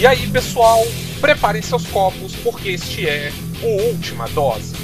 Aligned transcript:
E 0.00 0.06
aí, 0.06 0.26
pessoal, 0.28 0.78
preparem 1.20 1.60
seus 1.60 1.86
copos 1.88 2.34
porque 2.36 2.70
este 2.70 3.06
é 3.06 3.30
o 3.62 3.88
Última 3.88 4.26
Dose. 4.28 4.74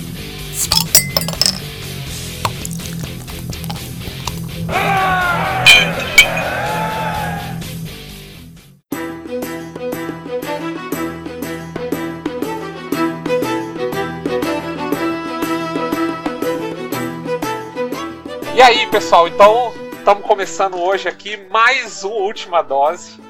E 18.54 18.60
aí, 18.60 18.86
pessoal, 18.90 19.26
então 19.26 19.72
estamos 19.98 20.26
começando 20.26 20.76
hoje 20.76 21.08
aqui 21.08 21.38
mais 21.50 22.04
uma 22.04 22.16
última 22.16 22.60
dose. 22.60 23.25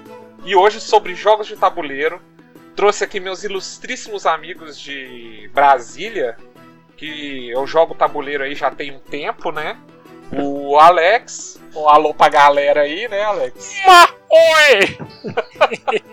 E 0.47 0.55
hoje 0.55 0.81
sobre 0.81 1.13
jogos 1.17 1.49
de 1.49 1.57
tabuleiro. 1.57 2.21
Trouxe 2.77 3.03
aqui 3.03 3.19
meus 3.19 3.43
ilustríssimos 3.43 4.27
amigos 4.27 4.79
de 4.79 5.51
Brasília, 5.53 6.37
que 6.97 7.51
eu 7.51 7.67
jogo 7.67 7.97
tabuleiro 7.97 8.45
aí 8.45 8.55
já 8.55 8.71
tem 8.71 8.93
um 8.93 9.01
tempo, 9.01 9.51
né? 9.51 9.77
O 10.33 10.79
Alex, 10.79 11.61
um 11.75 11.89
alô 11.89 12.15
pra 12.15 12.29
galera 12.29 12.83
aí, 12.83 13.09
né, 13.09 13.25
Alex? 13.25 13.75
Ma 13.85 14.09
oi! 14.31 14.99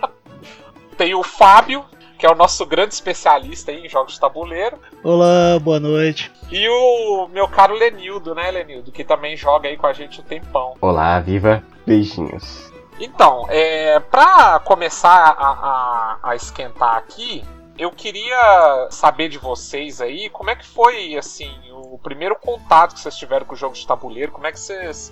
Tem 0.97 1.13
o 1.13 1.21
Fábio, 1.21 1.85
que 2.17 2.25
é 2.25 2.29
o 2.29 2.35
nosso 2.35 2.65
grande 2.65 2.93
especialista 2.93 3.71
aí 3.71 3.85
em 3.85 3.89
jogos 3.89 4.13
de 4.13 4.19
tabuleiro. 4.19 4.79
Olá, 5.03 5.59
boa 5.59 5.79
noite. 5.79 6.31
E 6.51 6.67
o 6.69 7.27
meu 7.27 7.47
caro 7.47 7.75
Lenildo, 7.75 8.33
né, 8.33 8.49
Lenildo? 8.49 8.91
Que 8.91 9.03
também 9.03 9.35
joga 9.35 9.69
aí 9.69 9.77
com 9.77 9.87
a 9.87 9.93
gente 9.93 10.21
um 10.21 10.23
tempão. 10.23 10.75
Olá, 10.81 11.19
viva! 11.19 11.63
Beijinhos. 11.85 12.72
Então, 12.99 13.45
é, 13.49 13.99
pra 13.99 14.59
começar 14.59 15.35
a, 15.37 15.47
a, 15.47 16.19
a 16.23 16.35
esquentar 16.35 16.95
aqui, 16.95 17.43
eu 17.77 17.91
queria 17.91 18.87
saber 18.91 19.29
de 19.29 19.37
vocês 19.37 19.99
aí 19.99 20.29
como 20.29 20.49
é 20.49 20.55
que 20.55 20.65
foi, 20.65 21.17
assim, 21.17 21.51
o 21.71 21.97
primeiro 21.97 22.35
contato 22.35 22.93
que 22.93 22.99
vocês 22.99 23.17
tiveram 23.17 23.45
com 23.45 23.53
o 23.53 23.57
jogo 23.57 23.75
de 23.75 23.85
tabuleiro, 23.85 24.31
como 24.31 24.45
é 24.45 24.51
que 24.51 24.59
vocês 24.59 25.11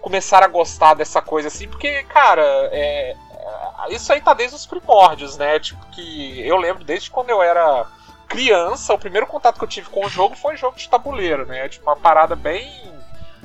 começaram 0.00 0.46
a 0.46 0.50
gostar 0.50 0.94
dessa 0.94 1.20
coisa 1.20 1.48
assim, 1.48 1.68
porque, 1.68 2.02
cara, 2.04 2.42
é, 2.72 3.14
é, 3.30 3.94
isso 3.94 4.12
aí 4.12 4.20
tá 4.20 4.32
desde 4.32 4.56
os 4.56 4.66
primórdios, 4.66 5.36
né? 5.36 5.58
Tipo, 5.58 5.84
que 5.86 6.40
eu 6.46 6.56
lembro 6.56 6.84
desde 6.84 7.10
quando 7.10 7.30
eu 7.30 7.42
era 7.42 7.86
criança, 8.26 8.94
o 8.94 8.98
primeiro 8.98 9.26
contato 9.26 9.58
que 9.58 9.64
eu 9.64 9.68
tive 9.68 9.88
com 9.90 10.04
o 10.04 10.08
jogo 10.08 10.36
foi 10.36 10.56
jogo 10.56 10.76
de 10.76 10.88
tabuleiro, 10.88 11.46
né? 11.46 11.68
Tipo, 11.68 11.90
uma 11.90 11.96
parada 11.96 12.34
bem 12.34 12.70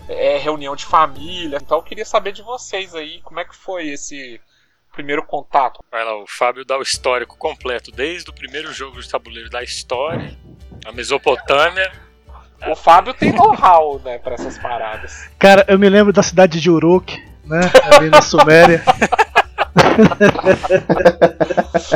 é, 0.08 0.38
reunião 0.38 0.76
de 0.76 0.86
família. 0.86 1.59
Então 1.62 1.78
eu 1.78 1.84
queria 1.84 2.06
saber 2.06 2.32
de 2.32 2.42
vocês 2.42 2.94
aí, 2.96 3.22
como 3.22 3.40
é 3.40 3.46
que 3.46 3.56
foi 3.56 3.90
esse 3.90 4.40
primeiro 4.92 5.23
contato? 5.23 5.84
Vai 5.92 6.04
lá, 6.04 6.16
o 6.16 6.28
Fábio 6.28 6.66
dá 6.66 6.78
o 6.78 6.82
histórico 6.82 7.38
completo, 7.38 7.92
desde 7.92 8.30
o 8.30 8.34
primeiro 8.34 8.72
jogo 8.72 9.02
de 9.02 9.10
tabuleiro 9.10 9.50
da 9.50 9.64
história, 9.64 10.38
a 10.86 10.92
Mesopotâmia. 10.92 11.92
O 12.68 12.76
Fábio 12.76 13.14
tem 13.14 13.34
know-how, 13.34 14.00
né, 14.00 14.18
pra 14.20 14.36
essas 14.36 14.58
paradas. 14.58 15.30
Cara, 15.38 15.66
eu 15.68 15.78
me 15.78 15.90
lembro 15.90 16.14
da 16.14 16.23
cidade 16.23 16.62
de 16.62 16.70
Uruk, 16.70 17.17
né? 17.44 17.60
Ali 17.92 18.10
na 18.10 18.22
Suméria. 18.22 18.82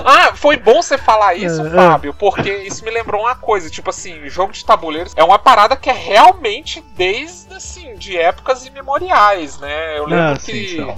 Ah, 0.04 0.34
foi 0.36 0.58
bom 0.58 0.82
você 0.82 0.98
falar 0.98 1.36
isso, 1.36 1.66
É. 1.66 1.70
Fábio, 1.70 2.14
porque 2.14 2.52
isso 2.58 2.84
me 2.84 2.92
lembrou 2.92 3.22
uma 3.22 3.36
coisa, 3.36 3.70
tipo 3.70 3.90
assim, 3.90 4.28
jogo 4.30 4.52
de 4.54 4.64
tabuleiros 4.66 5.14
é 5.16 5.24
uma 5.24 5.40
parada 5.40 5.76
que 5.76 5.90
é 5.90 5.94
realmente 5.94 6.82
desde 6.96 7.54
assim, 7.54 7.96
de 7.96 8.18
épocas 8.18 8.66
imemoriais, 8.66 9.60
né? 9.60 9.98
Eu 9.98 10.06
lembro 10.06 10.34
Ah, 10.34 10.40
sim, 10.40 10.52
que 10.52 10.76
são. 10.78 10.98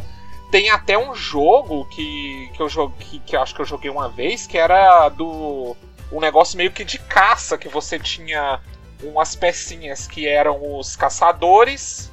tem 0.51 0.69
até 0.69 0.97
um 0.97 1.13
jogo 1.13 1.85
que, 1.85 2.49
que 2.53 2.61
eu 2.61 2.69
joguei, 2.69 3.21
que 3.25 3.35
eu 3.35 3.41
acho 3.41 3.53
que 3.55 3.61
eu 3.61 3.65
joguei 3.65 3.89
uma 3.89 4.09
vez, 4.09 4.47
que 4.47 4.57
era 4.57 5.09
do 5.09 5.75
um 6.11 6.19
negócio 6.19 6.57
meio 6.57 6.71
que 6.71 6.83
de 6.83 6.97
caça, 6.97 7.57
que 7.57 7.67
você 7.69 7.99
tinha 7.99 8.59
umas 9.03 9.35
pecinhas 9.35 10.07
que 10.07 10.27
eram 10.27 10.77
os 10.77 10.95
caçadores 10.95 12.11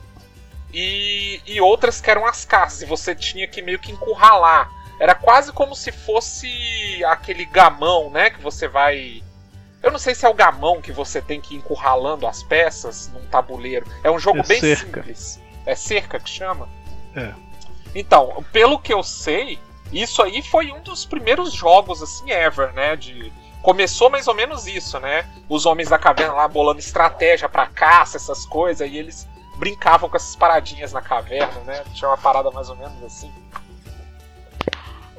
e, 0.72 1.40
e 1.46 1.60
outras 1.60 2.00
que 2.00 2.10
eram 2.10 2.26
as 2.26 2.44
caças, 2.44 2.82
e 2.82 2.86
você 2.86 3.14
tinha 3.14 3.46
que 3.46 3.62
meio 3.62 3.78
que 3.78 3.92
encurralar. 3.92 4.70
Era 4.98 5.14
quase 5.14 5.52
como 5.52 5.74
se 5.74 5.92
fosse 5.92 7.04
aquele 7.04 7.44
gamão, 7.44 8.10
né? 8.10 8.30
Que 8.30 8.40
você 8.40 8.66
vai. 8.66 9.22
Eu 9.82 9.90
não 9.92 9.98
sei 9.98 10.14
se 10.14 10.24
é 10.24 10.28
o 10.28 10.34
gamão 10.34 10.80
que 10.80 10.90
você 10.90 11.20
tem 11.20 11.40
que 11.40 11.54
ir 11.54 11.58
encurralando 11.58 12.26
as 12.26 12.42
peças 12.42 13.08
num 13.12 13.24
tabuleiro. 13.26 13.86
É 14.02 14.10
um 14.10 14.18
jogo 14.18 14.38
É 14.40 14.42
bem 14.42 14.60
cerca. 14.60 15.02
simples. 15.02 15.40
É 15.66 15.74
cerca 15.74 16.18
que 16.18 16.30
chama? 16.30 16.68
É. 17.14 17.32
Então, 17.94 18.42
pelo 18.52 18.78
que 18.78 18.92
eu 18.92 19.02
sei, 19.02 19.58
isso 19.92 20.22
aí 20.22 20.42
foi 20.42 20.72
um 20.72 20.80
dos 20.80 21.04
primeiros 21.04 21.52
jogos, 21.52 22.02
assim, 22.02 22.30
ever, 22.30 22.72
né? 22.72 22.96
De. 22.96 23.32
Começou 23.62 24.08
mais 24.08 24.28
ou 24.28 24.34
menos 24.34 24.66
isso, 24.66 24.98
né? 25.00 25.28
Os 25.48 25.66
homens 25.66 25.88
da 25.88 25.98
caverna 25.98 26.34
lá 26.34 26.48
bolando 26.48 26.78
estratégia 26.78 27.48
pra 27.48 27.66
caça, 27.66 28.16
essas 28.16 28.46
coisas, 28.46 28.88
e 28.88 28.96
eles 28.96 29.28
brincavam 29.58 30.08
com 30.08 30.16
essas 30.16 30.36
paradinhas 30.36 30.92
na 30.92 31.00
caverna, 31.00 31.60
né? 31.66 31.82
Tinha 31.94 32.08
uma 32.10 32.18
parada 32.18 32.50
mais 32.50 32.68
ou 32.68 32.76
menos 32.76 33.02
assim. 33.04 33.30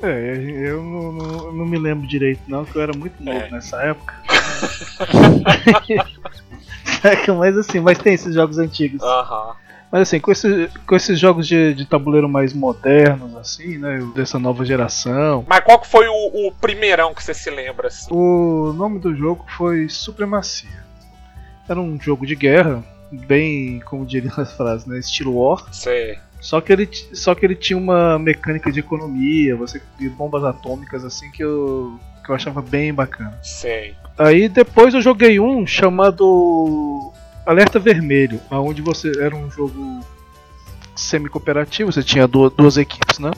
É, 0.01 0.33
eu 0.59 0.83
não, 0.83 1.11
não- 1.11 1.51
não 1.53 1.65
me 1.65 1.77
lembro 1.77 2.07
direito, 2.07 2.41
não, 2.47 2.63
que 2.63 2.75
eu 2.75 2.81
era 2.83 2.93
muito 2.95 3.21
novo 3.23 3.39
É. 3.39 3.49
nessa 3.49 3.81
época. 3.81 4.13
Mas 7.37 7.57
assim, 7.57 7.79
mas 7.79 7.97
tem 7.99 8.13
esses 8.13 8.33
jogos 8.33 8.57
antigos. 8.57 9.01
Aham. 9.03 9.55
Mas 9.91 10.01
assim, 10.01 10.19
com, 10.19 10.31
esse- 10.31 10.69
com 10.85 10.95
esses 10.95 11.17
jogos 11.17 11.47
de, 11.47 11.73
de 11.73 11.85
tabuleiro 11.85 12.27
mais 12.27 12.53
modernos, 12.53 13.35
assim, 13.37 13.77
né? 13.77 13.99
Dessa 14.15 14.37
nova 14.37 14.65
geração. 14.65 15.45
Mas 15.47 15.61
qual 15.61 15.79
que 15.79 15.87
foi 15.87 16.07
o, 16.07 16.47
o 16.47 16.51
primeirão 16.59 17.13
que 17.13 17.23
você 17.23 17.33
se 17.33 17.49
lembra? 17.49 17.87
Assim? 17.87 18.07
O 18.11 18.73
nome 18.73 18.99
do 18.99 19.15
jogo 19.15 19.45
foi 19.55 19.87
Supremacia. 19.87 20.85
Era 21.69 21.79
um 21.79 21.99
jogo 22.01 22.25
de 22.25 22.35
guerra, 22.35 22.83
bem, 23.11 23.79
como 23.81 24.05
diriam 24.05 24.33
as 24.37 24.53
frases, 24.53 24.85
né? 24.85 24.99
Estilo 24.99 25.37
War. 25.37 25.65
Sei. 25.73 26.17
Só 26.39 26.61
que 26.61 26.71
ele, 26.71 26.89
só 27.13 27.33
que 27.33 27.45
ele 27.45 27.55
tinha 27.55 27.77
uma 27.77 28.19
mecânica 28.19 28.71
de 28.71 28.79
economia, 28.79 29.55
você 29.55 29.81
e 29.99 30.07
bombas 30.07 30.43
atômicas 30.43 31.03
assim 31.03 31.31
que 31.31 31.43
eu, 31.43 31.99
que 32.23 32.29
eu 32.29 32.35
achava 32.35 32.61
bem 32.61 32.93
bacana. 32.93 33.37
Sei. 33.41 33.95
Aí 34.17 34.47
depois 34.47 34.93
eu 34.93 35.01
joguei 35.01 35.39
um 35.39 35.65
chamado 35.65 37.11
Alerta 37.45 37.79
Vermelho, 37.79 38.39
onde 38.51 38.81
você 38.81 39.11
era 39.19 39.35
um 39.35 39.49
jogo 39.49 40.01
semi-cooperativo, 40.95 41.91
você 41.91 42.03
tinha 42.03 42.27
duas, 42.27 42.51
duas 42.53 42.77
equipes, 42.77 43.19
né? 43.19 43.31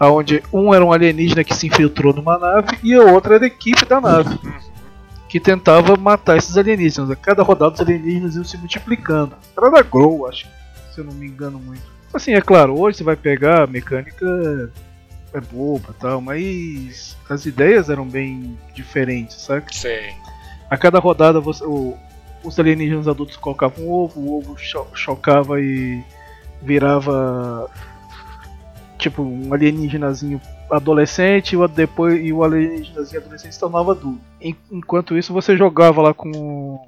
Onde 0.00 0.42
um 0.52 0.74
era 0.74 0.84
um 0.84 0.92
alienígena 0.92 1.42
que 1.42 1.54
se 1.54 1.68
infiltrou 1.68 2.12
numa 2.12 2.38
nave 2.38 2.76
e 2.82 2.94
a 2.94 3.02
outra 3.02 3.36
era 3.36 3.44
a 3.44 3.46
equipe 3.46 3.84
da 3.86 4.00
nave 4.00 4.38
que 5.28 5.40
tentava 5.40 5.96
matar 5.96 6.36
esses 6.36 6.56
alienígenas. 6.56 7.10
A 7.10 7.16
cada 7.16 7.42
rodada 7.42 7.74
os 7.74 7.80
alienígenas 7.80 8.36
iam 8.36 8.44
se 8.44 8.56
multiplicando. 8.56 9.34
Era 9.56 9.70
da 9.70 9.82
Grow, 9.82 10.26
acho, 10.28 10.46
se 10.94 11.00
eu 11.00 11.04
não 11.04 11.12
me 11.12 11.26
engano 11.26 11.58
muito. 11.58 11.82
Assim, 12.14 12.32
é 12.34 12.40
claro, 12.40 12.78
hoje 12.78 12.98
você 12.98 13.04
vai 13.04 13.16
pegar 13.16 13.64
a 13.64 13.66
mecânica 13.66 14.24
é 15.34 15.40
boba 15.40 15.88
e 15.90 16.00
tal, 16.00 16.20
mas 16.20 17.16
as 17.28 17.44
ideias 17.44 17.90
eram 17.90 18.06
bem 18.06 18.56
diferentes, 18.74 19.36
sabe? 19.36 19.66
Sei. 19.74 20.14
A 20.70 20.76
cada 20.78 20.98
rodada 20.98 21.40
você, 21.40 21.62
o- 21.64 21.94
os 22.42 22.58
alienígenas 22.58 23.06
adultos 23.08 23.36
colocavam 23.36 23.84
um 23.84 23.90
ovo, 23.90 24.20
o 24.20 24.38
ovo 24.38 24.56
cho- 24.56 24.86
chocava 24.94 25.60
e 25.60 26.02
virava 26.62 27.68
tipo 28.98 29.22
um 29.22 29.52
alienígenazinho 29.52 30.40
adolescente 30.70 31.52
e 31.52 31.56
o, 31.56 31.66
depois, 31.68 32.20
e 32.24 32.32
o 32.32 32.42
alienígenazinho 32.42 33.20
adolescente 33.20 33.52
se 33.52 33.60
tornava 33.60 33.92
adulto. 33.92 34.20
En- 34.40 34.56
Enquanto 34.70 35.16
isso 35.16 35.32
você 35.32 35.56
jogava 35.56 36.02
lá 36.02 36.12
com 36.14 36.80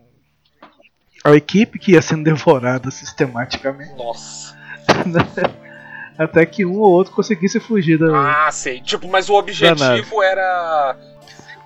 a 1.25 1.33
equipe 1.35 1.79
que 1.79 1.93
ia 1.93 2.03
sendo 2.03 2.25
devorada 2.25 2.91
sistematicamente 2.91 3.95
Nossa. 3.97 4.57
até 6.19 6.45
que 6.47 6.65
um 6.67 6.79
ou 6.81 6.91
outro 6.91 7.13
conseguisse 7.15 7.61
fugir 7.61 7.99
da, 7.99 8.47
Ah, 8.47 8.51
sei. 8.53 8.81
Tipo, 8.81 9.07
mas 9.09 9.29
o 9.29 9.35
objetivo 9.35 10.23
era. 10.23 10.97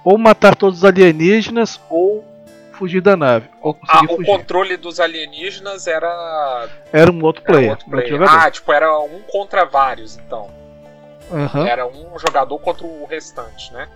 ou 0.04 0.18
matar 0.18 0.54
todos 0.54 0.78
os 0.80 0.84
alienígenas 0.84 1.80
ou 1.88 2.24
fugir 2.72 3.00
da 3.00 3.16
nave 3.16 3.46
Ah, 3.60 3.72
conseguir 3.72 4.12
o 4.12 4.16
fugir. 4.16 4.26
controle 4.26 4.76
dos 4.76 4.98
alienígenas 5.00 5.86
era. 5.86 6.68
Era 6.92 7.10
um 7.12 7.22
outro 7.24 7.42
player, 7.44 7.70
outro 7.70 7.86
um 7.90 7.94
outro 7.94 8.08
player. 8.16 8.28
Ah, 8.28 8.50
tipo, 8.50 8.72
era 8.72 8.98
um 9.02 9.20
contra 9.30 9.64
vários, 9.64 10.16
então. 10.18 10.50
Aham, 11.32 11.66
Era 11.66 11.86
um 11.86 12.18
jogador 12.18 12.58
contra 12.58 12.86
o 12.86 13.04
restante, 13.06 13.72
né? 13.72 13.88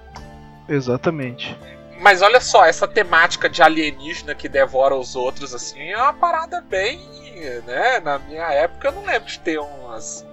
exatamente. 0.68 1.56
Mas 1.98 2.20
olha 2.20 2.40
só, 2.40 2.64
essa 2.66 2.86
temática 2.86 3.48
de 3.48 3.62
alienígena 3.62 4.34
que 4.34 4.48
devora 4.48 4.94
os 4.94 5.16
outros, 5.16 5.54
assim, 5.54 5.80
é 5.90 5.96
uma 5.96 6.12
parada 6.12 6.60
bem. 6.60 7.00
né? 7.66 8.00
Na 8.00 8.18
minha 8.18 8.50
época 8.52 8.88
eu 8.88 8.92
não 8.92 9.04
lembro 9.04 9.28
de 9.28 9.38
ter 9.40 9.58
umas 9.58 10.26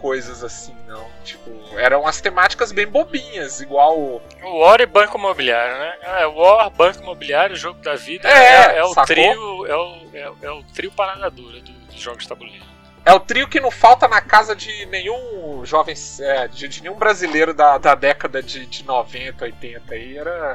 coisas 0.00 0.42
assim, 0.42 0.74
não. 0.88 1.04
Tipo, 1.24 1.50
eram 1.78 2.06
as 2.06 2.20
temáticas 2.20 2.72
bem 2.72 2.86
bobinhas, 2.86 3.60
igual. 3.60 3.96
O 4.42 4.58
War 4.60 4.80
e 4.80 4.86
Banco 4.86 5.16
Imobiliário, 5.18 5.78
né? 5.78 5.94
É, 6.02 6.26
War, 6.26 6.68
Banco 6.70 7.02
Imobiliário, 7.02 7.54
Jogo 7.56 7.80
da 7.80 7.94
Vida. 7.94 8.28
É, 8.28 8.78
é, 8.78 8.84
o 8.84 8.88
sacou? 8.88 9.04
trio. 9.06 9.66
É 9.66 9.76
o, 9.76 10.08
é, 10.14 10.30
o- 10.30 10.36
é 10.42 10.50
o 10.50 10.62
trio 10.74 10.90
parada 10.92 11.30
dura 11.30 11.60
do- 11.60 11.72
dos 11.72 12.00
jogos 12.00 12.22
de 12.24 12.28
tabuleiro. 12.28 12.64
É 13.04 13.12
o 13.12 13.20
trio 13.20 13.46
que 13.48 13.60
não 13.60 13.70
falta 13.70 14.08
na 14.08 14.20
casa 14.20 14.56
de 14.56 14.86
nenhum 14.86 15.62
jovem, 15.64 15.94
é, 16.20 16.48
de, 16.48 16.66
de 16.68 16.82
nenhum 16.82 16.96
brasileiro 16.96 17.52
da, 17.52 17.76
da 17.76 17.94
década 17.94 18.42
de, 18.42 18.64
de 18.66 18.84
90, 18.84 19.44
80 19.44 19.94
aí, 19.94 20.16
era. 20.16 20.54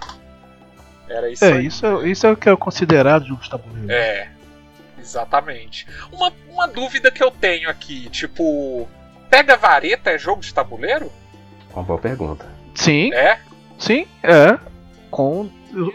Era 1.08 1.30
isso 1.30 1.46
É, 1.46 1.54
aí. 1.54 1.66
isso 1.68 1.86
é, 1.86 2.08
isso 2.08 2.28
é 2.28 2.32
o 2.32 2.38
que 2.38 2.50
é 2.50 2.56
considerado 2.56 3.26
jogo 3.28 3.42
de 3.42 3.50
tabuleiro. 3.50 3.92
É, 3.92 4.30
exatamente. 5.00 5.88
Uma, 6.12 6.32
uma 6.50 6.68
dúvida 6.68 7.12
que 7.12 7.24
eu 7.24 7.32
tenho 7.32 7.70
aqui, 7.70 8.10
tipo, 8.10 8.88
pega 9.30 9.56
vareta 9.58 10.10
é 10.12 10.18
jogo 10.18 10.42
de 10.42 10.54
tabuleiro? 10.54 11.12
Uma 11.74 11.84
boa 11.84 12.00
pergunta. 12.00 12.48
Sim, 12.76 13.14
É? 13.14 13.40
sim, 13.78 14.08
é. 14.24 14.58
Com, 15.12 15.50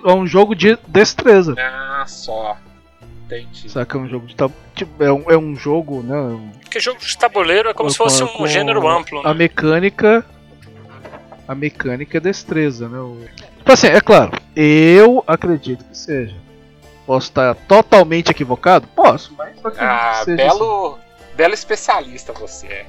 é 0.05 0.13
um 0.13 0.27
jogo 0.27 0.55
de 0.55 0.77
destreza. 0.89 1.55
Ah, 1.59 2.05
só. 2.07 2.57
Entendi. 3.27 3.69
Saca? 3.71 3.97
É 3.97 4.01
um 4.01 4.09
jogo 4.09 4.27
de 4.27 4.35
tabuleiro. 4.37 4.65
É 5.01 5.13
um, 5.13 5.31
é 5.31 5.37
um 5.39 5.57
jogo, 5.57 6.03
né? 6.03 6.17
um- 6.17 6.51
Porque 6.61 6.79
jogo 6.81 7.01
de 7.01 7.17
tabuleiro 7.17 7.69
é 7.71 7.75
como 7.75 7.91
se 7.91 7.97
fosse 7.97 8.23
um 8.23 8.29
com 8.29 8.47
gênero 8.47 8.87
amplo, 8.89 9.21
A 9.21 9.29
né? 9.33 9.35
mecânica. 9.35 10.25
A 11.47 11.55
mecânica 11.55 12.17
é 12.19 12.21
destreza, 12.21 12.89
né? 12.89 12.99
O- 12.99 13.19
Tipo 13.59 13.73
assim, 13.73 13.87
é 13.87 14.01
claro, 14.01 14.33
eu 14.55 15.25
acredito 15.27 15.85
que 15.85 15.97
seja. 15.97 16.35
Posso 17.07 17.29
estar 17.29 17.55
totalmente 17.55 18.31
equivocado? 18.31 18.87
Posso, 18.89 19.35
mas 19.37 19.49
acredito 19.59 19.81
Ah, 19.83 20.17
que 20.19 20.25
seja. 20.25 20.37
belo, 20.37 20.99
belo 21.35 21.55
especialista 21.55 22.33
você 22.33 22.67
é. 22.67 22.87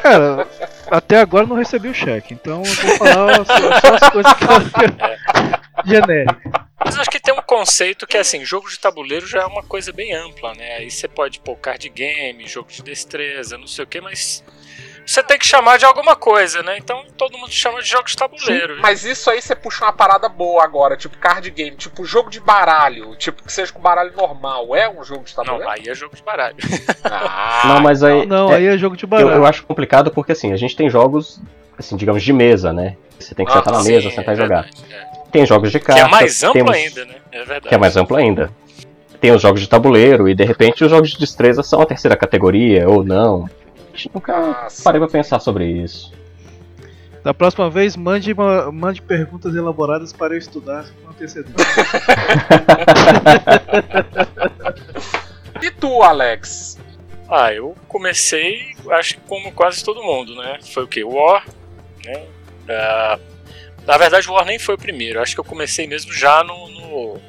Cara, 0.00 0.48
até 0.90 1.20
agora 1.20 1.46
não 1.46 1.56
recebi 1.56 1.88
o 1.88 1.94
cheque, 1.94 2.34
então 2.34 2.62
eu 2.64 2.74
vou 2.74 2.96
falar 2.96 3.44
só, 3.44 3.80
só 3.80 3.94
as 3.94 4.10
coisas 4.10 4.32
que 4.34 4.44
eu. 4.44 5.56
genérico. 5.84 6.66
Mas 6.84 6.98
acho 6.98 7.10
que 7.10 7.20
tem 7.20 7.34
um 7.34 7.42
conceito 7.42 8.06
que 8.06 8.16
é 8.16 8.20
assim, 8.20 8.44
jogo 8.44 8.68
de 8.68 8.78
tabuleiro 8.78 9.26
já 9.26 9.42
é 9.42 9.46
uma 9.46 9.62
coisa 9.62 9.92
bem 9.92 10.14
ampla, 10.14 10.54
né? 10.54 10.76
Aí 10.76 10.90
você 10.90 11.08
pode 11.08 11.40
pôr 11.40 11.56
card 11.56 11.88
game, 11.88 12.46
jogo 12.46 12.70
de 12.70 12.82
destreza, 12.82 13.56
não 13.56 13.66
sei 13.66 13.84
o 13.84 13.86
que, 13.86 14.00
mas 14.00 14.44
você 15.06 15.22
tem 15.22 15.38
que 15.38 15.46
chamar 15.46 15.78
de 15.78 15.84
alguma 15.84 16.16
coisa, 16.16 16.62
né? 16.62 16.76
Então 16.76 17.04
todo 17.16 17.38
mundo 17.38 17.50
chama 17.52 17.80
de 17.80 17.88
jogo 17.88 18.04
de 18.04 18.16
tabuleiro. 18.16 18.78
Mas 18.80 19.04
isso 19.04 19.30
aí 19.30 19.40
você 19.40 19.54
puxa 19.54 19.84
uma 19.84 19.92
parada 19.92 20.28
boa 20.28 20.64
agora, 20.64 20.96
tipo 20.96 21.16
card 21.18 21.48
game, 21.50 21.76
tipo 21.76 22.04
jogo 22.04 22.28
de 22.28 22.40
baralho, 22.40 23.14
tipo 23.16 23.42
que 23.44 23.52
seja 23.52 23.72
com 23.72 23.80
baralho 23.80 24.12
normal, 24.16 24.74
é 24.74 24.88
um 24.88 25.02
jogo 25.04 25.24
de 25.24 25.36
Não, 25.36 25.44
tabuleiro? 25.44 25.70
aí 25.70 25.88
é 25.88 25.94
jogo 25.94 26.14
de 26.16 26.22
baralho. 26.22 26.56
Ah, 27.08 27.62
não, 27.66 27.80
mas 27.80 28.02
aí. 28.02 28.26
Não, 28.26 28.52
é, 28.52 28.56
aí 28.56 28.66
é 28.66 28.76
jogo 28.76 28.96
de 28.96 29.04
eu, 29.04 29.08
baralho. 29.08 29.30
eu 29.30 29.46
acho 29.46 29.64
complicado 29.64 30.10
porque 30.10 30.32
assim, 30.32 30.52
a 30.52 30.56
gente 30.56 30.74
tem 30.76 30.90
jogos, 30.90 31.40
assim, 31.78 31.96
digamos, 31.96 32.22
de 32.22 32.32
mesa, 32.32 32.72
né? 32.72 32.96
Você 33.18 33.34
tem 33.34 33.46
que 33.46 33.52
Ah, 33.52 33.56
sentar 33.58 33.72
na 33.72 33.80
Sim, 33.80 33.92
mesa, 33.92 34.08
é 34.08 34.10
sentar 34.10 34.34
e 34.34 34.36
jogar. 34.36 34.62
verdade, 34.62 34.84
é. 34.92 35.06
Tem 35.30 35.46
jogos 35.46 35.70
de 35.70 35.78
Que 35.78 35.86
cartas. 35.86 36.04
é 36.06 36.10
mais 36.10 36.42
amplo 36.42 36.52
temos- 36.54 36.76
ainda, 36.76 37.04
né? 37.04 37.14
É 37.32 37.38
verdade. 37.38 37.68
Que 37.68 37.74
é 37.74 37.78
mais 37.78 37.96
amplo 37.96 38.16
ainda. 38.16 38.50
Tem 39.20 39.30
os 39.32 39.40
jogos 39.40 39.60
de 39.60 39.68
tabuleiro 39.68 40.28
e 40.28 40.34
de 40.34 40.44
repente 40.44 40.84
os 40.84 40.90
jogos 40.90 41.10
de 41.10 41.18
destreza 41.18 41.62
são 41.62 41.80
a 41.80 41.86
terceira 41.86 42.16
categoria 42.16 42.88
ou 42.88 43.02
não. 43.04 43.48
Nunca 44.12 44.34
Ah, 44.36 44.68
parei 44.84 45.00
pra 45.00 45.08
pensar 45.08 45.40
sobre 45.40 45.64
isso. 45.66 46.12
Da 47.24 47.34
próxima 47.34 47.68
vez, 47.68 47.96
mande, 47.96 48.32
uma- 48.32 48.70
mande 48.70 49.02
perguntas 49.02 49.56
elaboradas 49.56 50.12
para 50.12 50.34
eu 50.34 50.38
estudar 50.38 50.86
com 51.02 51.10
antecedência. 51.10 51.56
E 55.62 55.70
tu, 55.70 56.02
Alex? 56.02 56.78
Ah, 57.28 57.52
eu 57.52 57.74
comecei, 57.88 58.74
acho 58.90 59.14
que 59.14 59.20
como 59.22 59.50
quase 59.52 59.82
todo 59.82 60.02
mundo, 60.02 60.34
né? 60.36 60.58
Foi 60.72 60.84
o 60.84 60.86
quê? 60.86 61.02
War, 61.02 61.44
né? 62.04 62.26
Ah, 62.68 63.18
na 63.86 63.96
verdade, 63.96 64.28
o 64.28 64.32
War 64.34 64.44
nem 64.44 64.58
foi 64.58 64.74
o 64.74 64.78
primeiro. 64.78 65.20
Acho 65.20 65.34
que 65.34 65.40
eu 65.40 65.44
comecei 65.44 65.86
mesmo 65.86 66.12
já 66.12 66.44
no, 66.44 66.68
no, 66.68 67.20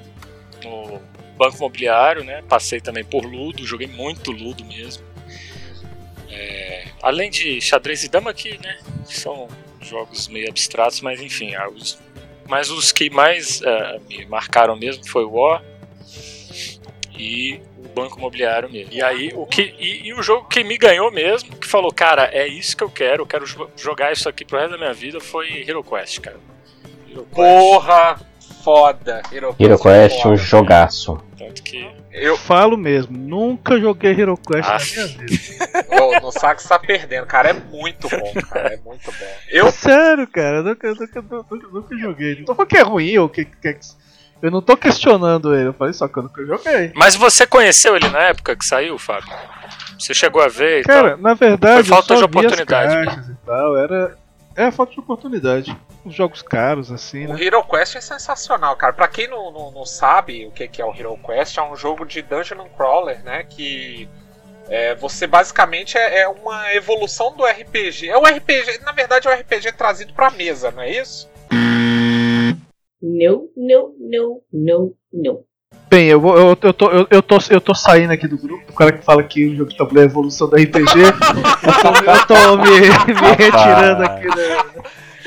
no 0.63 1.01
Banco 1.37 1.57
Imobiliário, 1.57 2.23
né? 2.23 2.43
Passei 2.47 2.79
também 2.81 3.03
por 3.03 3.23
Ludo, 3.25 3.65
joguei 3.65 3.87
muito 3.87 4.31
Ludo 4.31 4.63
mesmo. 4.65 5.03
É, 6.39 6.85
além 7.01 7.29
de 7.31 7.59
xadrez 7.59 8.03
e 8.03 8.07
dama 8.09 8.33
que, 8.33 8.57
né? 8.61 8.79
São 9.05 9.47
jogos 9.81 10.27
meio 10.27 10.49
abstratos, 10.49 11.01
mas 11.01 11.19
enfim, 11.21 11.55
ah, 11.55 11.67
os, 11.69 11.97
mas 12.47 12.69
os 12.69 12.91
que 12.91 13.09
mais 13.09 13.61
ah, 13.63 13.97
me 14.07 14.25
marcaram 14.25 14.75
mesmo 14.75 15.07
foi 15.07 15.23
o 15.25 15.31
War 15.31 15.63
e 17.17 17.59
o 17.77 17.87
Banco 17.89 18.17
Imobiliário 18.19 18.69
mesmo. 18.69 18.93
E 18.93 19.01
aí, 19.01 19.31
o 19.33 19.45
que 19.45 19.73
e, 19.79 20.07
e 20.07 20.13
o 20.13 20.21
jogo 20.21 20.47
que 20.47 20.63
me 20.63 20.77
ganhou 20.77 21.11
mesmo, 21.11 21.55
que 21.55 21.65
falou, 21.67 21.91
cara, 21.91 22.29
é 22.31 22.47
isso 22.47 22.77
que 22.77 22.83
eu 22.83 22.89
quero, 22.89 23.23
eu 23.23 23.27
quero 23.27 23.45
jo- 23.45 23.69
jogar 23.75 24.11
isso 24.11 24.29
aqui 24.29 24.45
pro 24.45 24.57
resto 24.59 24.71
da 24.71 24.77
minha 24.77 24.93
vida, 24.93 25.19
foi 25.19 25.63
Hero 25.67 25.83
Quest, 25.83 26.19
cara. 26.19 26.39
Porra, 27.33 28.19
foda. 28.67 29.21
Hero 29.31 29.53
Quest, 29.55 29.61
Hero 29.61 29.79
Quest, 29.79 30.21
foda. 30.23 30.33
um 30.33 30.37
jogaço. 30.37 31.17
Tanto 31.37 31.63
que 31.63 31.89
Eu, 32.11 32.35
Falo 32.35 32.75
mesmo, 32.75 33.15
nunca 33.17 33.79
joguei 33.79 34.11
Hero 34.19 34.35
Quest 34.35 34.67
Ah. 34.67 34.77
na 34.79 34.85
minha 34.85 35.07
vida. 35.07 35.85
eu 35.91 36.19
não 36.21 36.31
sabe 36.31 36.55
que 36.57 36.63
você 36.63 36.67
tá 36.69 36.79
perdendo, 36.79 37.25
cara. 37.27 37.51
É 37.51 37.53
muito 37.53 38.09
bom, 38.09 38.33
cara. 38.49 38.73
É 38.73 38.77
muito 38.77 39.05
bom. 39.09 39.25
Eu, 39.49 39.71
Sério, 39.71 40.27
cara, 40.27 40.57
eu 40.57 40.63
nunca, 40.63 40.87
nunca, 40.93 41.21
nunca, 41.21 41.67
nunca 41.71 41.97
joguei. 41.97 42.35
Não 42.39 42.45
tô 42.45 42.55
falando 42.55 42.69
que 42.69 42.77
é 42.77 42.81
ruim 42.81 43.17
ou 43.19 43.29
que, 43.29 43.45
que, 43.45 43.73
que- 43.73 43.79
Eu 44.41 44.51
não 44.51 44.61
tô 44.61 44.75
questionando 44.75 45.55
ele, 45.55 45.69
eu 45.69 45.73
falei 45.73 45.93
só 45.93 46.07
que 46.07 46.17
eu 46.19 46.23
nunca 46.23 46.43
joguei. 46.45 46.91
Mas 46.95 47.15
você 47.15 47.47
conheceu 47.47 47.95
ele 47.95 48.09
na 48.09 48.19
época 48.23 48.55
que 48.55 48.65
saiu, 48.65 48.97
Fábio? 48.99 49.31
Você 49.97 50.13
chegou 50.13 50.41
a 50.41 50.47
ver 50.47 50.81
e 50.81 50.83
Cara, 50.83 51.11
tal? 51.11 51.17
na 51.19 51.33
verdade, 51.33 51.87
Foi 51.87 51.95
falta 51.97 52.13
eu 52.13 52.17
só 52.19 52.27
de 52.27 52.37
as 52.37 52.43
oportunidade 52.45 53.05
caixas 53.05 53.29
e 53.29 53.35
tal, 53.45 53.77
era. 53.77 54.17
É 54.57 54.71
falta 54.71 54.91
de 54.93 54.99
oportunidade. 54.99 55.79
Os 56.03 56.15
jogos 56.15 56.41
caros, 56.41 56.91
assim, 56.91 57.27
O 57.27 57.33
né? 57.35 57.43
Hero 57.43 57.63
Quest 57.63 57.95
é 57.95 58.01
sensacional, 58.01 58.75
cara. 58.75 58.91
Pra 58.91 59.07
quem 59.07 59.27
não, 59.27 59.51
não, 59.51 59.71
não 59.71 59.85
sabe 59.85 60.47
o 60.47 60.51
que, 60.51 60.67
que 60.67 60.81
é 60.81 60.85
o 60.85 60.91
Hero 60.91 61.15
Quest, 61.23 61.59
é 61.59 61.61
um 61.61 61.75
jogo 61.75 62.03
de 62.03 62.23
Dungeon 62.23 62.67
Crawler, 62.75 63.23
né? 63.23 63.43
Que 63.43 64.09
é, 64.67 64.95
você 64.95 65.27
basicamente 65.27 65.95
é, 65.95 66.21
é 66.21 66.27
uma 66.27 66.73
evolução 66.73 67.35
do 67.35 67.45
RPG. 67.45 68.09
É 68.09 68.17
um 68.17 68.23
RPG, 68.23 68.79
na 68.83 68.91
verdade, 68.91 69.27
é 69.27 69.31
um 69.31 69.39
RPG 69.39 69.73
trazido 69.73 70.11
pra 70.13 70.31
mesa, 70.31 70.71
não 70.71 70.81
é 70.81 70.89
isso? 70.89 71.29
No, 72.99 73.51
no, 73.55 73.95
no, 73.99 74.43
no, 74.51 74.95
no. 75.13 75.46
Bem, 75.89 76.07
eu, 76.07 76.19
vou, 76.19 76.37
eu, 76.37 76.57
eu, 76.61 76.73
tô, 76.73 76.91
eu, 76.91 77.07
eu, 77.09 77.23
tô, 77.23 77.37
eu 77.49 77.61
tô 77.61 77.73
saindo 77.73 78.11
aqui 78.11 78.27
do 78.27 78.37
grupo. 78.37 78.61
O 78.69 78.73
cara 78.75 78.91
que 78.91 79.05
fala 79.05 79.23
que 79.23 79.45
o 79.47 79.55
jogo 79.55 79.69
de 79.71 79.77
tabuleiro 79.77 80.07
é 80.07 80.09
a 80.09 80.11
evolução 80.11 80.49
do 80.49 80.55
RPG. 80.57 80.83
eu 81.63 81.73
tô, 81.81 81.87
eu 82.11 82.25
tô 82.25 82.57
me, 82.57 82.71
me 82.81 83.31
retirando 83.37 84.03
aqui 84.03 84.27
da. 84.27 84.65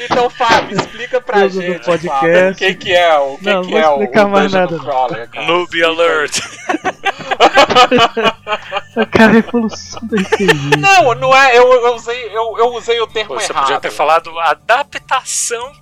Então, 0.02 0.30
Fábio, 0.30 0.76
explica 0.78 1.20
pra 1.20 1.46
Do- 1.46 1.54
do 1.54 1.60
gente, 1.62 1.84
podcast. 1.84 2.08
Fábio, 2.08 2.50
o 2.52 2.56
que, 2.56 2.74
que 2.74 2.92
é 2.92 3.18
o 3.18 3.36
que, 3.38 3.44
Não, 3.44 3.62
que 3.62 3.70
não 3.70 3.78
é 3.78 3.82
explicar 3.90 4.26
o 4.26 4.30
mais 4.30 4.52
nada. 4.52 4.78
Crawler, 4.78 5.30
cara. 5.30 5.46
Noob. 5.46 5.82
Alert! 5.84 6.40
Cara, 9.12 9.32
a 9.32 9.36
evolução 9.36 10.00
do 10.02 10.16
RPG. 10.16 10.76
Não, 10.78 11.14
não 11.14 11.34
é. 11.36 11.56
Eu, 11.56 11.72
eu, 11.72 11.94
usei, 11.94 12.26
eu, 12.28 12.58
eu 12.58 12.66
usei 12.74 13.00
o 13.00 13.06
termo 13.06 13.34
Pô, 13.34 13.40
Você 13.40 13.52
errado. 13.52 13.64
podia 13.64 13.80
ter 13.80 13.90
falado 13.90 14.38
adaptação. 14.38 15.72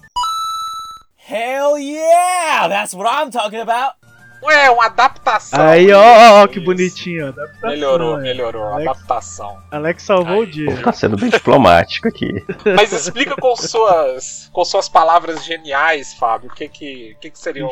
Hell 1.31 1.77
yeah! 1.79 2.69
That's 2.69 2.95
what 2.95 3.07
I'm 3.09 3.31
talking 3.31 3.61
about. 3.61 3.95
Ué, 4.43 4.71
uma 4.71 4.87
adaptação. 4.87 5.61
Aí, 5.61 5.93
ó, 5.93 6.43
ó, 6.43 6.47
que 6.47 6.61
bonitinho. 6.61 7.29
adaptação, 7.29 7.71
Melhorou, 7.71 8.19
é. 8.19 8.23
melhorou. 8.23 8.65
Alex- 8.65 8.89
Adaptação. 8.91 9.59
Alex 9.71 10.03
salvou 10.03 10.35
Aí. 10.37 10.43
o 10.43 10.47
dia. 10.47 10.77
Tá 10.83 10.93
sendo 10.93 11.17
bem 11.17 11.29
diplomático 11.31 12.09
aqui. 12.09 12.45
Mas 12.77 12.93
explica 12.93 13.35
com 13.37 13.57
suas, 13.57 14.49
com 14.53 14.65
suas 14.65 14.89
palavras 14.89 15.45
geniais, 15.45 16.15
Fábio, 16.15 16.51
o 16.51 16.55
que 16.55 16.69
que, 16.69 17.15
o 17.17 17.21
que, 17.21 17.31
que 17.31 17.39
seria 17.39 17.67
um 17.67 17.71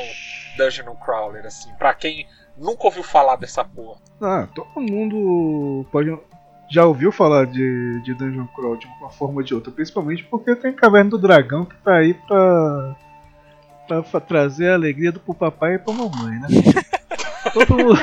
Dungeon 0.59 0.95
Crawler, 0.97 1.47
assim, 1.47 1.71
pra 1.79 1.95
quem 1.95 2.27
nunca 2.57 2.85
ouviu 2.87 3.03
falar 3.03 3.37
dessa 3.37 3.65
porra. 3.65 3.99
Ah, 4.21 4.49
todo 4.55 4.69
mundo 4.81 5.87
pode 5.93 6.17
já 6.69 6.85
ouviu 6.85 7.13
falar 7.13 7.47
de, 7.47 8.01
de 8.03 8.13
Dungeon 8.15 8.47
Crawl 8.49 8.77
de 8.77 8.89
uma 9.01 9.09
forma 9.11 9.37
ou 9.37 9.43
de 9.45 9.55
outra, 9.55 9.71
principalmente 9.71 10.25
porque 10.25 10.57
tem 10.57 10.73
Caverna 10.73 11.11
do 11.11 11.19
Dragão 11.19 11.65
que 11.65 11.77
tá 11.77 11.95
aí 11.99 12.13
pra, 12.13 12.97
pra, 13.87 14.03
fa- 14.03 14.21
trazer 14.21 14.71
a 14.71 14.75
alegria 14.75 15.13
do 15.13 15.21
pro 15.21 15.35
papai 15.35 15.75
e 15.75 15.79
pra 15.79 15.93
mamãe, 15.95 16.39
né? 16.41 16.49
todo, 17.53 17.77
mundo, 17.77 17.95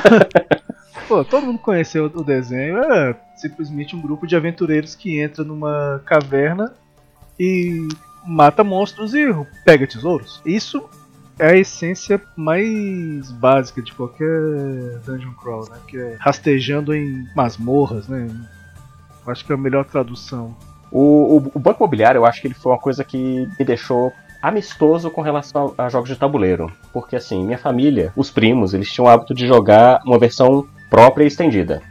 pô, 1.08 1.24
todo 1.24 1.46
mundo 1.46 1.58
conheceu 1.58 2.06
o 2.06 2.24
desenho, 2.24 2.78
é 2.78 3.14
simplesmente 3.36 3.94
um 3.94 4.00
grupo 4.00 4.26
de 4.26 4.36
aventureiros 4.36 4.94
que 4.94 5.20
entra 5.20 5.44
numa 5.44 6.00
caverna 6.04 6.72
e 7.38 7.86
mata 8.26 8.64
monstros 8.64 9.14
e 9.14 9.26
pega 9.64 9.86
tesouros. 9.86 10.40
Isso 10.46 10.88
é 11.38 11.48
a 11.50 11.56
essência 11.56 12.20
mais 12.36 13.30
básica 13.32 13.82
de 13.82 13.92
qualquer 13.92 14.98
dungeon 15.04 15.32
crawl, 15.32 15.68
né? 15.68 15.78
Que 15.88 15.98
é 15.98 16.16
rastejando 16.20 16.94
em 16.94 17.26
masmorras, 17.34 18.06
né? 18.08 18.28
Eu 19.26 19.32
acho 19.32 19.44
que 19.44 19.52
é 19.52 19.54
a 19.54 19.58
melhor 19.58 19.84
tradução. 19.84 20.56
O, 20.92 21.38
o, 21.38 21.50
o 21.54 21.58
Banco 21.58 21.82
Imobiliário, 21.82 22.20
eu 22.20 22.24
acho 22.26 22.40
que 22.40 22.46
ele 22.46 22.54
foi 22.54 22.70
uma 22.72 22.78
coisa 22.78 23.02
que 23.02 23.48
me 23.58 23.64
deixou 23.64 24.12
amistoso 24.48 25.10
com 25.10 25.20
relação 25.22 25.74
a, 25.78 25.84
a 25.84 25.88
jogos 25.88 26.08
de 26.08 26.16
tabuleiro. 26.16 26.70
Porque, 26.92 27.16
assim, 27.16 27.44
minha 27.44 27.58
família, 27.58 28.12
os 28.16 28.30
primos, 28.30 28.74
eles 28.74 28.90
tinham 28.92 29.06
o 29.06 29.08
hábito 29.08 29.34
de 29.34 29.46
jogar 29.46 30.00
uma 30.04 30.18
versão 30.18 30.66
própria 30.90 31.24
e 31.24 31.28
estendida. 31.28 31.82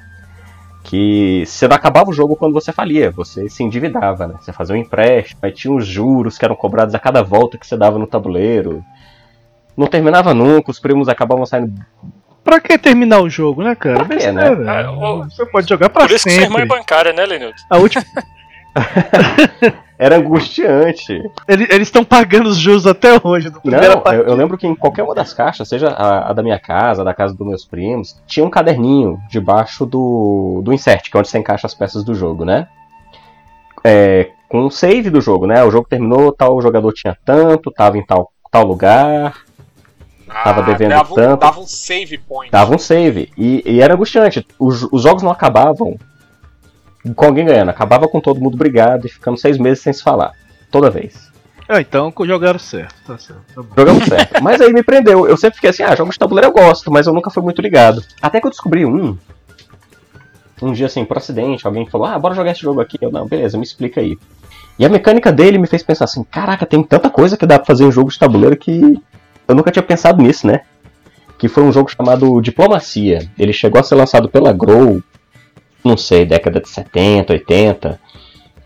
Que 0.83 1.43
você 1.45 1.67
não 1.67 1.75
acabava 1.75 2.09
o 2.09 2.13
jogo 2.13 2.35
quando 2.35 2.53
você 2.53 2.71
falia, 2.71 3.09
você 3.09 3.49
se 3.49 3.63
endividava, 3.63 4.27
né? 4.27 4.35
Você 4.39 4.51
fazia 4.51 4.75
um 4.75 4.79
empréstimo, 4.79 5.39
aí 5.41 5.51
tinha 5.51 5.73
os 5.73 5.87
juros 5.87 6.37
que 6.37 6.43
eram 6.45 6.55
cobrados 6.55 6.93
a 6.93 6.99
cada 6.99 7.23
volta 7.23 7.57
que 7.57 7.65
você 7.65 7.77
dava 7.77 7.97
no 7.97 8.05
tabuleiro. 8.05 8.83
Não 9.77 9.87
terminava 9.87 10.33
nunca, 10.33 10.69
os 10.71 10.79
primos 10.79 11.07
acabavam 11.09 11.45
saindo 11.45 11.73
Pra 12.43 12.59
que 12.59 12.77
terminar 12.77 13.21
o 13.21 13.29
jogo, 13.29 13.63
né, 13.63 13.73
cara? 13.73 14.03
Pra 14.03 14.17
quê, 14.17 14.31
né? 14.31 14.43
Ah, 14.67 15.23
Você 15.29 15.45
pode 15.45 15.67
jogar 15.67 15.89
pra 15.89 16.01
Por 16.05 16.11
isso 16.11 16.25
que 16.25 16.31
sua 16.31 16.43
irmã 16.43 16.57
é 16.57 16.61
sempre. 16.63 16.77
bancária, 16.77 17.13
né, 17.13 17.25
Lenildo? 17.25 17.55
A 17.69 17.77
última, 17.77 18.03
Era 20.03 20.17
angustiante. 20.17 21.13
ele- 21.47 21.67
eles 21.69 21.87
estão 21.87 22.03
pagando 22.03 22.49
os 22.49 22.57
juros 22.57 22.85
até 22.85 23.19
hoje. 23.23 23.51
Não, 23.63 24.13
eu, 24.13 24.23
eu 24.27 24.35
lembro 24.35 24.57
que 24.57 24.67
em 24.67 24.75
qualquer 24.75 25.03
uma 25.03 25.15
das 25.15 25.33
caixas, 25.33 25.67
seja 25.69 25.89
a, 25.89 26.29
a 26.29 26.33
da 26.33 26.43
minha 26.43 26.59
casa, 26.59 27.01
a 27.01 27.05
da 27.05 27.13
casa 27.13 27.33
dos 27.33 27.47
meus 27.47 27.63
primos, 27.65 28.19
tinha 28.27 28.45
um 28.45 28.49
caderninho 28.49 29.19
debaixo 29.29 29.85
do, 29.85 30.61
do 30.63 30.73
insert, 30.73 31.09
que 31.09 31.15
é 31.15 31.19
onde 31.19 31.29
você 31.29 31.37
encaixa 31.39 31.67
as 31.67 31.73
peças 31.73 32.03
do 32.03 32.13
jogo, 32.13 32.43
né? 32.43 32.67
É, 33.83 34.31
com 34.49 34.65
o 34.65 34.71
save 34.71 35.09
do 35.09 35.21
jogo, 35.21 35.47
né? 35.47 35.63
O 35.63 35.71
jogo 35.71 35.87
terminou, 35.89 36.31
tal 36.31 36.61
jogador 36.61 36.91
tinha 36.93 37.17
tanto, 37.25 37.71
tava 37.71 37.97
em 37.97 38.05
tal, 38.05 38.31
tal 38.51 38.65
lugar, 38.65 39.35
Tava 40.43 40.63
devendo 40.63 40.89
dava, 40.91 41.11
um, 41.11 41.15
tanto. 41.15 41.39
dava 41.41 41.59
um 41.59 41.67
save 41.67 42.17
point. 42.17 42.51
dava 42.51 42.73
um 42.73 42.77
save. 42.79 43.29
E, 43.37 43.61
e 43.65 43.81
era 43.81 43.93
angustiante. 43.93 44.45
Os, 44.57 44.81
os 44.91 45.03
jogos 45.03 45.21
não 45.21 45.29
acabavam 45.31 45.95
com 47.15 47.25
alguém 47.25 47.45
ganhando, 47.45 47.69
acabava 47.69 48.07
com 48.07 48.21
todo 48.21 48.39
mundo 48.39 48.55
brigado 48.57 49.07
e 49.07 49.09
ficando 49.09 49.37
seis 49.37 49.57
meses 49.57 49.83
sem 49.83 49.91
se 49.91 50.01
falar. 50.03 50.31
Toda 50.71 50.89
vez. 50.89 51.31
Ah, 51.67 51.81
então 51.81 52.13
jogaram 52.25 52.59
certo. 52.59 52.95
Tá 53.05 53.17
certo. 53.17 53.41
Tá. 53.55 53.63
Jogamos 53.77 54.05
certo. 54.07 54.43
Mas 54.43 54.61
aí 54.61 54.71
me 54.71 54.83
prendeu. 54.83 55.27
Eu 55.27 55.37
sempre 55.37 55.55
fiquei 55.55 55.69
assim, 55.69 55.83
ah, 55.83 55.95
jogos 55.95 56.15
de 56.15 56.19
tabuleiro 56.19 56.49
eu 56.49 56.53
gosto, 56.53 56.91
mas 56.91 57.07
eu 57.07 57.13
nunca 57.13 57.29
fui 57.29 57.43
muito 57.43 57.61
ligado. 57.61 58.03
Até 58.21 58.39
que 58.39 58.47
eu 58.47 58.51
descobri 58.51 58.85
um. 58.85 59.17
Um 60.61 60.71
dia 60.71 60.85
assim, 60.85 61.03
por 61.03 61.17
acidente, 61.17 61.67
alguém 61.67 61.85
falou, 61.85 62.07
ah, 62.07 62.17
bora 62.17 62.35
jogar 62.35 62.51
esse 62.51 62.61
jogo 62.61 62.79
aqui. 62.79 62.97
Eu, 63.01 63.11
não, 63.11 63.27
beleza, 63.27 63.57
me 63.57 63.63
explica 63.63 63.99
aí. 63.99 64.17
E 64.79 64.85
a 64.85 64.89
mecânica 64.89 65.31
dele 65.31 65.57
me 65.57 65.67
fez 65.67 65.83
pensar 65.83 66.05
assim, 66.05 66.23
caraca, 66.23 66.65
tem 66.65 66.81
tanta 66.83 67.09
coisa 67.09 67.37
que 67.37 67.45
dá 67.45 67.59
pra 67.59 67.65
fazer 67.65 67.83
em 67.85 67.91
jogo 67.91 68.09
de 68.09 68.17
tabuleiro 68.17 68.55
que 68.55 68.97
eu 69.47 69.55
nunca 69.55 69.71
tinha 69.71 69.83
pensado 69.83 70.21
nisso, 70.21 70.47
né? 70.47 70.61
Que 71.37 71.47
foi 71.47 71.63
um 71.63 71.71
jogo 71.71 71.89
chamado 71.89 72.41
Diplomacia. 72.41 73.29
Ele 73.37 73.51
chegou 73.51 73.79
a 73.79 73.83
ser 73.83 73.95
lançado 73.95 74.29
pela 74.29 74.53
Grow, 74.53 75.01
não 75.83 75.97
sei, 75.97 76.25
década 76.25 76.59
de 76.59 76.69
70, 76.69 77.33
80. 77.33 77.99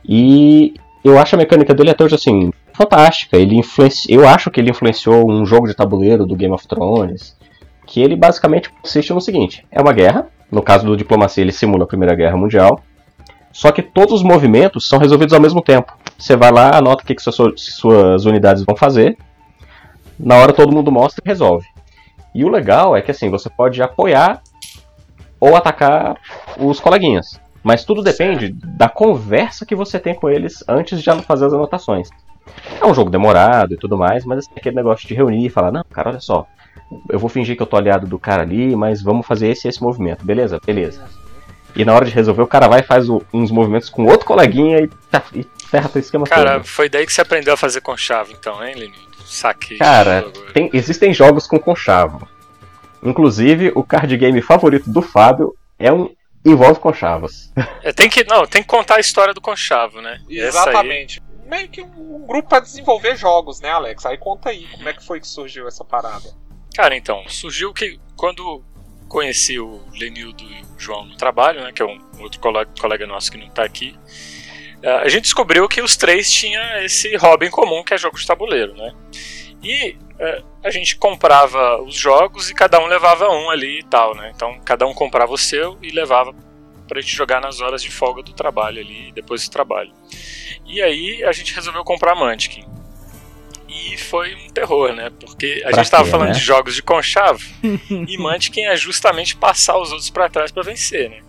E 0.08 0.74
eu 1.04 1.18
acho 1.20 1.36
a 1.36 1.38
mecânica 1.38 1.74
dele 1.74 1.90
até 1.90 2.04
hoje 2.04 2.16
assim, 2.16 2.52
fantástica. 2.74 3.38
Ele 3.38 3.56
influenci... 3.56 4.12
Eu 4.12 4.28
acho 4.28 4.52
que 4.52 4.60
ele 4.60 4.70
influenciou 4.70 5.30
um 5.30 5.46
jogo 5.46 5.68
de 5.68 5.74
tabuleiro 5.74 6.26
do 6.26 6.36
Game 6.36 6.54
of 6.54 6.68
Thrones. 6.68 7.36
Que 7.86 8.02
ele 8.02 8.16
basicamente 8.16 8.70
consiste 8.70 9.14
no 9.14 9.22
seguinte: 9.22 9.66
é 9.72 9.82
uma 9.82 9.94
guerra. 9.94 10.28
No 10.52 10.62
caso 10.62 10.86
do 10.86 10.96
Diplomacia, 10.96 11.44
ele 11.44 11.52
simula 11.52 11.84
a 11.84 11.88
Primeira 11.88 12.16
Guerra 12.16 12.38
Mundial. 12.38 12.82
Só 13.52 13.72
que 13.72 13.82
todos 13.82 14.14
os 14.14 14.24
movimentos 14.24 14.88
são 14.88 15.00
resolvidos 15.00 15.34
ao 15.34 15.42
mesmo 15.42 15.62
tempo. 15.62 15.98
Você 16.18 16.36
vai 16.36 16.52
lá, 16.52 16.78
anota 16.78 17.04
o 17.04 17.06
que, 17.06 17.16
que 17.16 17.22
suas, 17.22 17.54
suas 17.56 18.26
unidades 18.26 18.64
vão 18.64 18.76
fazer. 18.76 19.18
Na 20.20 20.36
hora 20.36 20.54
todo 20.54 20.74
mundo 20.74 20.92
mostra 20.92 21.22
e 21.26 21.28
resolve. 21.28 21.66
E 22.36 22.46
o 22.46 22.50
legal 22.50 22.96
é 22.96 23.02
que 23.02 23.12
assim, 23.12 23.30
você 23.30 23.50
pode 23.50 23.82
apoiar 23.82 24.42
ou 25.40 25.56
atacar 25.56 26.16
os 26.58 26.80
coleguinhas. 26.80 27.40
Mas 27.64 27.84
tudo 27.84 28.02
depende 28.02 28.54
da 28.64 28.88
conversa 28.88 29.66
que 29.66 29.76
você 29.76 30.00
tem 30.00 30.16
com 30.16 30.30
eles 30.30 30.64
antes 30.68 31.02
de 31.02 31.22
fazer 31.24 31.46
as 31.46 31.54
anotações. 31.54 32.10
É 32.80 32.86
um 32.86 32.94
jogo 32.94 33.10
demorado 33.10 33.74
e 33.74 33.78
tudo 33.78 33.98
mais, 33.98 34.24
mas 34.24 34.40
assim, 34.40 34.52
aquele 34.56 34.76
negócio 34.76 35.06
de 35.08 35.14
reunir 35.14 35.46
e 35.46 35.50
falar, 35.50 35.72
não, 35.72 35.84
cara, 35.92 36.12
olha 36.12 36.20
só, 36.22 36.46
eu 37.10 37.20
vou 37.20 37.30
fingir 37.30 37.58
que 37.58 37.62
eu 37.62 37.68
tô 37.68 37.76
aliado 37.76 38.08
do 38.08 38.18
cara 38.18 38.44
ali, 38.44 38.74
mas 38.76 39.02
vamos 39.02 39.26
fazer 39.28 39.50
esse 39.50 39.68
e 39.68 39.70
esse 39.70 39.82
movimento, 39.84 40.24
beleza? 40.26 40.60
Beleza. 40.66 41.04
E 41.76 41.84
na 41.84 41.94
hora 41.94 42.06
de 42.06 42.12
resolver, 42.12 42.42
o 42.42 42.48
cara 42.48 42.68
vai 42.70 42.80
e 42.80 42.84
faz 42.84 43.10
o- 43.10 43.22
uns 43.34 43.52
movimentos 43.52 43.90
com 43.90 44.06
outro 44.06 44.26
coleguinha 44.26 44.80
e, 44.80 44.88
tá- 45.12 45.22
e 45.36 45.46
ferra 45.70 45.90
teu 45.90 46.00
esquema 46.00 46.26
Cara, 46.26 46.54
todo. 46.54 46.64
foi 46.66 46.88
daí 46.88 47.06
que 47.06 47.12
você 47.12 47.22
aprendeu 47.22 47.54
a 47.54 47.58
fazer 47.58 47.82
conchavo, 47.82 48.32
então, 48.32 48.64
hein, 48.66 48.74
Lenildo? 48.76 49.08
Saquei. 49.26 49.78
Cara. 49.78 50.26
Tem- 50.54 50.70
existem 50.72 51.14
jogos 51.14 51.46
com 51.46 51.60
conchavo. 51.60 52.26
Inclusive, 53.04 53.72
o 53.76 53.84
card 53.84 54.16
game 54.18 54.42
favorito 54.42 54.90
do 54.90 55.02
Fábio 55.02 55.56
é 55.78 55.92
um 55.92 56.10
envolve 56.46 56.80
conchavos. 56.80 57.52
É, 57.84 57.92
tem 57.92 58.10
que, 58.10 58.24
não, 58.24 58.46
tem 58.46 58.62
que 58.62 58.68
contar 58.68 58.96
a 58.96 59.00
história 59.00 59.34
do 59.34 59.42
conchavo, 59.42 60.02
né? 60.02 60.22
Exatamente. 60.30 61.22
Meio 61.46 61.70
que 61.70 61.82
um, 61.82 62.26
grupo 62.26 62.50
pra 62.50 62.60
desenvolver 62.60 63.16
jogos, 63.16 63.62
né, 63.62 63.70
Alex? 63.70 64.06
Aí 64.06 64.18
conta 64.18 64.50
aí, 64.50 64.66
como 64.68 64.88
é 64.88 64.94
que 64.94 65.06
foi 65.06 65.20
que 65.20 65.28
surgiu 65.28 65.68
essa 65.68 65.84
parada? 65.84 66.34
Cara, 66.76 66.96
então, 66.96 67.24
surgiu 67.28 67.74
que 67.74 68.00
quando 68.16 68.64
conheci 69.08 69.60
o 69.60 69.82
Lenildo 69.98 70.44
e 70.44 70.62
o 70.64 70.80
João 70.80 71.06
no 71.06 71.16
trabalho, 71.16 71.62
né, 71.62 71.72
que 71.72 71.82
é 71.82 71.86
um 71.86 72.00
outro 72.20 72.40
colega, 72.40 72.70
colega 72.80 73.08
nosso 73.08 73.32
que 73.32 73.38
não 73.38 73.50
tá 73.50 73.64
aqui, 73.64 73.98
eh, 74.84 74.92
a 74.92 75.08
gente 75.08 75.24
descobriu 75.24 75.68
que 75.68 75.82
os 75.82 75.96
três 75.96 76.30
tinham 76.30 76.62
esse 76.82 77.16
hobby 77.16 77.48
em 77.48 77.50
comum, 77.50 77.84
que 77.84 77.94
é 77.94 77.98
jogo 77.98 78.18
de 78.18 78.28
tabuleiro, 78.28 78.76
né? 78.76 78.94
E 79.64 79.98
eh, 80.20 80.44
a 80.68 80.72
gente 80.72 80.96
comprava 80.98 81.82
os 81.82 81.96
jogos 81.96 82.50
e 82.50 82.54
cada 82.54 82.80
um 82.80 82.86
levava 82.88 83.30
um 83.30 83.50
ali 83.50 83.80
e 83.80 83.84
tal, 83.84 84.16
né? 84.16 84.32
Então, 84.36 84.60
cada 84.66 84.86
um 84.86 84.94
comprava 84.94 85.32
o 85.34 85.38
seu 85.38 85.78
e 85.82 85.90
levava 85.92 86.34
pra 86.88 87.02
gente 87.02 87.16
jogar 87.16 87.42
nas 87.42 87.60
horas 87.62 87.82
de 87.82 87.90
folga 87.92 88.22
do 88.24 88.34
trabalho 88.34 88.80
ali, 88.80 89.12
depois 89.14 89.44
do 89.48 89.52
trabalho. 89.52 89.92
E 90.66 90.82
aí 90.82 91.24
a 91.24 91.32
gente 91.32 91.54
resolveu 91.54 91.84
comprar 91.84 92.16
Mantic. 92.16 92.64
E 93.70 93.98
foi 93.98 94.34
um 94.36 94.50
terror, 94.50 94.94
né? 94.94 95.12
Porque 95.20 95.62
a 95.66 95.70
Pra 95.70 95.78
gente 95.84 95.92
tava 95.92 96.04
quê, 96.06 96.10
falando 96.10 96.28
né? 96.30 96.34
de 96.34 96.40
jogos 96.40 96.74
de 96.76 96.82
conchavo 96.82 97.44
e 98.08 98.18
Mantic 98.18 98.58
é 98.60 98.76
justamente 98.76 99.36
passar 99.36 99.78
os 99.78 99.92
outros 99.92 100.10
pra 100.10 100.30
trás 100.30 100.52
pra 100.52 100.64
vencer, 100.64 101.10
né? 101.10 101.20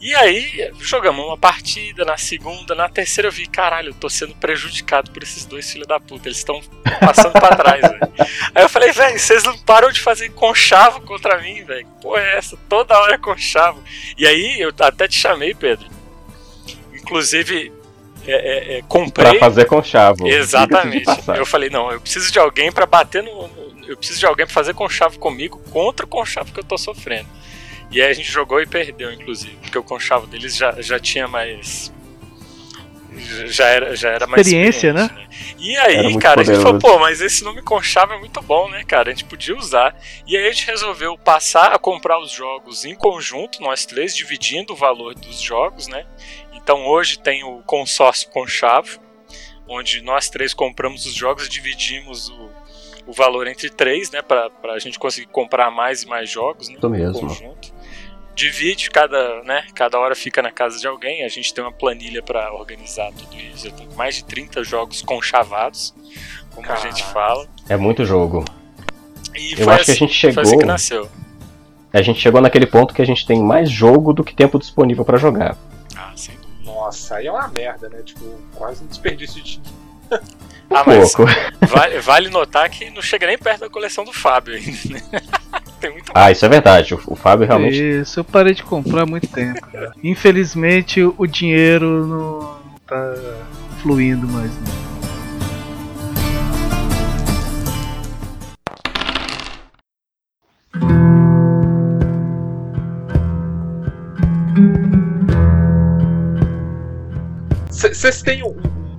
E 0.00 0.14
aí 0.14 0.72
jogamos 0.80 1.22
uma 1.26 1.36
partida, 1.36 2.06
na 2.06 2.16
segunda, 2.16 2.74
na 2.74 2.88
terceira 2.88 3.28
eu 3.28 3.32
vi, 3.32 3.46
caralho, 3.46 3.90
eu 3.90 3.94
tô 3.94 4.08
sendo 4.08 4.34
prejudicado 4.34 5.10
por 5.10 5.22
esses 5.22 5.44
dois 5.44 5.70
filhos 5.70 5.86
da 5.86 6.00
puta, 6.00 6.26
eles 6.28 6.38
estão 6.38 6.58
passando 7.00 7.32
pra 7.32 7.54
trás, 7.54 7.82
velho. 7.82 8.00
Aí 8.54 8.62
eu 8.64 8.68
falei, 8.68 8.92
velho, 8.92 9.18
vocês 9.18 9.44
não 9.44 9.56
param 9.58 9.92
de 9.92 10.00
fazer 10.00 10.30
conchavo 10.30 11.02
contra 11.02 11.38
mim, 11.42 11.62
velho. 11.64 11.86
Porra, 12.00 12.20
é 12.22 12.38
essa? 12.38 12.56
Toda 12.68 12.98
hora 12.98 13.14
é 13.14 13.18
conchavo. 13.18 13.82
E 14.16 14.26
aí 14.26 14.58
eu 14.60 14.72
até 14.80 15.06
te 15.06 15.18
chamei, 15.18 15.54
Pedro. 15.54 15.86
Inclusive, 16.94 17.72
é, 18.26 18.32
é, 18.32 18.78
é, 18.78 18.82
comprei. 18.88 19.30
Pra 19.32 19.40
fazer 19.40 19.64
conchavo. 19.66 20.26
Exatamente. 20.26 21.04
Eu 21.36 21.46
falei, 21.46 21.70
não, 21.70 21.92
eu 21.92 22.00
preciso 22.00 22.30
de 22.32 22.38
alguém 22.38 22.72
pra 22.72 22.86
bater 22.86 23.22
no. 23.22 23.48
no- 23.48 23.70
Eu 23.86 23.96
preciso 23.96 24.20
de 24.20 24.26
alguém 24.26 24.46
pra 24.46 24.54
fazer 24.54 24.72
conchavo 24.74 25.18
comigo 25.18 25.58
contra 25.70 26.06
o 26.06 26.08
conchavo 26.08 26.52
que 26.52 26.60
eu 26.60 26.64
tô 26.64 26.78
sofrendo. 26.78 27.28
E 27.90 28.00
aí 28.00 28.10
a 28.10 28.14
gente 28.14 28.30
jogou 28.30 28.60
e 28.60 28.66
perdeu, 28.66 29.12
inclusive, 29.12 29.56
porque 29.56 29.78
o 29.78 29.82
conchavo 29.82 30.26
deles 30.26 30.56
já, 30.56 30.80
já 30.80 30.98
tinha 30.98 31.26
mais. 31.26 31.92
Já 33.46 33.66
era, 33.66 33.96
já 33.96 34.10
era 34.10 34.26
mais 34.26 34.46
Experiência, 34.46 34.88
experiente, 34.88 35.14
né? 35.14 35.28
E 35.58 35.76
aí, 35.76 36.16
cara, 36.18 36.40
a 36.42 36.44
gente 36.44 36.56
falou, 36.58 36.78
poderoso. 36.78 36.96
pô, 36.96 36.98
mas 37.00 37.20
esse 37.20 37.42
nome 37.42 37.60
conchavo 37.60 38.12
é 38.14 38.18
muito 38.18 38.40
bom, 38.40 38.68
né, 38.68 38.84
cara? 38.84 39.10
A 39.10 39.12
gente 39.12 39.24
podia 39.24 39.56
usar. 39.56 39.94
E 40.26 40.36
aí 40.36 40.46
a 40.46 40.52
gente 40.52 40.66
resolveu 40.66 41.18
passar 41.18 41.72
a 41.72 41.78
comprar 41.78 42.20
os 42.20 42.30
jogos 42.30 42.84
em 42.84 42.94
conjunto, 42.94 43.60
nós 43.60 43.84
três, 43.84 44.16
dividindo 44.16 44.72
o 44.72 44.76
valor 44.76 45.14
dos 45.14 45.40
jogos, 45.40 45.88
né? 45.88 46.06
Então 46.54 46.86
hoje 46.86 47.18
tem 47.18 47.42
o 47.42 47.60
consórcio 47.62 48.30
Conchavo, 48.30 49.00
onde 49.68 50.00
nós 50.02 50.28
três 50.28 50.54
compramos 50.54 51.04
os 51.04 51.14
jogos 51.14 51.46
e 51.46 51.50
dividimos 51.50 52.28
o, 52.28 52.50
o 53.08 53.12
valor 53.12 53.46
entre 53.48 53.68
três, 53.70 54.10
né? 54.10 54.22
Pra, 54.22 54.48
pra 54.50 54.78
gente 54.78 54.98
conseguir 54.98 55.28
comprar 55.28 55.70
mais 55.70 56.04
e 56.04 56.06
mais 56.06 56.30
jogos, 56.30 56.68
né? 56.68 56.76
Isso 56.76 56.88
mesmo. 56.88 57.20
conjunto. 57.20 57.79
Divide, 58.34 58.90
cada, 58.90 59.42
né, 59.42 59.64
cada 59.74 59.98
hora 59.98 60.14
fica 60.14 60.40
na 60.40 60.50
casa 60.50 60.78
de 60.78 60.86
alguém. 60.86 61.24
A 61.24 61.28
gente 61.28 61.52
tem 61.52 61.62
uma 61.62 61.72
planilha 61.72 62.22
pra 62.22 62.52
organizar 62.54 63.12
tudo 63.12 63.36
isso. 63.36 63.66
Eu 63.66 63.72
tenho 63.72 63.92
mais 63.94 64.14
de 64.16 64.24
30 64.24 64.64
jogos 64.64 65.02
conchavados, 65.02 65.94
como 66.54 66.70
a 66.70 66.76
gente 66.76 67.02
fala. 67.04 67.46
É 67.68 67.76
muito 67.76 68.04
jogo. 68.04 68.44
E 69.34 69.52
Eu 69.52 69.64
foi 69.64 69.74
acho 69.74 69.84
que 69.84 69.90
a 69.90 69.94
assim- 69.94 70.06
gente 70.06 70.14
chegou. 70.14 70.34
Foi 70.34 70.42
assim 70.44 70.58
que 70.58 70.64
nasceu. 70.64 71.10
A 71.92 72.02
gente 72.02 72.20
chegou 72.20 72.40
naquele 72.40 72.66
ponto 72.66 72.94
que 72.94 73.02
a 73.02 73.04
gente 73.04 73.26
tem 73.26 73.42
mais 73.42 73.68
jogo 73.70 74.12
do 74.12 74.22
que 74.24 74.34
tempo 74.34 74.58
disponível 74.58 75.04
pra 75.04 75.18
jogar. 75.18 75.56
Ah, 75.96 76.12
dúvida. 76.14 76.40
Nossa, 76.64 77.16
aí 77.16 77.26
é 77.26 77.32
uma 77.32 77.48
merda, 77.48 77.88
né? 77.88 78.00
Tipo, 78.02 78.24
quase 78.54 78.82
um 78.82 78.86
desperdício 78.86 79.42
de 79.42 79.60
Um 80.70 80.76
Ah, 80.76 80.84
mas- 80.86 81.14
pouco. 81.14 81.30
Vale, 81.68 81.98
vale 82.00 82.28
notar 82.30 82.70
que 82.70 82.88
não 82.90 83.02
chega 83.02 83.26
nem 83.26 83.36
perto 83.36 83.60
da 83.60 83.68
coleção 83.70 84.04
do 84.04 84.12
Fábio 84.12 84.54
ainda, 84.54 84.88
né? 84.88 85.02
Tem 85.80 85.90
muito 85.92 86.12
Ah, 86.14 86.30
isso 86.30 86.44
é 86.44 86.48
verdade. 86.48 86.94
O, 86.94 87.00
o 87.06 87.16
Fábio 87.16 87.46
realmente. 87.46 87.82
Isso, 88.00 88.20
eu 88.20 88.24
parei 88.24 88.54
de 88.54 88.62
comprar 88.62 89.02
há 89.02 89.06
muito 89.06 89.26
tempo. 89.28 89.60
cara. 89.72 89.92
Infelizmente 90.02 91.02
o 91.02 91.26
dinheiro 91.26 92.06
não 92.06 92.58
tá 92.86 93.14
fluindo 93.82 94.26
mais. 94.28 94.50
né? 94.50 94.60
Não. 94.60 94.80
Vocês 107.70 108.22
têm 108.22 108.42
um, 108.42 108.48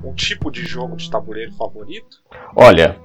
um- 0.04 0.10
um 0.10 0.14
tipo 0.14 0.50
de 0.52 0.66
jogo 0.66 0.96
de 0.96 1.10
tabuleiro 1.10 1.52
favorito? 1.54 2.18
Olha, 2.56 2.98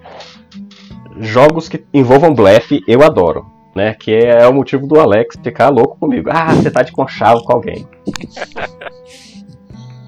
jogos 1.19 1.69
que 1.69 1.85
envolvam 1.93 2.35
blefe 2.35 2.83
eu 2.87 3.03
adoro. 3.03 3.47
Né, 3.77 3.93
que 3.93 4.11
é 4.11 4.49
o 4.49 4.55
motivo 4.55 4.87
do 4.87 4.99
Alex 4.99 5.37
ficar 5.45 5.69
louco 5.69 5.99
comigo. 5.99 6.31
Ah, 6.33 6.55
você 6.55 6.71
tá 6.71 6.83
de 6.83 6.91
conchavo 6.93 7.45
com 7.45 7.53
alguém. 7.53 7.87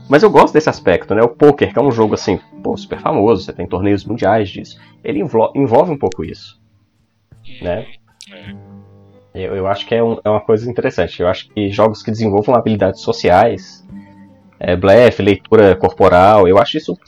Mas 0.09 0.23
eu 0.23 0.31
gosto 0.31 0.55
desse 0.55 0.71
aspecto, 0.71 1.15
né? 1.15 1.21
O 1.23 1.29
poker, 1.29 1.71
que 1.71 1.79
é 1.79 1.83
um 1.83 1.91
jogo 1.91 2.15
assim, 2.15 2.41
pô, 2.63 2.75
super 2.79 2.99
famoso, 2.99 3.43
você 3.45 3.53
tem 3.53 3.67
torneios 3.67 4.07
mundiais 4.07 4.49
disso. 4.49 4.81
Ele 5.05 5.21
envolve 5.21 5.91
um 5.93 5.99
pouco 5.99 6.25
isso, 6.25 6.59
né? 7.61 7.87
Eu, 9.35 9.55
eu 9.55 9.67
acho 9.67 9.87
que 9.87 9.95
é, 9.95 10.03
um- 10.03 10.19
é 10.25 10.31
uma 10.31 10.41
coisa 10.41 10.69
interessante. 10.71 11.21
Eu 11.21 11.29
acho 11.29 11.51
que 11.51 11.69
jogos 11.71 12.03
que 12.03 12.11
desenvolvam 12.11 12.55
habilidades 12.55 13.03
sociais, 13.03 13.87
é, 14.59 14.75
blefe, 14.75 15.23
leitura 15.23 15.77
corporal, 15.77 16.49
eu 16.49 16.57
acho 16.59 16.79
isso 16.79 16.99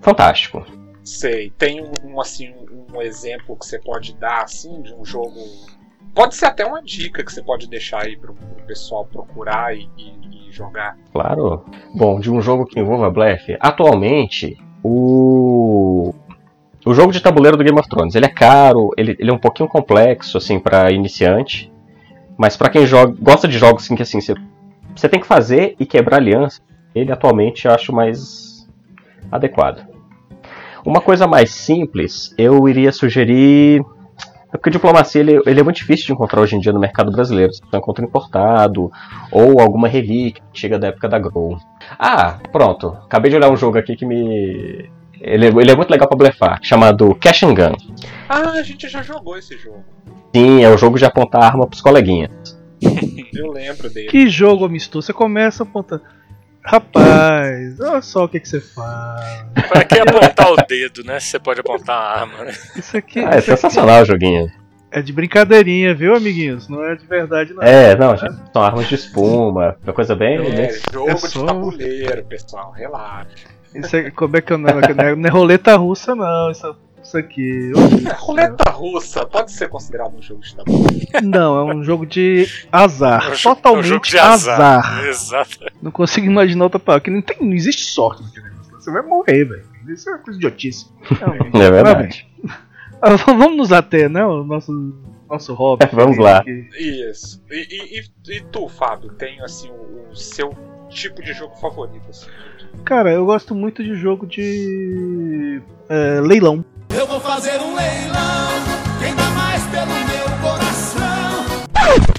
fantástico. 0.00 0.64
Sei. 1.04 1.50
Tem 1.50 1.82
um, 1.82 1.92
um, 2.02 2.18
assim, 2.18 2.54
um 2.94 3.02
exemplo 3.02 3.54
que 3.58 3.66
você 3.66 3.78
pode 3.78 4.14
dar, 4.16 4.44
assim, 4.44 4.80
de 4.80 4.94
um 4.94 5.04
jogo. 5.04 5.38
Pode 6.18 6.34
ser 6.34 6.46
até 6.46 6.66
uma 6.66 6.82
dica 6.82 7.22
que 7.24 7.32
você 7.32 7.40
pode 7.40 7.68
deixar 7.68 8.02
aí 8.04 8.16
pro, 8.16 8.34
pro 8.34 8.66
pessoal 8.66 9.04
procurar 9.04 9.72
e, 9.72 9.88
e- 9.96 10.48
e 10.48 10.50
jogar. 10.50 10.96
Claro. 11.12 11.64
Bom, 11.94 12.18
de 12.18 12.28
um 12.28 12.42
jogo 12.42 12.66
que 12.66 12.80
envolva 12.80 13.08
blefe, 13.08 13.56
atualmente 13.60 14.58
o 14.82 16.12
o 16.84 16.92
jogo 16.92 17.12
de 17.12 17.20
tabuleiro 17.20 17.56
do 17.56 17.62
Game 17.62 17.78
of 17.78 17.88
Thrones, 17.88 18.16
ele 18.16 18.26
é 18.26 18.28
caro, 18.28 18.90
ele, 18.96 19.14
ele 19.20 19.30
é 19.30 19.32
um 19.32 19.38
pouquinho 19.38 19.68
complexo 19.68 20.36
assim 20.38 20.58
para 20.58 20.90
iniciante, 20.90 21.72
mas 22.36 22.56
para 22.56 22.68
quem 22.70 22.84
joga, 22.84 23.14
gosta 23.20 23.46
de 23.46 23.56
jogos 23.56 23.84
assim 23.84 23.94
que 23.94 24.02
assim 24.02 24.20
você, 24.20 24.34
você 24.96 25.08
tem 25.08 25.20
que 25.20 25.26
fazer 25.26 25.76
e 25.78 25.86
quebrar 25.86 26.16
aliança, 26.16 26.60
ele 26.96 27.12
atualmente 27.12 27.66
eu 27.66 27.72
acho 27.72 27.92
mais 27.92 28.68
adequado. 29.30 29.86
Uma 30.84 31.00
coisa 31.00 31.28
mais 31.28 31.52
simples, 31.52 32.34
eu 32.36 32.68
iria 32.68 32.90
sugerir 32.90 33.84
é 34.52 34.56
porque 34.56 34.70
diplomacia 34.70 35.20
ele, 35.20 35.40
ele 35.46 35.60
é 35.60 35.62
muito 35.62 35.76
difícil 35.76 36.06
de 36.06 36.12
encontrar 36.12 36.40
hoje 36.40 36.56
em 36.56 36.60
dia 36.60 36.72
no 36.72 36.80
mercado 36.80 37.10
brasileiro. 37.12 37.52
Você 37.52 37.62
encontra 37.76 38.04
importado 38.04 38.90
ou 39.30 39.60
alguma 39.60 39.88
relíquia 39.88 40.42
que 40.52 40.60
chega 40.60 40.78
da 40.78 40.88
época 40.88 41.08
da 41.08 41.18
Grow. 41.18 41.58
Ah, 41.98 42.38
pronto. 42.50 42.88
Acabei 43.04 43.30
de 43.30 43.36
olhar 43.36 43.50
um 43.50 43.56
jogo 43.56 43.78
aqui 43.78 43.94
que 43.96 44.06
me. 44.06 44.90
Ele, 45.20 45.46
é- 45.46 45.48
ele 45.48 45.70
é 45.70 45.76
muito 45.76 45.90
legal 45.90 46.08
pra 46.08 46.16
blefar, 46.16 46.60
chamado 46.62 47.14
Cash 47.16 47.42
and 47.42 47.54
Gun. 47.54 47.74
Ah, 48.28 48.52
a 48.52 48.62
gente 48.62 48.88
já 48.88 49.02
jogou 49.02 49.36
esse 49.36 49.56
jogo. 49.58 49.84
Sim, 50.34 50.62
é 50.62 50.70
o 50.70 50.78
jogo 50.78 50.98
de 50.98 51.04
apontar 51.04 51.42
arma 51.42 51.66
pros 51.66 51.80
coleguinhas. 51.80 52.30
Eu 53.34 53.50
lembro 53.50 53.90
dele. 53.90 54.08
Que 54.08 54.28
jogo 54.28 54.64
amistoso. 54.64 55.06
Você 55.06 55.12
começa 55.12 55.62
apontando. 55.64 56.02
Rapaz, 56.70 57.80
olha 57.80 58.02
só 58.02 58.24
o 58.24 58.28
que, 58.28 58.38
que 58.40 58.48
você 58.48 58.60
faz. 58.60 59.44
Pra 59.68 59.84
que 59.84 59.98
apontar 59.98 60.52
o 60.52 60.56
dedo, 60.68 61.02
né? 61.02 61.18
Se 61.18 61.30
você 61.30 61.38
pode 61.38 61.60
apontar 61.60 61.96
a 61.96 62.20
arma, 62.20 62.44
né? 62.44 62.52
Isso 62.76 62.96
aqui, 62.96 63.20
Ah, 63.20 63.34
é 63.34 63.38
isso 63.38 63.46
sensacional 63.50 64.02
o 64.02 64.04
joguinho. 64.04 64.50
é 64.90 65.00
de 65.00 65.12
brincadeirinha, 65.12 65.94
viu, 65.94 66.14
amiguinhos? 66.14 66.68
Não 66.68 66.84
é 66.84 66.94
de 66.94 67.06
verdade, 67.06 67.54
não. 67.54 67.62
É, 67.62 67.96
não, 67.96 68.16
gente, 68.16 68.34
são 68.52 68.62
armas 68.62 68.86
de 68.86 68.94
espuma, 68.94 69.76
uma 69.82 69.92
coisa 69.92 70.14
bem. 70.14 70.36
É, 70.38 70.70
jogo 70.92 71.10
É 71.10 71.14
de 71.14 71.20
só- 71.20 71.44
tabuleiro, 71.46 72.24
pessoal. 72.24 72.70
Relaxa. 72.72 73.28
Isso 73.74 73.96
é, 73.96 74.10
como 74.10 74.36
é 74.36 74.40
que 74.40 74.52
é 74.52 74.56
negócio? 74.56 74.94
Não 74.94 75.04
é, 75.04 75.14
não 75.16 75.26
é 75.26 75.30
roleta 75.30 75.76
russa, 75.76 76.14
não. 76.14 76.50
Isso, 76.50 76.76
isso 77.08 77.18
aqui. 77.18 77.72
É, 78.08 78.12
roleta 78.14 78.70
russa 78.70 79.24
pode 79.26 79.50
ser 79.52 79.68
considerado 79.68 80.14
um 80.16 80.22
jogo 80.22 80.40
de 80.42 80.54
tabuleiro. 80.54 81.08
Não, 81.22 81.58
é 81.70 81.74
um 81.74 81.82
jogo 81.82 82.06
de 82.06 82.46
azar. 82.70 83.22
É 83.24 83.28
um 83.30 83.34
jo- 83.34 83.48
é 83.48 83.52
um 83.52 83.54
Totalmente 83.54 83.86
jogo 83.88 84.04
de 84.06 84.18
azar. 84.18 85.04
Exato. 85.06 85.58
Não 85.82 85.90
consigo 85.90 86.26
imaginar 86.26 86.64
outra 86.64 86.78
palavra. 86.78 87.04
Que 87.04 87.10
não, 87.10 87.22
tem, 87.22 87.36
não 87.40 87.52
existe 87.54 87.82
sorte 87.84 88.22
naquele 88.22 88.46
negócio. 88.48 88.74
Você 88.76 88.90
vai 88.92 89.02
morrer, 89.02 89.44
velho. 89.44 89.64
Isso 89.88 90.08
é 90.08 90.12
uma 90.12 90.18
coisa 90.18 90.38
idiotice. 90.38 90.86
Realmente. 91.02 91.56
É 91.56 91.70
verdade. 91.70 92.28
Ah, 93.00 93.16
Vamos 93.26 93.56
nos 93.56 93.72
ater, 93.72 94.10
né? 94.10 94.24
O 94.26 94.44
nosso, 94.44 94.72
nosso 95.30 95.54
hobby. 95.54 95.86
Vamos 95.92 96.18
lá. 96.18 96.42
Que- 96.44 96.68
Isso. 96.78 97.42
E, 97.50 97.56
e- 97.56 98.00
e- 98.00 98.36
e 98.36 98.40
tu, 98.52 98.68
Fábio, 98.68 99.10
tem 99.12 99.40
assim 99.40 99.70
o, 99.70 100.10
o 100.10 100.16
seu 100.16 100.50
tipo 100.90 101.22
de 101.22 101.32
jogo 101.32 101.54
favorito? 101.56 102.02
Assim? 102.10 102.26
Cara, 102.84 103.10
eu 103.12 103.24
gosto 103.24 103.54
muito 103.54 103.82
de 103.82 103.94
jogo 103.94 104.26
de. 104.26 105.62
é, 105.88 106.20
leilão. 106.20 106.64
Eu 106.94 107.06
vou 107.06 107.20
fazer 107.20 107.60
um 107.60 107.74
leilão. 107.74 108.48
Quem 109.00 109.14
dá 109.14 109.30
mais 109.30 109.62
pelo 109.66 109.86
meu 109.86 110.40
coração? 110.42 110.98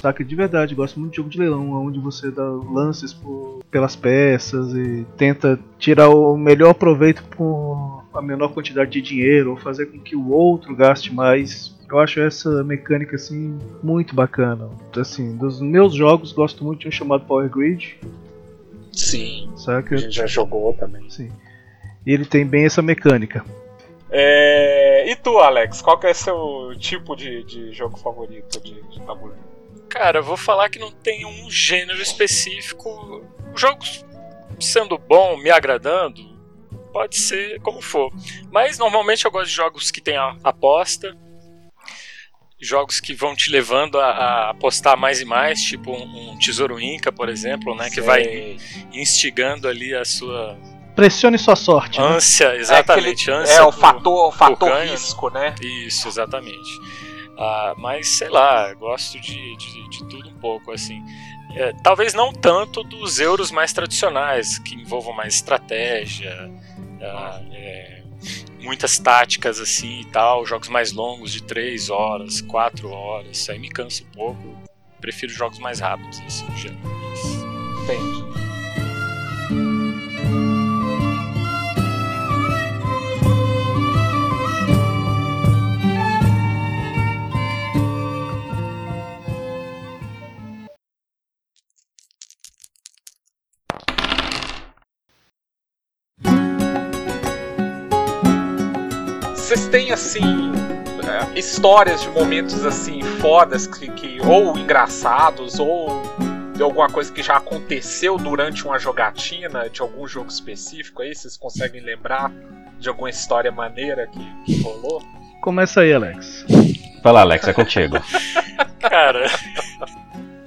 Saca? 0.00 0.24
De 0.24 0.34
verdade, 0.34 0.74
gosto 0.74 0.98
muito 0.98 1.12
de 1.12 1.16
jogo 1.18 1.28
de 1.28 1.38
leilão, 1.38 1.72
onde 1.72 1.98
você 2.00 2.30
dá 2.30 2.44
lances 2.44 3.12
por- 3.12 3.60
pelas 3.70 3.94
peças 3.94 4.72
e 4.74 5.04
tenta 5.16 5.58
tirar 5.78 6.08
o 6.08 6.36
melhor 6.36 6.74
proveito 6.74 7.22
por 7.24 8.00
a 8.12 8.20
menor 8.22 8.48
quantidade 8.52 8.90
de 8.90 9.00
dinheiro, 9.00 9.50
ou 9.50 9.56
fazer 9.56 9.86
com 9.86 9.98
que 9.98 10.16
o 10.16 10.30
outro 10.30 10.74
gaste 10.74 11.14
mais. 11.14 11.72
Eu 11.88 11.98
acho 11.98 12.20
essa 12.20 12.64
mecânica 12.64 13.16
assim 13.16 13.58
muito 13.82 14.14
bacana. 14.14 14.68
Assim, 14.96 15.36
dos 15.36 15.60
meus 15.60 15.94
jogos 15.94 16.32
gosto 16.32 16.64
muito 16.64 16.80
de 16.80 16.88
um 16.88 16.90
chamado 16.90 17.24
Power 17.24 17.48
Grid, 17.48 17.96
Sim. 18.92 19.50
saca? 19.56 19.94
A 19.94 19.98
gente 19.98 20.14
já 20.16 20.26
jogou 20.26 20.72
também. 20.72 21.08
Sim. 21.10 21.30
E 22.06 22.12
ele 22.12 22.24
tem 22.24 22.44
bem 22.46 22.64
essa 22.64 22.80
mecânica. 22.82 23.44
É, 24.12 25.04
E 25.08 25.16
tu, 25.16 25.38
Alex, 25.38 25.80
qual 25.82 25.98
que 25.98 26.06
é 26.06 26.14
seu 26.14 26.72
tipo 26.78 27.14
de, 27.16 27.44
de 27.44 27.72
jogo 27.72 27.96
favorito 27.98 28.60
de, 28.60 28.82
de 28.88 29.00
tabuleiro? 29.02 29.42
Cara, 29.88 30.18
eu 30.18 30.22
vou 30.22 30.36
falar 30.36 30.68
que 30.68 30.78
não 30.78 30.90
tem 30.90 31.24
um 31.26 31.50
gênero 31.50 32.00
específico. 32.00 33.24
Os 33.54 33.60
jogos 33.60 34.04
sendo 34.60 34.96
bom, 34.98 35.36
me 35.36 35.50
agradando, 35.50 36.20
pode 36.92 37.16
ser 37.16 37.60
como 37.60 37.80
for. 37.80 38.12
Mas 38.52 38.78
normalmente 38.78 39.24
eu 39.24 39.30
gosto 39.30 39.46
de 39.48 39.54
jogos 39.54 39.90
que 39.90 40.00
tem 40.00 40.16
a- 40.16 40.36
aposta, 40.44 41.16
jogos 42.60 43.00
que 43.00 43.14
vão 43.14 43.34
te 43.34 43.50
levando 43.50 43.98
a, 43.98 44.06
a 44.10 44.50
apostar 44.50 44.96
mais 44.96 45.20
e 45.20 45.24
mais, 45.24 45.62
tipo 45.62 45.90
um, 45.92 46.32
um 46.32 46.38
Tesouro 46.38 46.78
Inca, 46.78 47.10
por 47.10 47.28
exemplo, 47.28 47.74
né, 47.74 47.88
que 47.90 48.00
vai 48.02 48.58
instigando 48.92 49.66
ali 49.66 49.94
a 49.94 50.04
sua 50.04 50.58
Pressione 51.00 51.38
sua 51.38 51.56
sorte. 51.56 51.98
né? 51.98 52.06
ânsia, 52.06 52.54
exatamente, 52.56 53.30
é, 53.30 53.32
aquele- 53.32 53.42
ânsia 53.42 53.54
é 53.54 53.62
o 53.62 53.72
fator, 53.72 54.28
o 54.28 54.32
fator 54.32 54.68
ganho, 54.68 54.84
né? 54.86 54.90
risco, 54.92 55.30
né? 55.30 55.54
Isso, 55.62 56.08
exatamente. 56.08 56.78
Ah, 57.38 57.74
mas 57.78 58.06
sei 58.06 58.28
lá, 58.28 58.72
gosto 58.74 59.18
de, 59.18 59.56
de, 59.56 59.88
de 59.88 59.98
tudo 60.10 60.28
um 60.28 60.38
pouco, 60.38 60.70
assim. 60.72 61.02
É, 61.54 61.72
talvez 61.82 62.12
não 62.12 62.32
tanto 62.32 62.82
dos 62.84 63.18
euros 63.18 63.50
mais 63.50 63.72
tradicionais, 63.72 64.58
que 64.58 64.74
envolvam 64.74 65.14
mais 65.14 65.34
estratégia, 65.36 66.50
ah, 67.00 67.40
é, 67.52 68.02
muitas 68.60 68.98
táticas 68.98 69.58
assim 69.58 70.00
e 70.00 70.04
tal, 70.04 70.44
jogos 70.44 70.68
mais 70.68 70.92
longos 70.92 71.32
de 71.32 71.42
3 71.42 71.88
horas, 71.88 72.42
4 72.42 72.90
horas, 72.90 73.38
isso 73.38 73.50
aí 73.50 73.58
me 73.58 73.70
cansa 73.70 74.02
um 74.02 74.14
pouco. 74.14 74.58
Prefiro 75.00 75.32
jogos 75.32 75.58
mais 75.58 75.80
rápidos, 75.80 76.20
assim, 76.26 76.44
em 76.52 76.56
geral. 76.58 76.76
Entendi. 77.84 78.49
Têm 99.70 99.92
assim 99.92 100.52
é, 101.08 101.38
histórias 101.38 102.02
de 102.02 102.08
momentos 102.10 102.66
assim 102.66 103.02
fodas 103.20 103.66
que, 103.66 103.90
que 103.92 104.20
ou 104.20 104.58
engraçados 104.58 105.58
ou 105.60 106.02
de 106.54 106.62
alguma 106.62 106.88
coisa 106.88 107.12
que 107.12 107.22
já 107.22 107.36
aconteceu 107.36 108.18
durante 108.18 108.64
uma 108.66 108.78
jogatina 108.78 109.70
de 109.70 109.80
algum 109.80 110.06
jogo 110.06 110.28
específico 110.28 111.02
aí? 111.02 111.14
Vocês 111.14 111.36
conseguem 111.36 111.80
lembrar 111.80 112.32
de 112.78 112.88
alguma 112.88 113.08
história 113.08 113.52
maneira 113.52 114.06
que, 114.08 114.44
que 114.44 114.62
rolou? 114.62 115.02
Começa 115.40 115.80
aí, 115.80 115.92
Alex. 115.92 116.44
Vai 117.02 117.12
lá, 117.12 117.20
Alex, 117.22 117.48
é 117.48 117.52
contigo. 117.52 117.96
Cara. 118.80 119.26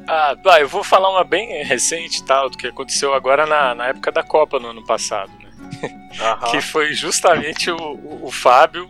Ah, 0.07 0.36
eu 0.59 0.67
vou 0.67 0.83
falar 0.83 1.09
uma 1.09 1.23
bem 1.23 1.63
recente, 1.63 2.23
tal, 2.23 2.49
do 2.49 2.57
que 2.57 2.67
aconteceu 2.67 3.13
agora 3.13 3.45
na, 3.45 3.73
na 3.73 3.88
época 3.88 4.12
da 4.12 4.21
Copa 4.21 4.59
no 4.59 4.69
ano 4.69 4.86
passado, 4.86 5.31
né? 5.41 5.49
Aham. 6.19 6.51
que 6.51 6.62
foi 6.62 6.93
justamente 6.93 7.71
o, 7.71 7.77
o, 7.77 8.27
o 8.27 8.31
Fábio. 8.31 8.88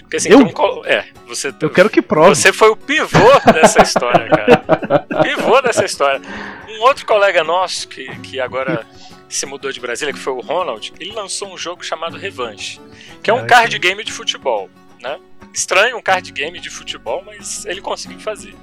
Porque 0.00 0.16
assim, 0.16 0.28
Eu? 0.30 0.50
co- 0.52 0.82
é, 0.84 1.06
você, 1.26 1.54
Eu 1.60 1.70
quero 1.70 1.88
que 1.88 2.02
prove. 2.02 2.34
você 2.34 2.52
foi 2.52 2.68
o 2.70 2.76
pivô 2.76 3.30
dessa 3.52 3.82
história, 3.82 4.28
cara. 4.28 5.06
pivô 5.22 5.60
dessa 5.62 5.84
história. 5.84 6.20
Um 6.68 6.82
outro 6.82 7.06
colega 7.06 7.44
nosso, 7.44 7.86
que, 7.88 8.06
que 8.20 8.40
agora 8.40 8.84
se 9.28 9.46
mudou 9.46 9.70
de 9.70 9.78
Brasília, 9.78 10.12
que 10.12 10.18
foi 10.18 10.32
o 10.32 10.40
Ronald, 10.40 10.92
ele 10.98 11.12
lançou 11.12 11.52
um 11.52 11.56
jogo 11.56 11.84
chamado 11.84 12.16
Revanche, 12.16 12.80
que 13.22 13.30
é 13.30 13.34
um 13.34 13.46
card 13.46 13.78
game 13.78 14.02
de 14.02 14.10
futebol, 14.12 14.68
né? 15.00 15.18
Estranho 15.54 15.96
um 15.96 16.02
card 16.02 16.30
game 16.32 16.58
de 16.58 16.68
futebol, 16.70 17.22
mas 17.24 17.64
ele 17.66 17.80
conseguiu 17.80 18.18
fazer. 18.18 18.54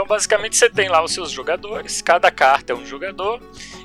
Então, 0.00 0.08
basicamente, 0.08 0.56
você 0.56 0.70
tem 0.70 0.88
lá 0.88 1.04
os 1.04 1.12
seus 1.12 1.30
jogadores, 1.30 2.00
cada 2.00 2.30
carta 2.30 2.72
é 2.72 2.74
um 2.74 2.86
jogador, 2.86 3.38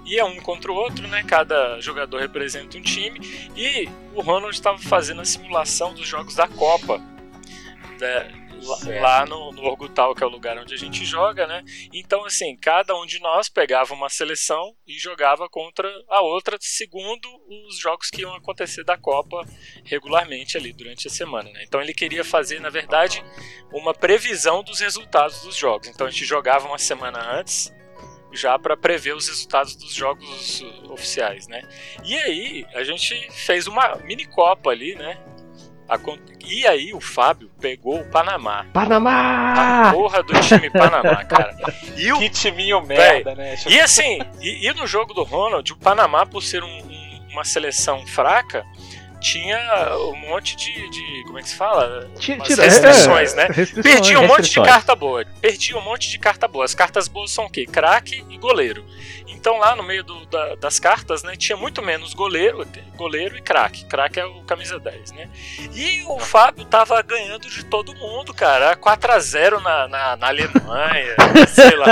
e 0.06 0.18
é 0.18 0.24
um 0.24 0.38
contra 0.38 0.72
o 0.72 0.76
outro, 0.76 1.06
né? 1.10 1.22
Cada 1.24 1.78
jogador 1.82 2.22
representa 2.22 2.78
um 2.78 2.82
time, 2.82 3.20
e 3.54 3.90
o 4.14 4.22
Ronald 4.22 4.56
estava 4.56 4.78
fazendo 4.78 5.20
a 5.20 5.26
simulação 5.26 5.94
dos 5.94 6.08
jogos 6.08 6.34
da 6.34 6.48
Copa. 6.48 7.02
lá, 8.00 8.32
Certo. 8.62 9.02
lá 9.02 9.26
no, 9.26 9.52
no 9.52 9.64
Orgutal, 9.64 10.16
que 10.16 10.24
é 10.24 10.26
o 10.26 10.30
lugar 10.30 10.58
onde 10.58 10.74
a 10.74 10.78
gente 10.78 11.06
joga, 11.06 11.46
né? 11.48 11.64
Então, 11.94 12.26
assim, 12.26 12.56
cada 12.58 12.96
um 12.96 13.06
de 13.06 13.20
nós 13.20 13.50
pegava 13.50 13.94
uma 13.94 14.10
seleção 14.10 14.76
e 14.88 14.98
jogava 14.98 15.48
contra 15.50 15.90
a 16.10 16.22
outra, 16.22 16.58
segundo 16.60 17.28
os 17.68 17.78
jogos 17.80 18.10
que 18.10 18.22
iam 18.22 18.34
acontecer 18.36 18.84
da 18.84 18.98
Copa 18.98 19.46
regularmente 19.84 20.58
ali 20.58 20.74
durante 20.74 21.08
a 21.08 21.12
semana, 21.12 21.50
né? 21.52 21.64
Então 21.64 21.82
ele 21.82 21.94
queria 21.94 22.24
fazer, 22.24 22.60
na 22.60 22.70
verdade, 22.70 23.24
uma 23.72 23.94
previsão 23.94 24.64
dos 24.64 24.80
resultados 24.80 25.42
dos 25.42 25.56
jogos. 25.56 25.88
Então 25.88 26.08
a 26.08 26.10
gente 26.10 26.26
jogava 26.26 26.68
uma 26.68 26.78
semana 26.78 27.38
antes 27.38 27.74
já 28.36 28.60
para 28.60 28.76
prever 28.76 29.16
os 29.16 29.28
resultados 29.28 29.76
dos 29.76 29.94
jogos 29.94 30.64
oficiais, 30.90 31.48
né? 31.48 31.62
E 32.04 32.16
aí 32.18 32.66
a 32.74 32.84
gente 32.84 33.16
fez 33.32 33.66
uma 33.68 33.96
mini 33.98 34.26
copa 34.26 34.70
ali, 34.70 34.96
né? 34.96 35.18
E 36.48 36.66
aí 36.68 36.94
o 36.94 37.02
Fábio 37.02 37.50
pegou 37.60 38.00
o 38.00 38.06
Panamá. 38.06 38.62
A 38.62 38.64
Panamá! 38.66 39.92
porra 39.94 40.22
do 40.24 40.34
time 40.42 40.70
Panamá, 40.70 41.24
cara. 41.26 41.56
E 41.98 42.12
o 42.12 42.20
Que 42.20 42.30
timinho 42.30 42.82
merda, 42.86 43.34
né? 43.36 43.56
E 43.68 43.80
assim, 43.80 44.20
e, 44.42 44.68
e 44.68 44.74
no 44.74 44.86
jogo 44.88 45.14
do 45.14 45.24
Ronald, 45.24 45.72
o 45.72 45.78
Panamá, 45.78 46.26
por 46.26 46.42
ser 46.44 46.64
um- 46.64 46.68
um- 46.68 47.28
uma 47.32 47.44
seleção 47.44 48.06
fraca, 48.08 48.64
tinha 49.20 49.58
um 50.14 50.16
monte 50.30 50.56
de. 50.56 50.72
de- 50.90 51.24
como 51.26 51.40
é 51.40 51.42
que 51.42 51.50
se 51.50 51.56
fala? 51.56 52.08
Tira- 52.20 52.44
restrições, 52.44 53.34
né? 53.34 53.48
restrições. 53.52 53.84
Perdia 53.96 54.20
um 54.20 54.28
monte 54.28 54.50
de 54.52 54.62
carta 54.62 54.96
boa. 54.96 55.26
Perdia 55.42 55.76
um 55.78 55.82
monte 55.82 56.10
de 56.10 56.20
carta 56.20 56.48
boa. 56.48 56.64
As 56.64 56.76
cartas 56.76 57.08
boas 57.08 57.32
são 57.32 57.46
o 57.46 57.50
quê? 57.50 57.66
Craque 57.66 58.24
e 58.30 58.38
goleiro. 58.38 58.86
Então 59.46 59.60
lá 59.60 59.76
no 59.76 59.84
meio 59.84 60.04
do- 60.04 60.26
da- 60.26 60.56
das 60.56 60.80
cartas, 60.80 61.22
né, 61.22 61.36
tinha 61.36 61.56
muito 61.56 61.80
menos 61.80 62.16
goleiro, 62.16 62.66
goleiro 62.96 63.38
e 63.38 63.42
craque. 63.44 63.86
Craque 63.86 64.20
é 64.20 64.26
o 64.26 64.42
camisa 64.42 64.80
10, 64.80 65.12
né? 65.12 65.30
E 65.72 66.02
o 66.08 66.18
Fábio 66.20 66.66
tava 66.66 67.00
ganhando 67.04 67.48
de 67.48 67.64
todo 67.64 67.94
mundo, 67.94 68.34
cara. 68.34 68.76
4x0 68.76 69.60
na, 69.62 69.88
na, 69.88 70.16
na 70.16 70.28
Alemanha, 70.30 71.16
sei 71.54 71.76
lá. 71.76 71.86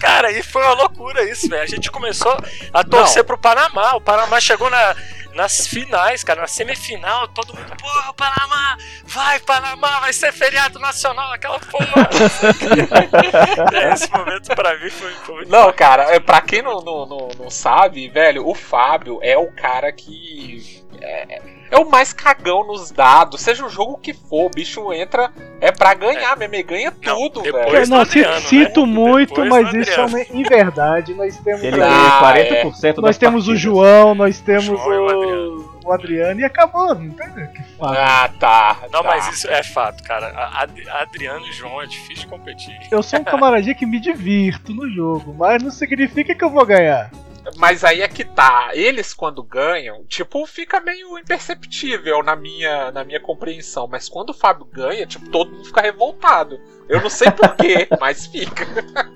Cara, 0.00 0.32
e 0.32 0.42
foi 0.42 0.62
uma 0.62 0.72
loucura 0.74 1.22
isso, 1.30 1.48
velho. 1.48 1.62
A 1.62 1.66
gente 1.66 1.92
começou 1.92 2.36
a 2.74 2.82
torcer 2.82 3.22
pro 3.22 3.38
Panamá. 3.38 3.94
O 3.94 4.00
Panamá 4.00 4.40
chegou 4.40 4.68
na, 4.68 4.96
nas 5.34 5.66
finais, 5.66 6.24
cara, 6.24 6.40
na 6.40 6.46
semifinal, 6.46 7.28
todo 7.28 7.54
mundo, 7.54 7.76
porra, 7.76 8.12
Panamá, 8.14 8.76
vai, 9.04 9.38
Panamá, 9.40 10.00
vai 10.00 10.12
ser 10.12 10.32
feriado 10.32 10.78
nacional, 10.78 11.32
aquela 11.32 11.58
porra. 11.60 12.08
Esse 13.92 14.10
momento 14.10 14.54
pra 14.54 14.78
mim 14.78 14.90
foi, 14.90 15.12
foi 15.12 15.34
muito 15.36 15.50
Não, 15.50 15.72
cara, 15.72 16.14
é, 16.14 16.20
pra 16.20 16.40
quem 16.40 16.62
não, 16.62 16.80
não, 16.80 17.06
não, 17.06 17.28
não 17.38 17.50
sabe, 17.50 18.08
velho, 18.08 18.46
o 18.46 18.54
Fábio 18.54 19.18
é 19.22 19.36
o 19.36 19.50
cara 19.52 19.92
que. 19.92 20.84
É, 21.00 21.57
é 21.70 21.78
o 21.78 21.88
mais 21.90 22.12
cagão 22.12 22.66
nos 22.66 22.90
dados. 22.90 23.40
Seja 23.40 23.64
o 23.64 23.68
jogo 23.68 23.98
que 23.98 24.12
for, 24.12 24.46
o 24.46 24.50
bicho 24.50 24.92
entra 24.92 25.30
é 25.60 25.70
pra 25.72 25.94
ganhar 25.94 26.36
mesmo, 26.36 26.54
ele 26.54 26.62
ganha 26.62 26.92
Não, 27.04 27.16
tudo, 27.28 27.42
velho. 27.42 27.88
Não, 27.88 28.00
Adriano, 28.00 28.40
sinto 28.40 28.86
né? 28.86 28.92
muito, 28.92 29.42
Depois 29.42 29.48
mas 29.48 29.74
isso 29.74 30.00
é 30.00 30.04
uma 30.04 30.20
inverdade. 30.32 31.14
Nós 31.14 31.36
temos, 31.38 31.62
Ele 31.62 31.82
Ah, 31.82 32.32
ganha 32.32 32.44
é. 32.44 32.62
40% 32.64 32.94
das 32.94 33.04
nós 33.04 33.18
temos 33.18 33.44
o 33.44 33.46
partidas. 33.52 33.60
João, 33.60 34.14
nós 34.14 34.40
temos 34.40 34.64
João 34.64 34.78
o 34.88 35.06
o, 35.06 35.08
Adriano. 35.10 35.78
o 35.84 35.92
Adriano 35.92 36.40
e 36.40 36.44
acabou. 36.44 36.94
Não 36.94 37.10
tem 37.10 37.28
o 37.44 37.52
que 37.52 37.62
falar. 37.76 38.24
Ah, 38.24 38.28
tá. 38.38 38.76
Não, 38.92 39.02
tá. 39.02 39.08
mas 39.08 39.28
isso 39.34 39.48
é 39.50 39.62
fato, 39.62 40.02
cara. 40.02 40.28
Ad- 40.54 40.88
Adriano 40.90 41.46
e 41.46 41.52
João 41.52 41.82
é 41.82 41.86
difícil 41.86 42.24
de 42.24 42.26
competir. 42.28 42.78
Eu 42.90 43.02
sou 43.02 43.18
um 43.20 43.24
camaradinha 43.24 43.74
que 43.74 43.84
me 43.86 43.98
divirto 44.00 44.72
no 44.72 44.88
jogo, 44.90 45.34
mas 45.36 45.62
não 45.62 45.70
significa 45.70 46.34
que 46.34 46.44
eu 46.44 46.50
vou 46.50 46.64
ganhar. 46.64 47.10
Mas 47.56 47.84
aí 47.84 48.02
é 48.02 48.08
que 48.08 48.24
tá. 48.24 48.70
Eles, 48.72 49.12
quando 49.14 49.42
ganham, 49.42 50.04
tipo, 50.06 50.46
fica 50.46 50.80
meio 50.80 51.18
imperceptível 51.18 52.22
na 52.22 52.36
minha, 52.36 52.90
na 52.92 53.04
minha 53.04 53.20
compreensão. 53.20 53.86
Mas 53.88 54.08
quando 54.08 54.30
o 54.30 54.34
Fábio 54.34 54.66
ganha, 54.66 55.06
tipo, 55.06 55.28
todo 55.30 55.50
mundo 55.52 55.64
fica 55.64 55.80
revoltado. 55.80 56.58
Eu 56.88 57.00
não 57.02 57.10
sei 57.10 57.30
porquê, 57.30 57.86
mas 58.00 58.26
fica. 58.26 58.66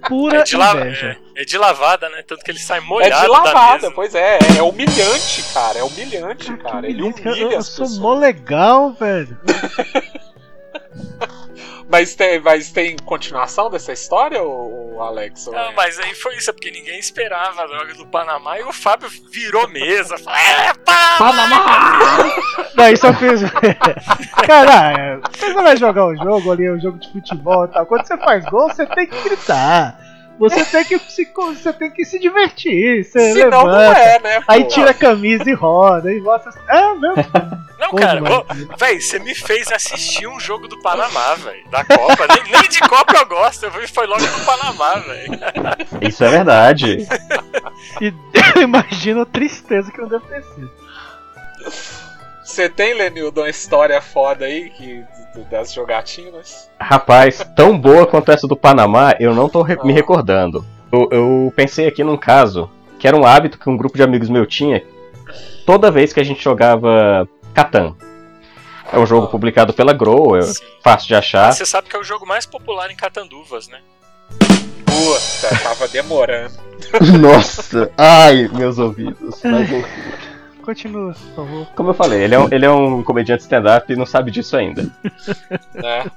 Pura 0.08 0.40
É 0.40 0.42
de, 0.44 0.56
la- 0.56 0.72
inveja. 0.74 1.16
é, 1.36 1.42
é 1.42 1.44
de 1.44 1.56
lavada, 1.56 2.08
né? 2.10 2.22
Tanto 2.22 2.44
que 2.44 2.50
ele 2.50 2.58
sai 2.58 2.78
É 2.78 2.82
molhado 2.82 3.14
de 3.22 3.26
da 3.26 3.32
lavada, 3.32 3.90
pois 3.92 4.14
é. 4.14 4.38
É 4.58 4.62
humilhante, 4.62 5.42
cara. 5.54 5.78
É 5.78 5.82
humilhante, 5.82 6.56
cara. 6.58 6.86
Ele 6.88 7.02
eu, 7.02 7.06
humilha 7.06 7.52
eu 7.54 7.58
as 7.58 7.66
sou 7.66 7.88
mó 8.00 8.14
legal, 8.14 8.92
velho. 8.92 9.38
Mas 11.92 12.14
tem, 12.14 12.40
mas 12.40 12.70
tem 12.70 12.96
continuação 13.04 13.68
dessa 13.68 13.92
história, 13.92 14.42
ô, 14.42 14.96
Alex? 15.02 15.46
Ou 15.46 15.52
Não, 15.52 15.60
é- 15.70 15.74
mas 15.74 15.98
aí 15.98 16.14
foi 16.14 16.34
isso, 16.36 16.48
é 16.48 16.52
porque 16.54 16.70
ninguém 16.70 16.98
esperava 16.98 17.62
a 17.62 17.66
droga 17.66 17.92
do 17.92 18.06
Panamá 18.06 18.58
e 18.58 18.62
o 18.62 18.72
Fábio 18.72 19.10
virou 19.30 19.68
mesa. 19.68 20.16
Falou, 20.16 20.38
é, 20.38 20.72
Panamá! 21.18 22.34
Daí 22.74 22.96
só 22.96 23.12
fez. 23.12 23.42
Cara, 24.46 25.20
você 25.30 25.52
vai 25.52 25.76
jogar 25.76 26.06
um 26.06 26.16
jogo 26.16 26.52
ali, 26.52 26.70
um 26.70 26.80
jogo 26.80 26.98
de 26.98 27.12
futebol 27.12 27.66
e 27.66 27.68
tal. 27.68 27.84
Quando 27.84 28.06
você 28.06 28.16
faz 28.16 28.42
gol, 28.46 28.68
você 28.68 28.86
tem 28.86 29.06
que 29.06 29.22
gritar. 29.22 29.98
Você 30.38 30.64
tem 30.64 30.84
que 30.86 30.98
se, 30.98 31.30
você 31.36 31.72
tem 31.74 31.90
que 31.90 32.04
se 32.06 32.18
divertir. 32.18 33.04
Você 33.04 33.34
Se 33.34 33.44
não, 33.44 33.64
não 33.64 33.66
levanta. 33.66 34.00
é, 34.00 34.18
né? 34.18 34.42
Aí 34.48 34.62
pô? 34.64 34.68
tira 34.70 34.90
a 34.92 34.94
camisa 34.94 35.48
e 35.48 35.52
roda. 35.52 36.10
E 36.10 36.20
mostra. 36.20 36.52
É 36.68 36.94
mesmo? 36.94 37.24
Não, 37.82 37.90
Pô, 37.90 37.96
cara, 37.96 38.20
mano. 38.20 38.44
ô, 38.48 38.76
véi, 38.78 39.00
você 39.00 39.18
me 39.18 39.34
fez 39.34 39.70
assistir 39.72 40.26
um 40.28 40.38
jogo 40.38 40.68
do 40.68 40.80
Panamá, 40.80 41.34
velho. 41.34 41.68
Da 41.68 41.84
Copa. 41.84 42.26
Nem, 42.28 42.52
nem 42.60 42.68
de 42.68 42.78
Copa 42.80 43.12
eu 43.16 43.26
gosto, 43.26 43.64
eu 43.64 43.70
vi 43.72 43.86
foi 43.88 44.06
logo 44.06 44.20
do 44.24 44.44
Panamá, 44.46 44.94
velho. 45.00 45.32
Isso 46.00 46.22
é 46.24 46.28
verdade. 46.28 47.06
E 48.00 48.06
eu 48.56 48.62
imagino 48.62 49.22
a 49.22 49.26
tristeza 49.26 49.90
que 49.90 50.00
não 50.00 50.08
deve 50.08 50.24
ter 50.26 50.42
sido. 50.44 50.70
Você 52.44 52.68
tem, 52.68 52.94
Lenildo, 52.94 53.40
uma 53.40 53.48
história 53.48 54.00
foda 54.00 54.44
aí 54.44 54.70
que, 54.70 55.02
das 55.50 55.72
jogatinas? 55.72 56.68
Rapaz, 56.78 57.44
tão 57.56 57.78
boa 57.78 58.06
quanto 58.06 58.30
essa 58.32 58.46
do 58.46 58.56
Panamá, 58.56 59.14
eu 59.18 59.34
não 59.34 59.48
tô 59.48 59.62
re- 59.62 59.78
me 59.84 59.92
recordando. 59.92 60.64
Eu, 60.92 61.08
eu 61.10 61.52
pensei 61.56 61.86
aqui 61.86 62.04
num 62.04 62.16
caso 62.16 62.68
que 62.98 63.08
era 63.08 63.16
um 63.16 63.24
hábito 63.24 63.58
que 63.58 63.68
um 63.70 63.76
grupo 63.76 63.96
de 63.96 64.02
amigos 64.02 64.28
meu 64.28 64.44
tinha 64.46 64.84
toda 65.64 65.90
vez 65.90 66.12
que 66.12 66.20
a 66.20 66.24
gente 66.24 66.42
jogava 66.42 67.26
Catan. 67.54 67.94
É 68.92 68.98
um 68.98 69.06
jogo 69.06 69.28
publicado 69.28 69.72
pela 69.72 69.92
Grow, 69.92 70.36
é 70.36 70.42
fácil 70.82 71.08
de 71.08 71.14
achar. 71.14 71.52
Você 71.52 71.64
sabe 71.64 71.88
que 71.88 71.96
é 71.96 71.98
o 71.98 72.04
jogo 72.04 72.26
mais 72.26 72.44
popular 72.44 72.90
em 72.90 72.96
Catanduvas, 72.96 73.68
né? 73.68 73.80
Puta, 74.84 75.58
tava 75.62 75.88
demorando. 75.88 76.54
Nossa, 77.20 77.90
ai, 77.96 78.48
meus 78.52 78.78
ouvidos. 78.78 79.40
Mas, 79.42 79.68
Continua, 80.62 81.12
por 81.12 81.34
favor. 81.34 81.66
como 81.74 81.90
eu 81.90 81.94
falei, 81.94 82.22
ele 82.22 82.34
é 82.34 82.38
um, 82.38 82.48
ele 82.52 82.66
é 82.66 82.70
um 82.70 83.02
comediante 83.02 83.42
stand-up 83.42 83.90
e 83.92 83.96
não 83.96 84.06
sabe 84.06 84.30
disso 84.30 84.56
ainda. 84.56 84.82
Né? 85.74 86.10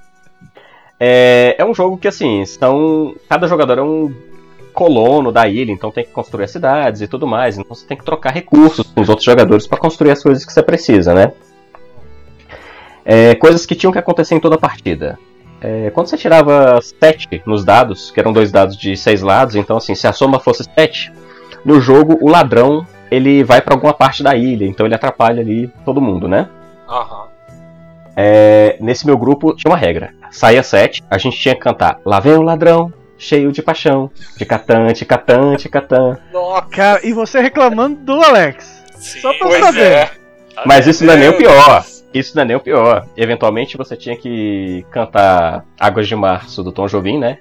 É, 0.99 1.55
é 1.57 1.65
um 1.65 1.73
jogo 1.73 1.97
que, 1.97 2.07
assim, 2.07 2.45
são. 2.45 3.15
Cada 3.27 3.47
jogador 3.47 3.79
é 3.79 3.81
um 3.81 4.13
colono 4.75 5.31
da 5.31 5.47
ilha, 5.47 5.71
então 5.71 5.89
tem 5.89 6.03
que 6.03 6.11
construir 6.11 6.43
as 6.43 6.51
cidades 6.51 7.01
e 7.01 7.07
tudo 7.07 7.25
mais. 7.25 7.57
Então 7.57 7.73
você 7.73 7.87
tem 7.87 7.97
que 7.97 8.03
trocar 8.03 8.31
recursos 8.31 8.85
com 8.85 9.01
os 9.01 9.09
outros 9.09 9.25
jogadores 9.25 9.65
para 9.65 9.79
construir 9.79 10.11
as 10.11 10.21
coisas 10.21 10.45
que 10.45 10.53
você 10.53 10.61
precisa, 10.61 11.13
né? 11.13 11.31
É, 13.03 13.33
coisas 13.35 13.65
que 13.65 13.73
tinham 13.73 13.91
que 13.91 13.99
acontecer 13.99 14.35
em 14.35 14.39
toda 14.39 14.55
a 14.55 14.59
partida. 14.59 15.17
É, 15.61 15.89
quando 15.91 16.07
você 16.07 16.17
tirava 16.17 16.79
7 16.81 17.41
nos 17.45 17.63
dados, 17.63 18.11
que 18.11 18.19
eram 18.19 18.33
dois 18.33 18.51
dados 18.51 18.77
de 18.77 18.95
6 18.95 19.21
lados, 19.21 19.55
então 19.55 19.77
assim, 19.77 19.95
se 19.95 20.05
a 20.05 20.13
soma 20.13 20.39
fosse 20.39 20.63
7, 20.63 21.11
no 21.63 21.79
jogo 21.79 22.19
o 22.21 22.29
ladrão 22.29 22.85
ele 23.09 23.43
vai 23.43 23.61
para 23.61 23.73
alguma 23.73 23.93
parte 23.93 24.21
da 24.21 24.35
ilha, 24.35 24.65
então 24.65 24.85
ele 24.85 24.95
atrapalha 24.95 25.41
ali 25.41 25.71
todo 25.85 26.01
mundo, 26.01 26.27
né? 26.27 26.49
Aham. 26.87 27.25
É, 28.15 28.77
nesse 28.79 29.05
meu 29.05 29.17
grupo 29.17 29.53
tinha 29.55 29.71
uma 29.71 29.77
regra. 29.77 30.13
Saía 30.31 30.63
sete, 30.63 31.03
a 31.09 31.17
gente 31.17 31.37
tinha 31.37 31.53
que 31.53 31.59
cantar 31.59 31.99
Lá 32.05 32.19
vem 32.19 32.33
o 32.33 32.41
ladrão, 32.41 32.91
cheio 33.17 33.51
de 33.51 33.61
paixão. 33.61 34.09
De 34.37 34.45
catã, 34.45 34.91
de 34.93 35.05
catã, 35.05 35.55
de 35.55 35.69
catã. 35.69 36.17
Nossa, 36.31 36.67
Cara, 36.69 37.05
e 37.05 37.13
você 37.13 37.39
reclamando 37.41 37.95
do 37.97 38.21
Alex. 38.21 38.83
Sim, 38.95 39.19
Só 39.21 39.33
pra 39.33 39.47
pois 39.47 39.63
saber. 39.65 39.81
é. 39.91 40.11
Mas 40.65 40.87
isso 40.87 41.03
não 41.05 41.13
é 41.13 41.17
nem 41.17 41.27
o 41.29 41.31
Meu 41.31 41.39
pior. 41.39 41.85
Isso 42.13 42.35
não 42.35 42.43
é 42.43 42.45
nem 42.45 42.55
o 42.55 42.61
pior. 42.61 43.07
Eventualmente 43.17 43.75
você 43.77 43.95
tinha 43.97 44.15
que 44.15 44.85
cantar 44.89 45.65
Águas 45.77 46.07
de 46.07 46.15
Março 46.15 46.63
do 46.63 46.71
Tom 46.71 46.87
Jobim, 46.87 47.17
né? 47.19 47.39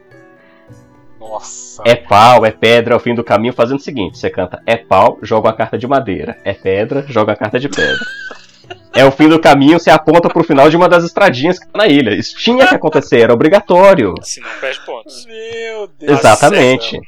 Nossa. 1.20 1.82
É 1.87 1.94
pau, 1.94 2.44
é 2.44 2.50
pedra, 2.50 2.94
é 2.94 2.96
o 2.96 3.00
fim 3.00 3.14
do 3.14 3.24
caminho, 3.24 3.52
fazendo 3.52 3.78
o 3.78 3.82
seguinte: 3.82 4.18
você 4.18 4.28
canta 4.30 4.62
é 4.66 4.76
pau, 4.76 5.18
joga 5.22 5.48
uma 5.48 5.54
carta 5.56 5.78
de 5.78 5.87
madeira. 5.87 6.38
É 6.44 6.52
pedra, 6.52 7.04
joga 7.08 7.30
uma 7.32 7.37
carta 7.38 7.58
de 7.58 7.68
pedra. 7.68 7.94
É 8.94 9.04
o 9.04 9.11
fim 9.11 9.28
do 9.28 9.40
caminho, 9.40 9.78
você 9.78 9.90
aponta 9.90 10.28
pro 10.28 10.44
final 10.44 10.70
de 10.70 10.76
uma 10.76 10.88
das 10.88 11.04
estradinhas 11.04 11.59
que 11.59 11.66
tá 11.66 11.78
na 11.78 11.87
ilha. 11.88 12.14
Isso 12.14 12.37
tinha 12.38 12.66
que 12.66 12.74
acontecer, 12.74 13.20
era 13.20 13.35
obrigatório. 13.35 14.14
Se 14.22 14.40
não 14.40 14.48
perde 14.61 14.85
pontos. 14.85 15.26
Meu 15.26 15.88
Deus. 15.88 16.18
Exatamente. 16.18 17.00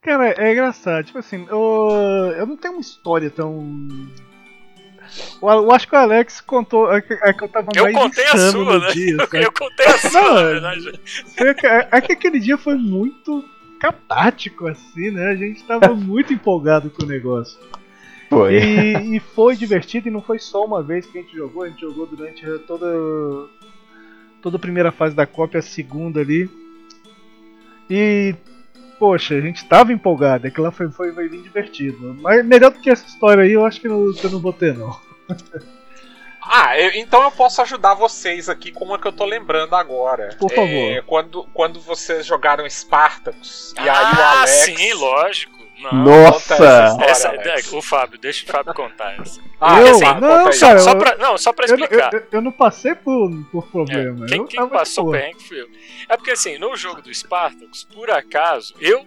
Cara, 0.00 0.34
é 0.38 0.52
engraçado. 0.52 1.04
Tipo 1.04 1.18
assim, 1.18 1.46
eu, 1.48 1.88
eu 2.36 2.46
não 2.46 2.56
tenho 2.56 2.74
uma 2.74 2.80
história 2.80 3.30
tão. 3.30 3.66
Eu, 5.42 5.72
acho 5.72 5.88
que 5.88 5.94
o 5.94 5.98
Alex 5.98 6.40
contou. 6.42 6.92
É 6.92 7.00
que, 7.00 7.14
é 7.14 7.32
que 7.32 7.42
eu 7.42 7.48
tava 7.48 7.68
Eu 7.74 7.84
mais 7.84 7.96
contei 7.96 8.26
a 8.26 8.36
sua, 8.50 8.78
né? 8.80 8.92
dia, 8.92 9.16
Eu, 9.32 9.52
contei 9.52 9.86
a 9.86 9.98
sua, 9.98 10.20
Não, 10.20 10.34
na 10.34 10.42
verdade. 10.42 11.00
É, 11.38 11.88
é 11.96 12.00
que 12.00 12.12
aquele 12.12 12.38
dia 12.38 12.58
foi 12.58 12.74
muito 12.74 13.44
catártico, 13.80 14.66
assim, 14.66 15.10
né? 15.10 15.28
A 15.30 15.36
gente 15.36 15.64
tava 15.64 15.94
muito 15.94 16.32
empolgado 16.32 16.90
com 16.90 17.02
o 17.02 17.08
negócio. 17.08 17.58
Foi. 18.34 18.54
E, 18.54 19.16
e 19.16 19.20
foi 19.20 19.56
divertido, 19.56 20.08
e 20.08 20.10
não 20.10 20.22
foi 20.22 20.38
só 20.38 20.64
uma 20.64 20.82
vez 20.82 21.06
que 21.06 21.18
a 21.18 21.22
gente 21.22 21.34
jogou, 21.36 21.62
a 21.62 21.68
gente 21.68 21.80
jogou 21.80 22.06
durante 22.06 22.44
toda, 22.60 22.86
toda 24.42 24.56
a 24.56 24.60
primeira 24.60 24.92
fase 24.92 25.14
da 25.14 25.26
Copa, 25.26 25.58
a 25.58 25.62
segunda 25.62 26.20
ali. 26.20 26.50
E 27.88 28.34
poxa, 28.98 29.34
a 29.34 29.40
gente 29.40 29.66
tava 29.66 29.92
empolgado, 29.92 30.46
aquilo 30.46 30.64
lá 30.64 30.70
foi, 30.70 30.90
foi, 30.90 31.12
foi 31.12 31.28
bem 31.28 31.42
divertido. 31.42 32.16
Mas 32.20 32.44
melhor 32.44 32.70
do 32.70 32.80
que 32.80 32.90
essa 32.90 33.06
história 33.06 33.44
aí, 33.44 33.52
eu 33.52 33.64
acho 33.64 33.80
que 33.80 33.88
eu, 33.88 34.12
que 34.14 34.24
eu 34.24 34.30
não 34.30 34.40
vou 34.40 34.52
ter 34.52 34.74
não. 34.74 34.98
Ah, 36.46 36.78
eu- 36.78 36.92
então 36.94 37.22
eu 37.22 37.30
posso 37.30 37.62
ajudar 37.62 37.94
vocês 37.94 38.50
aqui 38.50 38.70
com 38.70 38.84
uma 38.84 38.98
que 38.98 39.08
eu 39.08 39.12
tô 39.12 39.24
lembrando 39.24 39.74
agora. 39.74 40.36
Por 40.38 40.50
favor. 40.50 40.68
É, 40.68 41.00
quando, 41.00 41.44
quando 41.54 41.80
vocês 41.80 42.26
jogaram 42.26 42.68
Spartacus, 42.68 43.72
e 43.76 43.80
aí 43.80 43.88
o 43.88 43.90
ah, 43.90 44.40
Alex. 44.40 44.50
sim, 44.50 44.92
lógico. 44.92 45.53
Não. 45.82 45.92
Nossa! 45.92 46.54
Essa, 47.04 47.28
História, 47.28 47.52
Alex. 47.52 47.72
o 47.72 47.82
Fábio, 47.82 48.18
deixa 48.18 48.44
o 48.44 48.48
Fábio 48.52 48.72
contar 48.74 49.20
essa. 49.20 49.40
Ah, 49.60 49.80
Eu? 49.80 49.98
Fábio, 49.98 50.20
Não, 50.20 50.38
conta 50.44 50.50
aí. 50.54 50.60
cara, 50.60 50.78
só 50.78 50.90
eu- 50.92 50.98
pra, 50.98 51.16
não, 51.16 51.38
só 51.38 51.52
pra 51.52 51.66
Eu, 51.66 51.74
explicar. 51.76 52.14
eu, 52.14 52.22
eu 52.32 52.40
não 52.42 52.52
passei 52.52 52.94
por, 52.94 53.30
por 53.50 53.64
É, 53.66 53.70
problema. 53.70 54.26
quem 54.26 54.38
eu 54.38 54.44
quem 54.46 54.56
tava 54.60 54.70
de 54.70 54.76
passou 54.78 55.10
perrengue 55.10 55.42
fui 55.42 55.60
eu. 55.60 55.66
É 56.08 56.16
porque 56.16 56.30
assim, 56.30 56.58
no 56.58 56.76
jogo 56.76 57.02
do 57.02 57.12
Spartacus, 57.12 57.84
por 57.92 58.10
acaso, 58.10 58.74
eu 58.80 59.04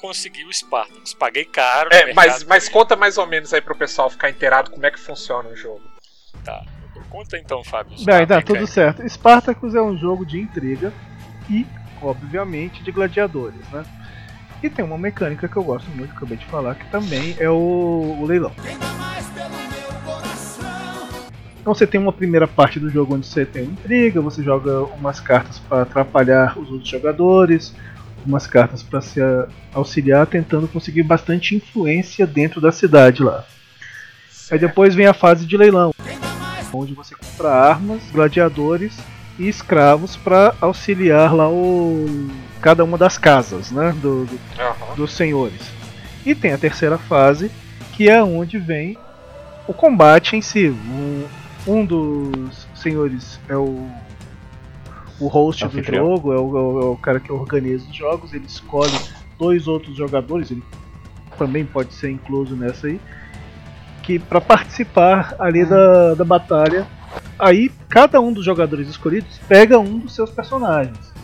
consegui 0.00 0.44
o 0.44 0.52
Spartacus. 0.52 1.12
Paguei 1.14 1.44
caro. 1.44 1.90
É, 1.92 2.12
mas, 2.14 2.42
mas 2.44 2.68
conta 2.68 2.96
mais 2.96 3.18
ou 3.18 3.26
menos 3.26 3.52
aí 3.52 3.60
pro 3.60 3.76
pessoal 3.76 4.08
ficar 4.10 4.30
inteirado 4.30 4.70
como 4.70 4.84
é 4.86 4.90
que 4.90 4.98
funciona 5.00 5.48
o 5.48 5.56
jogo. 5.56 5.82
Tá. 6.44 6.62
Conta 7.10 7.36
então, 7.38 7.62
Fábio. 7.62 7.96
Bem, 8.04 8.26
tá 8.26 8.40
tudo 8.42 8.66
certo. 8.66 9.06
Spartacus 9.08 9.74
é 9.74 9.80
um 9.82 9.96
jogo 9.96 10.24
de 10.26 10.38
intriga 10.40 10.92
e, 11.48 11.64
obviamente, 12.02 12.82
de 12.82 12.90
gladiadores, 12.90 13.60
né? 13.70 13.84
E 14.62 14.70
tem 14.70 14.84
uma 14.84 14.98
mecânica 14.98 15.46
que 15.48 15.56
eu 15.56 15.62
gosto 15.62 15.88
muito, 15.90 16.10
que 16.10 16.14
eu 16.14 16.18
acabei 16.18 16.36
de 16.38 16.46
falar, 16.46 16.74
que 16.74 16.90
também 16.90 17.36
é 17.38 17.48
o, 17.48 18.16
o 18.20 18.24
leilão. 18.26 18.52
Então 21.60 21.74
você 21.74 21.86
tem 21.86 22.00
uma 22.00 22.12
primeira 22.12 22.46
parte 22.46 22.78
do 22.78 22.88
jogo 22.88 23.16
onde 23.16 23.26
você 23.26 23.44
tem 23.44 23.64
intriga, 23.64 24.20
você 24.20 24.42
joga 24.42 24.84
umas 24.84 25.18
cartas 25.18 25.58
para 25.58 25.82
atrapalhar 25.82 26.56
os 26.58 26.70
outros 26.70 26.88
jogadores, 26.88 27.74
umas 28.24 28.46
cartas 28.46 28.82
para 28.82 29.00
se 29.00 29.20
auxiliar, 29.74 30.26
tentando 30.26 30.68
conseguir 30.68 31.02
bastante 31.02 31.56
influência 31.56 32.26
dentro 32.26 32.60
da 32.60 32.70
cidade 32.70 33.22
lá. 33.22 33.44
Aí 34.50 34.58
depois 34.58 34.94
vem 34.94 35.06
a 35.06 35.12
fase 35.12 35.44
de 35.44 35.56
leilão, 35.56 35.92
onde 36.72 36.94
você 36.94 37.14
compra 37.14 37.50
armas, 37.50 38.00
gladiadores 38.12 38.96
e 39.38 39.48
escravos 39.48 40.16
para 40.16 40.54
auxiliar 40.60 41.34
lá 41.34 41.48
o 41.48 42.30
cada 42.66 42.82
uma 42.82 42.98
das 42.98 43.16
casas, 43.16 43.70
né, 43.70 43.94
do- 44.02 44.24
do- 44.24 44.40
Aham. 44.58 44.96
dos 44.96 45.12
senhores. 45.12 45.60
E 46.24 46.34
tem 46.34 46.52
a 46.52 46.58
terceira 46.58 46.98
fase, 46.98 47.48
que 47.92 48.08
é 48.08 48.20
onde 48.20 48.58
vem 48.58 48.98
o 49.68 49.72
combate 49.72 50.34
em 50.34 50.42
si. 50.42 50.70
Um, 50.70 51.24
um 51.64 51.84
dos 51.86 52.66
senhores 52.74 53.38
é 53.48 53.56
o 53.56 53.88
o 55.20 55.28
host 55.28 55.66
do 55.68 55.80
jogo, 55.82 56.32
é 56.32 56.36
o, 56.38 56.56
é 56.58 56.60
o- 56.60 56.80
é 56.82 56.84
o 56.86 56.96
cara 56.96 57.20
que 57.20 57.30
organiza 57.32 57.88
os 57.88 57.94
jogos, 57.96 58.34
ele 58.34 58.44
escolhe 58.46 58.92
dois 59.38 59.66
outros 59.68 59.96
jogadores, 59.96 60.50
ele 60.50 60.62
também 61.38 61.64
pode 61.64 61.94
ser 61.94 62.10
incluso 62.10 62.54
nessa 62.56 62.88
aí, 62.88 63.00
que 64.02 64.18
para 64.18 64.40
participar 64.40 65.36
ali 65.38 65.64
da, 65.64 66.14
da 66.14 66.24
batalha. 66.24 66.84
Aí 67.38 67.70
cada 67.88 68.20
um 68.20 68.32
dos 68.32 68.44
jogadores 68.44 68.88
escolhidos 68.88 69.38
pega 69.48 69.78
um 69.78 69.98
dos 70.00 70.14
seus 70.16 70.30
personagens 70.30 71.15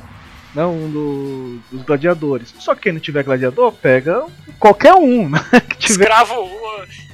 não 0.55 0.75
um 0.75 0.91
do- 0.91 1.59
dos 1.71 1.83
gladiadores. 1.83 2.55
Só 2.59 2.75
que 2.75 2.83
quem 2.83 2.93
não 2.93 3.01
tiver 3.01 3.23
gladiador, 3.25 3.73
pega 3.73 4.25
qualquer 4.59 4.95
um, 4.95 5.29
né? 5.29 5.39
Que 5.69 5.77
tiver. 5.79 6.05
Escravo. 6.05 6.49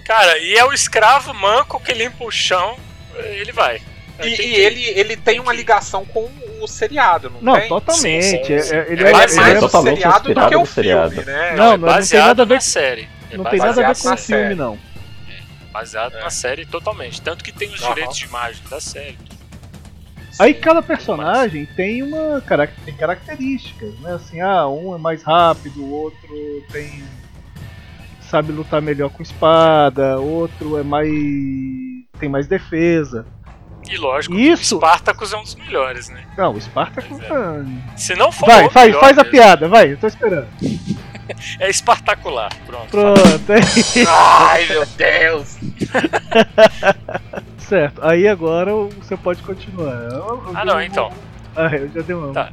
Cara, 0.05 0.38
e 0.38 0.55
é 0.55 0.64
o 0.64 0.72
escravo 0.72 1.35
manco 1.35 1.79
que 1.81 1.92
limpa 1.92 2.24
o 2.24 2.31
chão, 2.31 2.77
ele 3.16 3.53
vai. 3.53 3.77
E, 4.18 4.22
Tem 4.22 4.33
e 4.33 4.37
que- 4.37 4.42
ele, 4.42 4.83
ele 4.85 5.16
tem 5.16 5.38
uma 5.38 5.53
ligação 5.53 6.05
com 6.05 6.29
o 6.61 6.66
seriado, 6.66 7.31
não, 7.31 7.40
Não, 7.40 7.55
tem? 7.61 7.68
totalmente. 7.68 8.22
Sim, 8.24 8.44
sim, 8.44 8.53
É- 8.55 8.59
sim. 8.62 8.74
é- 8.74 8.87
ele 8.92 9.05
É 9.05 9.09
é, 9.09 9.12
mais, 9.12 9.37
ele 9.37 9.51
é- 9.51 9.57
o 9.59 9.61
totalmente 9.61 9.96
seriado 9.98 10.24
do 10.24 10.31
inspirado 10.31 10.48
que 10.51 10.57
o 10.57 10.61
no 10.61 10.66
seriado. 10.66 11.11
filme, 11.12 11.27
né? 11.31 11.38
Não, 11.38 11.46
é 11.53 11.57
não, 11.57 11.64
não 11.66 11.70
tem 11.88 11.94
baseado 11.94 12.27
nada 12.27 12.42
a 12.42 12.46
ver- 12.46 12.55
na 12.55 12.61
série. 12.61 13.09
É 13.31 13.37
não 13.37 13.44
tem 13.44 13.59
nada 13.61 13.70
a 13.70 13.74
ver 13.74 13.85
com 13.85 13.92
o 13.92 14.16
filme, 14.16 14.18
série. 14.42 14.55
não. 14.57 14.79
Baseado 15.70 16.16
É. 16.16 16.20
na 16.20 16.31
série 16.31 16.66
totalmente. 16.66 17.20
Tanto 17.22 17.44
que 17.44 17.53
tem 17.53 17.68
os 17.68 17.81
Aham. 17.83 17.94
direitos 17.94 18.16
de 18.16 18.24
imagem 18.24 18.62
da 18.68 18.81
série. 18.81 19.18
Aí 20.38 20.55
cada 20.55 20.81
personagem 20.81 21.66
tem 21.66 22.03
uma 22.03 22.40
tem 22.85 22.94
características, 22.94 23.98
né? 24.01 24.14
Assim, 24.14 24.40
ah, 24.40 24.68
um 24.68 24.94
é 24.94 24.98
mais 24.98 25.22
rápido, 25.22 25.83
o 25.83 25.90
outro 25.90 26.29
tem 26.70 27.03
sabe 28.20 28.53
lutar 28.53 28.83
melhor 28.83 29.11
com 29.11 29.22
espada, 29.22 30.18
outro 30.18 30.79
é 30.79 30.83
mais 30.83 31.09
tem 32.18 32.29
mais 32.29 32.46
defesa. 32.46 33.27
E 33.88 33.96
lógico, 33.96 34.35
Isso. 34.35 34.77
o 34.77 34.79
Spartacus 34.79 35.33
é 35.33 35.37
um 35.37 35.42
dos 35.42 35.55
melhores, 35.55 36.11
né? 36.11 36.24
Não, 36.37 36.53
o 36.53 36.61
Spartacus. 36.61 37.20
É. 37.20 37.33
ah, 37.33 37.64
Se 37.96 38.14
não 38.14 38.31
for 38.31 38.46
Vai, 38.46 38.68
faz, 38.70 38.87
melhor 38.88 39.01
faz 39.01 39.18
a 39.18 39.22
mesmo, 39.22 39.31
piada, 39.31 39.68
vai, 39.68 39.92
eu 39.92 39.96
tô 39.96 40.07
esperando. 40.07 40.48
É 41.60 41.68
espartacular. 41.70 42.50
Pronto. 42.66 42.88
Pronto, 42.90 43.52
é 43.52 43.60
Ai, 44.06 44.66
meu 44.66 44.86
Deus! 44.86 45.56
certo. 47.58 48.00
Aí 48.04 48.26
agora 48.28 48.72
você 48.72 49.16
pode 49.16 49.42
continuar. 49.42 49.94
Eu- 50.10 50.42
eu 50.46 50.52
Ah, 50.54 50.64
não, 50.64 50.76
um- 50.76 50.80
então. 50.80 51.12
Ah, 51.56 51.68
eu 51.74 51.88
já 51.92 52.02
dei 52.02 52.14
uma. 52.14 52.32
Tá. 52.32 52.52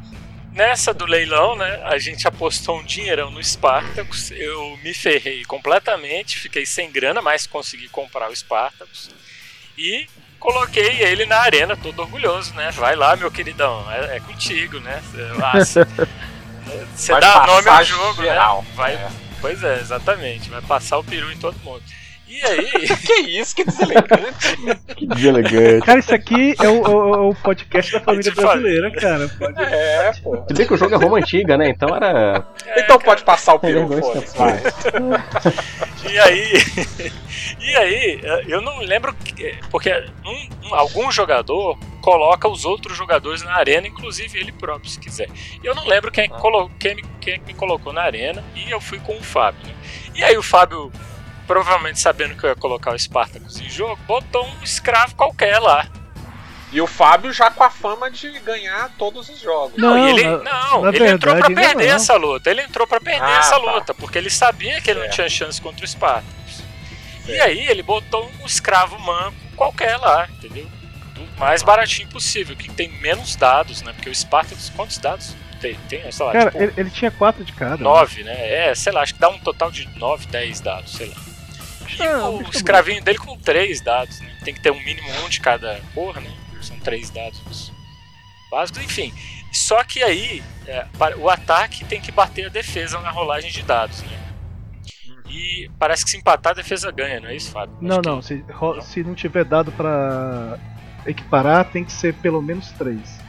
Nessa 0.51 0.93
do 0.93 1.05
leilão, 1.05 1.55
né, 1.57 1.81
a 1.83 1.97
gente 1.97 2.25
apostou 2.27 2.79
um 2.79 2.83
dinheirão 2.83 3.29
no 3.29 3.43
Spartacus. 3.43 4.31
Eu 4.31 4.77
me 4.83 4.93
ferrei 4.93 5.43
completamente, 5.43 6.37
fiquei 6.39 6.65
sem 6.65 6.89
grana, 6.91 7.21
mas 7.21 7.45
consegui 7.45 7.89
comprar 7.89 8.29
o 8.29 8.35
Spartacus. 8.35 9.09
E 9.77 10.07
coloquei 10.39 11.01
ele 11.01 11.25
na 11.25 11.39
arena, 11.39 11.75
todo 11.75 11.99
orgulhoso, 12.01 12.53
né? 12.53 12.71
Vai 12.71 12.95
lá, 12.95 13.17
meu 13.17 13.29
queridão, 13.29 13.85
é, 13.91 14.15
é 14.15 14.19
contigo, 14.21 14.79
né? 14.79 15.01
Você 16.95 17.11
Vai 17.11 17.21
dá 17.21 17.45
nome 17.47 17.69
ao 17.69 17.83
jogo, 17.83 18.21
geral. 18.23 18.61
né? 18.61 18.67
Vai, 18.75 18.93
É. 18.93 19.09
Pois 19.41 19.61
é, 19.63 19.79
exatamente. 19.79 20.49
Vai 20.49 20.61
passar 20.61 20.97
o 20.97 21.03
peru 21.03 21.31
em 21.31 21.37
todo 21.37 21.55
mundo. 21.59 21.83
E 22.35 22.45
aí, 22.45 22.71
Que 23.05 23.13
isso, 23.39 23.55
que 23.55 23.63
deselegante. 23.63 24.57
Que 24.95 25.07
deselegante. 25.07 25.85
Cara, 25.85 25.99
isso 25.99 26.13
aqui 26.13 26.55
é 26.59 26.67
o, 26.67 26.85
é 26.85 26.89
o- 26.89 27.13
é 27.15 27.17
o 27.29 27.35
podcast 27.35 27.91
da 27.93 27.99
família 28.01 28.31
brasileira, 28.33 28.91
cara. 28.91 29.29
Pode... 29.39 29.61
é, 29.63 30.11
pô. 30.23 30.43
Se 30.47 30.53
bem 30.53 30.67
que 30.67 30.73
o 30.73 30.77
jogo 30.77 30.95
é 30.95 30.97
Roma 30.97 31.17
Antiga, 31.19 31.57
né? 31.57 31.69
Então 31.69 31.95
era. 31.95 32.45
Então 32.77 32.99
pode 32.99 33.23
passar 33.23 33.53
o 33.53 33.59
peru, 33.59 33.87
vai. 34.35 34.61
E 36.11 36.19
aí, 36.19 36.53
e 37.59 37.75
aí, 37.75 38.21
eu 38.47 38.61
não 38.61 38.79
lembro 38.79 39.13
que- 39.13 39.55
porque 39.71 39.91
um- 40.25 40.67
um- 40.69 40.75
algum 40.75 41.11
jogador 41.11 41.77
coloca 42.01 42.47
os 42.47 42.65
outros 42.65 42.95
jogadores 42.95 43.41
na 43.43 43.55
arena, 43.55 43.87
inclusive 43.87 44.37
ele 44.39 44.51
próprio, 44.51 44.89
se 44.89 44.99
quiser. 44.99 45.27
E 45.63 45.65
eu 45.65 45.73
não 45.73 45.87
lembro 45.87 46.11
quem, 46.11 46.29
colo, 46.29 46.69
quem, 46.79 46.97
quem 47.19 47.39
me 47.47 47.53
colocou 47.53 47.91
na 47.91 48.01
arena 48.01 48.43
e 48.55 48.69
eu 48.69 48.79
fui 48.79 48.99
com 48.99 49.13
o 49.15 49.23
Fábio. 49.23 49.65
né? 49.65 49.73
E 50.15 50.23
aí 50.23 50.37
o 50.37 50.43
Fábio, 50.43 50.91
provavelmente 51.47 51.99
sabendo 51.99 52.35
que 52.35 52.43
eu 52.45 52.49
ia 52.49 52.55
colocar 52.55 52.91
o 52.93 52.99
Spartacus 52.99 53.59
em 53.59 53.69
jogo, 53.69 53.97
botou 54.07 54.45
um 54.45 54.63
escravo 54.63 55.15
qualquer 55.15 55.59
lá. 55.59 55.87
E 56.71 56.81
o 56.81 56.87
Fábio 56.87 57.31
já 57.31 57.49
com 57.49 57.63
a 57.63 57.69
fama 57.69 58.11
de 58.11 58.29
ganhar 58.39 58.89
todos 58.97 59.29
os 59.29 59.39
jogos. 59.39 59.77
Não, 59.77 59.91
Não, 59.95 60.09
ele, 60.09 60.23
na- 60.23 60.37
não, 60.43 60.81
na 60.81 60.89
ele 60.89 61.07
entrou 61.07 61.35
pra 61.35 61.47
verdade, 61.47 61.67
ainda 61.67 61.77
perder 61.77 61.89
não. 61.89 61.95
essa 61.95 62.15
luta. 62.17 62.49
Ele 62.49 62.61
entrou 62.63 62.85
pra 62.87 62.99
perder 62.99 63.21
Ah, 63.23 63.37
essa 63.37 63.51
tá. 63.51 63.57
luta, 63.57 63.93
porque 63.93 64.17
ele 64.17 64.29
sabia 64.29 64.81
que 64.81 64.89
ele 64.89 64.99
não 64.99 65.05
Certo. 65.05 65.15
tinha 65.15 65.29
chance 65.29 65.61
contra 65.61 65.85
o 65.85 65.87
Spartacus. 65.87 66.63
E 67.23 67.27
Certo. 67.27 67.43
aí 67.43 67.67
ele 67.67 67.81
botou 67.81 68.29
um 68.41 68.45
escravo 68.45 68.99
manco 68.99 69.37
qualquer 69.55 69.95
lá, 69.97 70.27
entendeu? 70.29 70.67
Do 71.13 71.25
mais 71.39 71.63
baratinho 71.63 72.09
possível, 72.09 72.55
que 72.57 72.69
tem 72.69 72.89
menos 72.99 73.37
dados, 73.37 73.81
né? 73.81 73.93
Porque 73.93 74.09
o 74.09 74.15
Spartacus, 74.15 74.69
quantos 74.75 74.97
dados 74.97 75.33
tem? 75.61 75.75
Tem, 75.87 76.11
sei 76.11 76.25
lá, 76.25 76.31
Cara, 76.33 76.51
tipo, 76.51 76.61
ele, 76.63 76.73
ele 76.75 76.89
tinha 76.89 77.09
quatro 77.11 77.45
de 77.45 77.53
cada. 77.53 77.77
nove, 77.77 78.21
né? 78.23 78.35
É, 78.69 78.75
sei 78.75 78.91
lá, 78.91 79.01
acho 79.01 79.13
que 79.13 79.19
dá 79.21 79.29
um 79.29 79.39
total 79.39 79.71
de 79.71 79.87
nove, 79.97 80.25
dez 80.27 80.59
dados, 80.59 80.91
sei 80.91 81.07
lá. 81.07 81.15
E 81.87 82.01
Ah, 82.03 82.29
o 82.29 82.41
escravinho 82.49 83.01
dele 83.03 83.17
com 83.17 83.37
três 83.37 83.81
dados, 83.81 84.19
né? 84.19 84.35
Tem 84.43 84.53
que 84.53 84.59
ter 84.59 84.71
um 84.71 84.79
mínimo 84.83 85.07
um 85.23 85.29
de 85.29 85.39
cada 85.39 85.79
cor, 85.93 86.19
né? 86.19 86.31
São 86.61 86.77
três 86.79 87.09
dados 87.09 87.71
básicos, 88.49 88.81
enfim. 88.83 89.13
Só 89.51 89.83
que 89.83 90.03
aí, 90.03 90.43
é, 90.67 90.85
para- 90.97 91.17
o 91.17 91.29
ataque 91.29 91.85
tem 91.85 92.01
que 92.01 92.11
bater 92.11 92.47
a 92.47 92.49
defesa 92.49 92.99
na 92.99 93.09
rolagem 93.09 93.51
de 93.51 93.61
dados, 93.63 94.01
né? 94.03 94.19
E 95.27 95.69
parece 95.79 96.03
que 96.05 96.11
se 96.11 96.17
empatar 96.17 96.51
a 96.51 96.55
defesa 96.55 96.91
ganha, 96.91 97.19
não 97.19 97.29
é 97.29 97.35
isso, 97.35 97.51
Fábio? 97.51 97.75
Não, 97.81 97.95
Acho 97.97 98.01
que- 98.01 98.09
não. 98.09 98.21
Se, 98.21 98.45
ro- 98.51 98.81
se 98.81 99.03
não 99.03 99.15
tiver 99.15 99.43
dado 99.45 99.71
pra 99.71 100.57
equiparar, 101.05 101.65
tem 101.65 101.83
que 101.83 101.91
ser 101.91 102.13
pelo 102.15 102.41
menos 102.41 102.71
três. 102.71 103.19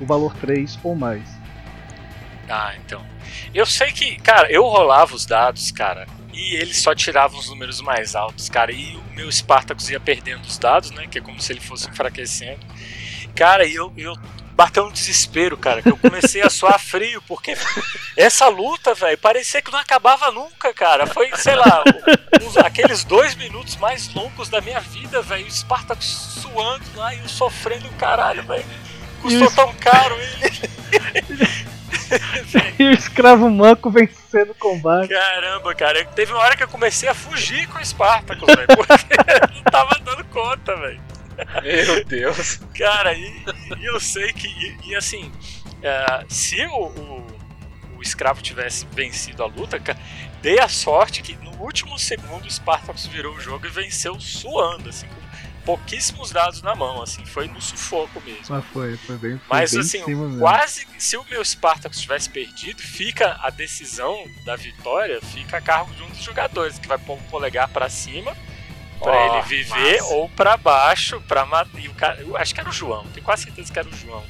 O 0.00 0.06
valor 0.06 0.34
3 0.36 0.78
ou 0.82 0.94
mais. 0.94 1.22
Ah, 2.48 2.74
então. 2.84 3.04
Eu 3.54 3.64
sei 3.64 3.92
que, 3.92 4.16
cara, 4.16 4.50
eu 4.50 4.64
rolava 4.64 5.14
os 5.14 5.24
dados, 5.24 5.70
cara, 5.70 6.06
e 6.32 6.54
eles 6.56 6.80
só 6.82 6.94
tiravam 6.94 7.38
os 7.38 7.48
números 7.48 7.80
mais 7.80 8.14
altos, 8.14 8.48
cara, 8.48 8.72
e 8.72 8.96
o 8.96 9.02
meu 9.14 9.30
Spartacus 9.30 9.90
ia 9.90 10.00
perdendo 10.00 10.42
os 10.44 10.58
dados, 10.58 10.90
né? 10.90 11.06
Que 11.06 11.18
é 11.18 11.20
como 11.20 11.40
se 11.40 11.52
ele 11.52 11.60
fosse 11.60 11.88
enfraquecendo. 11.88 12.60
Cara, 13.34 13.66
e 13.66 13.74
eu, 13.74 13.92
eu 13.96 14.14
bateu 14.54 14.84
um 14.84 14.90
desespero, 14.92 15.56
cara, 15.56 15.80
que 15.82 15.88
eu 15.90 15.96
comecei 15.96 16.42
a 16.42 16.48
suar 16.50 16.78
frio, 16.78 17.22
porque 17.26 17.54
essa 18.16 18.48
luta, 18.48 18.94
velho, 18.94 19.16
parecia 19.18 19.62
que 19.62 19.70
não 19.72 19.78
acabava 19.78 20.30
nunca, 20.30 20.72
cara. 20.74 21.06
Foi, 21.06 21.30
sei 21.36 21.54
lá, 21.56 21.82
uns- 22.42 22.56
aqueles 22.58 23.04
dois 23.04 23.34
minutos 23.34 23.76
mais 23.76 24.12
longos 24.14 24.48
da 24.48 24.60
minha 24.60 24.80
vida, 24.80 25.22
velho. 25.22 25.46
O 25.46 25.50
Spartacus 25.50 26.06
suando 26.42 26.84
lá 26.96 27.14
e 27.14 27.18
eu 27.20 27.28
sofrendo, 27.28 27.88
caralho, 27.98 28.42
velho. 28.44 28.64
custou 29.22 29.50
tão 29.52 29.72
caro 29.74 30.14
ele. 30.20 30.81
E 32.78 32.84
o 32.84 32.90
escravo 32.90 33.48
manco 33.50 33.90
vencendo 33.90 34.50
o 34.50 34.54
combate. 34.54 35.08
Caramba, 35.08 35.74
cara. 35.74 36.04
Teve 36.06 36.32
uma 36.32 36.40
hora 36.40 36.56
que 36.56 36.62
eu 36.62 36.68
comecei 36.68 37.08
a 37.08 37.14
fugir 37.14 37.66
com 37.68 37.78
o 37.78 37.84
Spartacus, 37.84 38.46
velho. 38.46 38.66
Porque 38.66 39.14
eu 39.30 39.54
não 39.54 39.62
tava 39.64 39.98
dando 40.00 40.24
conta, 40.24 40.76
velho. 40.76 41.00
Meu 41.62 42.04
Deus. 42.04 42.60
Cara, 42.76 43.14
e, 43.14 43.44
e 43.78 43.84
eu 43.84 44.00
sei 44.00 44.32
que. 44.32 44.46
E, 44.46 44.90
e 44.90 44.96
assim, 44.96 45.30
é, 45.82 46.24
se 46.28 46.64
o, 46.66 46.86
o, 46.86 47.26
o 47.98 48.02
escravo 48.02 48.42
tivesse 48.42 48.86
vencido 48.92 49.42
a 49.42 49.46
luta, 49.46 49.78
cara, 49.78 49.98
dei 50.40 50.58
a 50.60 50.68
sorte 50.68 51.22
que 51.22 51.36
no 51.36 51.52
último 51.62 51.98
segundo 51.98 52.46
o 52.46 52.50
Spartacus 52.50 53.06
virou 53.06 53.34
o 53.34 53.40
jogo 53.40 53.66
e 53.66 53.70
venceu 53.70 54.18
suando, 54.20 54.88
assim, 54.88 55.06
com 55.06 55.21
pouquíssimos 55.64 56.30
dados 56.30 56.60
na 56.62 56.74
mão, 56.74 57.02
assim, 57.02 57.24
foi 57.24 57.46
no 57.48 57.60
sufoco 57.60 58.20
mesmo. 58.22 58.44
Mas 58.48 58.64
foi, 58.66 58.96
foi 58.96 59.16
bem, 59.16 59.38
foi 59.38 59.46
Mas 59.48 59.70
bem 59.70 59.80
em 59.80 59.82
assim, 59.84 60.04
cima 60.04 60.24
mesmo. 60.26 60.40
quase 60.40 60.86
se 60.98 61.16
o 61.16 61.24
meu 61.30 61.44
Spartacus 61.44 62.00
tivesse 62.00 62.28
perdido, 62.30 62.80
fica 62.82 63.38
a 63.42 63.50
decisão 63.50 64.24
da 64.44 64.56
vitória, 64.56 65.20
fica 65.20 65.58
a 65.58 65.60
cargo 65.60 65.92
de 65.94 66.02
um 66.02 66.08
dos 66.08 66.22
jogadores, 66.22 66.78
que 66.78 66.88
vai 66.88 66.98
pôr 66.98 67.14
o 67.18 67.22
polegar 67.30 67.68
pra 67.68 67.88
cima 67.88 68.36
pra 68.98 69.12
Ó, 69.12 69.34
ele 69.36 69.42
viver 69.46 70.00
massa. 70.00 70.14
ou 70.14 70.28
pra 70.28 70.56
baixo 70.56 71.20
pra 71.28 71.44
matar. 71.46 71.78
E 71.80 71.88
o 71.88 71.94
cara, 71.94 72.18
acho 72.36 72.54
que 72.54 72.60
era 72.60 72.68
o 72.68 72.72
João, 72.72 73.04
tenho 73.12 73.24
quase 73.24 73.44
certeza 73.44 73.72
que 73.72 73.78
era 73.78 73.88
o 73.88 73.96
João, 73.96 74.24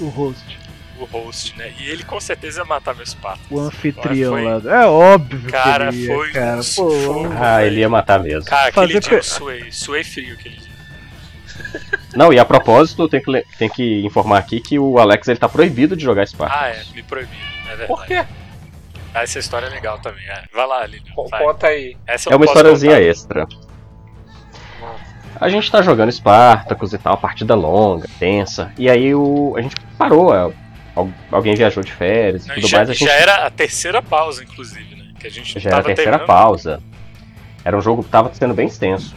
O 0.00 0.08
host, 0.08 0.57
o 1.04 1.06
host, 1.06 1.56
né? 1.56 1.72
E 1.78 1.88
ele 1.88 2.02
com 2.04 2.18
certeza 2.20 2.60
ia 2.60 2.64
matar 2.64 2.94
meu 2.94 3.04
Spartacus. 3.06 3.46
o 3.50 3.60
anfitrião 3.60 4.32
Foi- 4.32 4.44
lá. 4.44 4.82
É 4.82 4.86
óbvio 4.86 5.50
Cara, 5.50 5.88
que 5.90 5.96
ele 5.96 6.06
ia, 6.06 6.14
foi 6.14 6.30
cara. 6.32 6.60
Pô. 6.76 6.90
Ah, 7.40 7.64
ele 7.64 7.80
ia 7.80 7.88
matar 7.88 8.20
mesmo. 8.20 8.44
Cara, 8.48 8.72
Fazer 8.72 8.96
aquele 8.96 9.00
dia 9.00 9.18
eu 9.18 9.22
suei, 9.22 9.72
suei 9.72 10.04
frio 10.04 10.34
aquele 10.34 10.56
dia. 10.56 10.68
Não, 12.14 12.32
e 12.32 12.38
a 12.38 12.44
propósito, 12.44 13.08
tem 13.08 13.20
que, 13.20 13.44
tem 13.58 13.68
que 13.68 14.04
informar 14.06 14.38
aqui 14.38 14.60
que 14.60 14.78
o 14.78 14.98
Alex 14.98 15.28
ele 15.28 15.38
tá 15.38 15.48
proibido 15.48 15.96
de 15.96 16.02
jogar 16.04 16.26
Sparta. 16.26 16.54
Ah, 16.56 16.68
é, 16.68 16.82
me 16.94 17.02
proibiram, 17.02 17.42
é 17.64 17.68
verdade. 17.68 17.86
Por 17.88 18.06
quê? 18.06 18.24
Ah, 19.14 19.22
essa 19.22 19.38
história 19.38 19.66
é 19.66 19.70
legal 19.70 19.98
também. 19.98 20.24
É. 20.28 20.44
Vai 20.54 20.66
lá, 20.66 20.86
Lilian. 20.86 21.12
Vai. 21.30 21.42
Conta 21.42 21.66
aí. 21.68 21.96
Essa 22.06 22.30
É 22.30 22.36
uma 22.36 22.44
historiazinha 22.44 22.92
contar. 22.94 23.04
extra. 23.06 23.46
A 25.40 25.48
gente 25.48 25.70
tá 25.70 25.80
jogando 25.82 26.10
Spartacus 26.10 26.92
e 26.92 26.98
tal, 26.98 27.16
partida 27.16 27.54
longa, 27.54 28.08
tensa. 28.18 28.72
E 28.76 28.88
aí 28.90 29.14
o, 29.14 29.54
a 29.56 29.62
gente 29.62 29.76
parou. 29.96 30.52
É, 30.98 31.00
al- 31.00 31.10
alguém 31.32 31.54
viajou 31.54 31.82
de 31.82 31.92
férias 31.92 32.44
e 32.44 32.48
Não, 32.48 32.54
tudo 32.56 32.68
já, 32.68 32.76
mais. 32.78 32.90
A 32.90 32.92
gente 32.92 33.04
já 33.04 33.12
era 33.14 33.46
a 33.46 33.50
terceira 33.50 34.02
pausa, 34.02 34.42
inclusive, 34.42 34.94
né? 34.96 35.04
Que 35.18 35.26
a 35.26 35.30
gente 35.30 35.58
já 35.58 35.70
era 35.70 35.78
a 35.78 35.82
terceira 35.82 36.10
terminando. 36.18 36.26
pausa. 36.26 36.82
Era 37.64 37.76
um 37.76 37.80
jogo 37.80 38.02
que 38.02 38.08
tava 38.10 38.32
sendo 38.34 38.54
bem 38.54 38.66
extenso. 38.68 39.14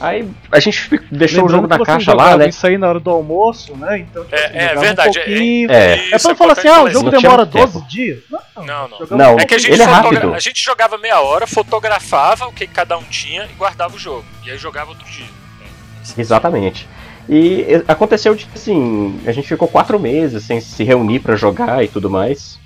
Aí 0.00 0.28
a 0.50 0.58
gente 0.58 1.00
deixou 1.12 1.44
o 1.44 1.48
jogo 1.48 1.68
na 1.68 1.78
caixa 1.78 2.12
lá, 2.12 2.36
né? 2.36 2.48
Isso 2.48 2.66
aí 2.66 2.76
na 2.76 2.88
hora 2.88 2.98
do 2.98 3.08
almoço, 3.10 3.76
né? 3.76 3.98
Então, 3.98 4.24
tipo, 4.24 4.34
É, 4.34 4.46
assim, 4.46 4.56
é 4.56 4.74
verdade, 4.76 5.10
Um 5.20 5.22
pouquinho. 5.24 5.70
É. 5.70 5.94
É 6.10 6.16
Isso, 6.16 6.26
pra 6.26 6.34
falar 6.36 6.52
assim, 6.54 6.66
ah, 6.68 6.82
o 6.82 6.90
jogo 6.90 7.08
demora 7.10 7.36
muito 7.44 7.52
tempo. 7.52 7.72
12 7.74 7.86
dias. 7.88 8.18
Não, 8.28 8.64
Não, 8.64 8.88
não. 8.88 9.16
Não, 9.16 9.34
um 9.36 9.38
É 9.38 9.44
que 9.44 9.54
a 9.54 9.58
gente, 9.58 9.70
Ele 9.72 9.82
é 9.82 9.84
rápido. 9.84 10.34
a 10.34 10.40
gente 10.40 10.60
jogava 10.60 10.98
meia 10.98 11.20
hora, 11.20 11.46
fotografava 11.46 12.48
o 12.48 12.52
que 12.52 12.66
cada 12.66 12.98
um 12.98 13.04
tinha 13.04 13.44
e 13.44 13.52
guardava 13.54 13.94
o 13.94 13.98
jogo. 13.98 14.24
E 14.44 14.50
aí 14.50 14.58
jogava 14.58 14.90
outro 14.90 15.06
dia. 15.06 15.26
É, 16.16 16.20
Exatamente. 16.20 16.88
E 17.28 17.82
aconteceu 17.86 18.34
de 18.34 18.46
que, 18.46 18.58
assim, 18.58 19.20
a 19.26 19.32
gente 19.32 19.48
ficou 19.48 19.68
quatro 19.68 19.98
meses 19.98 20.44
sem 20.44 20.60
se 20.60 20.82
reunir 20.84 21.20
pra 21.20 21.36
jogar 21.36 21.84
e 21.84 21.88
tudo 21.88 22.10
mais. 22.10 22.58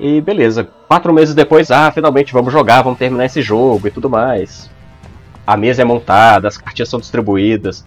E 0.00 0.20
beleza, 0.20 0.64
quatro 0.88 1.12
meses 1.12 1.34
depois, 1.34 1.70
ah, 1.70 1.90
finalmente 1.92 2.32
vamos 2.32 2.52
jogar, 2.52 2.82
vamos 2.82 2.98
terminar 2.98 3.26
esse 3.26 3.40
jogo 3.40 3.86
e 3.86 3.90
tudo 3.90 4.10
mais. 4.10 4.68
A 5.46 5.56
mesa 5.56 5.82
é 5.82 5.84
montada, 5.84 6.48
as 6.48 6.56
cartinhas 6.56 6.88
são 6.88 6.98
distribuídas. 6.98 7.84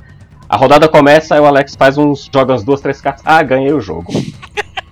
A 0.48 0.56
rodada 0.56 0.88
começa, 0.88 1.36
aí 1.36 1.42
o 1.42 1.46
Alex 1.46 1.76
faz 1.76 1.98
uns. 1.98 2.30
joga 2.34 2.54
umas 2.54 2.64
duas, 2.64 2.80
três 2.80 3.02
cartas. 3.02 3.24
Ah, 3.26 3.42
ganhei 3.42 3.74
o 3.74 3.82
jogo. 3.82 4.14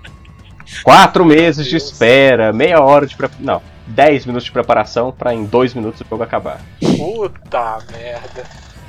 Quatro 0.83 1.23
meses 1.23 1.65
de 1.65 1.77
espera, 1.77 2.51
meia 2.51 2.81
hora 2.81 3.05
de 3.05 3.15
preparação. 3.15 3.45
Não, 3.45 3.61
dez 3.87 4.25
minutos 4.25 4.45
de 4.45 4.51
preparação 4.51 5.11
pra 5.11 5.33
em 5.33 5.45
dois 5.45 5.73
minutos 5.73 6.01
o 6.01 6.05
jogo 6.09 6.23
acabar. 6.23 6.59
Puta 6.79 7.77
merda. 7.91 8.43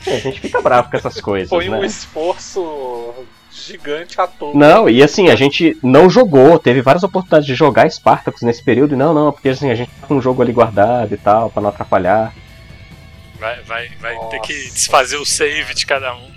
É, 0.07 0.17
a 0.17 0.21
gente 0.21 0.41
fica 0.41 0.61
bravo 0.61 0.91
com 0.91 0.97
essas 0.97 1.21
coisas. 1.21 1.49
Foi 1.49 1.69
né? 1.69 1.79
um 1.79 1.85
esforço 1.85 3.15
gigante 3.51 4.21
à 4.21 4.27
toa. 4.27 4.53
Não, 4.55 4.89
e 4.89 5.03
assim, 5.03 5.29
a 5.29 5.37
gente 5.37 5.77
não 5.83 6.11
jogou, 6.11 6.59
teve 6.59 6.83
várias 6.83 7.03
oportunidades 7.05 7.47
de 7.47 7.55
jogar 7.55 7.91
Spartacus 7.91 8.43
nesse 8.43 8.63
período, 8.63 8.95
e 8.95 8.99
não, 8.99 9.15
não, 9.15 9.33
porque 9.33 9.49
assim, 9.49 9.71
a 9.71 9.75
gente 9.75 9.91
tá 10.01 10.07
com 10.07 10.17
um 10.17 10.23
jogo 10.23 10.43
ali 10.43 10.53
guardado 10.53 11.15
e 11.15 11.17
tal, 11.17 11.51
pra 11.51 11.63
não 11.63 11.71
atrapalhar. 11.71 12.35
Vai, 13.39 13.63
vai, 13.63 13.89
vai 14.01 14.19
ter 14.31 14.41
que 14.41 14.53
desfazer 14.71 15.17
o 15.17 15.25
save 15.25 15.75
de 15.75 15.87
cada 15.87 16.15
um. 16.15 16.35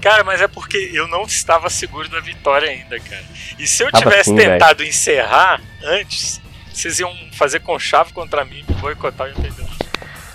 Cara, 0.00 0.24
mas 0.24 0.40
é 0.40 0.48
porque 0.48 0.90
eu 0.92 1.06
não 1.08 1.22
estava 1.22 1.68
seguro 1.68 2.08
da 2.08 2.20
vitória 2.20 2.70
ainda, 2.70 2.98
cara. 2.98 3.24
E 3.58 3.66
se 3.66 3.82
eu 3.82 3.90
Tava 3.90 4.04
tivesse 4.04 4.30
sim, 4.30 4.36
tentado 4.36 4.82
encerrar 4.82 5.60
antes, 5.82 6.40
vocês 6.72 6.98
iam 7.00 7.12
fazer 7.32 7.60
conchave 7.60 8.12
contra 8.12 8.44
mim, 8.44 8.64
me 8.68 8.74
boicotar 8.76 9.28
e 9.28 9.30
eu 9.30 9.36
perder. 9.36 9.64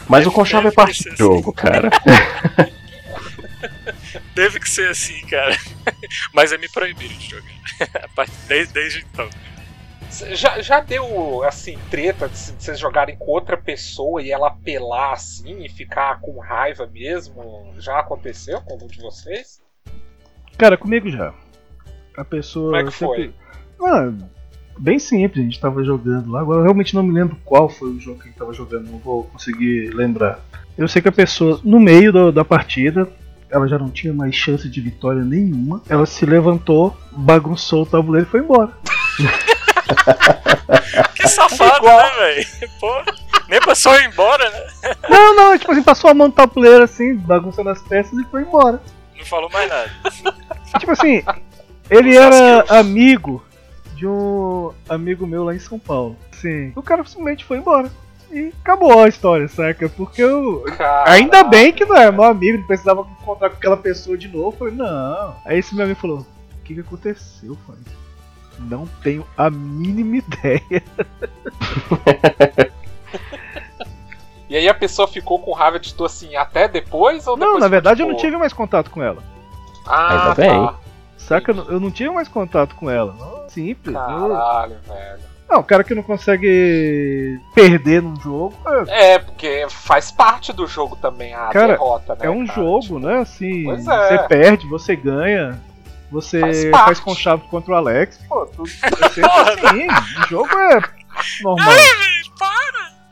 Mas 0.10 0.22
Deve- 0.22 0.30
o 0.30 0.32
Conchave 0.32 0.68
é 0.68 0.72
parte 0.72 1.04
ser 1.04 1.12
do 1.12 1.18
jogo, 1.18 1.54
cara. 1.54 1.90
Deve 4.34 4.60
que 4.60 4.70
ser 4.70 4.90
assim, 4.90 5.20
cara. 5.28 5.56
Mas 6.34 6.52
é 6.52 6.58
me 6.58 6.68
proibiram 6.70 7.16
de 7.16 7.30
jogar. 7.30 8.28
Desde, 8.48 8.74
desde 8.74 9.06
então. 9.12 9.30
Já, 10.36 10.60
já 10.60 10.80
deu, 10.80 11.44
assim, 11.44 11.78
treta 11.92 12.28
de 12.28 12.36
vocês 12.36 12.80
jogarem 12.80 13.16
com 13.16 13.28
outra 13.28 13.56
pessoa 13.56 14.24
e 14.24 14.32
ela 14.32 14.48
apelar 14.48 15.14
assim 15.14 15.64
e 15.64 15.70
ficar 15.70 16.20
com 16.20 16.40
raiva 16.40 16.88
mesmo? 16.88 17.76
Já 17.78 18.00
aconteceu 18.00 18.60
com 18.62 18.74
algum 18.74 18.88
de 18.88 19.00
vocês? 19.00 19.62
Cara, 20.58 20.76
comigo 20.78 21.10
já. 21.10 21.32
A 22.18 22.26
pessoa. 22.26 22.72
Como 22.72 22.82
é 22.82 22.92
que 22.92 22.98
sempre... 22.98 23.36
Ah, 23.82 24.12
bem 24.80 24.98
simples, 25.00 25.42
a 25.42 25.46
gente 25.46 25.60
tava 25.60 25.84
jogando 25.84 26.32
lá. 26.32 26.42
Agora 26.42 26.60
eu 26.60 26.64
realmente 26.64 26.96
não 26.96 27.04
me 27.04 27.12
lembro 27.14 27.38
qual 27.46 27.70
foi 27.70 27.90
o 27.90 28.00
jogo 28.00 28.18
que 28.20 28.26
a 28.28 28.28
gente 28.30 28.38
tava 28.40 28.54
jogando, 28.54 28.90
não 28.90 28.98
vou 29.00 29.24
conseguir 29.26 29.90
lembrar. 29.94 30.40
Eu 30.78 30.88
sei 30.88 31.02
que 31.02 31.08
a 31.10 31.12
pessoa, 31.12 31.60
no 31.64 31.80
meio 31.80 32.12
do- 32.14 32.32
da 32.32 32.46
partida, 32.46 33.08
ela 33.50 33.68
já 33.68 33.78
não 33.78 33.90
tinha 33.90 34.14
mais 34.14 34.34
chance 34.36 34.70
de 34.70 34.80
vitória 34.80 35.24
nenhuma. 35.24 35.82
Ela 35.90 36.06
se 36.06 36.26
levantou, 36.26 36.96
bagunçou 37.12 37.84
o 37.84 37.86
tabuleiro 37.86 38.28
e 38.28 38.30
foi 38.30 38.40
embora. 38.40 38.72
Que 41.16 41.28
safado, 41.28 41.86
né, 41.86 42.10
velho? 42.20 42.48
Pô, 42.80 43.02
nem 43.50 43.60
ir 43.60 44.08
embora, 44.08 44.50
né? 44.50 44.96
Não, 45.10 45.36
não, 45.36 45.58
tipo 45.58 45.72
assim, 45.72 45.84
passou 45.84 46.10
a 46.10 46.14
mão 46.14 46.28
no 46.28 46.34
tabuleiro 46.34 46.84
assim, 46.84 47.16
bagunçando 47.16 47.70
as 47.70 47.82
peças 47.82 48.14
e 48.18 48.24
foi 48.26 48.44
embora. 48.44 48.80
Não 49.18 49.26
falou 49.26 49.50
mais 49.52 49.68
nada. 49.68 49.92
Tipo 50.80 50.92
assim, 50.92 51.24
ele 51.90 52.16
era 52.16 52.64
amigo 52.70 53.44
de 54.00 54.08
um 54.08 54.72
amigo 54.88 55.28
meu 55.28 55.44
lá 55.44 55.54
em 55.54 55.60
São 55.60 55.78
Paulo. 55.78 56.16
Sim. 56.32 56.72
O 56.74 56.82
cara 56.82 57.04
simplesmente 57.04 57.44
foi 57.44 57.58
embora. 57.58 57.92
E 58.32 58.54
acabou 58.62 58.98
a 59.04 59.10
história, 59.10 59.48
saca? 59.50 59.90
Porque 59.90 60.22
eu. 60.22 60.64
Ainda 61.06 61.44
bem 61.44 61.74
que 61.74 61.84
não 61.84 61.98
era 61.98 62.12
meu 62.12 62.24
amigo, 62.24 62.60
não 62.60 62.66
precisava 62.68 63.02
encontrar 63.22 63.50
com 63.50 63.58
aquela 63.58 63.76
pessoa 63.76 64.18
de 64.18 64.30
novo. 64.30 64.48
Eu 64.48 64.52
falei, 64.58 64.74
não. 64.76 65.36
Aí 65.46 65.60
esse 65.60 65.76
meu 65.76 65.84
amigo 65.84 66.00
falou: 66.00 66.20
O 66.20 66.64
que, 66.64 66.76
que 66.76 66.80
aconteceu, 66.80 67.58
pai? 67.68 67.76
Não 68.60 68.88
tenho 69.04 69.26
a 69.38 69.50
mínima 69.50 70.18
ideia. 70.18 70.84
E 74.50 74.56
aí 74.56 74.68
a 74.68 74.74
pessoa 74.74 75.08
ficou 75.08 75.38
com 75.38 75.54
raiva 75.54 75.80
de 75.80 75.94
tu 75.94 76.04
assim 76.04 76.36
até 76.36 76.68
depois 76.68 77.28
ou 77.28 77.38
Não, 77.38 77.46
depois 77.46 77.60
na 77.60 77.68
foi, 77.68 77.70
verdade 77.70 78.02
eu 78.02 78.08
não 78.08 78.18
tive 78.18 78.36
mais 78.36 78.52
contato 78.52 78.90
com 78.90 79.04
ela. 79.04 79.22
Ah, 79.86 80.30
Ainda 80.30 80.36
bem. 80.36 80.50
tá. 80.50 80.76
Saca? 81.18 81.52
Eu 81.52 81.80
não 81.80 81.92
tive 81.92 82.10
mais 82.10 82.28
contato 82.28 82.74
com 82.76 82.90
ela. 82.90 83.14
Não, 83.14 83.39
Simples. 83.50 83.96
Eu- 83.96 84.02
Caralho, 84.02 84.76
velho. 84.88 85.30
Não, 85.50 85.60
o 85.62 85.64
cara 85.64 85.84
que 85.84 85.96
não 85.96 86.04
consegue 86.04 87.40
perder 87.56 88.02
num 88.04 88.16
jogo. 88.22 88.56
é- 88.88 89.14
É, 89.14 89.20
porque 89.20 89.66
faz 89.70 90.12
parte 90.12 90.54
do 90.54 90.68
jogo 90.68 90.96
também 90.96 91.34
a 91.34 91.48
Cara, 91.50 91.68
derrota, 91.74 92.14
né? 92.14 92.20
É 92.24 92.30
um 92.30 92.46
cara? 92.46 92.56
jogo, 92.62 92.80
Tipo, 92.82 93.00
né? 93.00 93.18
Assim, 93.20 93.64
Pois 93.64 93.88
é. 93.88 94.08
você 94.18 94.28
perde, 94.28 94.68
você 94.68 94.96
ganha, 94.96 95.60
você 96.12 96.40
Faz 96.40 96.70
faz, 96.70 97.00
com 97.00 97.16
chave 97.16 97.48
contra 97.50 97.74
o 97.74 97.76
Alex. 97.76 98.20
Pô, 98.30 98.46
tudo 98.46 98.70
é 98.70 99.10
sempre 99.10 99.32
assim. 99.32 99.88
O 100.24 100.28
jogo 100.28 100.50
é 100.56 100.82
normal. 101.42 101.68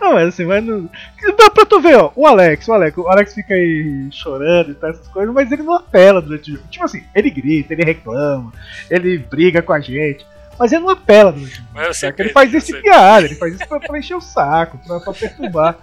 Não, 0.00 0.12
mas 0.14 0.28
assim, 0.28 0.44
mas 0.44 0.64
não... 0.64 0.88
Dá 1.36 1.50
pra 1.50 1.64
tu 1.64 1.80
ver, 1.80 1.96
ó, 1.96 2.12
o 2.14 2.26
Alex, 2.26 2.68
o 2.68 2.72
Alex, 2.72 2.96
o 2.98 3.08
Alex 3.08 3.34
fica 3.34 3.54
aí 3.54 4.08
chorando 4.10 4.70
e 4.70 4.74
tal, 4.74 4.90
essas 4.90 5.08
coisas, 5.08 5.34
mas 5.34 5.50
ele 5.50 5.62
não 5.62 5.74
apela 5.74 6.20
durante 6.20 6.50
o 6.50 6.54
jogo. 6.56 6.68
Tipo 6.68 6.84
assim, 6.84 7.02
ele 7.14 7.30
grita, 7.30 7.72
ele 7.72 7.84
reclama, 7.84 8.52
ele 8.90 9.18
briga 9.18 9.62
com 9.62 9.72
a 9.72 9.80
gente, 9.80 10.26
mas 10.58 10.72
ele 10.72 10.82
não 10.82 10.90
apela 10.90 11.32
durante 11.32 11.52
o 11.52 11.56
jogo. 11.56 11.94
Saca? 11.94 12.22
Ele 12.22 12.32
faz 12.32 12.52
isso 12.52 12.72
de 12.72 12.82
piada, 12.82 13.26
ele 13.26 13.34
faz 13.34 13.54
isso 13.54 13.66
pra, 13.66 13.80
pra 13.80 13.98
encher 13.98 14.16
o 14.16 14.20
saco, 14.20 14.78
pra, 14.86 15.00
pra 15.00 15.12
perturbar. 15.12 15.76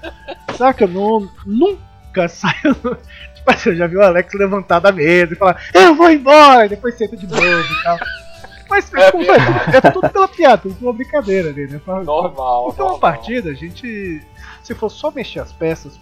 Saca? 0.57 0.87
Não, 0.87 1.29
nunca 1.45 2.27
saiu. 2.29 2.75
Tipo 3.35 3.51
assim, 3.51 3.69
eu 3.69 3.75
já 3.75 3.87
vi 3.87 3.97
o 3.97 4.01
Alex 4.01 4.33
levantar 4.33 4.79
da 4.79 4.91
mesa 4.91 5.33
e 5.33 5.35
falar, 5.35 5.61
eu 5.73 5.95
vou 5.95 6.09
embora, 6.09 6.65
e 6.65 6.69
depois 6.69 6.95
senta 6.95 7.17
de 7.17 7.27
novo 7.27 7.43
e 7.43 7.83
tal. 7.83 7.97
Mas 8.69 8.93
É 8.93 9.11
como 9.11 9.23
é 9.31 9.81
tudo 9.91 10.09
pela 10.09 10.27
piada, 10.27 10.57
tudo 10.63 10.75
pela 10.75 10.93
brincadeira 10.93 11.49
ali, 11.49 11.67
né? 11.67 11.79
Pra- 11.83 12.03
Normal. 12.03 12.65
Uma 12.69 12.73
normal. 12.75 12.99
partida, 12.99 13.49
a 13.49 13.53
gente. 13.53 14.21
Se 14.63 14.73
for 14.73 14.89
só 14.89 15.11
mexer 15.11 15.39
as 15.39 15.51
peças, 15.51 15.99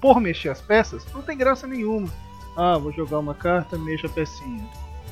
por 0.00 0.20
mexer 0.20 0.48
as 0.48 0.60
peças, 0.60 1.04
não 1.12 1.22
tem 1.22 1.36
graça 1.36 1.66
nenhuma. 1.66 2.08
Ah, 2.56 2.78
vou 2.78 2.90
jogar 2.92 3.18
uma 3.18 3.34
carta, 3.34 3.76
mexa 3.78 4.06
a 4.06 4.10
pecinha. 4.10 4.64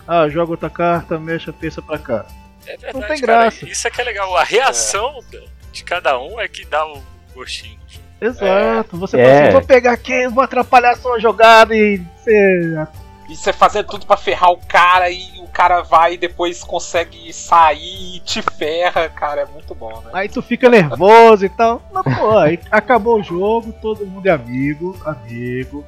Ah, 0.07 0.29
joga 0.29 0.53
outra 0.53 0.71
carta, 0.71 1.19
mexa 1.19 1.51
a 1.51 1.55
peça 1.55 1.81
pra 1.83 1.99
cá. 1.99 2.27
É 2.67 2.77
verdade, 2.77 3.07
tem 3.09 3.21
cara, 3.21 3.41
graça. 3.43 3.65
Isso 3.69 3.87
é 3.87 3.91
que 3.91 4.01
é 4.01 4.05
legal. 4.05 4.37
A 4.37 4.43
reação 4.45 5.21
da- 5.31 5.39
de 5.73 5.85
cada 5.85 6.19
um 6.19 6.41
é 6.41 6.49
que 6.49 6.65
dá 6.65 6.85
o 6.87 7.03
gostinho. 7.35 7.79
Exato. 8.21 8.97
Você 8.99 9.17
É. 9.19 9.25
fala 9.25 9.43
assim, 9.43 9.53
vou 9.53 9.63
pegar 9.65 9.93
aqui, 9.93 10.27
vou 10.29 10.43
atrapalhar 10.43 10.91
a 10.93 10.97
sua 10.97 11.21
jogada 11.21 11.75
e 11.75 11.99
você. 12.17 12.87
E 13.29 13.37
você 13.37 13.53
fazendo 13.53 13.89
tudo 13.89 14.07
pra 14.07 14.17
ferrar 14.17 14.51
o 14.51 14.59
cara 14.67 15.11
e 15.11 15.39
o 15.41 15.47
cara 15.49 15.83
vai 15.83 16.15
e 16.15 16.17
depois 16.19 16.65
consegue 16.65 17.31
sair 17.33 18.17
e 18.17 18.21
te 18.21 18.41
ferra, 18.41 19.09
cara, 19.11 19.43
é 19.43 19.47
muito 19.47 19.75
bom, 19.75 20.01
né? 20.01 20.11
Aí 20.15 20.29
tu 20.29 20.41
fica 20.41 20.71
nervoso 20.71 21.45
e 21.45 21.49
tal. 21.49 21.83
Mas 21.93 22.05
pô, 22.17 22.39
aí 22.39 22.59
acabou 22.71 23.21
o 23.21 23.23
jogo, 23.23 23.73
todo 23.83 24.07
mundo 24.07 24.27
é 24.27 24.31
amigo, 24.31 24.97
amigo. 25.05 25.85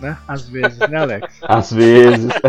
Né? 0.00 0.16
Às 0.26 0.48
vezes, 0.48 0.78
né, 0.78 0.98
Alex? 0.98 1.38
Às 1.46 1.72
vezes. 1.72 2.32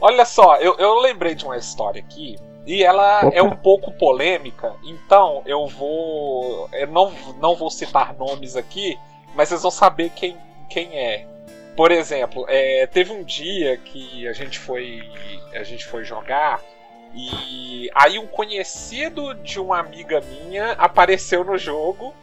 Olha 0.00 0.24
só, 0.24 0.56
eu, 0.56 0.76
eu 0.78 0.98
lembrei 1.00 1.34
de 1.34 1.44
uma 1.44 1.56
história 1.56 2.00
aqui. 2.00 2.36
E 2.66 2.82
ela 2.82 3.26
Opa. 3.26 3.36
é 3.36 3.42
um 3.42 3.54
pouco 3.54 3.92
polêmica, 3.92 4.74
então 4.82 5.42
eu 5.46 5.66
vou. 5.68 6.68
Eu 6.72 6.88
não, 6.88 7.12
não 7.40 7.54
vou 7.54 7.70
citar 7.70 8.12
nomes 8.14 8.56
aqui, 8.56 8.98
mas 9.36 9.48
vocês 9.48 9.62
vão 9.62 9.70
saber 9.70 10.10
quem, 10.10 10.36
quem 10.68 10.98
é. 10.98 11.26
Por 11.76 11.90
exemplo, 11.92 12.46
é, 12.48 12.86
teve 12.86 13.12
um 13.12 13.22
dia 13.22 13.76
que 13.76 14.26
a 14.26 14.32
gente 14.32 14.58
foi. 14.58 15.02
A 15.54 15.62
gente 15.62 15.84
foi 15.84 16.04
jogar 16.04 16.60
e 17.14 17.90
aí 17.94 18.18
um 18.18 18.26
conhecido 18.26 19.34
de 19.34 19.58
uma 19.60 19.78
amiga 19.78 20.20
minha 20.20 20.72
apareceu 20.72 21.44
no 21.44 21.56
jogo. 21.58 22.14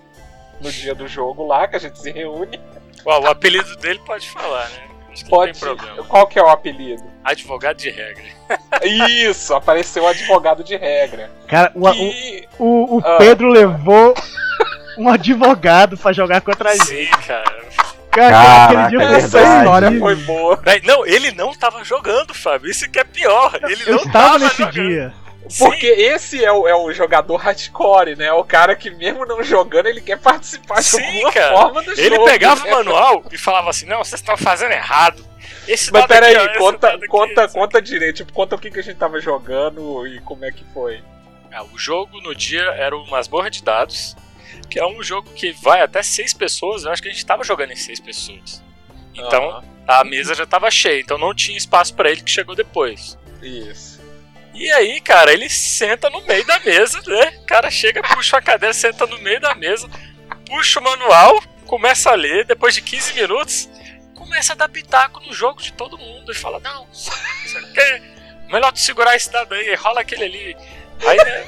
No 0.62 0.72
dia 0.72 0.96
do 0.96 1.08
jogo 1.08 1.46
lá, 1.46 1.68
que 1.68 1.76
a 1.76 1.80
gente 1.80 2.00
se 2.00 2.10
reúne. 2.12 2.60
Ó, 3.06 3.20
o 3.22 3.28
apelido 3.28 3.76
dele 3.78 4.00
pode 4.06 4.30
falar, 4.30 4.70
né? 4.70 4.84
Acho 5.12 5.26
que 5.26 5.30
Pode. 5.30 5.52
não 5.62 5.76
tem 5.76 5.76
problema. 5.78 6.08
Qual 6.08 6.26
que 6.28 6.40
é 6.40 6.44
o 6.44 6.48
apelido? 6.48 7.04
Advogado 7.24 7.78
de 7.78 7.90
regra. 7.90 8.24
Isso, 8.84 9.54
apareceu 9.54 10.04
o 10.04 10.08
advogado 10.08 10.64
de 10.64 10.76
regra. 10.78 11.30
Cara, 11.48 11.72
o, 11.76 11.88
o, 11.88 11.94
E 11.94 12.48
o, 12.58 12.98
o 12.98 13.02
Ah. 13.04 13.18
Pedro 13.18 13.50
levou 13.50 14.14
um 14.98 15.10
advogado 15.10 15.98
pra 15.98 16.14
jogar 16.14 16.42
contra 16.42 16.70
a 16.72 16.76
gente. 16.76 16.86
Sim, 16.86 17.12
cara. 17.28 17.64
Cara, 18.14 18.32
Caraca, 18.32 18.64
aquele 18.86 18.90
dia 18.98 19.08
foi 19.08 19.18
essa 19.18 19.38
verdade. 19.40 19.58
história 19.60 20.00
foi 20.00 20.16
boa. 20.16 20.60
Não, 20.84 21.06
ele 21.06 21.32
não 21.32 21.54
tava 21.54 21.84
jogando, 21.84 22.34
Fábio. 22.34 22.70
Isso 22.70 22.90
que 22.90 23.00
é 23.00 23.04
pior. 23.04 23.58
Ele 23.64 23.84
Eu 23.88 23.96
não 23.96 24.04
estava 24.04 24.26
tava 24.26 24.40
nesse 24.40 24.58
jogando. 24.58 24.74
dia. 24.74 25.14
Sim, 25.50 25.66
Porque 25.66 25.88
esse 25.88 26.44
é 26.44 26.52
o, 26.52 26.66
é 26.68 26.74
o 26.76 26.92
jogador 26.94 27.36
hardcore, 27.36 28.16
né? 28.16 28.32
O 28.32 28.46
cara 28.46 28.76
que 28.78 28.90
mesmo 28.90 29.26
não 29.26 29.44
jogando, 29.44 29.88
ele 29.88 30.00
quer 30.00 30.18
participar 30.18 30.76
de 30.76 30.84
Sim, 30.86 31.04
alguma 31.04 31.32
cara. 31.34 31.58
forma 31.58 31.84
do 31.84 31.92
Ele 31.92 32.16
jogo. 32.16 32.26
pegava 32.26 32.64
né? 32.64 32.72
o 32.72 32.76
manual 32.78 33.24
e 33.32 33.38
falava 33.38 33.70
assim: 33.70 33.86
Não, 33.86 33.98
vocês 33.98 34.22
estão 34.22 34.38
fazendo 34.38 34.72
errado. 34.72 35.24
Esse 35.68 35.92
Mas 35.92 36.04
dado 36.08 36.12
aqui, 36.14 36.24
ó, 36.24 36.30
peraí, 36.30 36.48
esse 36.48 36.58
conta, 36.60 36.88
dado 36.88 36.98
aqui, 36.98 37.08
conta, 37.08 37.48
conta 37.50 37.82
direito. 37.82 38.18
Tipo, 38.18 38.32
conta 38.34 38.56
o 38.56 38.60
que, 38.60 38.72
que 38.72 38.80
a 38.80 38.84
gente 38.84 38.96
tava 38.98 39.20
jogando 39.20 40.08
e 40.08 40.22
como 40.22 40.46
é 40.46 40.52
que 40.52 40.64
foi. 40.74 41.04
Ah, 41.52 41.64
o 41.64 41.78
jogo 41.78 42.22
no 42.22 42.34
dia 42.34 42.64
era 42.78 42.96
o 42.96 43.06
Masmorra 43.10 43.50
de 43.52 43.62
Dados, 43.64 44.16
que 44.70 44.80
é 44.80 44.86
um 44.86 45.02
jogo 45.04 45.30
que 45.34 45.52
vai 45.52 45.82
até 45.82 46.02
seis 46.02 46.34
pessoas. 46.34 46.84
Eu 46.84 46.92
acho 46.92 47.02
que 47.02 47.10
a 47.10 47.12
gente 47.12 47.26
tava 47.26 47.44
jogando 47.44 47.72
em 47.72 47.76
seis 47.76 48.00
pessoas. 48.00 48.64
Então 49.14 49.50
Aham, 49.50 49.64
a 49.88 50.04
mesa 50.04 50.34
já 50.34 50.46
tava 50.46 50.72
cheia, 50.72 51.02
então 51.02 51.18
não 51.18 51.34
tinha 51.34 51.58
espaço 51.58 51.94
pra 51.94 52.10
ele 52.10 52.22
que 52.22 52.32
chegou 52.32 52.56
depois. 52.56 53.18
isso. 53.42 54.02
E 54.54 54.72
aí, 54.72 55.02
cara, 55.02 55.34
ele 55.34 55.50
senta 55.50 56.10
no 56.12 56.22
meio 56.22 56.46
da 56.46 56.60
mesa, 56.60 57.02
né? 57.08 57.40
O 57.42 57.46
cara 57.46 57.72
chega, 57.72 58.04
puxa 58.04 58.38
a 58.38 58.42
cadeira, 58.42 58.74
senta 58.74 59.08
no 59.08 59.18
meio 59.20 59.42
da 59.42 59.56
mesa, 59.56 59.90
puxa 60.48 60.80
o 60.80 60.84
manual, 60.84 61.42
começa 61.66 62.12
a 62.12 62.16
ler, 62.16 62.46
depois 62.46 62.76
de 62.76 62.82
15 62.82 63.14
minutos, 63.14 63.68
começa 64.14 64.54
a 64.54 64.56
dar 64.56 64.70
pitaco 64.70 65.22
no 65.26 65.34
jogo 65.34 65.60
de 65.60 65.74
todo 65.74 65.98
mundo 65.98 66.32
e 66.32 66.36
fala: 66.36 66.60
Não, 66.60 66.86
não 66.86 66.94
sei 66.94 67.62
o 67.62 67.74
quê, 67.74 68.02
melhor 68.48 68.72
tu 68.72 68.80
segurar 68.80 69.16
esse 69.16 69.32
dado 69.32 69.54
aí, 69.56 69.74
rola 69.74 70.02
aquele 70.02 70.26
ali. 70.26 70.58
Aí, 71.06 71.18
né? 71.18 71.46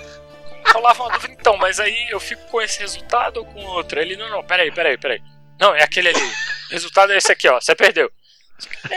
Rolava 0.73 1.03
uma 1.03 1.11
dúvida, 1.13 1.33
então, 1.39 1.57
mas 1.57 1.79
aí 1.79 2.07
eu 2.09 2.19
fico 2.19 2.41
com 2.49 2.61
esse 2.61 2.79
resultado 2.79 3.37
ou 3.37 3.45
com 3.45 3.61
outro? 3.65 3.99
Ele, 3.99 4.15
não, 4.15 4.29
não, 4.29 4.43
peraí, 4.43 4.71
peraí, 4.71 4.97
peraí. 4.97 5.21
Não, 5.59 5.73
é 5.75 5.83
aquele 5.83 6.09
ali. 6.09 6.21
O 6.69 6.73
resultado 6.73 7.13
é 7.13 7.17
esse 7.17 7.31
aqui, 7.31 7.47
ó. 7.47 7.59
Você 7.61 7.73
perdeu. 7.75 8.11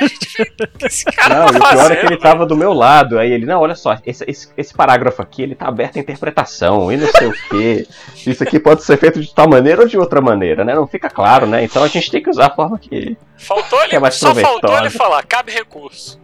Gente 0.01 0.19
que 0.19 0.87
esse 0.87 1.05
cara 1.05 1.35
Não, 1.35 1.47
tá 1.47 1.51
o 1.51 1.61
pior 1.61 1.73
é 1.73 1.77
fazendo, 1.77 1.89
que 1.89 2.01
ele 2.01 2.09
velho. 2.11 2.21
tava 2.21 2.47
do 2.47 2.57
meu 2.57 2.73
lado. 2.73 3.19
Aí 3.19 3.33
ele, 3.33 3.45
não, 3.45 3.61
olha 3.61 3.75
só, 3.75 3.99
esse, 4.07 4.25
esse, 4.29 4.49
esse 4.57 4.73
parágrafo 4.75 5.21
aqui, 5.21 5.43
ele 5.43 5.55
tá 5.55 5.66
aberto 5.66 5.97
à 5.97 6.01
interpretação, 6.01 6.93
e 6.93 6.97
não 6.97 7.09
sei 7.09 7.27
o 7.29 7.33
quê. 7.49 7.87
Isso 8.27 8.43
aqui 8.43 8.61
pode 8.61 8.85
ser 8.85 8.97
feito 8.99 9.21
de 9.21 9.35
tal 9.35 9.49
maneira 9.49 9.83
ou 9.83 9.89
de 9.89 9.99
outra 9.99 10.21
maneira, 10.21 10.64
né? 10.64 10.75
Não 10.75 10.87
fica 10.87 11.11
claro, 11.11 11.47
né? 11.47 11.64
Então 11.64 11.83
a 11.83 11.89
gente 11.89 12.11
tem 12.11 12.23
que 12.23 12.31
usar 12.31 12.47
a 12.47 12.55
forma 12.55 12.79
que. 12.79 13.16
Faltou 13.37 13.81
ele, 13.81 13.91
Que 13.91 13.97
é 13.97 14.11
só 14.11 14.35
faltou 14.35 14.77
ele 14.79 14.91
falar, 14.91 15.25
cabe 15.25 15.51
recurso. 15.53 16.21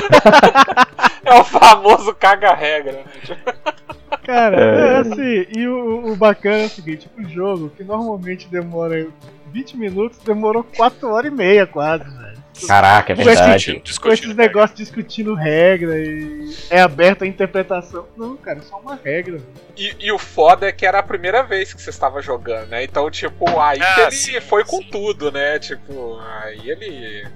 É 1.24 1.34
o 1.40 1.44
famoso 1.44 2.14
caga-regra, 2.14 2.92
né? 2.92 3.04
Tipo, 3.22 3.54
Cara, 4.24 4.60
É. 4.60 4.92
é 4.94 4.96
assim, 4.98 5.46
e 5.56 5.66
o, 5.68 6.12
o 6.12 6.16
bacana 6.16 6.62
é 6.62 6.66
o 6.66 6.68
seguinte, 6.68 7.08
o 7.18 7.26
jogo, 7.28 7.70
que 7.70 7.82
normalmente 7.82 8.46
demora 8.48 9.06
20 9.52 9.76
minutos, 9.76 10.18
demorou 10.18 10.62
4 10.76 11.08
horas 11.10 11.32
e 11.32 11.34
meia 11.34 11.66
quase, 11.66 12.04
velho. 12.04 12.34
Caraca, 12.68 13.12
é 13.12 13.16
Com 13.16 13.22
esse- 13.22 13.30
verdade. 13.34 13.80
Discutindo, 13.82 14.00
Com 14.02 14.12
esses 14.12 14.36
negócios 14.36 14.78
discutindo 14.78 15.34
regra 15.34 15.98
e 15.98 16.54
é 16.70 16.80
aberto 16.80 17.24
a 17.24 17.26
interpretação. 17.26 18.06
Não, 18.16 18.36
cara, 18.36 18.58
é 18.58 18.62
só 18.62 18.78
uma 18.78 18.94
regra. 19.02 19.40
E, 19.76 19.94
e 19.98 20.12
o 20.12 20.18
foda 20.18 20.68
é 20.68 20.72
que 20.72 20.86
era 20.86 20.98
a 21.00 21.02
primeira 21.02 21.42
vez 21.42 21.72
que 21.74 21.82
você 21.82 21.90
estava 21.90 22.22
jogando, 22.22 22.68
né? 22.68 22.84
Então, 22.84 23.10
tipo, 23.10 23.58
aí 23.58 23.80
Ah, 23.82 24.02
ele 24.02 24.10
sim, 24.12 24.40
foi 24.40 24.62
com 24.64 24.76
sim. 24.78 24.88
tudo, 24.90 25.32
né? 25.32 25.58
Tipo, 25.58 26.18
aí 26.42 26.70
ele 26.70 27.26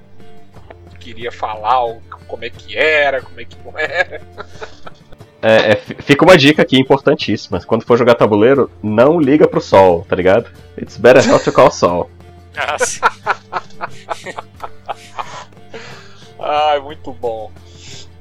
queria 0.98 1.32
falar 1.32 1.96
como 2.26 2.44
é 2.44 2.50
que 2.50 2.76
era, 2.76 3.22
como 3.22 3.40
é 3.40 3.44
que 3.44 3.56
não 3.64 3.78
era. 3.78 4.20
É, 5.40 5.72
é, 5.72 5.76
fi- 5.76 5.96
fica 6.00 6.24
uma 6.24 6.36
dica 6.36 6.62
aqui 6.62 6.76
importantíssima. 6.78 7.60
Quando 7.60 7.84
for 7.84 7.96
jogar 7.96 8.16
tabuleiro, 8.16 8.70
não 8.82 9.20
liga 9.20 9.46
pro 9.46 9.60
sol, 9.60 10.04
tá 10.08 10.16
ligado? 10.16 10.50
It's 10.76 10.96
better 10.96 11.24
not 11.26 11.44
to 11.44 11.52
call 11.52 11.70
sol. 11.70 12.10
Ah, 12.56 12.76
sim. 12.78 13.00
Ai, 16.40 16.80
muito 16.80 17.12
bom. 17.12 17.50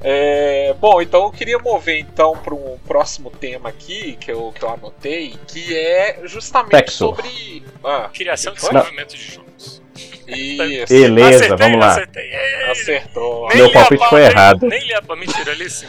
É, 0.01 0.75
bom, 0.79 1.01
então 1.01 1.23
eu 1.23 1.31
queria 1.31 1.57
mover 1.57 1.99
então 1.99 2.33
para 2.37 2.53
um 2.53 2.77
próximo 2.87 3.31
tema 3.31 3.69
aqui 3.69 4.15
que 4.21 4.31
eu, 4.31 4.53
que 4.53 4.63
eu 4.63 4.69
anotei, 4.69 5.35
que 5.47 5.75
é 5.75 6.19
justamente 6.25 6.75
Sexo. 6.77 6.97
sobre. 6.97 7.63
Ah, 7.83 8.09
Criação 8.13 8.53
e 8.53 8.55
desenvolvimento 8.55 9.15
de 9.15 9.31
jogos. 9.33 9.81
Isso, 10.27 10.93
Beleza, 10.93 11.37
acertei, 11.45 11.57
vamos 11.57 11.79
lá. 11.79 11.91
Acertei. 11.93 12.35
Acertou. 12.69 13.47
nem 13.47 13.57
Meu 13.57 13.71
palpite 13.71 14.09
foi 14.09 14.21
nem- 14.21 14.29
errado. 14.29 14.67
Nem 14.67 14.93
a 14.93 15.01
pauta. 15.01 15.21
Mentira, 15.25 15.51
ali 15.53 15.69
sim. 15.69 15.87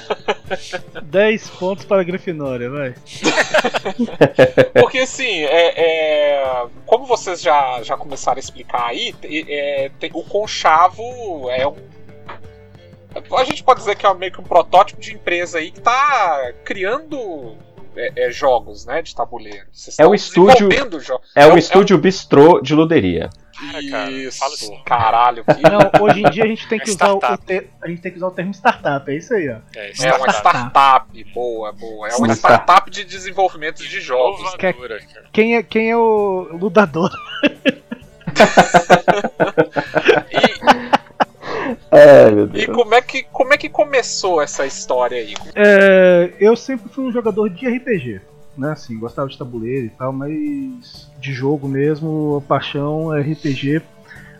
10 1.02 1.50
pontos 1.50 1.84
para 1.84 2.00
a 2.00 2.04
Grifinória, 2.04 2.70
vai. 2.70 2.94
Porque 4.80 4.98
assim, 4.98 5.42
é, 5.44 5.74
é, 5.76 6.66
como 6.86 7.04
vocês 7.04 7.42
já, 7.42 7.82
já 7.82 7.96
começaram 7.96 8.36
a 8.36 8.40
explicar 8.40 8.86
aí, 8.86 9.14
é, 9.24 9.90
tem- 9.98 10.10
o 10.14 10.22
Conchavo 10.22 11.50
é 11.50 11.66
um. 11.66 11.76
A 13.36 13.44
gente 13.44 13.62
pode 13.62 13.80
dizer 13.80 13.96
que 13.96 14.06
é 14.06 14.14
meio 14.14 14.32
que 14.32 14.40
um 14.40 14.44
protótipo 14.44 15.00
de 15.00 15.14
empresa 15.14 15.58
aí 15.58 15.70
que 15.70 15.80
tá 15.80 16.52
criando 16.64 17.56
é, 17.96 18.26
é, 18.28 18.30
jogos, 18.30 18.84
né, 18.86 19.02
de 19.02 19.14
tabuleiro. 19.14 19.66
Vocês 19.72 19.98
É 19.98 20.06
um 20.06 20.14
estão 20.14 20.48
estúdio- 20.48 20.68
É 21.34 21.46
um 21.46 21.54
um- 21.54 21.58
estúdio 21.58 21.98
bistrô 21.98 22.60
de 22.60 22.74
luderia. 22.74 23.28
Cara, 23.58 23.90
cara, 23.90 24.10
Isso, 24.12 24.38
fala 24.38 24.54
isso 24.54 24.82
caralho. 24.84 25.44
Que... 25.44 25.62
Não, 25.62 26.04
hoje 26.04 26.20
em 26.22 26.30
dia 26.30 26.44
a 26.44 26.46
gente 26.46 26.68
tem 26.68 26.78
que 26.78 26.90
É 26.90 26.92
usar 26.94 27.10
o, 27.12 27.16
o 27.18 27.20
a 27.82 27.88
gente 27.88 28.00
tem 28.00 28.12
que 28.12 28.16
usar 28.18 28.28
o 28.28 28.30
termo 28.30 28.52
startup, 28.54 29.10
é 29.10 29.16
isso 29.16 29.34
aí, 29.34 29.48
ó. 29.50 29.56
É, 29.74 29.90
É 30.00 30.14
uma 30.14 30.28
startup. 30.28 30.38
startup, 30.68 31.24
boa, 31.34 31.72
boa. 31.72 32.08
É 32.08 32.14
uma 32.14 32.32
startup 32.36 32.88
de 32.88 33.02
desenvolvimento 33.02 33.78
de 33.82 34.00
jogos. 34.00 34.54
Cara. 34.54 34.76
Quem 35.32 35.56
é, 35.56 35.62
quem 35.64 35.90
é 35.90 35.96
o 35.96 36.50
lutador? 36.52 37.10
E, 40.30 40.57
É, 41.90 42.30
meu 42.30 42.44
e 42.44 42.48
Deus. 42.48 42.76
como, 42.76 42.94
é 42.94 43.02
que, 43.02 43.22
como 43.24 43.54
é 43.54 43.56
que 43.56 43.68
começou 43.68 44.42
essa 44.42 44.66
história 44.66 45.18
aí? 45.18 45.34
É, 45.54 46.32
eu 46.38 46.54
sempre 46.56 46.90
fui 46.90 47.04
um 47.04 47.12
jogador 47.12 47.48
de 47.48 47.66
RPG, 47.66 48.20
né? 48.56 48.72
Assim, 48.72 48.98
gostava 48.98 49.28
de 49.28 49.38
tabuleiro 49.38 49.86
e 49.86 49.90
tal, 49.90 50.12
mas 50.12 51.10
de 51.18 51.32
jogo 51.32 51.66
mesmo, 51.66 52.42
a 52.44 52.48
paixão 52.48 53.14
é 53.14 53.20
RPG. 53.20 53.82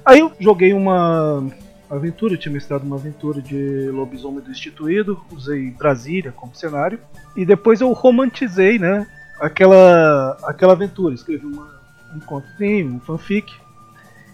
Aí 0.04 0.20
eu 0.20 0.32
joguei 0.40 0.72
uma 0.72 1.46
aventura, 1.90 2.34
eu 2.34 2.38
tinha 2.38 2.52
mestrado 2.52 2.82
uma 2.82 2.96
aventura 2.96 3.40
de 3.40 3.90
lobisomem 3.90 4.40
do 4.40 4.50
Instituído, 4.50 5.20
usei 5.32 5.70
Brasília 5.70 6.32
como 6.32 6.54
cenário, 6.54 6.98
e 7.36 7.44
depois 7.44 7.80
eu 7.80 7.92
romantizei, 7.92 8.78
né? 8.78 9.06
Aquela, 9.40 10.36
aquela 10.42 10.72
aventura, 10.72 11.14
escrevi 11.14 11.46
uma, 11.46 11.80
um 12.14 12.20
contozinho, 12.20 12.94
um 12.94 13.00
fanfic. 13.00 13.52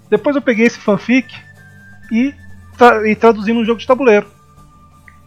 Depois 0.09 0.35
eu 0.35 0.43
peguei 0.43 0.67
esse 0.67 0.79
fanfic 0.79 1.35
e, 2.11 2.35
tra 2.77 3.09
e 3.09 3.15
traduzi 3.15 3.53
num 3.53 3.65
jogo 3.65 3.81
de 3.81 3.87
tabuleiro. 3.87 4.27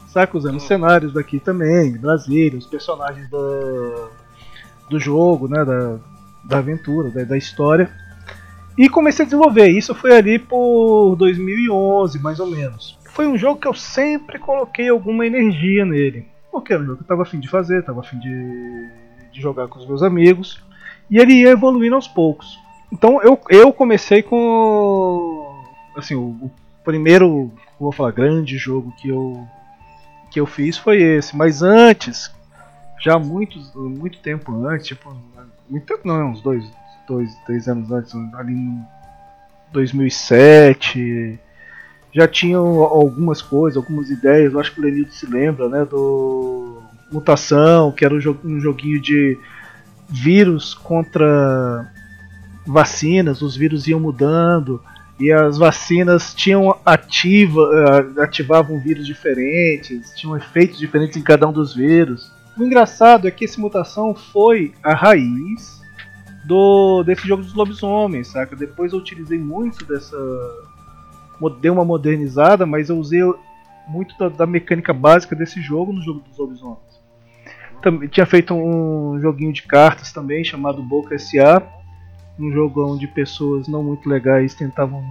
saca? 0.08 0.38
Usando 0.38 0.58
os 0.58 0.64
cenários 0.64 1.14
daqui 1.14 1.40
também, 1.40 1.92
de 1.92 1.98
Brasília, 1.98 2.58
os 2.58 2.68
personagens 2.68 3.30
do, 3.30 4.10
do 4.90 5.00
jogo, 5.00 5.48
né? 5.48 5.64
Da, 5.64 5.98
da 6.44 6.58
aventura, 6.60 7.10
da, 7.10 7.24
da 7.24 7.38
história. 7.38 7.92
E 8.78 8.88
comecei 8.88 9.24
a 9.24 9.26
desenvolver. 9.26 9.68
Isso 9.70 9.96
foi 9.96 10.16
ali 10.16 10.38
por 10.38 11.16
2011, 11.16 12.20
mais 12.20 12.40
ou 12.40 12.48
menos. 12.48 12.98
Foi 13.12 13.28
um 13.28 13.38
jogo 13.38 13.60
que 13.60 13.68
eu 13.68 13.74
sempre 13.74 14.38
coloquei 14.38 14.90
alguma 14.90 15.26
energia 15.26 15.84
nele. 15.84 16.28
Porque 16.52 16.74
era 16.74 16.82
um 16.82 16.86
jogo 16.86 16.98
que 16.98 17.04
eu 17.04 17.08
tava 17.08 17.24
afim 17.24 17.40
de 17.40 17.50
fazer, 17.50 17.84
tava 17.84 18.02
afim 18.02 18.20
de, 18.20 18.90
de 19.34 19.42
jogar 19.42 19.68
com 19.68 19.80
os 19.80 19.88
meus 19.88 20.04
amigos. 20.04 20.64
E 21.10 21.18
ele 21.18 21.34
ia 21.34 21.50
evoluindo 21.50 21.96
aos 21.96 22.08
poucos. 22.08 22.60
Então 22.92 23.22
eu, 23.22 23.40
eu 23.50 23.74
comecei 23.74 24.22
com. 24.22 25.64
Assim, 25.96 26.16
o, 26.16 26.30
o 26.42 26.52
primeiro, 26.88 27.52
vou 27.78 27.92
falar, 27.92 28.12
grande 28.12 28.58
jogo 28.58 28.94
que 28.96 29.10
eu, 29.10 29.46
que 30.32 30.40
eu 30.40 30.46
fiz 30.46 30.78
foi 30.78 31.02
esse. 31.02 31.36
Mas 31.36 31.62
antes, 31.62 32.32
já 32.98 33.20
muito, 33.20 33.60
muito 33.78 34.20
tempo 34.20 34.66
antes, 34.66 34.88
tipo, 34.88 35.14
muito 35.70 35.86
tempo 35.86 36.08
não, 36.08 36.32
uns 36.32 36.42
dois, 36.42 36.64
dois, 37.06 37.36
três 37.46 37.68
anos 37.68 37.92
antes, 37.92 38.16
ali 38.36 38.54
em 38.54 38.82
2007, 39.74 41.38
já 42.14 42.26
tinham 42.26 42.66
algumas 42.82 43.42
coisas, 43.42 43.76
algumas 43.76 44.10
ideias. 44.10 44.54
Eu 44.54 44.60
acho 44.62 44.74
que 44.74 44.80
o 44.80 44.84
Lenildo 44.84 45.12
se 45.12 45.26
lembra, 45.26 45.68
né, 45.68 45.84
do 45.84 46.82
Mutação, 47.12 47.92
que 47.92 48.06
era 48.06 48.14
um, 48.16 48.22
jo 48.22 48.40
um 48.46 48.62
joguinho 48.62 49.02
de 49.02 49.38
vírus 50.08 50.74
contra 50.74 51.92
vacinas, 52.66 53.42
os 53.42 53.58
vírus 53.58 53.88
iam 53.88 54.00
mudando 54.00 54.82
e 55.20 55.32
as 55.32 55.58
vacinas 55.58 56.34
tinham 56.34 56.78
ativa, 56.86 57.62
eh, 58.18 58.22
ativavam 58.22 58.80
vírus 58.80 59.06
diferentes, 59.06 60.14
tinham 60.16 60.38
efeitos 60.38 60.78
diferentes 60.78 61.18
em 61.18 61.24
cada 61.24 61.48
um 61.48 61.52
dos 61.52 61.74
vírus. 61.74 62.32
O 62.58 62.64
engraçado 62.64 63.28
é 63.28 63.32
que 63.32 63.46
essa 63.46 63.60
mutação 63.60 64.14
foi 64.14 64.74
a 64.84 64.94
raiz 64.94 65.82
do 66.46 67.04
desse 67.04 67.28
jogo 67.28 67.44
dos 67.44 67.54
lobisomens, 67.54 68.28
saca? 68.28 68.56
Depois 68.56 68.94
eu 68.94 69.00
utilizei 69.00 69.40
muito 69.40 69.86
dessa 69.86 70.18
dei 71.60 71.70
uma 71.70 71.86
modernizada, 71.86 72.66
mas 72.66 72.90
eu 72.90 72.98
usei 72.98 73.22
muito 73.88 74.18
da, 74.18 74.30
da 74.30 74.46
mecânica 74.46 74.94
básica 74.94 75.36
desse 75.36 75.62
jogo 75.62 75.94
no 75.94 76.02
jogo 76.02 76.22
dos 76.22 76.38
lobisomens. 76.38 76.98
Também 77.82 78.10
tinha 78.10 78.26
feito 78.26 78.54
um 78.54 79.20
joguinho 79.22 79.54
de 79.54 79.64
cartas 79.64 80.12
também 80.12 80.44
chamado 80.44 80.82
Boca 80.82 81.18
SA, 81.18 81.62
um 82.40 82.52
jogo 82.52 82.94
onde 82.94 83.08
pessoas 83.08 83.68
não 83.68 83.84
muito 83.84 84.08
legais 84.08 84.54
tentavam 84.56 85.04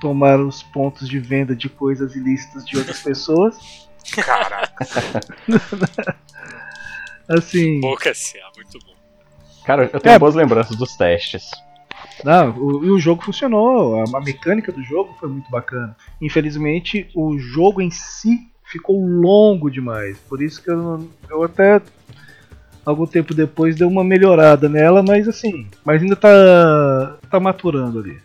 tomar 0.00 0.38
os 0.40 0.62
pontos 0.62 1.08
de 1.08 1.18
venda 1.18 1.54
de 1.54 1.68
coisas 1.68 2.14
ilícitas 2.16 2.64
de 2.64 2.76
outras 2.78 3.00
pessoas. 3.02 3.88
Caraca. 4.12 4.84
assim. 7.28 7.80
Boca 7.80 8.12
SA, 8.14 8.38
muito 8.56 8.78
bom. 8.84 8.94
Cara, 9.64 9.88
eu 9.92 10.00
tenho 10.00 10.14
É. 10.14 10.18
boas 10.18 10.34
lembranças 10.34 10.76
dos 10.76 10.94
testes. 10.96 11.50
Não, 12.22 12.50
o, 12.56 12.84
e 12.84 12.90
o 12.90 12.98
jogo 12.98 13.22
funcionou, 13.24 14.00
a, 14.00 14.18
a 14.18 14.20
mecânica 14.20 14.70
do 14.70 14.82
jogo 14.82 15.14
foi 15.18 15.28
muito 15.28 15.50
bacana. 15.50 15.96
Infelizmente, 16.20 17.08
o 17.14 17.38
jogo 17.38 17.80
em 17.80 17.90
si 17.90 18.48
ficou 18.62 19.00
longo 19.04 19.70
demais, 19.70 20.18
por 20.28 20.42
isso 20.42 20.62
que 20.62 20.70
eu, 20.70 20.76
não- 20.76 21.08
eu 21.30 21.42
até 21.42 21.80
algum 22.84 23.06
tempo 23.06 23.34
depois 23.34 23.76
dei 23.76 23.86
uma 23.86 24.04
melhorada 24.04 24.68
nela, 24.68 25.02
mas 25.02 25.26
assim, 25.28 25.68
mas 25.84 26.02
ainda 26.02 26.16
tá 26.16 27.16
tá 27.30 27.40
maturando 27.40 27.98
ali. 28.00 28.20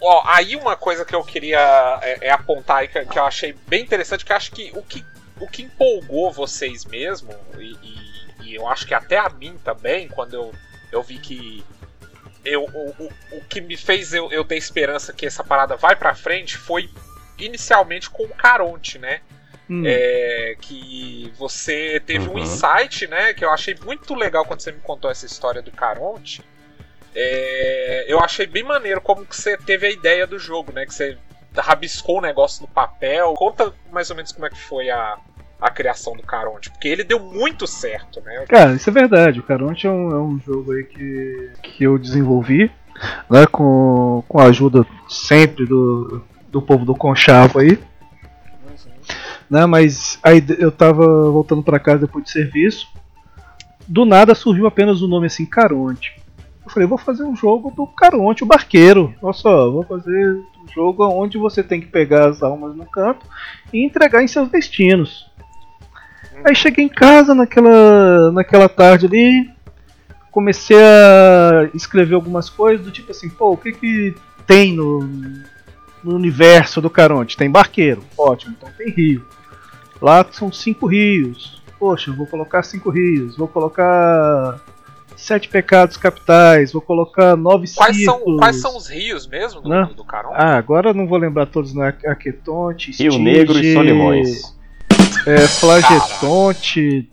Ó, 0.00 0.22
aí 0.26 0.54
uma 0.56 0.76
coisa 0.76 1.04
que 1.04 1.14
eu 1.14 1.24
queria 1.24 1.98
é, 2.02 2.28
é 2.28 2.30
apontar 2.30 2.78
aí, 2.78 2.88
que, 2.88 3.04
que 3.06 3.18
eu 3.18 3.24
achei 3.24 3.54
bem 3.66 3.82
interessante, 3.82 4.24
que 4.24 4.32
eu 4.32 4.36
acho 4.36 4.52
que 4.52 4.70
o 4.74 4.82
que, 4.82 5.04
o 5.40 5.46
que 5.48 5.62
empolgou 5.62 6.30
vocês 6.32 6.84
mesmo, 6.84 7.32
e, 7.58 7.72
e- 7.82 8.14
e 8.50 8.54
eu 8.54 8.68
acho 8.68 8.86
que 8.86 8.92
até 8.92 9.16
a 9.16 9.30
mim 9.30 9.56
também, 9.64 10.06
quando 10.08 10.34
eu, 10.34 10.52
eu 10.92 11.02
vi 11.02 11.18
que. 11.18 11.64
Eu, 12.44 12.64
o, 12.64 12.90
o, 13.02 13.12
o 13.38 13.40
que 13.48 13.58
me 13.62 13.74
fez 13.74 14.12
eu, 14.12 14.30
eu 14.30 14.44
ter 14.44 14.56
esperança 14.58 15.14
que 15.14 15.24
essa 15.24 15.42
parada 15.42 15.76
vai 15.76 15.96
pra 15.96 16.14
frente 16.14 16.58
foi 16.58 16.90
inicialmente 17.38 18.10
com 18.10 18.24
o 18.24 18.28
Caronte, 18.34 18.98
né? 18.98 19.20
Hum, 19.68 19.82
É, 19.86 20.56
que 20.60 21.32
você 21.38 22.00
teve 22.04 22.28
um 22.28 22.32
Uhum. 22.34 22.38
insight, 22.38 23.06
né? 23.06 23.32
Que 23.32 23.44
eu 23.44 23.50
achei 23.50 23.74
muito 23.84 24.14
legal 24.14 24.44
quando 24.44 24.60
você 24.60 24.72
me 24.72 24.80
contou 24.80 25.10
essa 25.10 25.24
história 25.24 25.62
do 25.62 25.70
Caronte. 25.70 26.42
É, 27.14 28.04
eu 28.08 28.18
achei 28.20 28.46
bem 28.46 28.62
maneiro 28.62 29.00
como 29.00 29.24
que 29.24 29.36
você 29.36 29.56
teve 29.56 29.86
a 29.86 29.90
ideia 29.90 30.26
do 30.26 30.38
jogo, 30.38 30.72
né? 30.72 30.84
Que 30.84 30.92
você 30.94 31.16
rabiscou 31.56 32.18
o 32.18 32.20
negócio 32.20 32.62
no 32.62 32.68
papel. 32.68 33.34
Conta 33.34 33.72
mais 33.92 34.10
ou 34.10 34.16
menos 34.16 34.32
como 34.32 34.46
é 34.46 34.50
que 34.50 34.60
foi 34.60 34.90
a, 34.90 35.16
a 35.60 35.70
criação 35.70 36.14
do 36.14 36.22
Caronte, 36.22 36.70
porque 36.70 36.88
ele 36.88 37.04
deu 37.04 37.20
muito 37.20 37.66
certo, 37.66 38.20
né? 38.20 38.44
Cara, 38.48 38.74
isso 38.74 38.90
é 38.90 38.92
verdade. 38.92 39.40
O 39.40 39.44
Caronte 39.44 39.86
é 39.86 39.90
um, 39.90 40.10
é 40.10 40.18
um 40.20 40.40
jogo 40.44 40.72
aí 40.72 40.84
que, 40.84 41.50
que 41.62 41.84
eu 41.84 41.96
desenvolvi, 41.98 42.70
né, 43.30 43.46
com, 43.50 44.22
com 44.28 44.40
a 44.40 44.44
ajuda 44.46 44.84
sempre 45.08 45.64
do, 45.64 46.22
do 46.48 46.60
povo 46.60 46.84
do 46.84 46.94
Conchavo 46.94 47.60
aí. 47.60 47.78
Né? 49.50 49.66
Mas 49.66 50.18
aí 50.22 50.44
eu 50.58 50.70
tava 50.70 51.30
voltando 51.30 51.62
pra 51.62 51.78
casa 51.78 52.06
depois 52.06 52.24
de 52.24 52.30
serviço. 52.30 52.88
Do 53.86 54.04
nada 54.04 54.34
surgiu 54.34 54.66
apenas 54.66 55.02
o 55.02 55.08
nome 55.08 55.26
assim, 55.26 55.44
Caronte. 55.44 56.20
Eu 56.64 56.70
falei, 56.70 56.88
vou 56.88 56.96
fazer 56.96 57.24
um 57.24 57.36
jogo 57.36 57.70
do 57.70 57.86
Caronte, 57.86 58.42
o 58.42 58.46
barqueiro. 58.46 59.14
Olha 59.20 59.32
só, 59.34 59.70
vou 59.70 59.84
fazer 59.84 60.34
um 60.34 60.68
jogo 60.74 61.06
onde 61.06 61.36
você 61.36 61.62
tem 61.62 61.80
que 61.80 61.86
pegar 61.86 62.28
as 62.28 62.42
almas 62.42 62.74
no 62.74 62.86
canto 62.86 63.26
e 63.72 63.84
entregar 63.84 64.22
em 64.22 64.28
seus 64.28 64.48
destinos. 64.48 65.30
Aí 66.42 66.54
cheguei 66.54 66.86
em 66.86 66.88
casa 66.88 67.34
naquela, 67.34 68.32
naquela 68.32 68.68
tarde 68.68 69.06
ali, 69.06 69.50
comecei 70.30 70.76
a 70.76 71.70
escrever 71.74 72.14
algumas 72.14 72.50
coisas 72.50 72.84
do 72.84 72.90
tipo 72.90 73.10
assim, 73.12 73.28
pô, 73.28 73.52
o 73.52 73.56
que 73.56 73.72
que 73.72 74.14
tem 74.46 74.74
no, 74.74 75.00
no 76.04 76.14
universo 76.14 76.80
do 76.80 76.90
Caronte? 76.90 77.36
Tem 77.36 77.50
barqueiro, 77.50 78.04
ótimo, 78.16 78.54
então 78.56 78.70
tem 78.76 78.90
rio. 78.90 79.26
Lá 80.00 80.24
são 80.30 80.52
cinco 80.52 80.86
rios. 80.86 81.62
Poxa, 81.78 82.10
eu 82.10 82.14
vou 82.14 82.26
colocar 82.26 82.62
cinco 82.62 82.90
rios. 82.90 83.36
Vou 83.36 83.48
colocar 83.48 84.60
sete 85.16 85.48
pecados 85.48 85.96
capitais. 85.96 86.72
Vou 86.72 86.82
colocar 86.82 87.36
nove 87.36 87.66
Quais 87.74 88.04
são, 88.04 88.20
quais 88.38 88.56
são 88.60 88.76
os 88.76 88.88
rios 88.88 89.26
mesmo 89.26 89.60
do, 89.60 89.68
Né? 89.68 89.88
do 89.96 90.04
Caronte? 90.04 90.36
Ah, 90.38 90.56
agora 90.56 90.90
eu 90.90 90.94
não 90.94 91.06
vou 91.06 91.18
lembrar 91.18 91.46
todos, 91.46 91.74
né? 91.74 91.94
Aquetonte, 92.06 92.90
Rio 92.90 93.08
Estige, 93.08 93.18
Negro 93.18 93.58
e 93.58 93.72
Solimões. 93.72 94.54
É, 95.26 95.38
Flagetonte, 95.48 97.10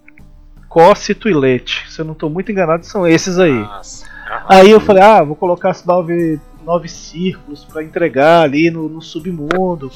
Cócito 0.67 1.29
e 1.29 1.33
Lete. 1.33 1.85
Se 1.89 2.01
eu 2.01 2.05
não 2.05 2.13
tô 2.13 2.29
muito 2.29 2.51
enganado, 2.51 2.85
são 2.85 3.07
esses 3.07 3.39
aí. 3.39 3.53
Nossa. 3.53 4.05
Aí 4.47 4.69
eu 4.69 4.79
falei, 4.79 5.03
ah, 5.03 5.23
vou 5.23 5.35
colocar 5.35 5.71
os 5.71 5.83
nove, 5.83 6.39
nove 6.65 6.87
círculos 6.87 7.63
pra 7.65 7.83
entregar 7.83 8.41
ali 8.43 8.69
no, 8.71 8.87
no 8.89 9.01
submundo. 9.01 9.91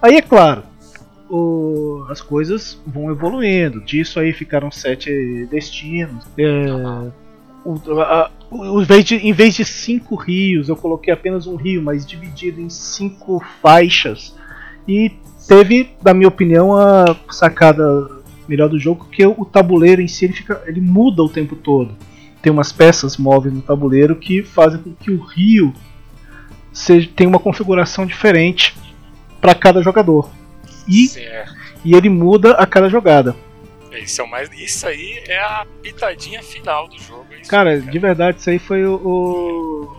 Aí 0.00 0.16
é 0.16 0.22
claro, 0.22 0.62
o- 1.28 2.04
as 2.08 2.20
coisas 2.20 2.80
vão 2.86 3.10
evoluindo. 3.10 3.80
Disso 3.80 4.18
aí 4.20 4.32
ficaram 4.32 4.70
sete 4.70 5.46
destinos. 5.50 6.24
É, 6.36 6.66
o- 7.64 8.00
a- 8.00 8.30
o- 8.50 8.80
em 8.80 8.84
vez 8.84 9.04
de- 9.04 9.16
em 9.16 9.32
vez 9.32 9.54
de 9.54 9.64
cinco 9.64 10.14
rios, 10.14 10.68
eu 10.68 10.76
coloquei 10.76 11.12
apenas 11.12 11.46
um 11.46 11.56
rio, 11.56 11.82
mas 11.82 12.06
dividido 12.06 12.60
em 12.60 12.70
cinco 12.70 13.42
faixas. 13.60 14.34
E 14.86 15.12
teve, 15.46 15.90
na 16.04 16.14
minha 16.14 16.28
opinião, 16.28 16.74
a 16.76 17.14
sacada 17.30 17.84
melhor 18.48 18.68
do 18.68 18.78
jogo, 18.78 19.06
que 19.10 19.26
o 19.26 19.44
tabuleiro 19.44 20.00
em 20.00 20.08
si 20.08 20.24
ele, 20.24 20.32
fica, 20.32 20.62
ele 20.66 20.80
muda 20.80 21.22
o 21.22 21.28
tempo 21.28 21.54
todo 21.56 21.94
tem 22.40 22.52
umas 22.52 22.70
peças 22.72 23.16
móveis 23.16 23.52
no 23.52 23.60
tabuleiro 23.60 24.14
que 24.14 24.44
fazem 24.44 24.80
com 24.80 24.92
que 24.94 25.10
o 25.10 25.20
rio 25.20 25.74
seja, 26.78 27.08
tenha 27.14 27.28
uma 27.28 27.38
configuração 27.38 28.06
diferente 28.06 28.74
para 29.40 29.54
cada 29.54 29.82
jogador. 29.82 30.30
E, 30.86 31.08
Certo. 31.08 31.54
e 31.84 31.94
ele 31.94 32.08
muda 32.08 32.52
a 32.52 32.66
cada 32.66 32.88
jogada. 32.88 33.36
Isso, 33.92 34.20
é 34.20 34.24
o 34.24 34.30
mais, 34.30 34.48
isso 34.52 34.86
aí 34.86 35.22
é 35.26 35.38
a 35.38 35.66
pitadinha 35.82 36.42
final 36.42 36.86
do 36.88 36.98
jogo. 36.98 37.26
é 37.32 37.40
isso 37.40 37.50
Cara, 37.50 37.70
aí, 37.70 37.80
de 37.80 37.98
verdade, 37.98 38.38
isso 38.38 38.48
aí 38.50 38.58
foi 38.58 38.84
o. 38.86 38.94
o- 38.94 39.96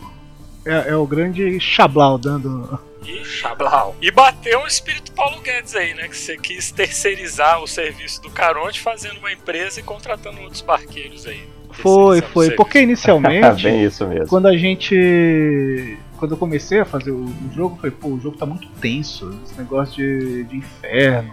é, 0.66 0.90
é 0.92 0.96
o 0.96 1.06
grande 1.06 1.60
Chablau 1.60 2.18
dando. 2.18 2.80
E, 3.06 3.24
Chablau. 3.26 3.96
e 4.02 4.12
bateu 4.12 4.62
o 4.62 4.68
espírito 4.68 5.12
Paulo 5.14 5.40
Guedes 5.42 5.76
aí, 5.76 5.94
né? 5.94 6.08
Que 6.08 6.16
você 6.18 6.38
quis 6.38 6.72
terceirizar 6.72 7.62
o 7.62 7.68
serviço 7.68 8.22
do 8.22 8.30
Caronte 8.30 8.80
fazendo 8.80 9.18
uma 9.20 9.32
empresa 9.32 9.80
e 9.80 9.84
contratando 9.84 10.40
outros 10.42 10.62
barqueiros 10.62 11.26
aí. 11.26 11.42
Foi, 11.72 12.22
foi. 12.22 12.52
Porque 12.52 12.80
inicialmente. 12.82 13.64
Bem 13.64 13.84
isso 13.86 14.06
mesmo. 14.08 14.28
Quando 14.28 14.48
a 14.48 14.56
gente. 14.58 15.98
Quando 16.20 16.32
eu 16.32 16.38
comecei 16.38 16.80
a 16.82 16.86
fazer 16.86 17.12
o, 17.12 17.24
o 17.24 17.34
jogo, 17.56 17.76
eu 17.76 17.78
falei, 17.78 17.92
pô, 17.92 18.10
o 18.10 18.20
jogo 18.20 18.38
tá 18.38 18.46
muito 18.46 18.68
tenso. 18.82 19.34
Esse 19.46 19.58
negócio 19.58 19.96
de, 19.96 20.44
de 20.44 20.58
inferno. 20.58 21.32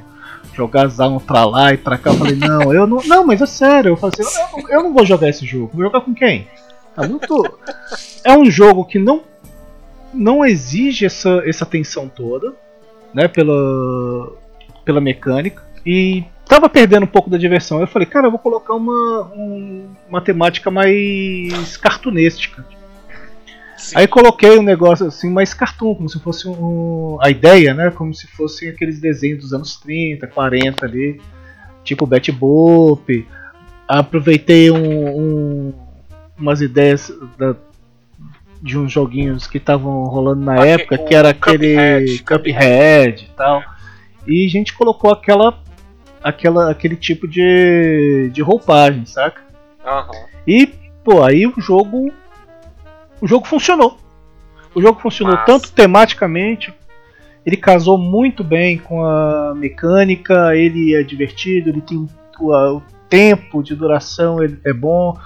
Jogar 0.54 0.86
as 0.86 1.00
almas 1.00 1.22
pra 1.24 1.44
lá 1.44 1.74
e 1.74 1.76
pra 1.76 1.98
cá. 1.98 2.10
Eu 2.10 2.14
falei, 2.16 2.36
não, 2.36 2.72
eu 2.72 2.86
não. 2.86 3.02
Não, 3.04 3.26
mas 3.26 3.42
é 3.42 3.46
sério. 3.46 3.90
Eu 3.90 3.96
falei 3.96 4.14
assim, 4.20 4.38
eu, 4.40 4.62
não- 4.62 4.70
eu 4.70 4.82
não 4.84 4.94
vou 4.94 5.04
jogar 5.04 5.28
esse 5.28 5.44
jogo. 5.44 5.72
Vou 5.74 5.82
jogar 5.82 6.00
com 6.02 6.14
quem? 6.14 6.46
Tá 6.94 7.06
muito. 7.06 7.58
É 8.24 8.36
um 8.36 8.48
jogo 8.50 8.84
que 8.84 8.98
não. 8.98 9.22
Não 10.14 10.44
exige 10.44 11.04
essa, 11.04 11.42
essa 11.44 11.66
tensão 11.66 12.08
toda. 12.08 12.54
Né? 13.12 13.26
Pela. 13.28 14.32
Pela 14.84 15.00
mecânica. 15.00 15.62
E 15.84 16.24
tava 16.46 16.68
perdendo 16.68 17.02
um 17.04 17.08
pouco 17.08 17.28
da 17.28 17.36
diversão. 17.36 17.80
Eu 17.80 17.86
falei, 17.88 18.06
cara, 18.06 18.28
eu 18.28 18.30
vou 18.30 18.38
colocar 18.38 18.74
uma, 18.74 19.30
um, 19.34 19.88
uma 20.08 20.20
temática 20.20 20.70
mais 20.70 21.76
cartunística. 21.76 22.64
Sim. 23.86 23.98
Aí 23.98 24.08
coloquei 24.08 24.58
um 24.58 24.62
negócio 24.62 25.06
assim, 25.06 25.30
mais 25.30 25.54
cartoon, 25.54 25.94
como 25.94 26.08
se 26.08 26.18
fosse 26.18 26.48
um. 26.48 27.18
A 27.20 27.30
ideia, 27.30 27.72
né? 27.72 27.90
Como 27.92 28.12
se 28.12 28.26
fossem 28.26 28.68
aqueles 28.68 28.98
desenhos 29.00 29.40
dos 29.40 29.52
anos 29.52 29.76
30, 29.76 30.26
40 30.26 30.84
ali. 30.84 31.20
Tipo 31.84 32.04
Betty 32.04 32.32
Boop. 32.32 33.24
Aproveitei 33.86 34.70
um, 34.72 34.76
um- 35.68 35.74
umas 36.36 36.60
ideias 36.60 37.12
da- 37.38 37.54
de 38.60 38.76
uns 38.76 38.90
joguinhos 38.90 39.46
que 39.46 39.58
estavam 39.58 40.04
rolando 40.06 40.40
na 40.44 40.54
Aque- 40.54 40.68
época, 40.68 40.98
que 40.98 41.14
era 41.14 41.28
aquele 41.28 41.74
Cuphead, 41.76 42.22
Cuphead 42.24 43.24
e 43.24 43.36
tal. 43.36 43.62
E 44.26 44.44
a 44.46 44.48
gente 44.50 44.72
colocou 44.74 45.12
aquela, 45.12 45.56
aquela 46.24 46.70
aquele 46.72 46.96
tipo 46.96 47.28
de, 47.28 48.30
de 48.32 48.42
roupagem, 48.42 49.06
saca? 49.06 49.40
Aham. 49.84 50.10
E, 50.44 50.66
pô, 51.04 51.22
aí 51.22 51.46
o 51.46 51.54
jogo. 51.60 52.12
O 53.20 53.26
jogo 53.26 53.46
funcionou. 53.46 53.98
O 54.74 54.80
jogo 54.82 55.00
funcionou 55.00 55.34
Massa. 55.34 55.46
tanto 55.46 55.72
tematicamente, 55.72 56.72
ele 57.44 57.56
casou 57.56 57.96
muito 57.96 58.44
bem 58.44 58.76
com 58.76 59.04
a 59.04 59.54
mecânica, 59.56 60.54
ele 60.54 60.94
é 60.94 61.02
divertido, 61.02 61.70
ele 61.70 61.80
tem 61.80 62.06
o, 62.40 62.52
a- 62.52 62.74
o 62.74 62.82
tempo 63.08 63.62
de 63.62 63.74
duração 63.74 64.42
ele 64.42 64.58
é 64.64 64.72
bom, 64.72 65.16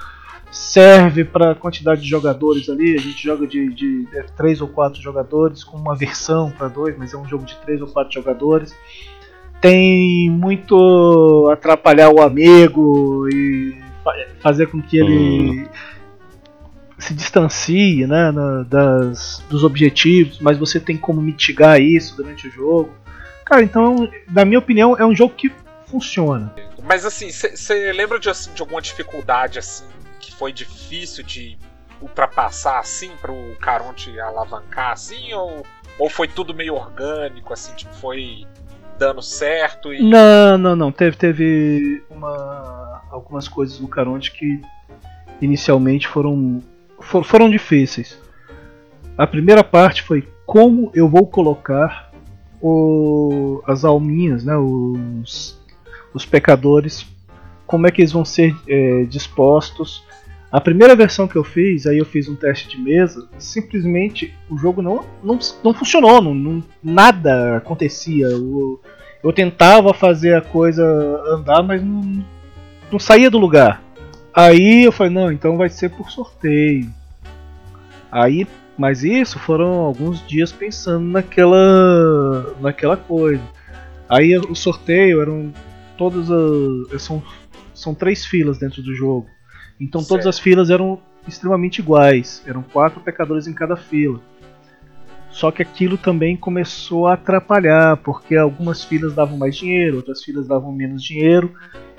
serve 0.53 1.25
para 1.25 1.55
quantidade 1.55 2.03
de 2.03 2.09
jogadores 2.09 2.69
ali. 2.69 2.95
A 2.95 3.01
gente 3.01 3.23
joga 3.23 3.47
de, 3.47 3.73
de 3.73 4.07
é, 4.15 4.23
três 4.37 4.61
ou 4.61 4.69
quatro 4.69 5.01
jogadores, 5.01 5.65
com 5.65 5.77
uma 5.77 5.97
versão 5.97 6.51
para 6.51 6.69
dois, 6.69 6.97
mas 6.99 7.13
é 7.15 7.17
um 7.17 7.27
jogo 7.27 7.45
de 7.45 7.57
três 7.57 7.81
ou 7.81 7.89
quatro 7.89 8.13
jogadores. 8.13 8.75
Tem 9.61 10.31
muito 10.31 11.49
atrapalhar 11.53 12.11
o 12.11 12.21
amigo 12.23 13.29
e 13.29 13.75
fa- 14.03 14.15
fazer 14.41 14.67
com 14.69 14.81
que 14.81 14.99
ele 14.99 15.69
se 17.01 17.15
distancie 17.15 18.07
né, 18.07 18.31
na- 18.31 18.63
das, 18.63 19.43
dos 19.49 19.65
objetivos, 19.65 20.39
mas 20.41 20.59
você 20.59 20.79
tem 20.79 20.97
como 20.97 21.21
mitigar 21.21 21.81
isso 21.81 22.17
durante 22.17 22.47
o 22.47 22.51
jogo. 22.51 22.91
Cara, 23.45 23.63
então, 23.63 24.09
na 24.31 24.45
minha 24.45 24.59
opinião, 24.59 24.97
é 24.97 25.05
um 25.05 25.15
jogo 25.15 25.35
que 25.35 25.51
funciona. 25.87 26.55
Mas 26.85 27.05
assim, 27.05 27.31
você 27.31 27.93
lembra 27.93 28.19
de, 28.21 28.31
assim, 28.31 28.53
de 28.53 28.63
alguma 28.63 28.81
dificuldade 28.81 29.59
assim 29.59 29.85
que 30.21 30.33
foi 30.35 30.53
difícil 30.53 31.25
de 31.25 31.59
ultrapassar 32.01 32.79
assim 32.79 33.11
pro 33.21 33.35
Caronte 33.61 34.19
alavancar 34.21 34.93
assim 34.93 35.33
ou, 35.35 35.65
ou 35.99 36.09
foi 36.09 36.29
tudo 36.29 36.55
meio 36.55 36.75
orgânico 36.75 37.53
assim, 37.53 37.75
tipo, 37.75 37.93
foi 37.95 38.47
dando 38.99 39.21
certo 39.23 39.93
e 39.93 40.03
Não, 40.03 40.57
não, 40.59 40.77
não. 40.77 40.93
Teve, 40.93 41.17
teve 41.17 42.03
uma, 42.11 43.03
algumas 43.11 43.49
coisas 43.49 43.81
no 43.81 43.89
Caronte 43.89 44.31
que 44.31 44.61
inicialmente 45.41 46.07
foram, 46.07 46.63
for- 47.01 47.25
foram 47.25 47.51
difíceis. 47.51 48.19
A 49.17 49.27
primeira 49.27 49.63
parte 49.65 50.03
foi 50.03 50.27
como 50.47 50.91
eu 50.95 51.09
vou 51.09 51.27
colocar 51.27 52.11
o- 52.61 53.63
as 53.67 53.85
alminhas, 53.85 54.45
né, 54.45 54.57
os, 54.57 55.59
os 56.13 56.25
pecadores, 56.27 57.07
como 57.67 57.87
é 57.87 57.91
que 57.91 58.01
eles 58.01 58.13
vão 58.13 58.25
ser 58.25 58.55
é, 58.69 59.05
dispostos. 59.05 60.05
A 60.51 60.61
primeira 60.61 60.97
versão 60.97 61.29
que 61.29 61.37
eu 61.37 61.45
fiz, 61.45 61.87
aí 61.87 61.99
eu 61.99 62.05
fiz 62.05 62.29
um 62.29 62.35
teste 62.35 62.69
de 62.69 62.79
mesa, 62.83 63.29
simplesmente 63.39 64.35
o 64.51 64.59
jogo 64.59 64.83
não, 64.83 65.05
não, 65.23 65.39
não 65.63 65.73
funcionou, 65.73 66.21
não, 66.21 66.35
não- 66.35 66.63
nada 66.83 67.57
acontecia. 67.59 68.29
O- 68.37 68.81
eu 69.23 69.33
tentava 69.33 69.95
fazer 69.95 70.35
a 70.35 70.41
coisa 70.41 70.83
andar, 71.29 71.63
mas 71.63 71.83
não, 71.83 72.25
não 72.91 72.99
saía 72.99 73.31
do 73.31 73.39
lugar. 73.39 73.81
Aí 74.35 74.85
eu 74.85 74.93
falei, 74.93 75.13
não, 75.13 75.33
então 75.33 75.57
vai 75.57 75.69
ser 75.69 75.91
por 75.91 76.11
sorteio. 76.11 76.93
Aí, 78.11 78.47
mas 78.77 79.05
isso 79.05 79.39
foram 79.39 79.81
alguns 79.81 80.27
dias 80.27 80.53
pensando 80.53 81.05
naquela 81.05 82.57
naquela 82.61 82.97
coisa. 82.97 83.43
Aí 84.09 84.37
o 84.37 84.55
sorteio 84.55 85.21
eram 85.21 85.53
todas 85.97 86.31
as 86.31 87.03
são 87.03 87.23
são 87.75 87.95
três 87.95 88.25
filas 88.27 88.59
dentro 88.59 88.83
do 88.83 88.95
jogo. 88.95 89.27
Então 89.81 90.03
todas 90.03 90.25
Certo. 90.25 90.29
as 90.29 90.39
filas 90.39 90.71
eram 90.71 91.01
extremamente 91.27 91.79
iguais, 91.79 92.43
eram 92.47 92.63
quatro 92.63 93.01
pecadores 93.01 93.47
em 93.47 93.53
cada 93.53 93.77
fila. 93.77 94.21
Só 95.31 95.51
que 95.51 95.63
aquilo 95.63 95.97
também 95.97 96.37
começou 96.37 97.07
a 97.07 97.15
atrapalhar, 97.15 97.97
porque 97.99 98.37
algumas 98.37 98.83
filas 98.83 99.15
davam 99.15 99.39
mais 99.39 99.57
dinheiro, 99.57 99.99
outras 99.99 100.25
filas 100.25 100.49
davam 100.49 100.73
menos 100.73 101.03
dinheiro. 101.03 101.55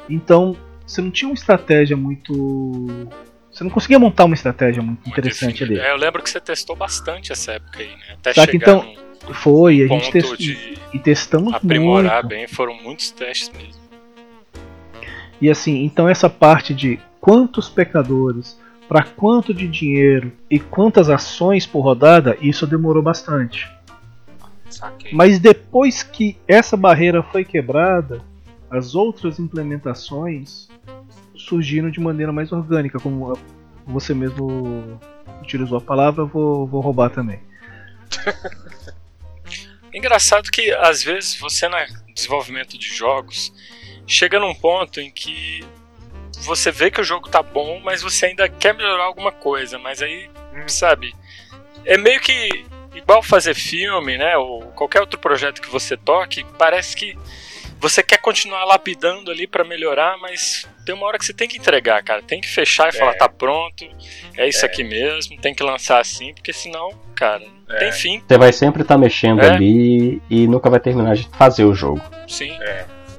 Então 0.09 0.55
você 0.91 1.01
não 1.01 1.09
tinha 1.09 1.29
uma 1.29 1.33
estratégia 1.33 1.95
muito. 1.95 2.87
Você 3.49 3.63
não 3.63 3.71
conseguia 3.71 3.97
montar 3.97 4.25
uma 4.25 4.35
estratégia 4.35 4.81
muito 4.81 5.07
interessante 5.09 5.63
ali. 5.63 5.79
É, 5.79 5.91
eu 5.91 5.97
lembro 5.97 6.21
que 6.21 6.29
você 6.29 6.39
testou 6.39 6.75
bastante 6.75 7.31
essa 7.31 7.53
época 7.53 7.79
aí, 7.79 7.87
né? 7.87 8.13
Até 8.13 8.33
que 8.33 8.41
chegar 8.41 8.55
então, 8.55 8.95
num 9.27 9.33
Foi, 9.33 9.83
a 9.83 9.87
gente 9.87 10.11
testou. 10.11 10.37
E 10.93 10.99
testamos 10.99 11.53
aprimorar 11.53 12.23
muito. 12.23 12.27
bem, 12.27 12.47
foram 12.47 12.75
muitos 12.81 13.11
testes 13.11 13.49
mesmo. 13.57 13.81
E 15.41 15.49
assim, 15.49 15.83
então 15.83 16.07
essa 16.07 16.29
parte 16.29 16.73
de 16.73 16.99
quantos 17.19 17.69
pecadores, 17.69 18.59
para 18.87 19.03
quanto 19.03 19.53
de 19.53 19.67
dinheiro 19.67 20.31
e 20.49 20.59
quantas 20.59 21.09
ações 21.09 21.65
por 21.65 21.81
rodada, 21.81 22.37
isso 22.41 22.67
demorou 22.67 23.01
bastante. 23.01 23.69
saquei. 24.69 25.11
Mas 25.13 25.39
depois 25.39 26.03
que 26.03 26.37
essa 26.47 26.77
barreira 26.77 27.23
foi 27.23 27.43
quebrada, 27.43 28.21
as 28.71 28.95
outras 28.95 29.37
implementações 29.37 30.69
surgiram 31.35 31.91
de 31.91 31.99
maneira 31.99 32.31
mais 32.31 32.51
orgânica, 32.53 32.99
como 32.99 33.37
você 33.85 34.13
mesmo 34.13 34.99
utilizou 35.41 35.77
a 35.77 35.81
palavra, 35.81 36.23
vou, 36.23 36.65
vou 36.65 36.79
roubar 36.79 37.09
também. 37.09 37.41
Engraçado 39.93 40.49
que 40.49 40.71
às 40.71 41.03
vezes 41.03 41.37
você 41.37 41.67
no 41.67 41.75
desenvolvimento 42.13 42.77
de 42.77 42.87
jogos 42.87 43.53
chega 44.07 44.39
num 44.39 44.55
ponto 44.55 45.01
em 45.01 45.11
que 45.11 45.65
você 46.43 46.71
vê 46.71 46.89
que 46.89 47.01
o 47.01 47.03
jogo 47.03 47.27
tá 47.27 47.43
bom, 47.43 47.81
mas 47.83 48.01
você 48.01 48.27
ainda 48.27 48.47
quer 48.47 48.73
melhorar 48.73 49.03
alguma 49.03 49.31
coisa, 49.31 49.77
mas 49.77 50.01
aí, 50.01 50.29
sabe, 50.67 51.13
é 51.85 51.97
meio 51.97 52.21
que 52.21 52.65
igual 52.95 53.21
fazer 53.21 53.53
filme, 53.53 54.17
né, 54.17 54.37
ou 54.37 54.61
qualquer 54.71 55.01
outro 55.01 55.19
projeto 55.19 55.61
que 55.61 55.69
você 55.69 55.95
toque, 55.95 56.45
parece 56.57 56.95
que 56.95 57.17
você 57.81 58.03
quer 58.03 58.17
continuar 58.17 58.63
lapidando 58.65 59.31
ali 59.31 59.47
pra 59.47 59.63
melhorar, 59.63 60.17
mas 60.19 60.67
tem 60.85 60.93
uma 60.95 61.05
hora 61.07 61.17
que 61.17 61.25
você 61.25 61.33
tem 61.33 61.47
que 61.47 61.57
entregar, 61.57 62.01
cara, 62.03 62.21
tem 62.21 62.39
que 62.39 62.47
fechar 62.47 62.89
e 62.89 62.97
falar, 62.97 63.11
É. 63.13 63.17
tá 63.17 63.27
pronto, 63.27 63.83
é 64.37 64.47
isso 64.47 64.65
É. 64.65 64.69
aqui 64.69 64.83
mesmo, 64.83 65.37
tem 65.37 65.53
que 65.53 65.63
lançar 65.63 65.99
assim, 65.99 66.33
porque 66.33 66.53
senão, 66.53 66.91
cara, 67.15 67.41
não 67.67 67.75
É. 67.75 67.79
tem 67.79 67.91
fim, 67.91 68.21
Você 68.27 68.37
vai 68.37 68.53
sempre 68.53 68.83
estar 68.83 68.97
mexendo 68.97 69.41
É. 69.41 69.49
ali 69.49 70.21
e 70.29 70.47
nunca 70.47 70.69
vai 70.69 70.79
terminar 70.79 71.15
de 71.15 71.27
fazer 71.37 71.65
o 71.65 71.73
jogo. 71.73 72.01
sim. 72.27 72.57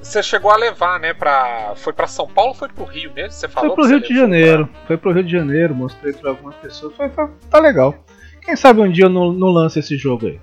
Você 0.01 0.21
chegou 0.21 0.51
a 0.51 0.57
levar, 0.57 0.99
né, 0.99 1.13
pra. 1.13 1.73
Foi 1.77 1.93
pra 1.93 2.07
São 2.07 2.27
Paulo 2.27 2.49
ou 2.51 2.55
foi 2.55 2.67
pro 2.67 2.83
Rio 2.83 3.11
mesmo? 3.13 3.31
Você 3.31 3.47
falou 3.47 3.69
Foi 3.73 3.75
pro 3.85 3.89
Rio 3.89 4.01
de 4.05 4.13
Janeiro. 4.13 4.69
Foi 4.85 4.97
pro 4.97 5.13
Rio 5.13 5.23
de 5.23 5.31
Janeiro, 5.31 5.73
mostrei 5.73 6.11
pra 6.11 6.31
algumas 6.31 6.53
pessoas. 6.57 6.93
Foi, 6.95 7.09
foi- 7.09 7.29
tá 7.49 7.57
legal. 7.57 7.95
Quem 8.43 8.53
sabe 8.55 8.81
um 8.81 8.91
dia 8.91 9.05
eu 9.05 9.09
não, 9.09 9.31
não 9.31 9.47
lanço 9.47 9.79
esse 9.79 9.97
jogo 9.97 10.27
aí. 10.27 10.39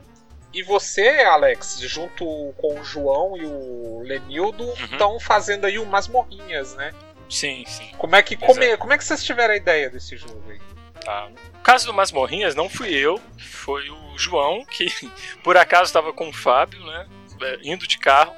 E 0.53 0.63
você, 0.63 1.09
Alex, 1.21 1.79
junto 1.81 2.25
com 2.57 2.81
o 2.81 2.85
João 2.85 3.37
e 3.37 3.45
o 3.47 4.03
Lenildo, 4.03 4.65
Uhum. 4.65 4.75
estão 4.85 5.21
fazendo 5.21 5.65
aí 5.65 5.79
umas 5.79 6.09
morrinhas, 6.09 6.75
né? 6.75 6.93
Sim, 7.29 7.65
sim. 7.67 7.91
Como 7.97 8.17
é 8.17 8.23
que 8.23 8.37
come... 8.37 8.77
como 8.77 8.93
é 8.93 8.99
que 8.99 9.05
vocês 9.05 9.23
tiveram 9.23 9.55
a 9.55 9.57
ideia 9.57 9.89
desse 9.89 10.17
jogo 10.17 10.43
aí? 10.51 10.59
Tá. 11.05 11.29
No 11.29 11.61
caso 11.63 11.87
do 11.87 11.95
Masmorrinhas, 11.95 12.55
não 12.57 12.69
fui 12.69 12.93
eu, 12.93 13.21
foi 13.39 13.89
o 13.89 14.19
João, 14.19 14.65
que 14.65 14.87
por 15.45 15.57
acaso 15.57 15.85
estava 15.85 16.13
com 16.13 16.29
o 16.29 16.33
Fábio, 16.33 16.85
né? 16.85 17.07
é, 17.43 17.59
Indo 17.63 17.87
de 17.87 17.97
carro, 17.99 18.35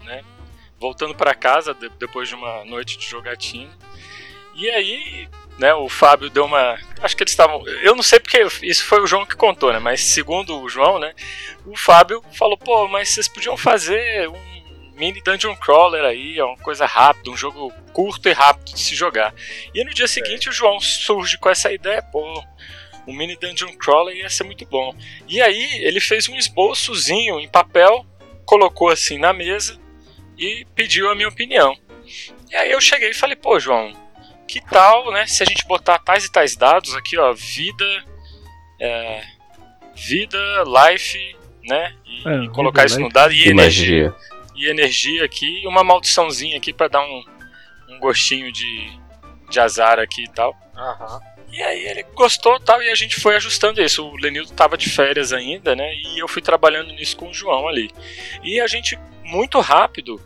né? 0.00 0.24
Voltando 0.80 1.14
para 1.14 1.34
casa 1.34 1.74
de- 1.74 1.88
depois 1.90 2.28
de 2.28 2.34
uma 2.34 2.64
noite 2.64 2.96
de 2.96 3.06
jogatina. 3.06 3.70
E 4.54 4.68
aí, 4.70 5.28
né, 5.58 5.74
o 5.74 5.88
Fábio 5.88 6.30
deu 6.30 6.44
uma. 6.44 6.78
Acho 7.02 7.16
que 7.16 7.22
eles 7.22 7.32
estavam. 7.32 7.66
Eu 7.82 7.96
não 7.96 8.02
sei 8.02 8.20
porque 8.20 8.46
isso 8.62 8.84
foi 8.84 9.00
o 9.00 9.06
João 9.06 9.26
que 9.26 9.36
contou, 9.36 9.72
né? 9.72 9.78
Mas 9.78 10.00
segundo 10.00 10.60
o 10.60 10.68
João, 10.68 10.98
né? 10.98 11.12
O 11.66 11.76
Fábio 11.76 12.22
falou: 12.32 12.56
pô, 12.56 12.86
mas 12.86 13.10
vocês 13.10 13.26
podiam 13.26 13.56
fazer 13.56 14.28
um 14.28 14.58
mini 14.94 15.20
dungeon 15.20 15.54
crawler 15.56 16.04
aí, 16.04 16.38
é 16.38 16.44
uma 16.44 16.56
coisa 16.58 16.86
rápida, 16.86 17.30
um 17.30 17.36
jogo 17.36 17.72
curto 17.92 18.28
e 18.28 18.32
rápido 18.32 18.72
de 18.72 18.80
se 18.80 18.94
jogar. 18.94 19.34
E 19.74 19.84
no 19.84 19.92
dia 19.92 20.08
seguinte 20.08 20.48
o 20.48 20.52
João 20.52 20.80
surge 20.80 21.38
com 21.38 21.48
essa 21.48 21.72
ideia, 21.72 22.02
pô, 22.02 22.44
um 23.06 23.14
mini 23.14 23.36
dungeon 23.36 23.72
crawler 23.76 24.16
ia 24.16 24.28
ser 24.28 24.44
muito 24.44 24.66
bom. 24.66 24.94
E 25.26 25.40
aí 25.40 25.82
ele 25.82 26.00
fez 26.00 26.28
um 26.28 26.36
esboçozinho 26.36 27.40
em 27.40 27.48
papel, 27.48 28.04
colocou 28.44 28.88
assim 28.90 29.18
na 29.18 29.32
mesa 29.32 29.78
e 30.36 30.66
pediu 30.74 31.10
a 31.10 31.14
minha 31.14 31.28
opinião. 31.28 31.76
E 32.50 32.56
aí 32.56 32.70
eu 32.70 32.80
cheguei 32.80 33.10
e 33.10 33.14
falei, 33.14 33.36
pô, 33.36 33.58
João, 33.60 33.92
que 34.48 34.60
tal, 34.60 35.12
né, 35.12 35.26
se 35.26 35.42
a 35.42 35.46
gente 35.46 35.66
botar 35.66 35.98
tais 35.98 36.24
e 36.24 36.32
tais 36.32 36.56
dados 36.56 36.94
aqui, 36.96 37.16
ó, 37.18 37.32
vida, 37.34 37.84
é, 38.80 39.22
vida, 39.94 40.38
life, 40.66 41.36
né, 41.62 41.94
e, 42.04 42.28
É, 42.28 42.44
e 42.44 42.48
colocar 42.48 42.86
isso 42.86 42.98
no 42.98 43.08
dado 43.10 43.32
e 43.32 43.46
E 43.46 43.48
energia 43.50 44.08
magia. 44.08 44.16
e 44.56 44.66
energia 44.68 45.24
aqui, 45.24 45.62
e 45.62 45.66
uma 45.66 45.84
maldiçãozinha 45.84 46.56
aqui 46.56 46.72
pra 46.72 46.88
dar 46.88 47.02
um, 47.02 47.22
um 47.90 47.98
gostinho 48.00 48.50
de, 48.50 48.90
de 49.50 49.60
azar 49.60 49.98
aqui 49.98 50.24
e 50.24 50.30
tal. 50.30 50.56
Aham. 50.76 51.20
E 51.50 51.62
aí 51.62 51.86
ele 51.88 52.02
gostou 52.14 52.60
tal, 52.60 52.82
e 52.82 52.90
a 52.90 52.94
gente 52.94 53.16
foi 53.20 53.34
ajustando 53.36 53.80
isso. 53.82 54.06
O 54.06 54.16
Lenildo 54.16 54.52
tava 54.52 54.76
de 54.76 54.90
férias 54.90 55.32
ainda, 55.32 55.74
né? 55.74 55.94
E 55.94 56.18
eu 56.18 56.28
fui 56.28 56.42
trabalhando 56.42 56.92
nisso 56.92 57.16
com 57.16 57.30
o 57.30 57.34
João 57.34 57.66
ali. 57.66 57.90
E 58.44 58.60
a 58.60 58.66
gente, 58.66 58.98
muito 59.24 59.58
rápido, 59.58 60.20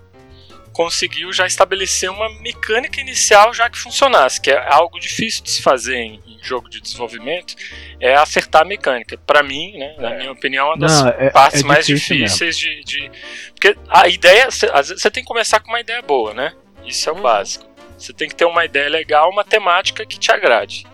conseguiu 0.73 1.33
já 1.33 1.47
estabelecer 1.47 2.11
uma 2.11 2.29
mecânica 2.41 3.01
inicial 3.01 3.53
já 3.53 3.69
que 3.69 3.79
funcionasse, 3.79 4.41
que 4.41 4.51
é 4.51 4.59
algo 4.73 4.99
difícil 4.99 5.43
de 5.45 5.51
se 5.51 5.63
fazer 5.63 5.97
em, 5.97 6.23
em 6.27 6.39
jogo 6.43 6.69
de 6.69 6.81
desenvolvimento, 6.81 7.55
é 8.01 8.15
acertar 8.15 8.63
a 8.63 8.65
mecânica. 8.65 9.17
Pra 9.19 9.43
mim, 9.43 9.77
né, 9.79 9.95
na 9.99 10.15
É. 10.15 10.19
minha 10.19 10.33
opinião, 10.33 10.67
é 10.67 10.71
uma 10.71 10.79
das 10.79 11.03
Não, 11.03 11.09
é- 11.11 11.31
partes 11.31 11.63
é 11.63 11.67
mais 11.67 11.87
difícil 11.87 12.17
difíceis 12.17 12.59
de, 12.59 12.85
de- 12.85 13.11
Porque 13.55 13.77
a 13.89 14.09
ideia, 14.09 14.49
você 14.51 15.11
tem 15.11 15.23
que 15.23 15.29
começar 15.29 15.61
com 15.61 15.69
uma 15.69 15.81
ideia 15.81 16.03
boa, 16.03 16.33
né? 16.35 16.53
Isso 16.85 17.09
é 17.09 17.13
o 17.13 17.17
Uhum. 17.17 17.23
básico. 17.23 17.65
Você 17.97 18.13
tem 18.13 18.29
que 18.29 18.35
ter 18.35 18.45
uma 18.45 18.65
ideia 18.65 18.89
legal, 18.89 19.31
uma 19.31 19.45
temática 19.45 20.05
que 20.05 20.19
te 20.19 20.33
agrade. 20.33 20.85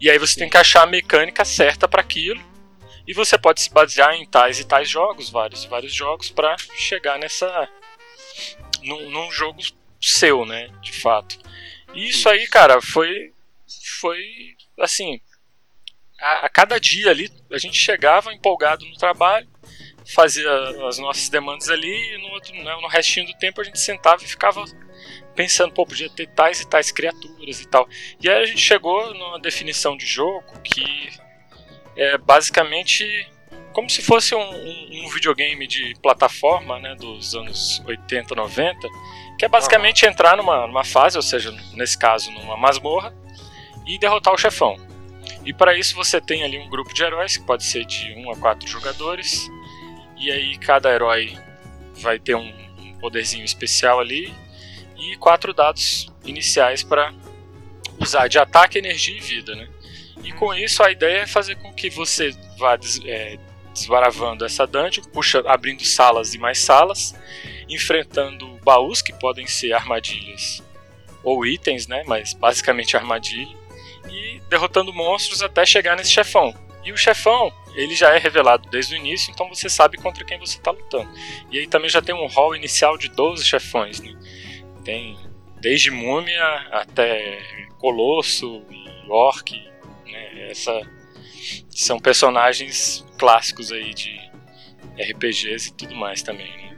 E 0.00 0.10
aí 0.10 0.18
você 0.18 0.38
tem 0.38 0.48
que 0.48 0.56
achar 0.56 0.82
a 0.82 0.86
mecânica 0.86 1.44
certa 1.44 1.86
para 1.86 2.00
aquilo. 2.00 2.40
E 3.06 3.12
você 3.14 3.36
pode 3.38 3.60
se 3.60 3.70
basear 3.72 4.14
em 4.14 4.24
tais 4.26 4.58
e 4.60 4.64
tais 4.64 4.88
jogos, 4.88 5.30
vários 5.30 5.64
e 5.64 5.68
vários 5.68 5.92
jogos, 5.92 6.30
para 6.30 6.56
chegar 6.76 7.18
nessa. 7.18 7.68
Num, 8.82 9.10
num 9.10 9.30
jogo 9.30 9.60
seu, 10.00 10.44
né? 10.44 10.68
De 10.80 10.92
fato. 10.92 11.38
E 11.94 12.08
isso 12.08 12.28
aí, 12.28 12.46
cara, 12.46 12.80
foi. 12.80 13.32
Foi. 14.00 14.22
Assim. 14.78 15.20
A, 16.18 16.46
a 16.46 16.48
cada 16.48 16.78
dia 16.78 17.10
ali, 17.10 17.30
a 17.50 17.58
gente 17.58 17.78
chegava 17.78 18.32
empolgado 18.32 18.84
no 18.84 18.96
trabalho, 18.96 19.48
fazia 20.14 20.50
as 20.86 20.98
nossas 20.98 21.28
demandas 21.30 21.70
ali, 21.70 22.14
e 22.14 22.18
no, 22.18 22.28
outro, 22.28 22.54
né, 22.54 22.78
no 22.80 22.88
restinho 22.88 23.26
do 23.26 23.34
tempo 23.38 23.60
a 23.60 23.64
gente 23.64 23.80
sentava 23.80 24.22
e 24.22 24.26
ficava 24.26 24.62
pensando, 25.34 25.72
pô, 25.72 25.86
podia 25.86 26.10
ter 26.10 26.26
tais 26.28 26.60
e 26.60 26.68
tais 26.68 26.92
criaturas 26.92 27.60
e 27.60 27.68
tal. 27.68 27.88
E 28.20 28.28
aí 28.28 28.42
a 28.42 28.46
gente 28.46 28.60
chegou 28.60 29.14
numa 29.14 29.40
definição 29.40 29.96
de 29.96 30.04
jogo 30.04 30.60
que 30.60 31.10
é 31.96 32.18
basicamente 32.18 33.26
como 33.72 33.88
se 33.88 34.02
fosse 34.02 34.34
um, 34.34 34.40
um- 34.40 35.04
um 35.04 35.08
videogame 35.08 35.66
de 35.66 35.94
plataforma, 36.02 36.78
né, 36.78 36.94
dos 36.94 37.34
anos 37.34 37.82
80, 37.86 38.34
90, 38.34 38.88
que 39.38 39.44
é 39.44 39.48
basicamente 39.48 40.04
entrar 40.04 40.36
numa, 40.36 40.66
numa 40.66 40.84
fase, 40.84 41.16
ou 41.16 41.22
seja, 41.22 41.50
nesse 41.74 41.98
caso 41.98 42.30
numa 42.30 42.56
masmorra, 42.56 43.14
e 43.86 43.98
derrotar 43.98 44.34
o 44.34 44.38
chefão. 44.38 44.76
E 45.44 45.52
para 45.54 45.74
isso 45.76 45.94
você 45.94 46.20
tem 46.20 46.42
ali 46.44 46.58
um 46.58 46.68
grupo 46.68 46.92
de 46.92 47.02
heróis, 47.02 47.36
que 47.36 47.44
pode 47.44 47.64
ser 47.64 47.84
de 47.86 48.12
1 48.14 48.30
a 48.32 48.36
4 48.36 48.68
jogadores, 48.68 49.48
e 50.18 50.30
aí 50.30 50.58
cada 50.58 50.92
herói 50.92 51.36
vai 51.94 52.18
ter 52.18 52.34
um, 52.34 52.52
um 52.78 52.94
poderzinho 53.00 53.44
especial 53.44 54.00
ali, 54.00 54.34
e 54.98 55.16
quatro 55.16 55.54
dados 55.54 56.12
iniciais 56.24 56.82
para 56.82 57.12
usar 57.98 58.28
de 58.28 58.38
ataque, 58.38 58.78
energia 58.78 59.16
e 59.16 59.20
vida, 59.20 59.54
né? 59.54 59.68
E 60.22 60.32
com 60.32 60.54
isso 60.54 60.82
a 60.82 60.90
ideia 60.90 61.20
é 61.20 61.26
fazer 61.26 61.54
com 61.56 61.72
que 61.72 61.88
você 61.88 62.34
vá 62.58 62.78
é, 63.06 63.38
desbaravando 63.80 64.44
essa 64.44 64.66
dungeon, 64.66 65.04
puxa, 65.04 65.42
abrindo 65.46 65.84
salas 65.84 66.34
e 66.34 66.38
mais 66.38 66.60
salas, 66.60 67.14
enfrentando 67.68 68.46
baús 68.62 69.00
que 69.02 69.12
podem 69.12 69.46
ser 69.46 69.72
armadilhas 69.72 70.62
ou 71.22 71.44
itens, 71.44 71.86
né? 71.86 72.02
Mas 72.06 72.32
basicamente 72.34 72.96
armadilha 72.96 73.56
e 74.10 74.40
derrotando 74.48 74.92
monstros 74.92 75.42
até 75.42 75.64
chegar 75.64 75.96
nesse 75.96 76.10
chefão. 76.10 76.54
E 76.84 76.92
o 76.92 76.96
chefão, 76.96 77.52
ele 77.74 77.94
já 77.94 78.14
é 78.14 78.18
revelado 78.18 78.68
desde 78.70 78.94
o 78.94 78.96
início, 78.96 79.30
então 79.30 79.48
você 79.48 79.68
sabe 79.68 79.98
contra 79.98 80.24
quem 80.24 80.38
você 80.38 80.56
está 80.56 80.70
lutando. 80.70 81.10
E 81.50 81.58
aí 81.58 81.66
também 81.66 81.90
já 81.90 82.00
tem 82.00 82.14
um 82.14 82.26
hall 82.26 82.56
inicial 82.56 82.96
de 82.96 83.08
12 83.08 83.44
chefões, 83.44 84.00
né? 84.00 84.14
Tem 84.84 85.18
desde 85.60 85.90
múmia 85.90 86.44
até 86.70 87.42
colosso 87.78 88.62
e 88.70 89.10
orc, 89.10 89.52
né? 90.06 90.50
Essa 90.50 90.80
são 91.70 91.98
personagens 91.98 93.04
clássicos 93.18 93.72
aí 93.72 93.92
de 93.94 94.20
RPGs 94.98 95.68
e 95.68 95.72
tudo 95.72 95.94
mais 95.94 96.22
também, 96.22 96.48
né? 96.48 96.76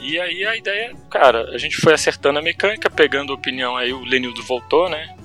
E 0.00 0.18
aí 0.20 0.44
a 0.44 0.56
ideia, 0.56 0.92
cara, 1.10 1.50
a 1.50 1.58
gente 1.58 1.76
foi 1.76 1.94
acertando 1.94 2.38
a 2.38 2.42
mecânica, 2.42 2.90
pegando 2.90 3.32
opinião 3.32 3.76
aí, 3.76 3.92
o 3.92 4.04
Lenildo 4.04 4.42
voltou, 4.42 4.88
né? 4.88 5.16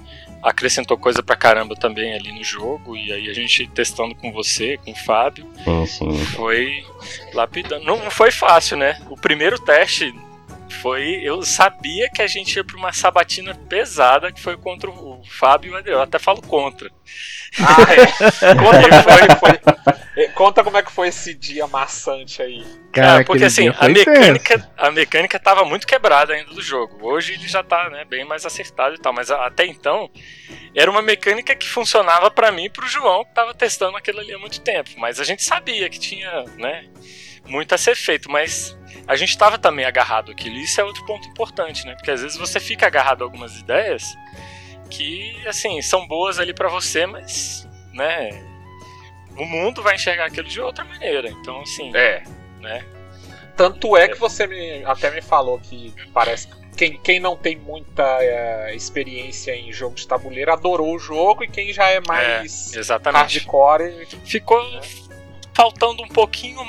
Acrescentou 0.42 0.98
coisa 0.98 1.22
pra 1.22 1.36
caramba 1.36 1.76
também 1.76 2.14
ali 2.14 2.32
no 2.32 2.44
jogo, 2.44 2.96
e 2.96 3.12
aí 3.12 3.30
a 3.30 3.34
gente 3.34 3.68
testando 3.68 4.16
com 4.16 4.32
você, 4.32 4.78
com 4.78 4.92
o 4.92 4.96
Fábio, 4.96 5.46
Sim, 5.66 5.86
sim. 5.86 6.26
foi 6.28 6.86
lapidando. 7.34 7.84
Não, 7.84 7.98
não 7.98 8.12
foi 8.12 8.32
fácil, 8.32 8.78
né? 8.78 9.02
O 9.10 9.18
primeiro 9.18 9.60
teste 9.60 10.14
foi. 10.76 11.20
Eu 11.24 11.42
sabia 11.44 12.10
que 12.10 12.22
a 12.22 12.28
gente 12.28 12.56
ia 12.56 12.64
pra 12.64 12.78
uma 12.78 12.94
sabatina 12.94 13.54
pesada 13.56 14.32
que 14.32 14.42
foi 14.42 14.56
contra 14.58 14.90
o 14.90 15.22
Fábio 15.26 15.72
e 15.72 15.74
o 15.74 15.78
Adriano. 15.78 16.00
Eu 16.00 16.04
até 16.04 16.20
falo 16.20 16.42
contra. 16.42 16.90
Ah, 17.60 17.94
é. 17.94 18.56
Conta, 18.56 18.90
como 18.90 19.04
foi, 19.04 19.36
foi- 19.40 19.60
é, 20.16 20.28
conta 20.30 20.64
como 20.66 20.78
é 20.78 20.84
que 20.84 20.92
foi 20.92 21.08
esse 21.08 21.34
dia 21.34 21.66
maçante 21.68 22.42
aí. 22.42 22.66
Cara, 22.92 23.22
É, 23.22 23.24
porque 23.24 23.46
assim, 23.46 23.70
a 23.80 23.88
mecânica, 23.88 24.56
tenso. 24.60 24.70
a 24.78 24.92
mecânica 24.92 25.40
tava 25.40 25.64
muito 25.64 25.88
quebrada 25.88 26.34
ainda 26.34 26.54
do 26.54 26.62
jogo. 26.62 26.98
Hoje 27.02 27.34
ele 27.34 27.48
já 27.48 27.64
tá, 27.64 27.90
né, 27.90 28.04
bem 28.06 28.26
mais 28.26 28.46
acertado 28.46 28.96
e 28.96 28.98
tal, 29.00 29.14
mas 29.14 29.32
até 29.32 29.66
então 29.66 30.10
era 30.76 30.92
uma 30.92 31.02
mecânica 31.02 31.56
que 31.56 31.68
funcionava 31.70 32.30
pra 32.30 32.52
mim 32.52 32.66
e 32.66 32.70
pro 32.70 32.88
João, 32.88 33.24
que 33.24 33.34
tava 33.34 33.54
testando 33.54 33.96
aquilo 33.98 34.20
ali 34.20 34.34
há 34.34 34.40
muito 34.40 34.60
tempo, 34.62 34.90
mas 34.98 35.20
a 35.20 35.24
gente 35.24 35.44
sabia 35.44 35.90
que 35.90 36.00
tinha, 36.00 36.44
né, 36.58 36.86
muito 37.46 37.74
a 37.74 37.78
ser 37.78 37.96
feito, 37.96 38.30
mas 38.30 38.78
a 39.10 39.16
gente 39.16 39.36
tava 39.38 39.58
também 39.58 39.86
agarrado 39.86 40.32
àquilo. 40.32 40.56
E 40.56 40.64
isso 40.64 40.80
é 40.80 40.84
outro 40.84 41.04
ponto 41.06 41.28
importante, 41.28 41.86
né? 41.86 41.96
Porque 41.96 42.12
às 42.12 42.22
vezes 42.22 42.38
você 42.38 42.60
fica 42.60 42.86
agarrado 42.86 43.24
a 43.24 43.26
algumas 43.26 43.58
ideias 43.60 44.04
que, 44.90 45.36
assim, 45.48 45.82
são 45.82 46.08
boas 46.08 46.40
ali 46.40 46.54
pra 46.54 46.70
você, 46.70 47.06
mas, 47.06 47.68
né, 47.92 48.30
o 49.36 49.46
mundo 49.46 49.82
vai 49.82 49.96
enxergar 49.96 50.26
aquilo 50.26 50.48
de 50.48 50.62
outra 50.62 50.86
maneira. 50.86 51.28
Então, 51.30 51.62
assim, 51.62 51.92
É. 51.96 52.24
né? 52.60 52.86
Tanto 53.58 53.98
é 53.98 54.08
que 54.08 54.18
você 54.18 54.46
me- 54.48 54.86
até 54.86 55.10
me 55.12 55.22
falou 55.22 55.60
que 55.60 55.94
parece 56.14 56.48
que 56.48 56.60
quem, 56.78 56.98
quem 57.00 57.20
não 57.20 57.36
tem 57.36 57.58
muita 57.58 58.04
é, 58.22 58.74
experiência 58.74 59.54
em 59.56 59.74
jogo 59.74 59.96
de 59.96 60.08
tabuleiro 60.08 60.54
adorou 60.54 60.96
o 60.96 61.00
jogo 61.00 61.44
e 61.44 61.48
quem 61.48 61.74
já 61.74 61.90
é 61.90 62.00
mais 62.08 62.74
Exatamente. 62.74 63.40
hardcore. 63.40 64.08
Ficou 64.24 64.62
faltando 65.54 66.02
um 66.04 66.08
pouquinho 66.08 66.62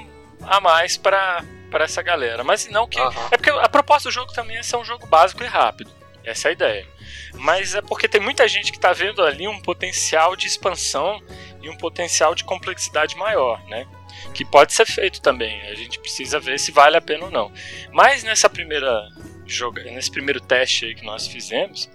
a 0.43 0.61
mais 0.61 0.97
pra, 0.97 1.45
pra 1.71 1.85
essa 1.85 2.03
galera. 2.03 2.45
Mas 2.45 2.69
não 2.69 2.87
que. 2.87 3.01
Aham. 3.01 3.29
É 3.31 3.37
porque 3.37 3.51
a 3.51 3.69
proposta 3.69 4.09
do 4.09 4.13
jogo 4.13 4.33
também 4.33 4.57
é 4.57 4.63
ser 4.63 4.77
um 4.77 4.85
jogo 4.85 5.07
básico 5.07 5.43
e 5.43 5.47
rápido. 5.47 5.91
Essa 6.25 6.49
é 6.49 6.51
a 6.51 6.53
ideia. 6.53 6.87
Mas 7.35 7.75
é 7.75 7.81
porque 7.81 8.09
tem 8.09 8.21
muita 8.21 8.47
gente 8.47 8.73
que 8.73 8.79
tá 8.79 8.93
vendo 8.93 9.23
ali 9.23 9.49
um 9.49 9.61
potencial 9.61 10.37
de 10.37 10.47
expansão 10.47 11.23
e 11.63 11.69
um 11.71 11.77
potencial 11.77 12.35
de 12.35 12.45
complexidade 12.45 13.17
maior, 13.17 13.63
né? 13.69 13.87
Que 14.35 14.45
pode 14.45 14.73
ser 14.73 14.87
feito 14.87 15.21
também. 15.23 15.61
A 15.63 15.75
gente 15.75 15.99
precisa 15.99 16.39
ver 16.39 16.59
se 16.59 16.73
vale 16.73 16.97
a 16.97 17.01
pena 17.01 17.25
ou 17.25 17.31
não. 17.31 17.51
Mas 17.91 18.23
nessa 18.23 18.51
primeira 18.51 19.09
joga, 19.47 19.83
nesse 19.85 20.11
primeiro 20.11 20.41
teste 20.41 20.87
aí 20.87 20.95
que 20.95 21.05
nós 21.05 21.27
fizemos, 21.27 21.91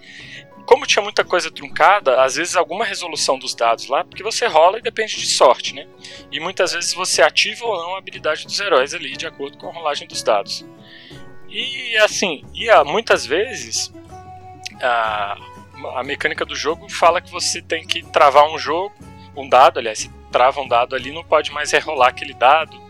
como 0.66 0.86
tinha 0.86 1.04
muita 1.04 1.24
coisa 1.24 1.52
truncada, 1.52 2.22
às 2.24 2.36
vezes 2.36 2.56
alguma 2.56 2.84
resolução 2.84 3.38
dos 3.38 3.54
dados 3.54 3.88
lá, 3.88 4.04
porque 4.04 4.24
você 4.24 4.48
rola 4.48 4.80
e 4.80 4.82
depende 4.82 5.16
de 5.16 5.28
sorte, 5.28 5.74
né? 5.74 5.88
E 6.32 6.40
muitas 6.40 6.74
vezes 6.74 6.94
você 6.94 7.22
ativa 7.22 7.66
ou 7.66 7.78
não 7.78 7.96
a 7.96 7.98
habilidade 8.00 8.46
dos 8.46 8.60
heróis 8.60 8.94
ali, 8.94 9.16
de 9.16 9.28
acordo 9.28 9.58
com 9.58 9.70
a 9.70 9.74
rolagem 9.74 10.08
dos 10.08 10.24
dados. 10.24 10.66
E 11.50 11.96
assim, 11.98 12.44
e 12.54 12.70
ah, 12.70 12.84
muitas 12.84 13.26
vezes 13.26 13.94
a, 14.82 15.38
a 15.96 16.04
mecânica 16.04 16.46
do 16.46 16.56
jogo 16.56 16.90
fala 16.90 17.22
que 17.22 17.32
você 17.32 17.62
tem 17.62 17.86
que 17.86 18.04
travar 18.04 18.50
um 18.50 18.58
jogo, 18.58 18.94
um 19.36 19.48
dado, 19.48 19.80
aliás, 19.80 20.00
se 20.00 20.10
trava 20.32 20.62
um 20.62 20.68
dado 20.68 20.96
ali, 20.96 21.12
não 21.12 21.24
pode 21.24 21.52
mais 21.52 21.72
rerolar 21.72 22.10
aquele 22.10 22.34
dado. 22.34 22.85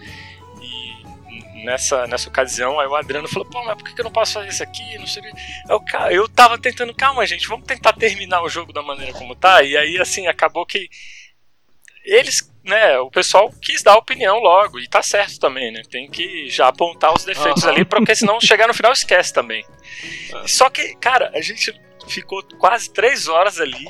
Nessa, 1.65 2.05
nessa 2.05 2.29
ocasião, 2.29 2.79
aí 2.79 2.87
o 2.87 2.95
Adriano 2.95 3.27
falou, 3.27 3.49
pô, 3.49 3.63
mas 3.63 3.75
por 3.75 3.83
que 3.83 3.99
eu 3.99 4.05
não 4.05 4.11
posso 4.11 4.33
fazer 4.33 4.49
isso 4.49 4.61
aqui? 4.61 4.97
Não 4.99 5.07
sei 5.07 5.23
eu, 5.67 5.83
eu 6.11 6.29
tava 6.29 6.59
tentando, 6.59 6.93
calma, 6.93 7.25
gente, 7.25 7.47
vamos 7.47 7.65
tentar 7.65 7.93
terminar 7.93 8.43
o 8.43 8.49
jogo 8.49 8.71
da 8.71 8.83
maneira 8.83 9.11
como 9.13 9.35
tá. 9.35 9.63
E 9.63 9.75
aí, 9.75 9.99
assim, 9.99 10.27
acabou 10.27 10.63
que 10.63 10.87
eles, 12.03 12.47
né, 12.63 12.99
o 12.99 13.09
pessoal 13.09 13.51
quis 13.59 13.81
dar 13.81 13.97
opinião 13.97 14.37
logo, 14.37 14.79
e 14.79 14.87
tá 14.87 15.01
certo 15.01 15.39
também, 15.39 15.71
né? 15.71 15.81
Tem 15.89 16.07
que 16.07 16.47
já 16.49 16.67
apontar 16.67 17.11
os 17.13 17.25
defeitos 17.25 17.63
Aham. 17.63 17.73
ali, 17.73 17.83
porque 17.83 18.15
senão 18.15 18.39
chegar 18.39 18.67
no 18.67 18.73
final 18.73 18.91
esquece 18.91 19.33
também. 19.33 19.65
Só 20.45 20.69
que, 20.69 20.95
cara, 20.97 21.31
a 21.33 21.41
gente 21.41 21.73
ficou 22.07 22.43
quase 22.59 22.91
três 22.93 23.27
horas 23.27 23.59
ali. 23.59 23.87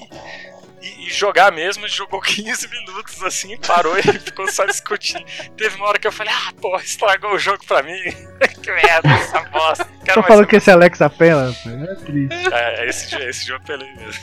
E, 0.86 1.08
e 1.08 1.10
jogar 1.10 1.52
mesmo, 1.52 1.88
jogou 1.88 2.22
15 2.22 2.68
minutos 2.70 3.24
assim, 3.24 3.58
parou 3.58 3.98
e 3.98 4.04
ficou 4.04 4.48
só 4.48 4.66
discutindo. 4.66 5.26
Teve 5.58 5.78
uma 5.78 5.88
hora 5.88 5.98
que 5.98 6.06
eu 6.06 6.12
falei, 6.12 6.32
ah, 6.32 6.54
porra, 6.62 6.84
estragou 6.84 7.34
o 7.34 7.40
jogo 7.40 7.66
pra 7.66 7.82
mim. 7.82 8.00
que 8.62 8.72
merda, 8.72 9.10
essa 9.10 9.42
bosta. 9.50 9.88
Quero 10.06 10.22
Tô 10.22 10.28
falando 10.28 10.46
que 10.46 10.58
esse 10.58 10.70
Alex 10.70 11.02
apenas. 11.02 11.58
É 11.66 11.96
triste. 11.96 12.54
é, 12.54 12.88
esse, 12.88 13.16
esse 13.16 13.48
jogo 13.48 13.64
eu 13.64 13.66
pelei 13.66 13.96
mesmo. 13.96 14.22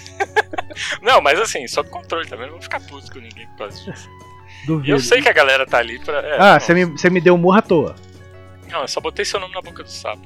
não, 1.03 1.21
mas 1.21 1.41
assim, 1.41 1.67
só 1.67 1.83
controle 1.83 2.29
também, 2.29 2.47
não 2.47 2.53
vou 2.53 2.63
ficar 2.63 2.79
puto 2.81 3.11
com 3.11 3.19
ninguém 3.19 3.47
por 3.49 3.59
causa 3.59 3.83
disso. 3.83 4.09
E 4.63 4.67
Duvido. 4.67 4.93
eu 4.93 5.01
sei 5.01 5.21
que 5.21 5.29
a 5.29 5.33
galera 5.33 5.67
tá 5.67 5.79
ali 5.79 5.99
pra. 5.99 6.19
é, 6.21 6.37
Ah, 6.39 6.61
você 6.61 6.73
me, 6.73 6.85
me 6.87 7.21
deu 7.21 7.35
um 7.35 7.39
murro 7.39 7.59
à 7.59 7.63
toa. 7.63 7.97
Não, 8.71 8.83
eu 8.83 8.89
só 8.89 9.01
botei 9.01 9.25
seu 9.25 9.41
nome 9.41 9.53
na 9.53 9.61
boca 9.61 9.83
do 9.83 9.91
sapo. 9.91 10.23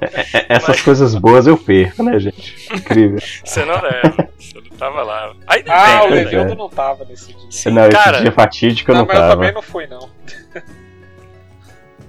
É- 0.00 0.38
é- 0.38 0.46
essas 0.48 0.80
coisas 0.80 1.14
boas 1.14 1.46
eu 1.46 1.56
perco, 1.56 2.02
né, 2.02 2.18
gente? 2.18 2.54
Incrível. 2.74 3.18
Você 3.44 3.64
não 3.64 3.80
leva. 3.80 4.28
Você 4.38 4.54
não 4.60 4.76
tava 4.76 5.02
lá. 5.02 5.34
Ainda 5.46 5.72
Ah, 5.74 6.04
o 6.04 6.10
né? 6.10 6.16
Levildo 6.16 6.54
não 6.54 6.68
tava 6.68 7.04
nesse 7.04 7.32
dia. 7.32 7.50
Sim, 7.50 7.70
não, 7.70 7.88
cara. 7.90 8.12
esse 8.16 8.22
dia 8.22 8.32
fatídico 8.32 8.90
eu 8.90 8.94
não, 8.94 9.00
não 9.02 9.06
mas 9.08 9.16
eu 9.16 9.22
tava. 9.22 9.34
também 9.36 9.52
não 9.52 9.62
fui, 9.62 9.86
não. 9.86 10.10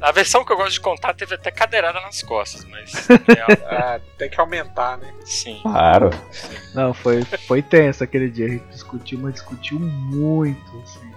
A 0.01 0.11
versão 0.11 0.43
que 0.43 0.51
eu 0.51 0.57
gosto 0.57 0.73
de 0.73 0.81
contar 0.81 1.13
teve 1.13 1.35
até 1.35 1.49
cadeirada 1.49 2.01
nas 2.01 2.21
costas, 2.21 2.65
mas. 2.65 3.07
é, 3.09 3.53
Ah, 3.73 3.99
tem 4.17 4.29
que 4.29 4.37
aumentar, 4.39 4.97
né? 4.97 5.07
sim. 5.23 5.59
Claro. 5.63 6.09
Não, 6.75 6.93
foi, 6.93 7.23
foi 7.47 7.61
tenso 7.61 8.03
aquele 8.03 8.29
dia. 8.29 8.47
A 8.47 8.49
gente 8.49 8.65
discutiu, 8.65 9.17
mas 9.19 9.35
discutiu 9.35 9.79
muito. 9.79 10.81
Assim. 10.83 11.09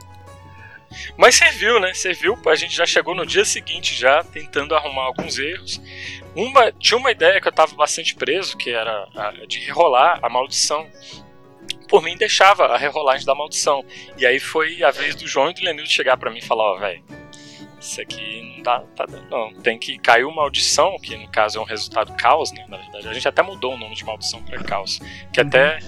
Mas 1.17 1.35
serviu, 1.35 1.81
né? 1.81 1.93
Serviu. 1.95 2.39
A 2.47 2.55
gente 2.55 2.75
já 2.75 2.87
chegou 2.87 3.15
no 3.15 3.27
dia 3.27 3.45
seguinte 3.45 3.95
já 3.95 4.23
tentando 4.25 4.75
arrumar 4.75 5.05
alguns 5.05 5.39
erros. 5.39 5.81
Uma, 6.35 6.71
tinha 6.73 6.99
uma 6.99 7.11
ideia 7.11 7.41
que 7.41 7.49
eu 7.49 7.53
tava 7.53 7.75
bastante 7.75 8.15
preso, 8.15 8.57
que 8.57 8.71
era 8.71 9.09
a, 9.15 9.31
de 9.47 9.61
rerolar 9.61 10.19
a 10.23 10.29
maldição. 10.29 10.87
Por 11.89 12.03
mim, 12.03 12.17
deixava 12.17 12.67
a 12.67 12.77
rerolagem 12.77 13.25
da 13.25 13.35
maldição. 13.35 13.85
E 14.17 14.27
aí 14.27 14.41
foi 14.41 14.83
a 14.83 14.91
vez 14.91 15.15
do 15.15 15.27
João 15.27 15.51
e 15.51 15.55
do 15.55 15.65
Lenildo 15.65 15.91
chegar 15.91 16.17
pra 16.17 16.31
mim 16.31 16.39
e 16.39 16.45
falar: 16.45 16.75
Ó, 16.75 16.79
velho, 16.79 17.03
isso 17.81 18.01
aqui 18.01 18.55
não 18.57 18.63
dá, 18.63 18.81
tá 18.95 19.07
dando, 19.07 19.29
não. 19.31 19.55
Tem 19.63 19.79
que 19.79 19.99
cair 19.99 20.27
maldição, 20.27 20.97
que 20.99 21.17
no 21.17 21.29
caso 21.29 21.59
é 21.59 21.61
um 21.61 21.65
resultado 21.65 22.13
caos, 22.15 22.53
né? 22.53 22.65
Na 22.69 22.77
verdade, 22.77 23.09
a 23.09 23.13
gente 23.13 23.29
até 23.29 23.43
mudou 23.43 23.75
o 23.75 23.79
nome 23.79 23.95
de 23.95 24.05
maldição 24.05 24.43
pra 24.43 24.63
caos, 24.63 24.99
que 25.33 25.41
até 25.41 25.79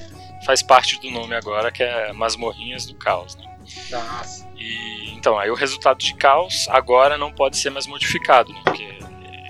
faz 0.44 0.62
parte 0.62 1.00
do 1.00 1.10
nome 1.10 1.34
agora, 1.34 1.70
que 1.70 1.82
é 1.82 2.12
Masmorrinhas 2.12 2.86
do 2.86 2.94
Caos, 2.94 3.36
né? 3.36 3.58
Nossa. 3.90 4.47
E 4.58 5.10
então, 5.10 5.38
aí 5.38 5.50
o 5.50 5.54
resultado 5.54 5.98
de 5.98 6.14
caos 6.14 6.66
agora 6.68 7.16
não 7.18 7.32
pode 7.32 7.56
ser 7.56 7.70
mais 7.70 7.86
modificado, 7.86 8.52
né? 8.52 8.60
Porque 8.64 8.82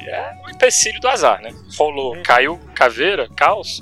é 0.07 0.33
um 0.45 0.51
empecilho 0.51 1.01
do 1.01 1.09
azar, 1.09 1.41
né? 1.43 1.53
Rolou, 1.77 2.15
Uhum. 2.17 2.23
caiu 2.23 2.59
caveira, 2.75 3.29
caos, 3.37 3.81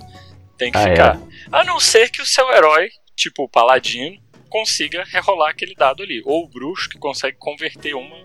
tem 0.59 0.71
que 0.73 0.79
Ah, 0.79 0.83
ficar. 0.83 1.21
A 1.53 1.65
não 1.65 1.79
ser 1.79 2.11
que 2.11 2.21
o 2.21 2.27
seu 2.27 2.51
herói, 2.53 2.89
tipo 3.15 3.45
o 3.45 3.49
paladino, 3.49 4.19
consiga 4.49 5.05
rerolar 5.05 5.51
aquele 5.51 5.75
dado 5.75 6.03
ali. 6.03 6.23
Ou 6.25 6.45
o 6.45 6.49
bruxo 6.49 6.89
que 6.89 6.99
consegue 6.99 7.37
converter 7.39 7.95
uma, 7.95 8.17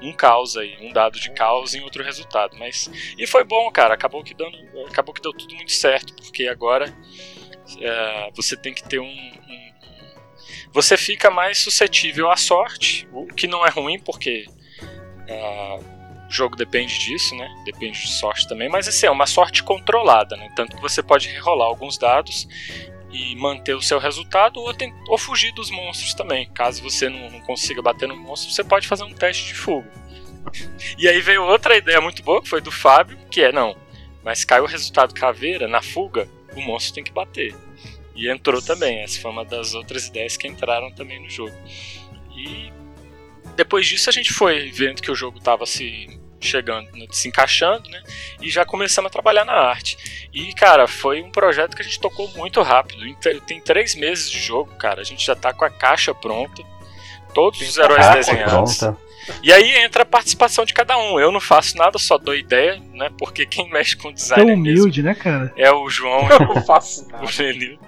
um 0.00 0.12
caos 0.12 0.56
aí, 0.56 0.76
um 0.80 0.92
dado 0.92 1.18
de 1.18 1.30
caos 1.32 1.74
em 1.74 1.80
outro 1.80 2.04
resultado. 2.04 2.56
Mas. 2.58 2.90
E 3.18 3.26
foi 3.26 3.42
bom, 3.44 3.70
cara. 3.72 3.94
Acabou 3.94 4.22
que, 4.22 4.34
dando, 4.34 4.56
acabou 4.88 5.12
que 5.14 5.20
deu 5.22 5.32
tudo 5.32 5.54
muito 5.54 5.72
certo, 5.72 6.14
porque 6.14 6.46
agora 6.46 6.92
é, 7.80 8.30
você 8.34 8.56
tem 8.56 8.72
que 8.74 8.82
ter 8.84 8.98
um- 9.00 9.04
um 9.06 9.71
você 10.72 10.96
fica 10.96 11.30
mais 11.30 11.58
suscetível 11.58 12.30
à 12.30 12.36
sorte, 12.36 13.08
o 13.12 13.26
que 13.26 13.46
não 13.46 13.64
é 13.66 13.70
ruim 13.70 13.98
porque 13.98 14.46
ah, 15.28 15.78
o 16.28 16.30
jogo 16.30 16.56
depende 16.56 16.98
disso, 16.98 17.34
né? 17.34 17.48
Depende 17.64 18.00
de 18.00 18.08
sorte 18.08 18.48
também, 18.48 18.68
mas 18.68 18.88
assim, 18.88 19.06
é 19.06 19.10
uma 19.10 19.26
sorte 19.26 19.62
controlada, 19.62 20.36
né? 20.36 20.50
Tanto 20.56 20.76
que 20.76 20.82
você 20.82 21.02
pode 21.02 21.28
rerolar 21.28 21.68
alguns 21.68 21.98
dados 21.98 22.48
e 23.10 23.36
manter 23.36 23.74
o 23.74 23.82
seu 23.82 23.98
resultado 23.98 24.58
ou, 24.60 24.72
tem- 24.72 24.94
ou 25.08 25.18
fugir 25.18 25.52
dos 25.52 25.70
monstros 25.70 26.14
também. 26.14 26.48
Caso 26.52 26.82
você 26.82 27.08
não, 27.08 27.30
não 27.30 27.40
consiga 27.40 27.82
bater 27.82 28.08
no 28.08 28.16
monstro, 28.16 28.50
você 28.50 28.64
pode 28.64 28.88
fazer 28.88 29.04
um 29.04 29.12
teste 29.12 29.44
de 29.46 29.54
fuga. 29.54 29.90
E 30.98 31.06
aí 31.08 31.20
veio 31.20 31.44
outra 31.44 31.76
ideia 31.76 32.00
muito 32.00 32.22
boa, 32.22 32.42
que 32.42 32.48
foi 32.48 32.60
do 32.60 32.70
Fábio, 32.72 33.16
que 33.30 33.42
é 33.42 33.52
não, 33.52 33.76
mas 34.24 34.44
caiu 34.44 34.64
o 34.64 34.66
resultado 34.66 35.14
caveira 35.14 35.68
na 35.68 35.82
fuga, 35.82 36.28
o 36.56 36.60
monstro 36.60 36.94
tem 36.94 37.04
que 37.04 37.12
bater. 37.12 37.54
E 38.14 38.28
entrou 38.28 38.60
também, 38.60 39.00
essa 39.00 39.20
foi 39.20 39.30
uma 39.30 39.44
das 39.44 39.74
outras 39.74 40.06
ideias 40.06 40.36
que 40.36 40.46
entraram 40.46 40.90
também 40.92 41.22
no 41.22 41.30
jogo. 41.30 41.56
E 42.36 42.72
depois 43.56 43.86
disso 43.86 44.08
a 44.08 44.12
gente 44.12 44.32
foi 44.32 44.70
vendo 44.70 45.00
que 45.02 45.10
o 45.10 45.14
jogo 45.14 45.38
estava 45.38 45.64
se 45.66 46.20
chegando, 46.40 46.90
né, 46.92 47.06
se 47.10 47.28
encaixando, 47.28 47.88
né? 47.88 48.02
E 48.40 48.50
já 48.50 48.64
começamos 48.64 49.08
a 49.08 49.12
trabalhar 49.12 49.44
na 49.44 49.52
arte. 49.52 50.28
E, 50.32 50.52
cara, 50.54 50.88
foi 50.88 51.22
um 51.22 51.30
projeto 51.30 51.76
que 51.76 51.82
a 51.82 51.84
gente 51.84 52.00
tocou 52.00 52.28
muito 52.36 52.60
rápido. 52.62 53.06
Em 53.06 53.14
te- 53.14 53.40
Tem 53.42 53.60
três 53.60 53.94
meses 53.94 54.28
de 54.28 54.40
jogo, 54.40 54.74
cara. 54.74 55.00
A 55.00 55.04
gente 55.04 55.24
já 55.24 55.36
tá 55.36 55.52
com 55.52 55.64
a 55.64 55.70
caixa 55.70 56.12
pronta. 56.12 56.62
Todos 57.32 57.60
os 57.60 57.76
heróis 57.78 58.08
desenhados. 58.12 58.78
pronta. 58.78 58.98
E 59.42 59.52
aí 59.52 59.76
entra 59.84 60.02
a 60.02 60.06
participação 60.06 60.64
de 60.64 60.74
cada 60.74 60.96
um. 60.98 61.18
Eu 61.20 61.30
não 61.30 61.40
faço 61.40 61.76
nada, 61.76 61.98
só 61.98 62.18
dou 62.18 62.34
ideia, 62.34 62.80
né? 62.92 63.10
Porque 63.18 63.46
quem 63.46 63.70
mexe 63.70 63.96
com 63.96 64.12
design 64.12 64.44
Tão 64.44 64.52
é 64.52 64.56
mesmo 64.56 64.80
humilde, 64.82 65.02
né, 65.02 65.14
cara? 65.14 65.52
é 65.56 65.70
o 65.70 65.88
João 65.88 66.28
Eu 66.30 66.40
não 66.40 66.62
faço 66.64 67.06
nada. 67.08 67.24
o 67.24 67.28
Lenil. 67.38 67.78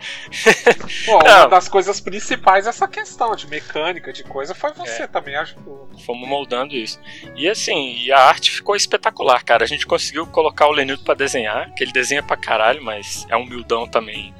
Pô, 1.07 1.19
uma 1.19 1.47
das 1.47 1.69
coisas 1.69 2.01
principais 2.01 2.67
essa 2.67 2.87
questão 2.89 3.35
de 3.35 3.47
mecânica, 3.49 4.13
de 4.13 4.23
coisa, 4.25 4.55
foi 4.55 4.73
você 4.73 5.03
É. 5.03 5.07
também 5.07 5.37
ajudou. 5.37 5.89
Fomos 6.05 6.29
moldando 6.29 6.75
isso. 6.75 7.01
E 7.37 7.49
assim, 7.49 7.97
e 7.99 8.13
a 8.13 8.19
arte 8.19 8.51
ficou 8.51 8.75
espetacular, 8.77 9.43
cara. 9.45 9.65
A 9.65 9.67
gente 9.67 9.87
conseguiu 9.87 10.27
colocar 10.27 10.67
o 10.67 10.73
Lenildo 10.73 11.03
pra 11.05 11.15
desenhar, 11.15 11.73
que 11.75 11.83
ele 11.85 11.93
desenha 11.93 12.23
pra 12.23 12.37
caralho, 12.37 12.83
mas 12.83 13.27
é 13.29 13.37
humildão 13.37 13.87
também 13.87 14.35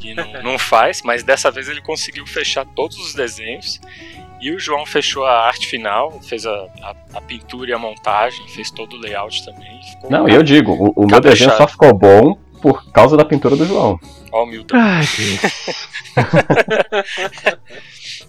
e 0.00 0.14
não, 0.14 0.42
não 0.42 0.58
faz. 0.58 1.02
Mas 1.02 1.22
dessa 1.22 1.50
vez 1.50 1.68
ele 1.68 1.80
conseguiu 1.82 2.26
fechar 2.26 2.64
todos 2.64 2.96
os 2.98 3.14
desenhos. 3.14 3.80
E 4.40 4.52
o 4.52 4.58
João 4.58 4.86
fechou 4.86 5.24
a 5.24 5.46
arte 5.46 5.66
final, 5.66 6.20
fez 6.22 6.46
a, 6.46 6.52
a, 6.82 6.94
a 7.14 7.20
pintura 7.20 7.70
e 7.70 7.72
a 7.72 7.78
montagem, 7.78 8.46
fez 8.48 8.70
todo 8.70 8.96
o 8.96 9.00
layout 9.00 9.44
também. 9.44 9.80
Ficou 9.82 10.10
Não, 10.10 10.28
e 10.28 10.34
eu 10.34 10.42
digo, 10.42 10.72
o, 10.72 10.92
o 11.04 11.06
meu 11.06 11.20
desenho 11.20 11.56
só 11.56 11.66
ficou 11.66 11.92
bom 11.92 12.34
por 12.62 12.90
causa 12.92 13.16
da 13.16 13.24
pintura 13.24 13.56
do 13.56 13.66
João. 13.66 13.98
Ó, 14.32 14.44
humildão. 14.44 14.78
Ai, 14.78 15.04
Deus. 15.16 15.88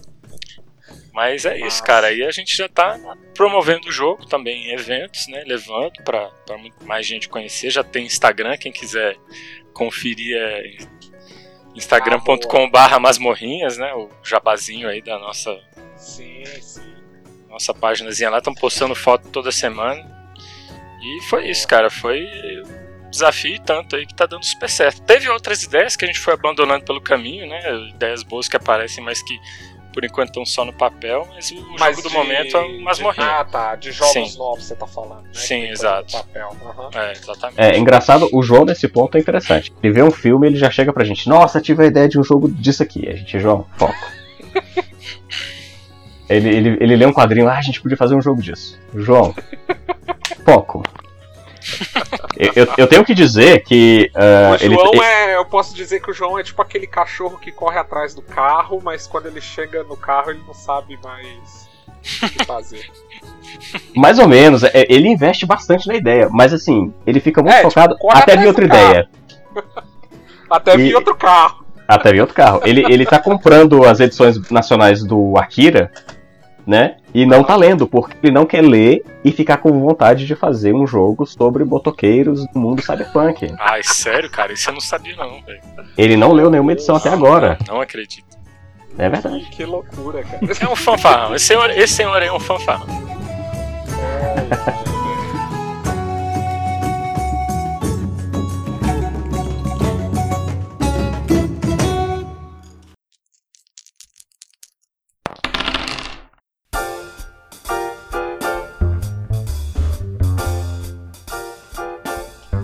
Mas 1.12 1.44
é 1.44 1.58
isso, 1.66 1.82
cara. 1.82 2.06
Aí 2.06 2.22
a 2.22 2.30
gente 2.30 2.56
já 2.56 2.68
tá 2.68 2.98
promovendo 3.34 3.88
o 3.88 3.92
jogo 3.92 4.24
também 4.26 4.68
em 4.68 4.72
eventos, 4.72 5.26
né? 5.28 5.42
Levando 5.46 6.02
pra, 6.04 6.28
pra 6.46 6.56
muito 6.56 6.84
mais 6.86 7.06
gente 7.06 7.28
conhecer. 7.28 7.70
Já 7.70 7.82
tem 7.82 8.06
Instagram, 8.06 8.56
quem 8.56 8.72
quiser 8.72 9.16
conferir 9.74 10.36
é 10.36 10.76
instagram.com.br 11.74 12.98
masmorrinhas, 13.00 13.76
né? 13.76 13.92
O 13.94 14.08
jabazinho 14.22 14.88
aí 14.88 15.02
da 15.02 15.18
nossa, 15.18 15.58
Sim, 16.00 16.44
sim. 16.60 16.80
nossa 17.48 17.72
páginazinha 17.74 18.30
lá. 18.30 18.38
Estão 18.38 18.54
postando 18.54 18.94
foto 18.94 19.28
toda 19.28 19.52
semana. 19.52 20.00
E 21.02 21.22
foi 21.28 21.48
isso, 21.48 21.66
cara. 21.68 21.90
Foi 21.90 22.20
um 23.06 23.10
desafio 23.10 23.54
e 23.54 23.58
tanto 23.60 23.96
aí 23.96 24.06
que 24.06 24.14
tá 24.14 24.26
dando 24.26 24.44
super 24.44 24.68
certo. 24.68 25.02
Teve 25.02 25.28
outras 25.28 25.62
ideias 25.62 25.96
que 25.96 26.04
a 26.04 26.08
gente 26.08 26.18
foi 26.20 26.34
abandonando 26.34 26.84
pelo 26.84 27.00
caminho, 27.00 27.46
né? 27.48 27.60
Ideias 27.94 28.22
boas 28.22 28.48
que 28.48 28.56
aparecem, 28.56 29.02
mas 29.02 29.22
que 29.22 29.38
por 29.92 30.04
enquanto 30.04 30.28
estão 30.28 30.46
só 30.46 30.64
no 30.64 30.72
papel. 30.72 31.26
Mas 31.34 31.50
o 31.50 31.76
Mas 31.78 31.96
jogo 31.96 32.02
do 32.02 32.08
de- 32.10 32.14
momento 32.14 32.56
é 32.56 32.60
o 32.60 32.68
de- 32.68 32.78
Masmorrinha. 32.84 33.26
Ah, 33.40 33.44
tá. 33.44 33.74
De 33.74 33.90
jogos 33.90 34.12
Sim. 34.12 34.38
novos 34.38 34.64
você 34.64 34.76
tá 34.76 34.86
falando, 34.86 35.22
né? 35.24 35.30
Sim, 35.32 35.64
exato. 35.68 36.16
Aham. 36.36 36.90
É, 36.94 37.12
exatamente. 37.12 37.60
É 37.60 37.76
engraçado, 37.76 38.28
o 38.32 38.40
João 38.42 38.64
nesse 38.64 38.86
ponto 38.86 39.16
é 39.16 39.20
interessante. 39.20 39.72
Ele 39.82 39.92
vê 39.92 40.02
um 40.02 40.10
filme 40.12 40.46
ele 40.46 40.56
já 40.56 40.70
chega 40.70 40.92
pra 40.92 41.02
gente, 41.04 41.28
nossa, 41.28 41.60
tive 41.60 41.82
a 41.82 41.86
ideia 41.86 42.08
de 42.08 42.20
um 42.20 42.22
jogo 42.22 42.48
disso 42.48 42.82
aqui. 42.82 43.08
A 43.08 43.16
gente, 43.16 43.40
João, 43.40 43.66
foco. 43.76 43.94
ele, 46.30 46.48
ele, 46.48 46.78
ele 46.80 46.96
lê 46.96 47.06
um 47.06 47.12
quadrinho, 47.12 47.48
ah, 47.48 47.58
a 47.58 47.62
gente 47.62 47.80
podia 47.80 47.96
fazer 47.96 48.14
um 48.14 48.22
jogo 48.22 48.40
disso. 48.40 48.78
João, 48.94 49.34
foco. 50.44 50.82
Eu, 52.36 52.52
eu, 52.54 52.74
eu 52.78 52.86
tenho 52.86 53.04
que 53.04 53.14
dizer 53.14 53.62
que 53.64 54.10
ah, 54.14 54.56
o 54.58 54.64
ele, 54.64 54.74
João 54.74 55.02
é. 55.02 55.36
Eu 55.36 55.44
posso 55.44 55.74
dizer 55.74 56.00
que 56.00 56.10
o 56.10 56.14
João 56.14 56.38
é 56.38 56.42
tipo 56.42 56.60
aquele 56.62 56.86
cachorro 56.86 57.38
que 57.38 57.52
corre 57.52 57.78
atrás 57.78 58.14
do 58.14 58.22
carro, 58.22 58.80
mas 58.82 59.06
quando 59.06 59.26
ele 59.26 59.40
chega 59.40 59.82
no 59.82 59.96
carro 59.96 60.30
ele 60.30 60.40
não 60.46 60.54
sabe 60.54 60.98
mais 61.02 61.68
o 62.22 62.28
que 62.28 62.44
fazer. 62.44 62.90
mais 63.94 64.18
ou 64.18 64.28
menos, 64.28 64.62
é, 64.62 64.86
ele 64.88 65.08
investe 65.08 65.44
bastante 65.44 65.86
na 65.86 65.94
ideia, 65.94 66.28
mas 66.30 66.52
assim, 66.52 66.92
ele 67.06 67.20
fica 67.20 67.42
muito 67.42 67.54
É, 67.54 67.58
tipo, 67.58 67.70
focado 67.70 67.98
corre 67.98 68.18
até 68.18 68.36
vir 68.36 68.46
outra 68.46 68.64
ideia. 68.64 69.08
Até 70.50 70.76
vir 70.76 70.96
outro 70.96 71.14
carro. 71.14 71.64
Até 71.86 72.10
vir 72.10 72.22
outro 72.22 72.34
carro. 72.34 72.60
Ele, 72.64 72.84
ele 72.92 73.06
tá 73.06 73.20
comprando 73.20 73.84
as 73.84 74.00
edições 74.00 74.50
nacionais 74.50 75.04
do 75.04 75.38
Akira, 75.38 75.92
né? 76.66 76.96
E 77.12 77.26
não 77.26 77.42
tá 77.42 77.56
lendo, 77.56 77.86
porque 77.86 78.16
ele 78.22 78.32
não 78.32 78.46
quer 78.46 78.62
ler 78.62 79.04
e 79.24 79.32
ficar 79.32 79.58
com 79.58 79.80
vontade 79.80 80.26
de 80.26 80.34
fazer 80.34 80.74
um 80.74 80.86
jogo 80.86 81.26
sobre 81.26 81.64
motoqueiros 81.64 82.46
do 82.52 82.58
mundo 82.58 82.82
cyberpunk. 82.82 83.54
Ai, 83.58 83.82
sério, 83.82 84.30
cara, 84.30 84.52
isso 84.52 84.70
eu 84.70 84.74
não 84.74 84.80
sabia 84.80 85.16
não, 85.16 85.42
velho. 85.42 85.60
Ele 85.96 86.16
não 86.16 86.32
leu 86.32 86.50
nenhuma 86.50 86.72
edição 86.72 86.96
até 86.96 87.08
agora. 87.08 87.58
Não 87.66 87.80
acredito. 87.80 88.30
É 88.98 89.08
verdade. 89.08 89.46
Que 89.50 89.64
loucura, 89.64 90.22
cara. 90.22 90.40
É 90.60 90.68
um 90.68 90.76
fanfarrão. 90.76 91.34
Esse 91.34 91.46
senhor, 91.46 91.70
esse 91.70 91.94
senhor 91.94 92.16
aí 92.16 92.28
é 92.28 92.32
um 92.32 92.40
fanfarrão. 92.40 92.86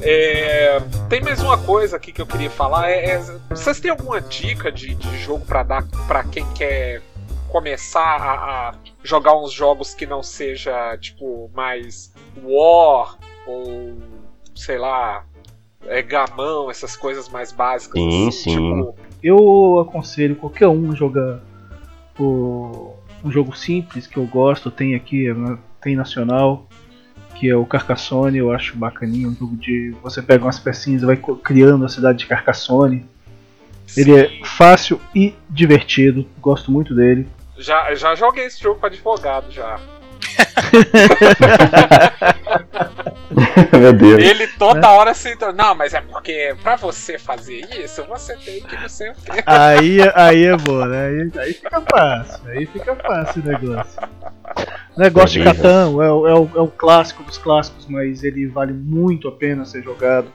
É, 0.08 0.78
tem 1.08 1.20
mais 1.20 1.42
uma 1.42 1.58
coisa 1.58 1.96
aqui 1.96 2.12
que 2.12 2.22
eu 2.22 2.26
queria 2.26 2.48
falar. 2.48 2.88
É, 2.88 3.06
é, 3.06 3.18
vocês 3.50 3.80
têm 3.80 3.90
alguma 3.90 4.20
dica 4.20 4.70
de, 4.70 4.94
de 4.94 5.18
jogo 5.18 5.44
pra 5.44 5.64
dar 5.64 5.84
pra 6.06 6.22
quem 6.22 6.46
quer 6.52 7.02
começar 7.48 8.16
a, 8.20 8.68
a 8.68 8.74
jogar 9.02 9.36
uns 9.36 9.52
jogos 9.52 9.94
que 9.94 10.06
não 10.06 10.22
seja, 10.22 10.96
tipo, 10.98 11.50
mais 11.52 12.14
War 12.40 13.18
ou 13.46 13.98
sei 14.54 14.78
lá, 14.78 15.24
é, 15.86 16.02
gamão, 16.02 16.70
essas 16.70 16.96
coisas 16.96 17.28
mais 17.28 17.50
básicas. 17.50 18.00
Sim, 18.00 18.28
assim, 18.28 18.50
sim. 18.50 18.50
Tipo, 18.52 18.94
Eu 19.20 19.80
aconselho 19.80 20.36
qualquer 20.36 20.68
um 20.68 20.92
a 20.92 20.94
jogar 20.94 21.40
o, 22.16 22.94
um 23.24 23.30
jogo 23.32 23.56
simples 23.56 24.06
que 24.06 24.18
eu 24.18 24.26
gosto, 24.26 24.70
tem 24.70 24.94
aqui, 24.94 25.32
né, 25.34 25.58
tem 25.80 25.96
nacional, 25.96 26.68
que 27.38 27.50
é 27.50 27.56
o 27.56 27.66
Carcassonne, 27.66 28.38
eu 28.38 28.50
acho 28.50 28.76
bacaninho, 28.76 29.28
um 29.28 29.34
jogo 29.34 29.56
de 29.56 29.94
você 30.02 30.22
pega 30.22 30.44
umas 30.44 30.58
pecinhas 30.58 31.02
e 31.02 31.06
vai 31.06 31.16
criando 31.16 31.84
a 31.84 31.88
cidade 31.88 32.18
de 32.18 32.26
Carcassonne. 32.26 33.04
Ele 33.96 34.18
é 34.18 34.40
fácil 34.44 35.00
e 35.14 35.34
divertido, 35.48 36.26
gosto 36.40 36.70
muito 36.72 36.94
dele. 36.94 37.28
já, 37.58 37.94
já 37.94 38.14
joguei 38.14 38.46
esse 38.46 38.60
jogo 38.60 38.80
com 38.80 38.86
advogado 38.86 39.50
já. 39.50 39.78
Meu 43.78 43.92
Deus. 43.92 44.22
Ele 44.22 44.46
toda 44.48 44.90
hora 44.90 45.14
se. 45.14 45.36
Não, 45.54 45.74
mas 45.74 45.94
é 45.94 46.00
porque 46.00 46.54
pra 46.62 46.76
você 46.76 47.18
fazer 47.18 47.60
isso, 47.78 48.02
você 48.04 48.34
tem 48.36 48.60
que 48.62 48.76
não 48.76 48.88
sei 48.88 49.10
o 49.10 49.14
quê. 49.14 49.42
Aí, 49.46 49.98
aí 50.14 50.46
é 50.46 50.56
bom, 50.56 50.84
né? 50.86 51.06
Aí, 51.06 51.30
aí 51.40 51.52
fica 51.52 51.80
fácil, 51.80 52.48
aí 52.48 52.66
fica 52.66 52.94
fácil 52.96 53.42
o 53.42 53.46
negócio. 53.46 54.00
Negócio 54.96 55.40
de 55.42 55.48
Horrível. 55.48 55.62
Catan 55.62 55.90
é, 56.02 56.10
o- 56.12 56.26
é, 56.26 56.34
o, 56.34 56.50
é 56.56 56.60
o 56.60 56.68
clássico 56.68 57.22
dos 57.22 57.36
clássicos, 57.38 57.86
mas 57.88 58.24
ele 58.24 58.46
vale 58.46 58.72
muito 58.72 59.28
a 59.28 59.32
pena 59.32 59.64
ser 59.64 59.82
jogado. 59.82 60.28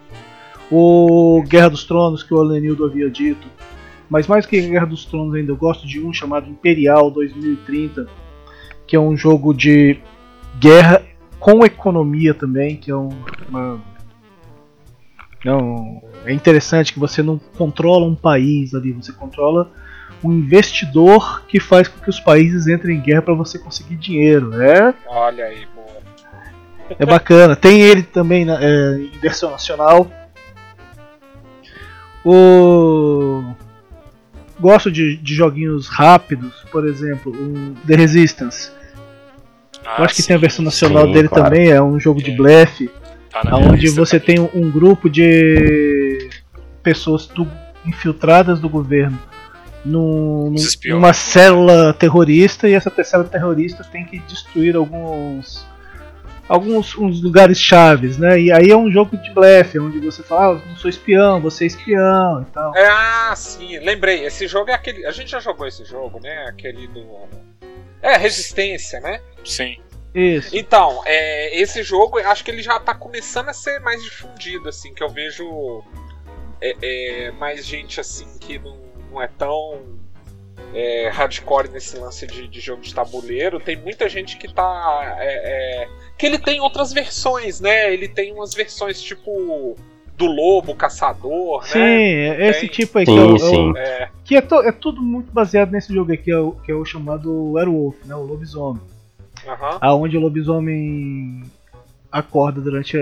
O 0.72 1.44
Guerra 1.48 1.70
dos 1.70 1.84
Tronos, 1.84 2.24
que 2.24 2.34
o 2.34 2.40
Alenildo 2.40 2.86
havia 2.86 3.10
dito. 3.10 3.48
Mas 4.10 4.28
mais 4.28 4.46
que 4.46 4.62
Guerra 4.62 4.86
dos 4.86 5.06
Tronos 5.06 5.34
ainda, 5.36 5.52
eu 5.52 5.56
gosto 5.58 5.88
de 5.88 6.00
um 6.00 6.14
chamado 6.14 6.50
Imperial 6.50 7.10
2030, 7.10 8.08
que 8.86 8.96
é 8.96 9.00
um 9.00 9.16
jogo 9.18 9.54
de 9.54 10.00
guerra 10.60 11.02
com 11.40 11.66
economia 11.66 12.34
também, 12.34 12.76
que 12.76 12.92
é 12.92 12.96
um, 12.96 13.10
uma 13.50 13.80
não, 15.44 16.02
é 16.24 16.32
interessante 16.34 16.94
que 16.94 17.00
você 17.00 17.24
não 17.24 17.40
controla 17.58 18.06
um 18.06 18.14
país 18.16 18.76
ali, 18.76 18.92
você 18.92 19.12
controla 19.12 19.72
um 20.24 20.32
investidor 20.32 21.44
que 21.48 21.60
faz 21.60 21.88
com 21.88 22.00
que 22.00 22.10
os 22.10 22.20
países 22.20 22.68
entrem 22.68 22.98
em 22.98 23.02
guerra 23.02 23.22
para 23.22 23.34
você 23.34 23.58
conseguir 23.58 23.96
dinheiro. 23.96 24.62
É, 24.62 24.94
Olha 25.08 25.46
aí, 25.46 25.66
boa. 25.74 25.88
é 26.98 27.06
bacana. 27.06 27.56
Tem 27.56 27.82
ele 27.82 28.04
também 28.04 28.46
na, 28.46 28.58
é, 28.62 28.98
em 28.98 29.20
versão 29.20 29.52
nacional. 29.52 30.10
O 32.24 33.44
gosto 34.60 34.92
de, 34.92 35.18
de 35.18 35.34
joguinhos 35.34 35.88
rápidos, 35.88 36.54
por 36.72 36.86
exemplo, 36.86 37.32
o 37.32 37.74
The 37.88 37.96
Resistance. 37.96 38.72
Eu 39.98 40.06
acho 40.06 40.16
que 40.16 40.24
tem 40.24 40.36
a 40.36 40.40
versão 40.40 40.64
nacional 40.64 41.08
sim, 41.08 41.14
dele 41.14 41.28
claro. 41.28 41.46
também, 41.46 41.72
é 41.72 41.82
um 41.82 42.00
jogo 42.00 42.22
de 42.22 42.32
blefe. 42.32 42.90
Tá 43.32 43.56
onde 43.58 43.90
você 43.90 44.20
também. 44.20 44.48
tem 44.48 44.62
um 44.62 44.70
grupo 44.70 45.10
de 45.10 46.30
pessoas 46.84 47.26
do- 47.26 47.48
infiltradas 47.86 48.60
do 48.60 48.70
governo 48.70 49.18
num, 49.84 50.54
numa 50.86 51.14
célula 51.14 51.94
terrorista 51.94 52.70
e 52.70 52.74
essa 52.74 52.92
célula 53.04 53.30
terrorista 53.30 53.84
tem 53.84 54.06
que 54.06 54.20
destruir 54.20 54.76
alguns 54.76 55.66
alguns 56.48 56.98
uns 56.98 57.22
lugares 57.22 57.58
chaves, 57.58 58.18
né? 58.18 58.40
E 58.40 58.52
aí 58.52 58.70
é 58.70 58.76
um 58.76 58.92
jogo 58.92 59.16
de 59.18 59.32
blefe, 59.32 59.80
onde 59.80 60.00
você 60.00 60.22
fala, 60.22 60.42
ah, 60.42 60.60
eu 60.60 60.68
não 60.68 60.76
sou 60.76 60.90
espião, 60.90 61.40
você 61.40 61.64
é 61.64 61.68
espião 61.68 62.42
e 62.42 62.52
tal. 62.52 62.76
É, 62.76 62.88
ah, 62.88 63.34
sim, 63.36 63.80
lembrei. 63.80 64.26
Esse 64.26 64.48
jogo 64.48 64.70
é 64.70 64.74
aquele. 64.74 65.06
A 65.06 65.12
gente 65.12 65.32
já 65.32 65.40
jogou 65.40 65.66
esse 65.66 65.86
jogo, 65.86 66.20
né? 66.20 66.46
Aquele 66.50 66.88
do. 66.88 67.06
É, 68.02 68.18
Resistência, 68.18 69.00
né? 69.00 69.22
Sim. 69.46 69.78
Isso. 70.14 70.54
Então, 70.54 71.02
é, 71.06 71.58
esse 71.58 71.84
jogo, 71.84 72.20
eu 72.20 72.30
acho 72.30 72.44
que 72.44 72.52
ele 72.52 72.62
já 72.62 72.78
tá 72.80 72.94
começando 72.94 73.48
a 73.48 73.54
ser 73.54 73.80
mais 73.80 74.04
difundido, 74.04 74.68
assim, 74.68 74.94
que 74.94 75.02
eu 75.02 75.08
vejo 75.08 75.84
é, 76.60 76.76
é, 76.82 77.32
mais 77.32 77.66
gente, 77.66 78.00
assim, 78.00 78.28
que 78.40 78.60
não, 78.60 78.78
não 79.12 79.22
é 79.22 79.28
tão 79.28 79.80
é, 80.74 81.10
hardcore 81.10 81.70
nesse 81.70 81.98
lance 81.98 82.26
de, 82.26 82.48
de 82.48 82.60
jogo 82.60 82.82
de 82.82 82.94
tabuleiro. 82.94 83.60
Tem 83.60 83.76
muita 83.76 84.08
gente 84.08 84.38
que 84.38 84.52
tá... 84.54 85.16
é, 85.20 85.84
é, 85.84 85.88
que 86.18 86.26
ele 86.26 86.38
tem 86.38 86.60
outras 86.62 86.94
versões, 86.94 87.60
né? 87.60 87.92
Ele 87.94 88.08
tem 88.08 88.34
umas 88.34 88.54
versões, 88.54 89.02
tipo, 89.02 89.76
do 90.18 90.26
lobo, 90.28 90.76
caçador, 90.76 91.66
Sim, 91.68 91.80
né? 91.80 92.50
esse 92.50 92.62
Tem. 92.62 92.70
tipo 92.70 92.98
aí 93.00 93.06
que 93.06 93.12
é, 93.12 93.22
o- 93.22 93.38
Sim, 93.38 93.44
é 93.46 93.48
o- 93.48 93.50
sim. 93.50 93.74
É, 93.78 94.10
que 94.24 94.36
é, 94.36 94.42
to- 94.42 94.62
é 94.62 94.72
tudo 94.72 95.02
muito 95.02 95.32
baseado 95.32 95.72
nesse 95.72 95.94
jogo 95.94 96.14
aqui, 96.14 96.24
que 96.26 96.32
é 96.32 96.38
o, 96.38 96.52
que 96.52 96.72
é 96.72 96.76
o 96.76 96.86
chamado 96.86 97.54
Werewolf, 97.54 97.96
né? 98.06 98.16
O 98.16 98.22
lobisomem. 98.24 98.82
aham. 99.48 99.78
aonde 99.82 100.16
o 100.18 100.22
lobisomem 100.22 101.42
acorda 102.12 102.60
durante 102.60 102.98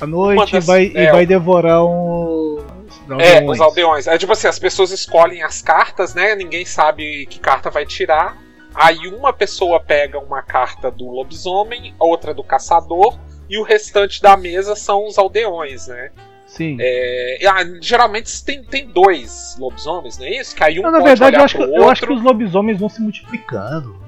a, 0.00 0.06
noite 0.06 0.52
das- 0.52 0.64
e, 0.64 0.66
vai, 0.66 0.92
é, 0.94 1.04
e 1.04 1.12
vai 1.12 1.26
devorar 1.26 1.84
um. 1.84 2.56
os 2.56 3.20
É, 3.20 3.36
aldeões. 3.38 3.50
os 3.50 3.60
aldeões. 3.60 4.06
É 4.06 4.18
tipo 4.18 4.32
assim, 4.32 4.48
as 4.48 4.58
pessoas 4.58 4.90
escolhem 4.90 5.42
as 5.42 5.62
cartas, 5.62 6.14
né? 6.14 6.34
Ninguém 6.34 6.64
sabe 6.64 7.26
que 7.26 7.38
carta 7.38 7.70
vai 7.70 7.86
tirar. 7.86 8.36
Aí 8.74 9.06
uma 9.08 9.32
pessoa 9.32 9.80
pega 9.80 10.18
uma 10.18 10.42
carta 10.42 10.90
do 10.90 11.08
lobisomem, 11.10 11.94
outra 11.98 12.32
do 12.32 12.42
caçador, 12.44 13.18
e 13.48 13.58
o 13.58 13.62
restante 13.64 14.22
da 14.22 14.36
mesa 14.36 14.76
são 14.76 15.06
os 15.06 15.18
aldeões, 15.18 15.88
né? 15.88 16.10
Sim. 16.46 16.76
É, 16.80 17.38
ah, 17.48 17.64
geralmente 17.80 18.44
tem, 18.44 18.62
tem 18.64 18.86
dois 18.88 19.56
lobisomens, 19.58 20.18
não 20.18 20.26
é 20.26 20.30
isso? 20.40 20.54
Que 20.54 20.64
aí 20.64 20.78
um 20.80 20.82
Não, 20.82 20.90
na 20.90 21.00
verdade, 21.00 21.36
eu 21.36 21.42
acho, 21.44 21.56
que, 21.56 21.62
eu 21.62 21.88
acho 21.88 22.02
que 22.06 22.12
os 22.12 22.22
lobisomens 22.22 22.78
vão 22.80 22.88
se 22.88 23.00
multiplicando. 23.00 23.99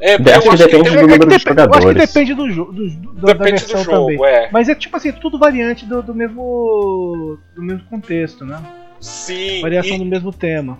É, 0.00 0.14
Acho 0.14 0.50
que 0.50 0.56
depende 0.56 0.90
do 0.90 0.96
É 0.98 1.00
número 1.02 1.18
de 1.18 1.24
eu 1.32 1.36
acho 1.36 1.44
que 1.44 1.50
jogadores. 1.50 2.06
depende 2.06 2.34
do, 2.34 2.50
jo 2.50 2.64
do, 2.66 2.88
do- 2.88 3.12
da- 3.14 3.20
da 3.20 3.32
Depende 3.32 3.62
do 3.64 3.66
versão 3.68 3.84
jogo, 3.84 4.16
também. 4.16 4.24
é. 4.32 4.48
Mas 4.52 4.68
é 4.68 4.74
tipo 4.74 4.96
assim, 4.96 5.10
tudo 5.12 5.38
variante 5.38 5.84
do, 5.84 6.02
do 6.02 6.14
mesmo. 6.14 7.38
do 7.56 7.62
mesmo 7.62 7.84
contexto, 7.88 8.44
né? 8.44 8.62
Sim. 9.00 9.60
Variação 9.60 9.96
e- 9.96 9.98
do 9.98 10.04
mesmo 10.04 10.32
tema. 10.32 10.78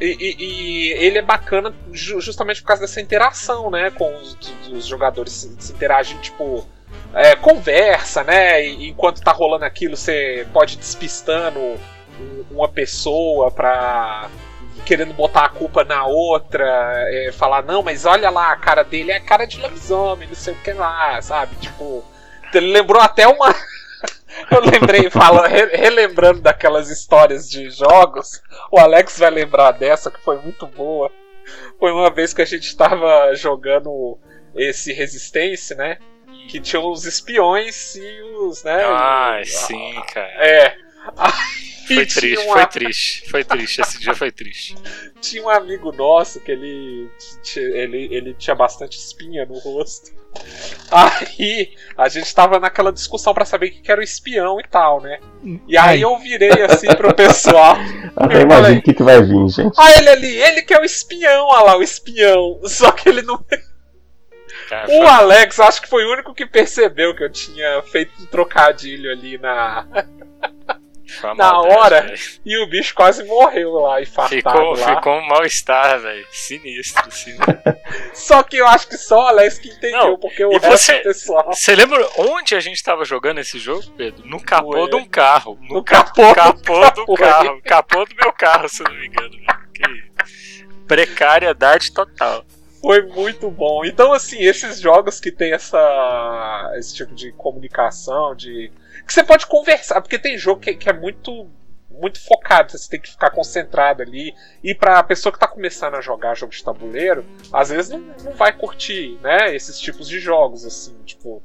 E, 0.00 0.06
e- 0.18 0.36
e 0.44 0.92
ele 0.92 1.18
é 1.18 1.22
bacana 1.22 1.74
ju- 1.92 2.20
justamente 2.22 2.62
por 2.62 2.68
causa 2.68 2.80
dessa 2.82 3.00
interação, 3.00 3.70
né? 3.70 3.90
Com 3.90 4.10
os, 4.16 4.38
os 4.72 4.86
jogadores 4.86 5.32
se, 5.32 5.54
se 5.58 5.72
interagem, 5.74 6.16
tipo. 6.20 6.66
é, 7.14 7.36
conversa, 7.36 8.24
né? 8.24 8.64
E 8.66 8.88
enquanto 8.88 9.20
tá 9.20 9.32
rolando 9.32 9.64
aquilo, 9.66 9.96
você 9.98 10.46
pode 10.52 10.74
ir 10.74 10.78
despistando 10.78 11.58
um- 11.60 11.76
uma 12.50 12.68
pessoa 12.68 13.50
pra. 13.50 14.30
Querendo 14.84 15.12
botar 15.14 15.44
a 15.44 15.48
culpa 15.48 15.84
na 15.84 16.04
outra, 16.06 16.64
é, 17.08 17.30
falar, 17.32 17.62
não, 17.62 17.82
mas 17.82 18.04
olha 18.04 18.30
lá, 18.30 18.52
a 18.52 18.56
cara 18.56 18.82
dele 18.82 19.12
é 19.12 19.16
a 19.16 19.20
cara 19.24 19.46
de 19.46 19.60
lobisomem, 19.60 20.28
não 20.28 20.34
sei 20.34 20.54
o 20.54 20.56
que 20.62 20.72
lá, 20.72 21.20
sabe? 21.22 21.54
Tipo. 21.56 22.04
Ele 22.52 22.72
lembrou 22.72 23.00
até 23.00 23.26
uma. 23.28 23.54
Eu 24.50 24.60
lembrei, 24.60 25.10
fala, 25.10 25.46
re- 25.46 25.76
relembrando 25.76 26.40
daquelas 26.40 26.88
histórias 26.88 27.48
de 27.48 27.68
jogos, 27.70 28.40
o 28.72 28.78
Alex 28.78 29.18
vai 29.18 29.30
lembrar 29.30 29.72
dessa 29.72 30.10
que 30.10 30.20
foi 30.20 30.36
muito 30.40 30.66
boa. 30.66 31.10
Foi 31.78 31.92
uma 31.92 32.10
vez 32.10 32.32
que 32.32 32.42
a 32.42 32.44
gente 32.46 32.76
tava 32.76 33.34
jogando 33.34 34.18
esse 34.54 34.92
Resistência, 34.92 35.76
né? 35.76 35.98
Que 36.48 36.60
tinha 36.60 36.80
os 36.80 37.04
espiões 37.04 37.94
e 37.96 38.22
os, 38.40 38.64
né? 38.64 38.82
Ah, 38.84 39.38
e- 39.40 39.46
sim, 39.46 40.02
cara. 40.12 40.28
É. 40.44 40.76
Foi 41.94 42.06
triste, 42.06 42.46
foi 42.46 42.66
triste. 42.66 43.30
Foi 43.30 43.44
triste, 43.44 43.80
esse 43.80 43.98
dia 43.98 44.14
foi 44.14 44.30
triste. 44.30 44.74
Tinha 45.20 45.42
um 45.42 45.50
amigo 45.50 45.92
nosso 45.92 46.40
que 46.40 46.50
ele, 46.50 47.10
ele, 47.56 48.08
ele 48.10 48.34
tinha 48.34 48.54
bastante 48.54 48.98
espinha 48.98 49.44
no 49.44 49.58
rosto. 49.58 50.12
Aí 50.90 51.72
a 51.96 52.08
gente 52.08 52.34
tava 52.34 52.58
naquela 52.58 52.92
discussão 52.92 53.34
pra 53.34 53.44
saber 53.44 53.66
o 53.66 53.70
que 53.70 53.90
era 53.90 54.00
o 54.00 54.04
espião 54.04 54.60
e 54.60 54.64
tal, 54.68 55.00
né? 55.00 55.18
E 55.66 55.76
aí 55.76 56.00
eu 56.02 56.16
virei 56.18 56.62
assim 56.62 56.86
pro 56.88 57.12
pessoal. 57.14 57.76
Até 58.16 58.42
imagino 58.42 58.78
o 58.78 58.82
que, 58.82 58.94
que 58.94 59.02
vai 59.02 59.20
vir, 59.22 59.48
gente. 59.48 59.74
Ah, 59.76 59.98
ele 59.98 60.08
ali, 60.08 60.36
ele 60.36 60.62
que 60.62 60.72
é 60.72 60.80
o 60.80 60.84
espião, 60.84 61.46
olha 61.46 61.64
lá, 61.64 61.76
o 61.76 61.82
espião. 61.82 62.60
Só 62.64 62.92
que 62.92 63.08
ele 63.08 63.22
não. 63.22 63.44
O 64.88 65.02
Alex, 65.02 65.58
acho 65.58 65.82
que 65.82 65.88
foi 65.88 66.04
o 66.04 66.12
único 66.12 66.32
que 66.32 66.46
percebeu 66.46 67.14
que 67.14 67.24
eu 67.24 67.30
tinha 67.30 67.82
feito 67.82 68.12
um 68.22 68.26
trocadilho 68.26 69.10
ali 69.10 69.36
na. 69.38 69.86
Foi 71.10 71.34
na 71.34 71.58
hora, 71.60 72.02
velho. 72.02 72.18
E 72.44 72.58
o 72.62 72.66
bicho 72.68 72.94
quase 72.94 73.24
morreu 73.24 73.72
lá, 73.72 74.00
infartado 74.00 74.34
Ficou, 74.36 74.76
lá. 74.76 74.96
ficou 74.96 75.12
um 75.14 75.26
mal-estar, 75.26 75.98
velho. 76.00 76.26
Sinistro, 76.30 77.10
sinistro. 77.10 77.46
Só 78.14 78.42
que 78.42 78.56
eu 78.58 78.66
acho 78.66 78.88
que 78.88 78.96
só 78.96 79.24
o 79.24 79.26
Alex 79.28 79.58
que 79.58 79.68
entendeu, 79.68 79.98
Não, 80.10 80.18
porque 80.18 80.44
o 80.44 80.52
e 80.52 80.58
resto 80.58 80.70
você- 80.70 80.98
pessoal. 81.00 81.52
Você 81.52 81.74
lembra 81.74 82.08
onde 82.18 82.54
a 82.54 82.60
gente 82.60 82.82
tava 82.82 83.04
jogando 83.04 83.38
esse 83.38 83.58
jogo, 83.58 83.82
Pedro? 83.96 84.26
No 84.26 84.40
capô 84.40 84.84
Ué. 84.84 84.88
de 84.90 84.96
um 84.96 85.04
carro. 85.08 85.58
No, 85.62 85.76
No 85.76 85.84
ca- 85.84 86.04
capô 86.04 86.28
do 86.28 86.34
capô 86.34 86.90
do 87.06 87.14
carro. 87.14 87.62
Capô 87.64 88.04
do 88.04 88.14
meu 88.14 88.32
carro, 88.32 88.68
se 88.68 88.82
eu 88.82 88.88
não 88.88 88.94
me 88.98 89.06
engano. 89.06 89.30
Que 89.74 90.10
precariedade 90.86 91.92
total. 91.92 92.44
Foi 92.80 93.02
muito 93.02 93.50
bom. 93.50 93.84
Então, 93.84 94.12
assim, 94.12 94.38
esses 94.40 94.80
jogos 94.80 95.20
que 95.20 95.30
tem 95.30 95.52
essa. 95.52 96.72
esse 96.76 96.94
tipo 96.94 97.14
de 97.14 97.32
comunicação, 97.32 98.34
de. 98.34 98.72
que 99.06 99.12
você 99.12 99.22
pode 99.22 99.46
conversar, 99.46 100.00
porque 100.00 100.18
tem 100.18 100.38
jogo 100.38 100.60
que, 100.60 100.74
que 100.74 100.88
é 100.88 100.92
muito. 100.92 101.46
muito 101.90 102.18
focado, 102.24 102.72
você 102.72 102.88
tem 102.90 103.00
que 103.00 103.10
ficar 103.10 103.30
concentrado 103.30 104.02
ali. 104.02 104.34
E 104.64 104.74
pra 104.74 105.02
pessoa 105.02 105.32
que 105.32 105.38
tá 105.38 105.46
começando 105.46 105.94
a 105.96 106.00
jogar 106.00 106.34
jogo 106.34 106.52
de 106.52 106.64
tabuleiro, 106.64 107.24
às 107.52 107.68
vezes 107.68 107.90
não, 107.90 108.00
não 108.24 108.32
vai 108.32 108.52
curtir, 108.52 109.18
né? 109.22 109.54
Esses 109.54 109.78
tipos 109.78 110.08
de 110.08 110.18
jogos, 110.18 110.64
assim, 110.64 110.96
tipo. 111.04 111.42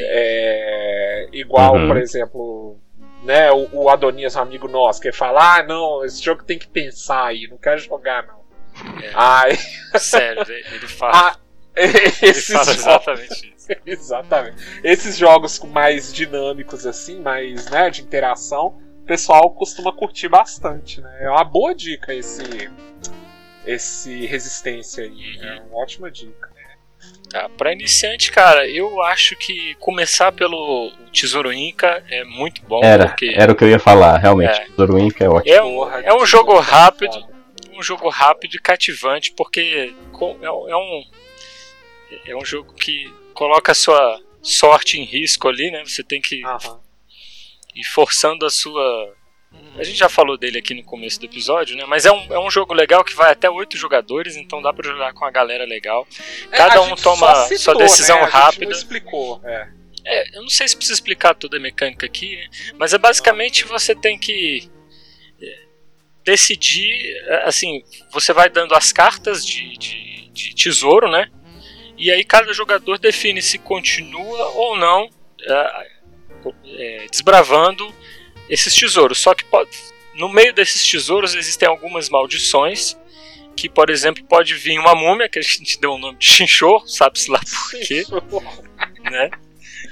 É, 0.00 1.28
igual, 1.32 1.74
Uhum. 1.76 1.88
por 1.88 1.96
exemplo, 1.98 2.78
né, 3.22 3.50
o, 3.52 3.68
o 3.72 3.88
Adonias, 3.90 4.34
um 4.36 4.40
amigo 4.40 4.66
nosso, 4.68 5.00
que 5.00 5.12
fala, 5.12 5.58
ah, 5.58 5.62
não, 5.62 6.04
esse 6.04 6.22
jogo 6.22 6.42
tem 6.44 6.58
que 6.58 6.66
pensar 6.68 7.26
aí, 7.26 7.46
não 7.48 7.58
quero 7.58 7.78
jogar, 7.78 8.26
não. 8.26 8.43
É. 9.02 9.10
Ai, 9.14 9.58
Sério, 9.98 10.44
ele 10.48 10.86
fala, 10.88 11.12
ah, 11.14 11.36
ele 11.76 11.98
esses 12.22 12.46
fala 12.46 12.64
jogos, 12.64 12.80
exatamente 12.80 13.54
isso. 13.56 13.68
exatamente. 13.86 14.56
Esses 14.82 15.16
jogos 15.16 15.58
mais 15.60 16.12
dinâmicos, 16.12 16.86
assim, 16.86 17.20
mais, 17.20 17.70
né, 17.70 17.90
de 17.90 18.02
interação, 18.02 18.76
o 19.02 19.06
pessoal 19.06 19.50
costuma 19.50 19.92
curtir 19.92 20.28
bastante, 20.28 21.00
né? 21.00 21.18
É 21.20 21.30
uma 21.30 21.44
boa 21.44 21.74
dica 21.74 22.14
esse, 22.14 22.70
esse 23.66 24.26
Resistência 24.26 25.04
aí, 25.04 25.38
é 25.40 25.62
uma 25.70 25.82
ótima 25.82 26.10
dica. 26.10 26.54
Tá, 27.28 27.48
pra 27.48 27.72
iniciante, 27.72 28.30
cara, 28.30 28.68
eu 28.68 29.02
acho 29.02 29.36
que 29.36 29.74
começar 29.80 30.30
pelo 30.30 30.92
Tesouro 31.12 31.52
Inca 31.52 32.02
é 32.08 32.22
muito 32.22 32.62
bom, 32.62 32.80
Era, 32.82 33.08
porque 33.08 33.34
era 33.36 33.50
o 33.50 33.56
que 33.56 33.64
eu 33.64 33.68
ia 33.68 33.78
falar, 33.78 34.18
realmente. 34.18 34.58
É. 34.58 34.66
Tesouro 34.66 34.98
Inca 34.98 35.24
é 35.24 35.28
ótimo. 35.28 35.54
é 35.54 35.62
um, 35.62 35.90
é 35.90 36.14
um 36.14 36.24
jogo 36.24 36.52
jogo 36.54 36.60
rápido. 36.60 37.33
Um 37.76 37.82
jogo 37.82 38.08
rápido 38.08 38.54
e 38.54 38.58
cativante, 38.60 39.32
porque 39.36 39.92
é, 40.42 40.50
um- 40.50 40.68
é 40.68 40.76
um 40.76 41.04
é 42.26 42.36
um 42.36 42.44
jogo 42.44 42.72
que 42.74 43.12
coloca 43.32 43.72
a 43.72 43.74
sua 43.74 44.20
sorte 44.42 44.98
em 45.00 45.04
risco 45.04 45.48
ali, 45.48 45.70
né? 45.70 45.82
Você 45.84 46.02
tem 46.04 46.20
que 46.20 46.44
Aham. 46.44 46.80
ir 47.74 47.84
forçando 47.84 48.46
a 48.46 48.50
sua 48.50 49.14
a 49.78 49.82
gente 49.84 49.98
já 49.98 50.08
falou 50.08 50.36
dele 50.36 50.58
aqui 50.58 50.74
no 50.74 50.82
começo 50.84 51.18
do 51.20 51.26
episódio, 51.26 51.76
né? 51.76 51.84
Mas 51.86 52.04
é 52.06 52.10
um, 52.12 52.32
é 52.32 52.38
um 52.38 52.50
jogo 52.50 52.72
legal 52.74 53.04
que 53.04 53.14
vai 53.14 53.30
até 53.32 53.48
oito 53.50 53.76
jogadores, 53.76 54.36
então 54.36 54.60
dá 54.62 54.72
pra 54.72 54.88
jogar 54.88 55.12
com 55.12 55.24
a 55.24 55.30
galera 55.30 55.64
legal. 55.64 56.06
É, 56.50 56.56
Cada 56.56 56.78
a 56.78 56.82
um 56.82 56.94
toma 56.96 57.34
só 57.34 57.42
citou, 57.46 57.58
sua 57.58 57.74
decisão 57.76 58.16
né? 58.16 58.22
A 58.22 58.26
gente 58.26 58.34
rápida. 58.34 58.72
explicou, 58.72 59.40
é. 59.44 59.68
É, 60.06 60.36
eu 60.36 60.42
não 60.42 60.48
sei 60.50 60.68
se 60.68 60.76
precisa 60.76 60.94
explicar 60.94 61.34
toda 61.34 61.56
a 61.56 61.60
mecânica 61.60 62.04
aqui, 62.04 62.36
né? 62.36 62.48
mas 62.78 62.92
é 62.92 62.98
basicamente 62.98 63.64
você 63.64 63.94
tem 63.94 64.18
que 64.18 64.68
é, 64.68 64.73
decidir, 66.24 67.16
é, 67.26 67.44
assim, 67.48 67.82
você 68.10 68.32
vai 68.32 68.48
dando 68.48 68.74
as 68.74 68.92
cartas 68.92 69.44
de, 69.44 69.76
de, 69.76 70.28
de 70.32 70.54
tesouro, 70.54 71.10
né? 71.10 71.30
E 71.96 72.10
aí 72.10 72.24
cada 72.24 72.52
jogador 72.52 72.98
define 72.98 73.40
se 73.40 73.58
continua 73.58 74.48
ou 74.54 74.76
não 74.76 75.08
é, 75.40 75.86
é, 76.66 77.06
desbravando 77.10 77.94
esses 78.48 78.74
tesouros. 78.74 79.18
Só 79.18 79.34
que 79.34 79.44
pode- 79.44 79.70
no 80.14 80.28
meio 80.28 80.52
desses 80.52 80.90
tesouros 80.90 81.34
existem 81.34 81.68
algumas 81.68 82.08
maldições. 82.08 82.96
Que, 83.56 83.68
por 83.68 83.88
exemplo, 83.88 84.24
pode 84.24 84.52
vir 84.54 84.80
uma 84.80 84.96
múmia, 84.96 85.28
que 85.28 85.38
a 85.38 85.42
gente 85.42 85.78
deu 85.80 85.92
o 85.92 85.98
nome 85.98 86.18
de 86.18 86.26
chinchorro, 86.26 86.88
sabe-se 86.88 87.30
lá 87.30 87.38
por 87.38 87.80
quê, 87.86 88.02
né? 89.04 89.30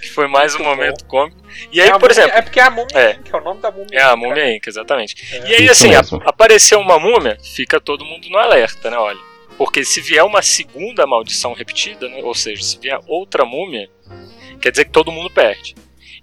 Que 0.03 0.11
foi 0.11 0.27
mais 0.27 0.55
um 0.55 0.59
Muito 0.59 0.69
momento 0.77 1.05
cômico. 1.07 1.39
E 1.71 1.81
É 1.81 1.85
aí, 1.85 1.89
a 1.91 1.93
por 1.93 2.01
múmia- 2.09 2.13
exemplo, 2.13 2.39
É 2.39 2.43
porque 2.43 2.59
é 2.61 2.63
a 2.65 2.71
múmia 2.71 2.89
É. 2.99 3.15
que 3.15 3.35
é 3.35 3.39
o 3.39 3.41
nome 3.45 3.61
da 3.61 3.71
múmia. 3.71 3.87
é 3.93 3.99
a 3.99 4.05
cara. 4.07 4.17
múmia 4.17 4.57
Inca, 4.57 4.69
exatamente. 4.69 5.15
É. 5.33 5.49
E 5.49 5.55
aí, 5.55 5.63
Isso 5.63 5.71
assim, 5.73 5.89
mesmo. 5.91 6.21
a- 6.25 6.29
apareceu 6.31 6.81
uma 6.81 6.99
múmia, 6.99 7.39
fica 7.55 7.81
todo 7.81 8.05
mundo 8.05 8.29
no 8.29 8.37
alerta, 8.37 8.91
né? 8.91 8.99
Olha. 8.99 9.21
Porque 9.57 9.85
se 9.85 10.01
vier 10.01 10.25
uma 10.25 10.43
segunda 10.43 11.07
maldição 11.07 11.53
repetida, 11.53 12.09
né? 12.09 12.21
Ou 12.25 12.35
seja, 12.35 12.63
se 12.63 12.79
vier 12.79 12.99
outra 13.07 13.45
múmia, 13.45 13.89
quer 14.61 14.71
dizer 14.73 14.87
que 14.87 14.91
todo 14.91 15.13
mundo 15.13 15.31
perde. 15.31 15.75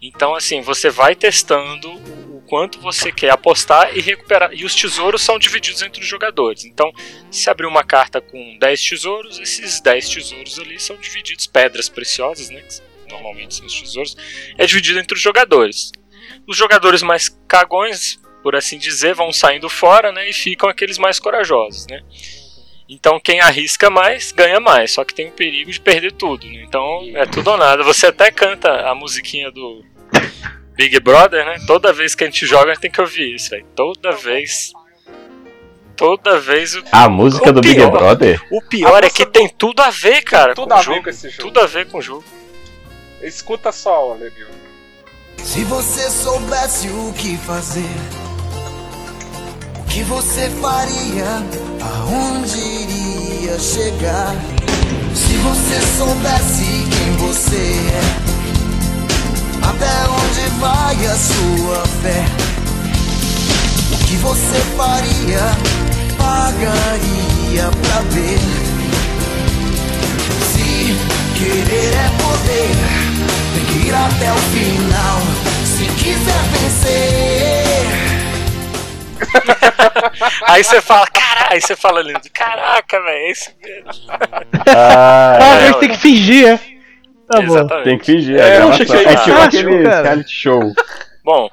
Então, 0.01 0.36
assim, 0.36 0.61
você 0.61 0.89
vai 0.89 1.15
testando 1.15 1.89
o 1.93 2.30
o 2.39 2.41
quanto 2.49 2.80
você 2.82 3.11
quer 3.11 3.30
apostar 3.30 3.95
e 3.95 4.01
recuperar. 4.01 4.49
E 4.53 4.65
os 4.65 4.73
tesouros 4.73 5.21
são 5.21 5.38
divididos 5.38 5.84
entre 5.84 6.01
os 6.01 6.07
jogadores. 6.07 6.65
Então, 6.65 6.91
se 7.30 7.47
abrir 7.47 7.67
uma 7.67 7.84
carta 7.84 8.19
com 8.19 8.57
10 8.57 8.82
tesouros, 8.89 9.38
esses 9.39 9.80
10 9.80 10.09
tesouros 10.09 10.57
ali 10.57 10.80
são 10.80 10.95
divididos, 10.97 11.45
pedras 11.45 11.88
preciosas, 11.89 12.49
né? 12.49 12.63
Normalmente 13.10 13.55
são 13.55 13.66
os 13.66 13.82
tesouros, 13.82 14.16
é 14.57 14.66
dividido 14.66 14.99
entre 14.99 15.16
os 15.16 15.22
jogadores. 15.22 15.91
Os 16.47 16.55
jogadores 16.57 17.01
mais 17.01 17.30
cagões, 17.47 18.20
por 18.43 18.55
assim 18.55 18.78
dizer, 18.78 19.14
vão 19.16 19.32
saindo 19.34 19.68
fora, 19.70 20.12
né? 20.12 20.30
E 20.30 20.34
ficam 20.34 20.70
aqueles 20.70 20.97
mais 20.97 21.20
corajosos, 21.20 21.88
né? 21.88 22.01
Então 22.88 23.20
quem 23.20 23.39
arrisca 23.39 23.89
mais 23.89 24.32
ganha 24.32 24.60
mais, 24.60 24.91
só 24.93 25.03
que 25.03 25.14
tem 25.14 25.28
o 25.28 25.32
perigo 25.32 25.72
de 25.72 25.80
perder 25.80 26.12
tudo. 26.14 26.45
Né? 26.47 26.64
Então 26.68 27.03
é 27.16 27.26
tudo 27.26 27.51
ou 27.51 27.57
nada. 27.57 27.84
Você 27.84 28.07
até 28.07 28.32
canta 28.32 28.89
a 28.89 28.95
musiquinha 28.95 29.51
do 29.51 29.84
Big 30.76 30.99
Brother, 30.99 31.45
né? 31.45 31.57
Toda 31.68 31.93
vez 31.93 32.16
que 32.16 32.24
a 32.24 32.28
gente 32.28 32.45
joga, 32.47 32.72
a 32.72 32.74
gente 32.74 32.82
tem 32.82 32.91
que 32.91 32.99
ouvir 33.01 33.36
isso, 33.36 33.51
velho. 33.51 33.66
Toda 33.76 34.12
vez. 34.14 34.72
Toda 35.95 36.39
vez. 36.39 36.76
O, 36.76 36.84
A 36.91 37.10
música 37.10 37.49
O 37.49 37.53
do 37.53 37.62
Big 37.62 37.76
pior- 37.76 37.91
Brother? 37.91 38.41
o 38.51 38.62
pior 38.62 39.03
é 39.03 39.10
que 39.10 39.26
tem 39.26 39.49
tudo 39.49 39.82
a 39.82 39.89
ver, 39.89 40.22
cara, 40.24 40.55
Tudo 40.55 40.70
com 40.70 40.74
a 40.74 40.78
o 40.78 40.80
ver 40.80 40.86
jogo. 40.86 41.03
com 41.03 41.10
esse 41.10 41.30
jogo. 41.30 41.41
Tudo 41.43 41.60
a 41.60 41.66
ver 41.68 41.86
com 41.88 41.97
o 41.97 42.01
jogo. 42.01 42.24
Escuta 43.22 43.72
só, 43.72 44.13
Lenil. 44.13 44.47
Se 45.43 45.63
você 45.65 46.09
soubesse 46.09 46.88
o 46.88 47.13
que 47.13 47.38
fazer, 47.38 47.95
o 49.78 49.84
que 49.84 50.03
você 50.03 50.49
faria, 50.61 51.43
aonde 51.82 52.57
iria 52.59 53.59
chegar? 53.59 54.36
Se 55.13 55.36
você 55.38 55.82
soubesse 55.97 56.63
quem 56.63 57.17
você 57.17 57.55
é, 57.57 58.01
até 59.67 60.09
onde 60.09 60.59
vai 60.59 61.05
a 61.05 61.15
sua 61.15 61.86
fé? 62.01 62.26
O 63.91 64.05
que 64.05 64.15
você 64.17 64.59
faria, 64.78 65.41
pagaria 66.17 67.70
pra 67.82 68.01
ver? 68.11 68.68
Querer 71.39 71.93
é 71.93 72.09
poder, 72.21 72.75
tem 73.55 73.65
que 73.65 73.87
ir 73.87 73.93
até 73.95 74.29
o 74.31 74.35
final. 74.51 75.19
Se 75.65 75.85
quiser 76.03 76.43
vencer. 76.51 78.09
Aí 80.47 80.63
você 80.63 80.81
fala, 80.81 81.07
caralho, 81.07 81.53
aí 81.53 81.61
você 81.61 81.75
fala 81.75 82.01
lindo, 82.01 82.21
caraca, 82.33 82.99
velho, 83.01 83.09
é 83.17 83.31
isso 83.31 83.51
mesmo. 83.61 83.89
Ah, 84.67 85.37
Ah, 85.39 85.53
a 85.55 85.61
é, 85.67 85.73
tem 85.73 85.89
que 85.89 85.97
fingir, 85.97 86.47
é? 86.47 86.57
Tá 87.27 87.41
bom. 87.41 87.83
Tem 87.83 87.97
que 87.97 88.05
fingir. 88.05 88.35
É, 88.35 88.39
que 88.39 88.43
é 88.43 88.55
era 88.55 88.77
tipo 89.17 89.31
aquele 89.41 89.77
reality 89.87 90.31
show. 90.31 90.73
Bom. 91.23 91.49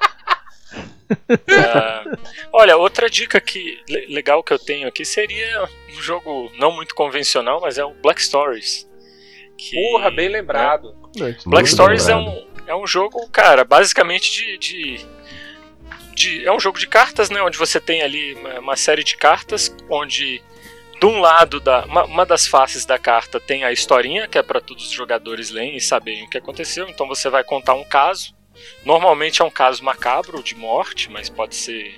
ah, 1.51 2.03
olha, 2.51 2.77
outra 2.77 3.09
dica 3.09 3.39
que 3.39 3.79
le- 3.87 4.07
legal 4.13 4.43
que 4.43 4.51
eu 4.53 4.59
tenho 4.59 4.87
aqui 4.87 5.05
seria 5.05 5.63
um 5.95 6.01
jogo 6.01 6.51
não 6.57 6.71
muito 6.71 6.95
convencional, 6.95 7.59
mas 7.61 7.77
é 7.77 7.85
o 7.85 7.93
Black 8.01 8.21
Stories. 8.21 8.86
Que, 9.57 9.75
Porra, 9.75 10.11
bem 10.11 10.29
lembrado. 10.29 10.95
Black 11.15 11.47
Muito 11.47 11.67
Stories 11.67 12.07
é 12.07 12.15
lembrado. 12.15 12.37
um, 12.37 12.47
é 12.67 12.75
um 12.75 12.85
jogo, 12.87 13.27
cara, 13.29 13.63
basicamente 13.63 14.31
de, 14.31 14.57
de, 14.57 15.05
de- 16.13 16.45
É 16.45 16.51
um 16.51 16.59
jogo 16.59 16.77
de 16.79 16.87
cartas, 16.87 17.29
né? 17.29 17.41
Onde 17.41 17.57
você 17.57 17.79
tem 17.79 18.01
ali 18.01 18.33
uma, 18.35 18.59
uma 18.59 18.75
série 18.75 19.03
de 19.03 19.17
cartas, 19.17 19.75
onde 19.89 20.41
de 20.99 21.05
um 21.05 21.19
lado 21.19 21.59
da. 21.59 21.85
Uma, 21.85 22.05
uma 22.05 22.25
das 22.25 22.47
faces 22.47 22.85
da 22.85 22.97
carta 22.97 23.39
tem 23.39 23.63
a 23.63 23.71
historinha, 23.71 24.27
que 24.27 24.37
é 24.37 24.43
para 24.43 24.59
todos 24.61 24.85
os 24.85 24.91
jogadores 24.91 25.49
lerem 25.51 25.75
e 25.77 25.81
saberem 25.81 26.23
o 26.25 26.29
que 26.29 26.37
aconteceu. 26.37 26.87
Então 26.89 27.07
você 27.07 27.29
vai 27.29 27.43
contar 27.43 27.73
um 27.75 27.83
caso. 27.83 28.35
Normalmente 28.83 29.41
é 29.41 29.45
um 29.45 29.51
caso 29.51 29.83
macabro 29.83 30.41
de 30.41 30.55
morte, 30.55 31.11
mas 31.11 31.29
pode 31.29 31.55
ser. 31.55 31.95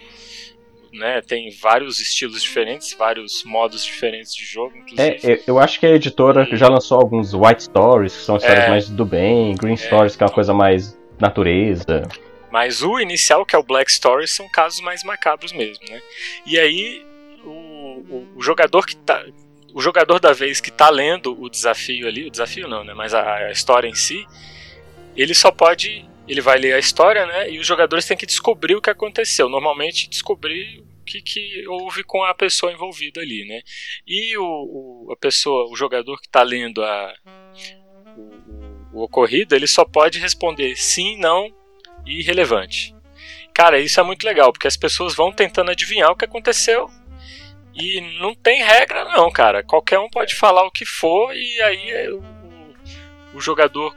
Né, 0.91 1.21
tem 1.21 1.51
vários 1.51 1.99
estilos 1.99 2.41
diferentes, 2.41 2.93
vários 2.97 3.43
modos 3.43 3.85
diferentes 3.85 4.33
de 4.33 4.43
jogo, 4.43 4.75
inclusive. 4.75 5.01
É, 5.23 5.39
eu- 5.45 5.59
acho 5.59 5.79
que 5.79 5.85
a 5.85 5.91
editora 5.91 6.47
já 6.57 6.67
lançou 6.67 6.99
alguns 6.99 7.31
White 7.33 7.63
Stories, 7.65 8.15
que 8.17 8.23
são 8.23 8.37
histórias 8.37 8.65
É. 8.65 8.69
mais 8.69 8.89
do 8.89 9.05
bem, 9.05 9.53
Green 9.55 9.77
Stories, 9.77 10.15
que 10.15 10.23
é 10.23 10.25
uma 10.25 10.33
coisa 10.33 10.51
mais 10.51 10.97
natureza. 11.19 12.07
Mas 12.51 12.81
o 12.81 12.99
inicial, 12.99 13.45
que 13.45 13.55
é 13.55 13.59
o 13.59 13.63
Black 13.63 13.91
Story, 13.91 14.27
são 14.27 14.49
casos 14.49 14.81
mais 14.81 15.03
macabros 15.03 15.53
mesmo, 15.53 15.85
né? 15.87 16.01
E 16.47 16.57
aí, 16.59 17.05
o, 17.43 17.49
o- 17.49 18.27
o 18.37 18.41
jogador 18.41 18.83
que 18.85 18.95
tá. 18.95 19.23
O 19.71 19.81
jogador 19.81 20.19
da 20.19 20.33
vez 20.33 20.59
que 20.59 20.71
tá 20.71 20.89
lendo 20.89 21.39
o 21.39 21.47
desafio 21.47 22.07
ali, 22.07 22.25
o 22.25 22.31
desafio 22.31 22.67
não, 22.67 22.83
né? 22.83 22.95
Mas 22.95 23.13
a, 23.13 23.35
a 23.35 23.51
história 23.51 23.87
em 23.87 23.93
si, 23.93 24.25
ele 25.15 25.35
só 25.35 25.51
pode. 25.51 26.08
Ele 26.29 26.41
vai 26.41 26.59
ler 26.59 26.73
a 26.73 26.79
história, 26.79 27.25
né? 27.25 27.49
E 27.51 27.59
os 27.59 27.65
jogadores 27.65 28.05
têm 28.05 28.15
que 28.15 28.25
descobrir 28.25 28.75
o 28.75 28.81
que 28.81 28.89
aconteceu. 28.89 29.49
Normalmente, 29.49 30.07
descobrir 30.07 30.79
o 30.79 31.03
que, 31.03 31.21
que 31.21 31.67
houve 31.67 32.03
com 32.03 32.23
a 32.23 32.35
pessoa 32.35 32.71
envolvida 32.71 33.19
ali, 33.19 33.45
né? 33.45 33.61
E 34.05 34.37
o, 34.37 34.43
o- 35.07 35.11
a 35.11 35.17
pessoa, 35.17 35.67
o 35.71 35.75
jogador 35.75 36.17
que 36.21 36.27
está 36.27 36.43
lendo 36.43 36.83
a, 36.83 37.13
o, 38.15 38.21
o- 38.93 39.03
ocorrido, 39.03 39.55
ele 39.55 39.65
só 39.67 39.83
pode 39.83 40.19
responder 40.19 40.75
sim, 40.75 41.17
não 41.17 41.51
e 42.05 42.19
irrelevante. 42.19 42.93
Cara, 43.53 43.79
isso 43.79 43.99
é 43.99 44.03
muito 44.03 44.23
legal, 44.23 44.51
porque 44.53 44.67
as 44.67 44.77
pessoas 44.77 45.15
vão 45.15 45.31
tentando 45.31 45.71
adivinhar 45.71 46.11
o 46.11 46.15
que 46.15 46.25
aconteceu 46.25 46.87
e 47.73 48.01
não 48.19 48.35
tem 48.35 48.61
regra 48.63 49.03
não, 49.05 49.31
cara. 49.31 49.63
Qualquer 49.63 49.97
um 49.99 50.09
pode 50.09 50.35
falar 50.35 50.63
o 50.63 50.71
que 50.71 50.85
for 50.85 51.35
e 51.35 51.61
aí 51.61 52.09
o- 52.11 52.23
o 53.33 53.41
jogador 53.41 53.95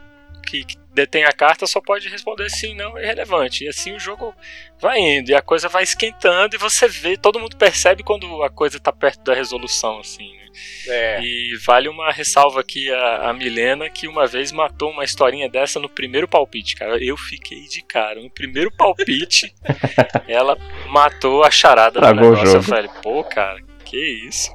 que, 0.61 0.77
detém 0.93 1.23
a 1.23 1.31
carta 1.31 1.65
só 1.65 1.81
pode 1.81 2.07
responder 2.07 2.49
sim, 2.49 2.75
não, 2.75 2.97
é 2.97 3.03
irrelevante. 3.03 3.63
E 3.63 3.67
assim 3.67 3.95
o 3.95 3.99
jogo 3.99 4.33
vai 4.79 4.99
indo, 4.99 5.29
e 5.29 5.35
a 5.35 5.41
coisa 5.41 5.67
vai 5.67 5.83
esquentando, 5.83 6.55
e 6.55 6.59
você 6.59 6.87
vê, 6.87 7.17
todo 7.17 7.39
mundo 7.39 7.57
percebe 7.57 8.03
quando 8.03 8.43
a 8.43 8.49
coisa 8.49 8.79
tá 8.79 8.91
perto 8.91 9.23
da 9.23 9.33
resolução, 9.33 9.99
assim, 9.99 10.31
né? 10.35 10.43
É. 10.87 11.19
E 11.21 11.57
vale 11.65 11.89
uma 11.89 12.11
ressalva 12.11 12.61
aqui 12.61 12.91
a, 12.91 13.29
a 13.29 13.33
Milena, 13.33 13.89
que 13.89 14.07
uma 14.07 14.27
vez 14.27 14.51
matou 14.51 14.91
uma 14.91 15.03
historinha 15.03 15.49
dessa 15.49 15.79
no 15.79 15.89
primeiro 15.89 16.27
palpite, 16.27 16.75
cara. 16.75 17.03
Eu 17.03 17.17
fiquei 17.17 17.61
de 17.67 17.81
cara. 17.81 18.21
No 18.21 18.29
primeiro 18.29 18.71
palpite, 18.71 19.53
ela 20.27 20.55
matou 20.89 21.43
a 21.43 21.49
charada 21.49 21.99
do 21.99 22.05
Tragou 22.05 22.31
negócio. 22.31 22.57
Eu 22.57 22.63
falei, 22.63 22.89
pô, 23.01 23.23
cara, 23.23 23.59
que 23.83 24.27
isso? 24.27 24.51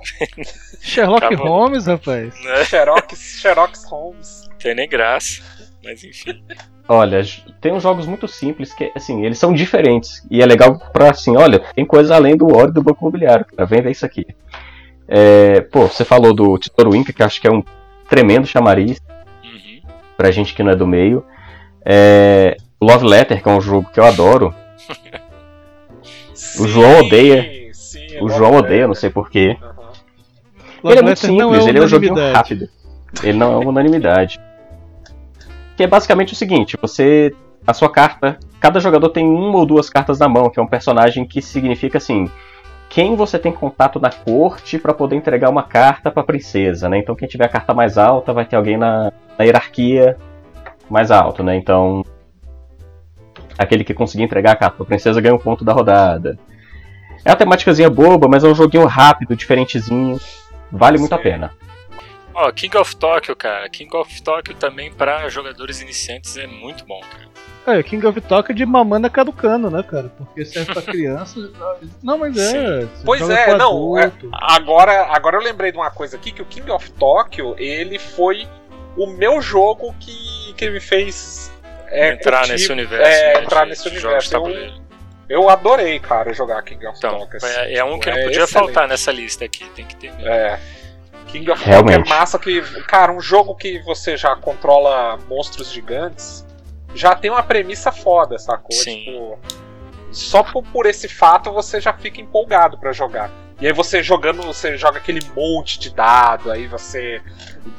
Sherlock 0.81 1.25
Acabou. 1.25 1.47
Holmes, 1.47 1.87
rapaz. 1.87 2.35
Né? 2.43 2.65
Xerox, 2.65 3.41
Xerox 3.41 3.85
Holmes. 3.85 4.49
Tem 4.59 4.75
nem 4.75 4.89
graça. 4.89 5.43
Mas 5.85 6.03
enfim. 6.05 6.43
Olha, 6.89 7.21
tem 7.61 7.73
uns 7.73 7.83
jogos 7.83 8.07
muito 8.07 8.27
simples 8.27 8.73
que, 8.73 8.91
assim, 8.95 9.25
eles 9.25 9.39
são 9.39 9.53
diferentes. 9.53 10.27
E 10.31 10.43
é 10.43 10.47
legal 10.47 10.79
pra, 10.93 11.11
assim, 11.11 11.37
olha, 11.37 11.61
tem 11.75 11.85
coisa 11.85 12.15
além 12.15 12.37
do 12.37 12.47
Ori 12.57 12.73
do 12.73 12.83
Banco 12.83 12.99
Imobiliário. 13.05 13.45
Cara. 13.45 13.67
Vem 13.67 13.83
ver 13.83 13.91
isso 13.93 14.05
aqui. 14.07 14.27
É, 15.07 15.61
pô, 15.61 15.87
você 15.87 16.05
falou 16.05 16.35
do 16.35 16.59
Tesouro 16.59 16.95
Inca, 16.97 17.13
que 17.13 17.23
eu 17.23 17.27
acho 17.27 17.41
que 17.41 17.47
é 17.47 17.51
um 17.53 17.63
tremendo 18.09 18.47
chamariz 18.47 18.99
Uhum. 19.45 19.81
pra 20.17 20.31
gente 20.31 20.55
que 20.55 20.63
não 20.63 20.73
é 20.73 20.77
do 20.77 20.87
meio. 20.87 21.25
É, 21.85 22.57
Love 22.81 23.07
Letter, 23.07 23.43
que 23.43 23.49
é 23.49 23.53
um 23.53 23.61
jogo 23.61 23.89
que 23.93 24.01
eu 24.01 24.05
adoro. 24.05 24.55
O 26.59 26.67
João 26.67 27.01
odeia. 27.01 27.71
sim, 27.73 28.19
O 28.21 28.29
João 28.29 28.57
odeia, 28.57 28.87
não 28.87 28.95
sei 28.95 29.11
porquê. 29.11 29.57
Love 30.83 30.97
ele 30.97 30.99
é 30.99 31.03
muito 31.03 31.27
não 31.27 31.51
simples, 31.51 31.67
ele 31.67 31.79
é 31.79 31.83
um 31.83 31.89
joguinho 31.89 32.15
rápido. 32.33 32.69
Ele 33.23 33.37
não 33.39 33.53
é 33.53 33.57
uma 33.57 33.71
unanimidade. 33.71 34.39
Que 35.79 35.85
é 35.85 35.87
basicamente 35.87 36.33
o 36.33 36.37
seguinte, 36.37 36.77
você. 36.83 37.33
A 37.65 37.73
sua 37.73 37.89
carta. 37.89 38.37
Cada 38.59 38.81
jogador 38.81 39.11
tem 39.11 39.25
uma 39.25 39.59
ou 39.59 39.65
duas 39.65 39.89
cartas 39.89 40.19
na 40.19 40.29
mão, 40.29 40.51
que 40.51 40.59
é 40.59 40.63
um 40.63 40.67
personagem 40.67 41.25
que 41.25 41.41
significa 41.41 41.99
assim. 41.99 42.29
Quem 42.89 43.15
você 43.15 43.39
tem 43.39 43.53
contato 43.53 44.01
na 44.01 44.11
corte 44.11 44.77
pra 44.77 44.93
poder 44.93 45.15
entregar 45.15 45.49
uma 45.49 45.63
carta 45.63 46.11
pra 46.11 46.25
princesa, 46.25 46.89
né? 46.89 46.99
Então 46.99 47.15
quem 47.15 47.29
tiver 47.29 47.45
a 47.45 47.49
carta 47.49 47.73
mais 47.73 47.97
alta 47.97 48.33
vai 48.33 48.45
ter 48.45 48.57
alguém 48.57 48.77
na, 48.77 49.13
na 49.39 49.45
hierarquia 49.45 50.17
mais 50.91 51.13
alto, 51.13 51.45
né? 51.45 51.55
Então. 51.55 52.05
Aquele 53.57 53.85
que 53.85 53.95
conseguir 53.95 54.25
entregar 54.25 54.53
a 54.53 54.57
carta 54.57 54.79
pra 54.79 54.87
princesa 54.87 55.21
ganha 55.21 55.37
um 55.37 55.39
ponto 55.39 55.65
da 55.65 55.73
rodada. 55.73 56.37
É 57.25 57.31
uma 57.31 57.37
temáticazinha 57.37 57.89
boba, 57.89 58.27
mas 58.29 58.43
é 58.43 58.49
um 58.49 58.55
joguinho 58.55 58.87
rápido, 58.87 59.37
diferentezinho. 59.37 60.19
Vale 60.73 60.99
muito 60.99 61.15
a 61.15 61.19
pena. 61.19 61.53
Ó, 62.41 62.53
King 62.53 62.77
of 62.77 62.95
Tokyo, 62.97 63.35
cara. 63.35 63.69
King 63.69 63.95
of 63.97 64.23
Tokyo 64.23 64.55
também 64.55 64.93
pra 64.93 65.29
jogadores 65.29 65.81
iniciantes 65.81 66.37
é 66.37 66.47
muito 66.47 66.85
bom, 66.85 67.01
cara. 67.01 67.29
É, 67.79 67.83
King 67.83 68.07
of 68.07 68.19
Tokyo 68.23 68.55
de 68.55 68.65
mamanda 68.65 69.11
caducando, 69.11 69.71
né, 69.71 69.83
cara? 69.83 70.11
Porque 70.17 70.45
serve 70.45 70.73
pra 70.73 70.81
criança. 70.83 71.39
Não, 72.03 72.17
mas 72.19 72.37
é. 72.39 72.87
Pois 73.05 73.29
é, 73.29 73.57
não, 73.57 73.99
é-. 73.99 74.11
Agora, 74.33 75.07
agora 75.11 75.37
eu 75.37 75.43
lembrei 75.43 75.71
de 75.73 75.77
uma 75.77 75.91
coisa 75.91 76.17
aqui, 76.17 76.33
que 76.33 76.41
o 76.41 76.47
King 76.47 76.71
of 76.71 76.91
Tokyo, 76.93 77.55
ele 77.59 77.99
foi 77.99 78.49
o 78.97 79.07
meu 79.07 79.41
jogo 79.43 79.95
que, 80.01 80.55
que 80.55 80.71
me 80.71 80.81
fez 80.81 81.53
é, 81.89 82.13
entrar 82.15 82.39
curtir- 82.39 82.53
nesse 82.53 82.73
universo. 82.73 83.07
É, 83.07 83.35
né, 83.35 83.43
entrar 83.43 83.65
de- 83.65 83.71
nesse 83.71 83.83
de 83.91 83.97
universo. 83.99 84.35
Eu, 84.35 84.73
eu 85.29 85.51
adorei, 85.51 85.99
cara, 85.99 86.33
jogar 86.33 86.63
King 86.63 86.87
of 86.87 86.97
Então, 86.97 87.19
Tokyo. 87.19 87.37
assim. 87.37 87.47
é, 87.61 87.75
é 87.77 87.85
um 87.85 87.99
que 87.99 88.09
não 88.11 88.17
É 88.17 88.23
podia 88.25 88.45
excelente. 88.45 88.53
faltar 88.73 88.89
nessa 88.89 89.13
lista 89.13 89.45
aqui. 89.45 89.69
Tem 89.75 89.85
que 89.85 89.95
ter 89.97 90.11
mesmo. 90.15 90.27
É. 90.29 90.59
King 91.29 91.51
of 91.51 91.65
Realmente. 91.65 91.99
Tokyo 91.99 92.13
é 92.13 92.19
massa 92.19 92.39
que, 92.39 92.61
cara, 92.83 93.13
um 93.13 93.21
jogo 93.21 93.55
que 93.55 93.79
você 93.83 94.17
já 94.17 94.35
controla 94.35 95.19
monstros 95.29 95.71
gigantes 95.71 96.45
já 96.95 97.15
tem 97.15 97.31
uma 97.31 97.43
premissa 97.43 97.93
foda, 97.93 98.39
sacou? 98.39 98.73
Sim. 98.73 99.05
Tipo, 99.05 99.39
só 100.11 100.43
por, 100.43 100.65
por 100.65 100.87
esse 100.87 101.07
fato 101.07 101.53
você 101.53 101.81
já 101.81 101.93
fica 101.93 102.21
empolgado 102.21 102.79
pra 102.79 102.93
jogar. 102.93 103.31
E 103.61 103.67
aí 103.67 103.73
você 103.73 104.05
jogando, 104.05 104.41
você 104.43 104.77
joga 104.77 104.99
aquele 104.99 105.21
monte 105.37 105.81
de 105.81 105.91
dado, 105.91 106.49
aí 106.51 106.69
você 106.69 107.21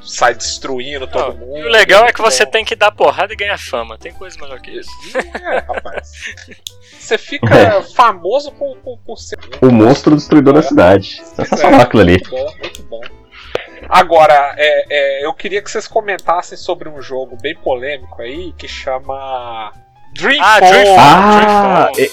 sai 0.01 0.35
destruindo 0.35 1.07
todo 1.07 1.29
Não, 1.29 1.47
mundo. 1.47 1.57
E 1.57 1.63
o 1.63 1.69
legal 1.69 2.03
é 2.03 2.11
que 2.11 2.21
muito 2.21 2.33
você 2.33 2.43
bom. 2.43 2.51
tem 2.51 2.65
que 2.65 2.75
dar 2.75 2.91
porrada 2.91 3.31
e 3.31 3.35
ganhar 3.35 3.57
fama. 3.57 3.97
Tem 3.97 4.11
coisa 4.11 4.37
melhor 4.41 4.59
que 4.59 4.71
isso. 4.71 4.89
É, 5.41 5.59
rapaz. 5.59 6.11
Você 6.99 7.17
fica 7.17 7.81
famoso 7.95 8.51
por, 8.51 8.77
por, 8.77 8.99
por 8.99 9.17
ser. 9.17 9.39
O 9.61 9.71
monstro 9.71 10.15
destruidor 10.15 10.53
da 10.53 10.61
cidade. 10.61 11.21
Sensacional 11.23 11.81
aquilo 11.81 12.01
ali. 12.01 12.11
Muito 12.11 12.29
bom, 12.29 12.53
muito 12.59 12.83
bom. 12.83 13.01
Agora, 13.89 14.53
é, 14.57 15.21
é, 15.21 15.25
eu 15.25 15.33
queria 15.33 15.61
que 15.61 15.69
vocês 15.71 15.87
comentassem 15.87 16.57
sobre 16.57 16.87
um 16.87 17.01
jogo 17.01 17.35
bem 17.41 17.55
polêmico 17.55 18.21
aí 18.21 18.53
que 18.57 18.67
chama 18.67 19.73
Dream 20.13 20.39
Ah, 20.41 20.59
Phone. 20.59 20.71
Dream 20.71 20.85
Phone. 20.85 20.97
Ah, 20.99 21.89
Dream 21.93 22.09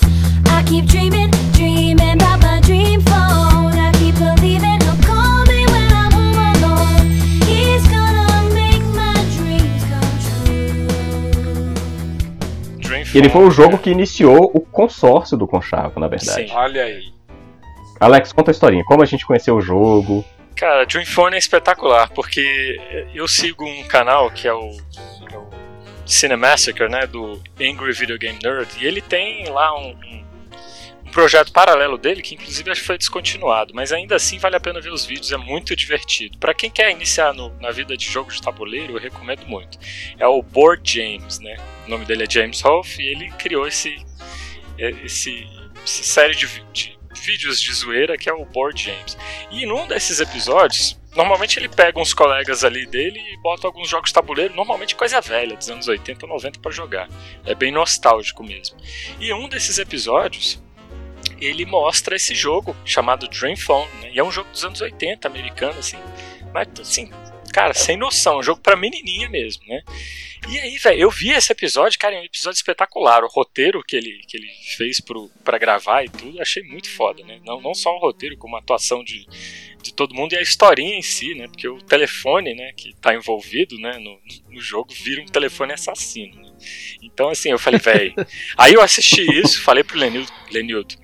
I 0.48 0.62
keep 0.64 0.86
dreaming, 0.86 1.30
dreaming 1.52 2.12
about 2.12 2.38
my 2.44 2.60
dream 2.62 3.00
phone. 3.02 3.78
I 3.78 3.92
keep 3.98 4.14
believing 4.18 4.78
he'll 4.82 4.96
call 5.06 5.44
me 5.46 5.66
when 5.66 5.92
I'm 5.92 6.10
home 6.12 6.38
alone. 6.56 7.06
He's 7.46 7.86
gonna 7.88 8.42
make 8.54 8.82
my 8.94 9.12
dreams 9.36 9.84
come 9.84 10.18
true. 10.22 10.86
Dream 12.80 13.04
ele 13.14 13.28
foi 13.28 13.44
o 13.46 13.50
jogo 13.50 13.72
cara. 13.72 13.82
que 13.82 13.90
iniciou 13.90 14.50
o 14.54 14.60
consórcio 14.60 15.36
do 15.36 15.46
Conchavo, 15.46 16.00
na 16.00 16.08
verdade. 16.08 16.48
Sim. 16.48 16.54
Olha 16.54 16.84
aí. 16.84 17.12
Alex, 18.00 18.32
conta 18.32 18.50
a 18.50 18.52
historinha. 18.52 18.82
Como 18.86 19.02
a 19.02 19.06
gente 19.06 19.26
conheceu 19.26 19.56
o 19.56 19.60
jogo? 19.60 20.24
Cara, 20.56 20.86
Dream 20.86 21.04
Phone 21.04 21.34
é 21.36 21.38
espetacular, 21.38 22.08
porque 22.10 22.80
eu 23.14 23.28
sigo 23.28 23.64
um 23.64 23.84
canal 23.84 24.30
que 24.30 24.48
é 24.48 24.54
o, 24.54 24.70
é 25.30 25.36
o 25.36 25.50
Cinemassacre, 26.06 26.88
né, 26.88 27.06
do 27.06 27.42
Angry 27.60 27.92
Video 27.92 28.18
Game 28.18 28.38
Nerd, 28.42 28.68
e 28.80 28.86
ele 28.86 29.02
tem 29.02 29.48
lá 29.50 29.78
um, 29.78 29.90
um- 29.90 30.26
projeto 31.12 31.50
paralelo 31.50 31.96
dele, 31.96 32.20
que 32.20 32.34
inclusive 32.34 32.70
acho 32.70 32.80
que 32.82 32.86
foi 32.86 32.98
descontinuado, 32.98 33.72
mas 33.74 33.90
ainda 33.90 34.16
assim 34.16 34.38
vale 34.38 34.54
a 34.56 34.60
pena 34.60 34.80
ver 34.82 34.90
os 34.92 35.04
vídeos, 35.06 35.32
é 35.32 35.36
muito 35.38 35.74
divertido. 35.74 36.36
Pra 36.38 36.52
quem 36.52 36.70
quer 36.70 36.90
iniciar 36.90 37.32
no- 37.32 37.50
na 37.60 37.70
vida 37.70 37.96
de 37.96 38.04
jogo 38.10 38.30
de 38.30 38.40
tabuleiro, 38.40 38.94
eu 38.96 39.00
recomendo 39.00 39.46
muito. 39.46 39.78
É 40.18 40.26
o 40.26 40.42
Board 40.42 40.82
James, 40.90 41.38
né, 41.38 41.56
o 41.86 41.90
nome 41.90 42.04
dele 42.06 42.24
é 42.24 42.30
James 42.30 42.60
Rolfe, 42.62 43.02
e 43.02 43.08
ele 43.08 43.30
criou 43.32 43.66
esse, 43.66 43.96
esse, 44.78 45.46
essa 45.82 46.02
série 46.02 46.34
de, 46.34 46.46
de 46.72 46.95
vídeos 47.16 47.60
de 47.60 47.72
zoeira 47.72 48.16
que 48.16 48.28
é 48.28 48.32
o 48.32 48.44
Board 48.44 48.82
James. 48.82 49.16
E 49.50 49.66
num 49.66 49.86
desses 49.86 50.20
episódios, 50.20 50.98
normalmente 51.14 51.58
ele 51.58 51.68
pega 51.68 51.98
uns 51.98 52.14
colegas 52.14 52.64
ali 52.64 52.86
dele 52.86 53.20
e 53.20 53.36
bota 53.38 53.66
alguns 53.66 53.88
jogos 53.88 54.10
de 54.10 54.14
tabuleiro, 54.14 54.54
normalmente 54.54 54.94
coisa 54.94 55.20
velha, 55.20 55.56
dos 55.56 55.68
anos 55.68 55.88
80 55.88 56.26
ou 56.26 56.32
90 56.32 56.60
pra 56.60 56.70
jogar. 56.70 57.08
É 57.44 57.54
bem 57.54 57.72
nostálgico 57.72 58.44
mesmo. 58.44 58.76
E 59.18 59.32
um 59.32 59.48
desses 59.48 59.78
episódios, 59.78 60.62
ele 61.40 61.64
mostra 61.66 62.16
esse 62.16 62.34
jogo 62.34 62.76
chamado 62.84 63.28
Dream 63.28 63.56
Phone, 63.56 63.90
né? 64.00 64.10
E 64.12 64.18
é 64.18 64.24
um 64.24 64.30
jogo 64.30 64.50
dos 64.50 64.64
anos 64.64 64.80
80, 64.80 65.26
americano, 65.26 65.78
assim. 65.78 65.98
Mas, 66.52 66.68
assim, 66.80 67.10
cara, 67.56 67.72
sem 67.72 67.96
noção, 67.96 68.40
um 68.40 68.42
jogo 68.42 68.60
pra 68.60 68.76
menininha 68.76 69.30
mesmo, 69.30 69.64
né? 69.66 69.80
E 70.46 70.58
aí, 70.58 70.76
velho, 70.76 71.00
eu 71.00 71.10
vi 71.10 71.30
esse 71.30 71.50
episódio, 71.50 71.98
cara, 71.98 72.14
é 72.14 72.20
um 72.20 72.24
episódio 72.24 72.58
espetacular. 72.58 73.24
O 73.24 73.28
roteiro 73.28 73.82
que 73.82 73.96
ele, 73.96 74.20
que 74.28 74.36
ele 74.36 74.46
fez 74.76 75.00
pro, 75.00 75.30
pra 75.42 75.56
gravar 75.56 76.04
e 76.04 76.10
tudo, 76.10 76.38
achei 76.38 76.62
muito 76.62 76.90
foda, 76.90 77.24
né? 77.24 77.40
Não, 77.46 77.58
não 77.62 77.74
só 77.74 77.96
o 77.96 77.98
roteiro, 77.98 78.36
como 78.36 78.56
a 78.56 78.58
atuação 78.58 79.02
de, 79.02 79.26
de 79.82 79.94
todo 79.94 80.14
mundo 80.14 80.34
e 80.34 80.36
a 80.36 80.42
historinha 80.42 80.98
em 80.98 81.02
si, 81.02 81.34
né? 81.34 81.48
Porque 81.48 81.66
o 81.66 81.78
telefone, 81.78 82.54
né, 82.54 82.74
que 82.76 82.94
tá 82.96 83.14
envolvido, 83.14 83.78
né, 83.78 83.98
no, 83.98 84.20
no 84.50 84.60
jogo, 84.60 84.92
vira 84.92 85.22
um 85.22 85.26
telefone 85.26 85.72
assassino, 85.72 86.38
né? 86.38 86.52
Então, 87.02 87.30
assim, 87.30 87.52
eu 87.52 87.58
falei, 87.58 87.80
velho. 87.80 88.14
aí 88.58 88.74
eu 88.74 88.82
assisti 88.82 89.22
isso, 89.22 89.62
falei 89.62 89.82
pro 89.82 89.98
Lenildo, 89.98 90.30
Lenildo, 90.50 90.94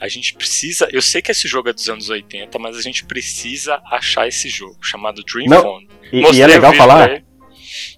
a 0.00 0.08
gente 0.08 0.34
precisa. 0.34 0.88
Eu 0.92 1.02
sei 1.02 1.20
que 1.20 1.30
esse 1.30 1.48
jogo 1.48 1.68
é 1.68 1.72
dos 1.72 1.88
anos 1.88 2.08
80, 2.08 2.58
mas 2.58 2.76
a 2.76 2.82
gente 2.82 3.04
precisa 3.04 3.80
achar 3.90 4.26
esse 4.28 4.48
jogo, 4.48 4.76
chamado 4.82 5.22
Dream 5.24 5.48
Não, 5.48 5.62
Phone. 5.62 5.88
E, 6.12 6.20
e 6.20 6.42
é 6.42 6.46
legal 6.46 6.72
falar 6.72 7.22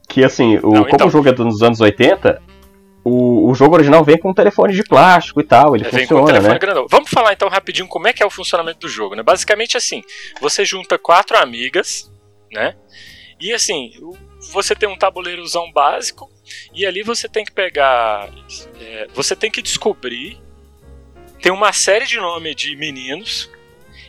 que, 0.09 0.25
assim, 0.25 0.57
o, 0.59 0.73
Não, 0.73 0.83
como 0.85 0.95
então. 0.95 1.07
o 1.07 1.11
jogo 1.11 1.29
é 1.29 1.33
dos 1.33 1.63
anos 1.63 1.81
80, 1.81 2.43
o, 3.05 3.51
o 3.51 3.55
jogo 3.55 3.75
original 3.75 4.05
vem 4.05 4.19
com 4.19 4.31
um 4.31 4.35
telefone 4.35 4.75
de 4.75 4.83
plástico 4.83 5.41
e 5.41 5.45
tal. 5.45 5.77
Ele 5.77 5.87
É, 5.87 5.91
vem 5.91 6.07
com 6.07 6.15
o 6.15 6.19
funciona, 6.19 6.27
telefone 6.27 6.53
né? 6.55 6.59
grandão. 6.59 6.87
Vamos 6.91 7.11
falar 7.11 7.33
então 7.33 7.49
rapidinho 7.49 7.87
como 7.87 8.09
é 8.09 8.13
que 8.13 8.23
é 8.23 8.27
o 8.27 8.31
funcionamento 8.31 8.81
do 8.81 8.89
jogo, 8.89 9.15
né? 9.15 9.23
Basicamente 9.23 9.77
assim, 9.77 10.03
você 10.41 10.65
junta 10.65 10.99
quatro 10.99 11.37
amigas, 11.39 12.11
né? 12.53 12.75
E 13.41 13.53
assim, 13.53 13.91
você 14.53 14.75
tem 14.75 14.89
um 14.89 14.97
tabuleirozão 14.99 15.71
básico 15.73 16.31
e 16.75 16.85
ali 16.85 17.03
você 17.03 17.29
tem 17.29 17.45
que 17.45 17.53
pegar, 17.53 18.29
é, 18.81 19.07
você 19.15 19.35
tem 19.37 19.51
que 19.51 19.63
descobrir, 19.63 20.39
tem 21.41 21.53
uma 21.53 21.73
série 21.73 22.07
de 22.07 22.17
nome 22.17 22.55
de 22.55 22.77
meninos 22.77 23.51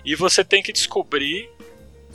e 0.03 0.15
você 0.15 0.43
tem 0.43 0.61
que 0.61 0.71
descobrir 0.73 1.49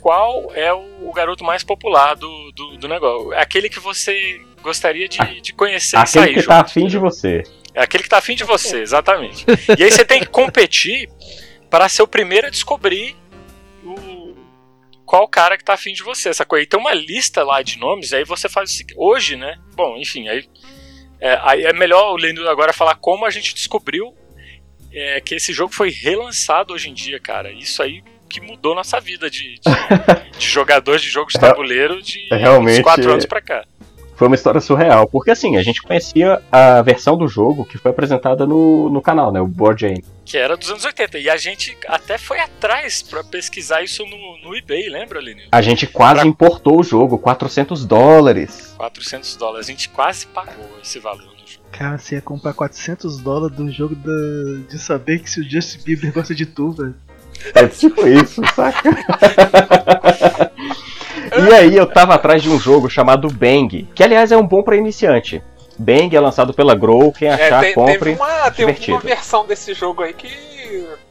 qual 0.01 0.51
é 0.53 0.73
o, 0.73 1.09
o 1.09 1.13
garoto 1.13 1.43
mais 1.43 1.63
popular 1.63 2.15
do, 2.15 2.51
do, 2.51 2.77
do 2.77 2.87
negócio. 2.87 3.33
É 3.33 3.41
Aquele 3.41 3.69
que 3.69 3.79
você 3.79 4.39
gostaria 4.61 5.07
de, 5.07 5.41
de 5.41 5.53
conhecer 5.53 5.97
e 5.97 5.99
Aquele 5.99 6.25
sair 6.25 6.35
que 6.35 6.43
tá 6.43 6.57
junto, 6.57 6.65
afim 6.65 6.79
de 6.81 6.85
entendeu? 6.97 7.01
você. 7.01 7.43
É 7.73 7.81
aquele 7.81 8.03
que 8.03 8.09
tá 8.09 8.17
afim 8.17 8.35
de 8.35 8.43
você, 8.43 8.81
exatamente. 8.81 9.45
E 9.77 9.83
aí 9.83 9.91
você 9.91 10.03
tem 10.03 10.19
que 10.19 10.27
competir 10.27 11.09
para 11.69 11.87
ser 11.89 12.01
o 12.01 12.07
primeiro 12.07 12.47
a 12.47 12.49
descobrir 12.49 13.15
o, 13.83 14.35
qual 15.05 15.27
cara 15.27 15.57
que 15.57 15.63
tá 15.63 15.73
afim 15.73 15.93
de 15.93 16.03
você, 16.03 16.33
sacou? 16.33 16.59
E 16.59 16.65
tem 16.65 16.79
uma 16.79 16.93
lista 16.93 17.43
lá 17.43 17.61
de 17.61 17.77
nomes, 17.77 18.13
aí 18.13 18.23
você 18.23 18.49
faz 18.49 18.71
o 18.71 18.73
seguinte. 18.73 18.95
Hoje, 18.97 19.35
né? 19.35 19.57
Bom, 19.75 19.95
enfim, 19.97 20.27
aí 20.27 20.47
é, 21.19 21.39
aí 21.41 21.63
é 21.63 21.73
melhor 21.73 22.13
o 22.13 22.17
Lendo 22.17 22.47
agora 22.47 22.73
falar 22.73 22.95
como 22.95 23.25
a 23.25 23.29
gente 23.29 23.53
descobriu 23.53 24.15
é, 24.99 25.21
que 25.21 25.35
esse 25.35 25.53
jogo 25.53 25.73
foi 25.73 25.89
relançado 25.91 26.73
hoje 26.73 26.89
em 26.89 26.93
dia, 26.93 27.19
cara. 27.19 27.51
Isso 27.51 27.81
aí 27.83 28.03
que 28.29 28.41
mudou 28.41 28.75
nossa 28.75 28.99
vida 28.99 29.29
de, 29.29 29.55
de, 29.55 29.59
de 30.37 30.45
jogador 30.47 30.97
de 30.99 31.07
jogo 31.09 31.31
de 31.31 31.39
tabuleiro 31.39 32.01
de 32.01 32.27
É, 32.31 32.35
realmente- 32.35 32.79
uns 32.79 32.83
4 32.83 33.11
anos 33.11 33.25
pra 33.25 33.41
cá. 33.41 33.63
Foi 34.17 34.25
uma 34.27 34.35
história 34.35 34.59
surreal, 34.59 35.07
porque 35.07 35.29
assim, 35.29 35.57
a 35.57 35.61
gente 35.63 35.79
conhecia 35.79 36.41
a 36.51 36.81
versão 36.81 37.15
do 37.15 37.27
jogo 37.27 37.63
que 37.63 37.77
foi 37.77 37.91
apresentada 37.91 38.47
no, 38.47 38.89
no 38.89 38.99
canal, 38.99 39.31
né? 39.31 39.39
O 39.39 39.45
Board 39.45 39.85
Game. 39.87 40.03
Que 40.25 40.39
era 40.39 40.57
dos 40.57 40.71
anos 40.71 40.83
80. 40.83 41.19
E 41.19 41.29
a 41.29 41.37
gente 41.37 41.77
até 41.87 42.17
foi 42.17 42.39
atrás 42.39 43.03
pra 43.03 43.23
pesquisar 43.23 43.83
isso 43.83 44.03
no, 44.07 44.39
no 44.39 44.55
eBay, 44.57 44.89
lembra, 44.89 45.19
Lenil? 45.21 45.45
A 45.51 45.61
gente 45.61 45.85
quase 45.85 46.21
Pra- 46.21 46.27
importou 46.27 46.79
o 46.79 46.83
jogo, 46.83 47.19
400 47.19 47.85
dólares. 47.85 48.73
400 48.77 49.35
dólares. 49.35 49.67
A 49.67 49.71
gente 49.71 49.87
quase 49.89 50.25
pagou 50.25 50.67
esse 50.83 50.97
valor. 50.97 51.36
Cara, 51.71 51.97
você 51.97 52.15
ia 52.15 52.21
comprar 52.21 52.53
400 52.53 53.19
dólares 53.19 53.55
do 53.55 53.71
jogo 53.71 53.95
da- 53.95 54.67
de 54.67 54.79
saber 54.79 55.19
que 55.19 55.29
se 55.29 55.39
o 55.41 55.49
Justin 55.49 55.79
Bieber 55.83 56.11
gosta 56.11 56.33
de 56.33 56.45
tu, 56.45 56.71
velho. 56.71 56.95
É 57.53 57.67
tipo 57.67 58.07
isso, 58.07 58.41
saca? 58.55 58.89
e 61.47 61.53
aí 61.53 61.75
eu 61.75 61.85
tava 61.85 62.15
atrás 62.15 62.41
de 62.41 62.49
um 62.49 62.59
jogo 62.59 62.89
chamado 62.89 63.27
Bang, 63.29 63.87
que 63.93 64.03
aliás 64.03 64.31
é 64.31 64.37
um 64.37 64.45
bom 64.47 64.63
pra 64.63 64.75
iniciante. 64.75 65.41
Bang 65.77 66.15
é 66.15 66.19
lançado 66.19 66.51
pela 66.53 66.73
Grow, 66.73 67.11
quem 67.11 67.29
achar, 67.29 67.63
É, 67.63 67.67
tem, 67.67 67.73
compre. 67.75 68.17
teve 68.55 68.71
uma, 68.91 68.95
uma 68.97 68.99
versão 69.01 69.45
desse 69.45 69.75
jogo 69.75 70.01
aí 70.01 70.13
que 70.13 70.27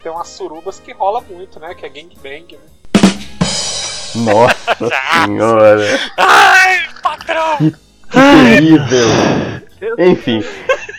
tem 0.03 0.11
umas 0.11 0.27
surubas 0.29 0.81
que 0.81 0.93
rola 0.93 1.21
muito, 1.31 1.61
né? 1.61 1.73
Que 1.77 1.87
é 1.87 1.89
Gangbang, 1.89 2.53
né? 2.55 2.59
Nossa 4.17 4.57
senhora, 5.25 6.01
Ai, 6.17 6.79
patrão! 7.03 7.57
que 7.59 7.75
terrível. 8.11 9.09
Enfim, 9.99 10.43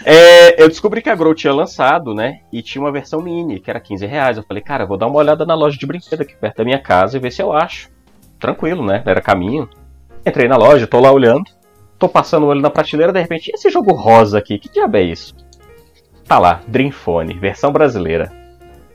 é, 0.06 0.62
eu 0.62 0.68
descobri 0.68 1.02
que 1.02 1.10
a 1.10 1.16
Grow 1.16 1.34
tinha 1.34 1.54
lançado, 1.54 2.14
né? 2.14 2.40
E 2.52 2.62
tinha 2.62 2.82
uma 2.82 2.92
versão 2.92 3.22
mini, 3.22 3.60
que 3.60 3.70
era 3.70 3.80
15 3.80 4.06
reais. 4.06 4.38
Eu 4.38 4.44
falei, 4.44 4.64
cara, 4.64 4.86
vou 4.86 4.98
dar 4.98 5.08
uma 5.08 5.18
olhada 5.18 5.46
na 5.46 5.54
loja 5.54 5.78
de 5.78 5.86
brinquedo 5.86 6.22
aqui 6.22 6.36
perto 6.36 6.58
da 6.58 6.64
minha 6.64 6.80
casa 6.80 7.18
e 7.18 7.20
ver 7.20 7.32
se 7.32 7.42
eu 7.42 7.52
acho. 7.52 7.90
Tranquilo, 8.40 8.86
né? 8.86 9.04
Era 9.06 9.20
caminho. 9.20 9.70
Entrei 10.26 10.48
na 10.48 10.56
loja, 10.56 10.88
tô 10.88 11.00
lá 11.00 11.12
olhando. 11.12 11.46
Tô 12.00 12.08
passando 12.08 12.44
o 12.44 12.48
olho 12.48 12.62
na 12.62 12.70
prateleira, 12.70 13.12
de 13.12 13.20
repente, 13.20 13.52
esse 13.54 13.70
jogo 13.70 13.94
rosa 13.94 14.38
aqui, 14.38 14.60
que 14.60 14.72
diabo 14.72 14.98
é 14.98 15.02
isso? 15.02 15.36
Tá 16.28 16.38
lá, 16.38 16.62
Dreamphone, 16.68 17.34
versão 17.34 17.72
brasileira. 17.72 18.32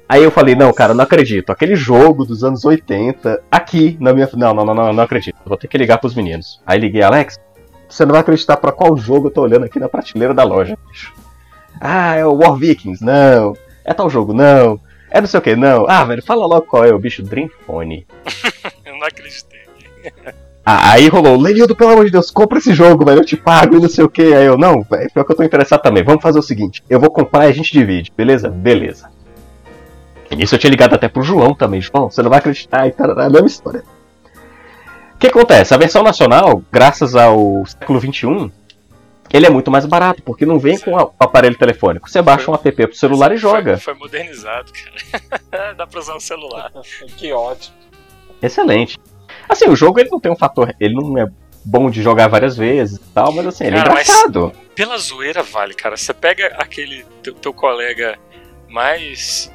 Aí 0.09 0.23
eu 0.23 0.31
falei, 0.31 0.55
não, 0.55 0.73
cara, 0.73 0.95
não 0.95 1.05
acredito. 1.05 1.51
Aquele 1.51 1.75
jogo 1.75 2.25
dos 2.25 2.45
anos 2.45 2.65
80, 2.65 3.43
aqui 3.51 3.97
na 4.01 4.13
minha. 4.13 4.29
Não, 4.35 4.55
não, 4.55 4.65
não, 4.65 4.75
não, 4.75 4.93
não 4.93 5.03
acredito. 5.03 5.37
Vou 5.45 5.57
ter 5.57 5.69
que 5.69 5.79
ligar 5.79 5.99
pros 5.99 6.15
meninos. 6.15 6.61
Aí 6.67 6.79
liguei, 6.79 7.03
Alex, 7.03 7.39
você 7.93 8.07
não 8.07 8.13
vai 8.13 8.23
acreditar 8.23 8.57
pra 8.57 8.73
qual 8.73 8.97
jogo 8.97 9.27
eu 9.27 9.31
tô 9.31 9.43
olhando 9.43 9.65
aqui 9.65 9.79
na 9.79 9.89
prateleira 9.89 10.33
da 10.33 10.43
loja, 10.45 10.79
bicho. 10.89 11.13
Ah, 11.79 12.15
é 12.15 12.25
o 12.25 12.35
War 12.35 12.57
Vikings, 12.57 13.05
não. 13.05 13.55
É 13.85 13.93
tal 13.93 14.09
jogo, 14.09 14.33
não. 14.33 14.81
É 15.11 15.21
não 15.21 15.29
sei 15.29 15.39
o 15.39 15.43
que, 15.43 15.55
não. 15.55 15.85
Ah, 15.87 16.03
velho, 16.05 16.23
fala 16.23 16.47
logo 16.47 16.67
qual 16.67 16.85
é 16.85 16.95
o 16.95 16.99
bicho 16.99 17.23
Dreamphone. 17.23 18.07
Eu 18.85 18.97
não 18.97 19.07
acreditei. 19.07 19.61
Ah, 20.65 20.93
aí 20.93 21.09
rolou, 21.09 21.37
Lenildo, 21.39 21.77
pelo 21.77 21.91
amor 21.91 22.05
de 22.05 22.13
Deus, 22.13 22.31
compra 22.31 22.59
esse 22.59 22.73
jogo, 22.73 23.05
velho, 23.05 23.21
eu 23.21 23.25
te 23.25 23.37
pago 23.37 23.77
e 23.77 23.81
não 23.81 23.89
sei 23.89 24.05
o 24.05 24.09
que. 24.09 24.23
Aí 24.23 24.47
eu, 24.47 24.57
não, 24.57 24.83
velho, 24.83 25.11
pior 25.13 25.25
que 25.25 25.33
eu 25.33 25.37
tô 25.37 25.43
interessado 25.43 25.83
também. 25.83 26.05
Vamos 26.05 26.23
fazer 26.23 26.39
o 26.39 26.43
seguinte, 26.43 26.85
eu 26.89 27.01
vou 27.01 27.11
comprar 27.11 27.47
e 27.47 27.51
a 27.51 27.53
gente 27.53 27.73
divide, 27.73 28.13
beleza? 28.17 28.49
Beleza. 28.49 29.11
E 30.31 30.37
nisso 30.37 30.55
eu 30.55 30.59
tinha 30.61 30.71
ligado 30.71 30.95
até 30.95 31.09
pro 31.09 31.23
João 31.23 31.53
também, 31.53 31.81
João, 31.81 32.09
você 32.09 32.23
não 32.23 32.31
vai 32.31 32.39
acreditar, 32.39 32.87
e 32.87 32.93
tarará, 32.93 33.27
a 33.27 33.31
mesma 33.31 33.49
história. 33.49 33.83
O 35.23 35.25
que 35.25 35.29
acontece? 35.29 35.73
A 35.73 35.77
versão 35.77 36.03
nacional, 36.03 36.65
graças 36.73 37.15
ao 37.15 37.65
século 37.65 38.01
XXI, 38.01 38.51
ele 39.33 39.47
é 39.47 39.51
muito 39.51 39.71
mais 39.71 39.87
barato, 39.87 40.21
porque 40.21 40.45
não 40.45 40.59
vem 40.59 40.77
com 40.77 40.91
o 40.97 41.15
aparelho 41.17 41.57
telefônico. 41.57 42.11
Você 42.11 42.21
baixa 42.21 42.51
um 42.51 42.55
app 42.55 42.73
pro 42.89 42.97
celular 42.97 43.31
e 43.31 43.37
joga. 43.37 43.79
Foi, 43.79 43.95
foi 43.95 44.03
modernizado, 44.03 44.73
cara. 44.73 45.75
Dá 45.79 45.87
pra 45.87 46.01
usar 46.01 46.17
um 46.17 46.21
celular. 46.21 46.73
que 47.17 47.33
ótimo. 47.33 47.77
Excelente. 48.43 48.99
Assim, 49.49 49.69
o 49.69 49.77
jogo 49.77 50.01
ele 50.01 50.11
não 50.11 50.19
tem 50.19 50.33
um 50.33 50.37
fator. 50.37 50.75
Ele 50.81 50.95
não 50.95 51.17
é 51.17 51.29
bom 51.65 51.89
de 51.89 52.03
jogar 52.03 52.27
várias 52.27 52.57
vezes 52.57 52.97
e 52.97 53.13
tal, 53.15 53.31
mas 53.31 53.47
assim, 53.47 53.67
ele 53.67 53.77
é 53.77 53.79
Cara, 53.79 53.95
mas- 53.95 54.09
engraçado. 54.09 54.53
Pela 54.75 54.99
zoeira 54.99 55.45
vale, 55.45 55.73
cara. 55.73 55.97
Você 55.97 56.13
pega 56.13 56.49
aquele 56.59 57.05
teu, 57.23 57.33
teu 57.35 57.55
colega 57.55 58.19
mais 58.69 59.52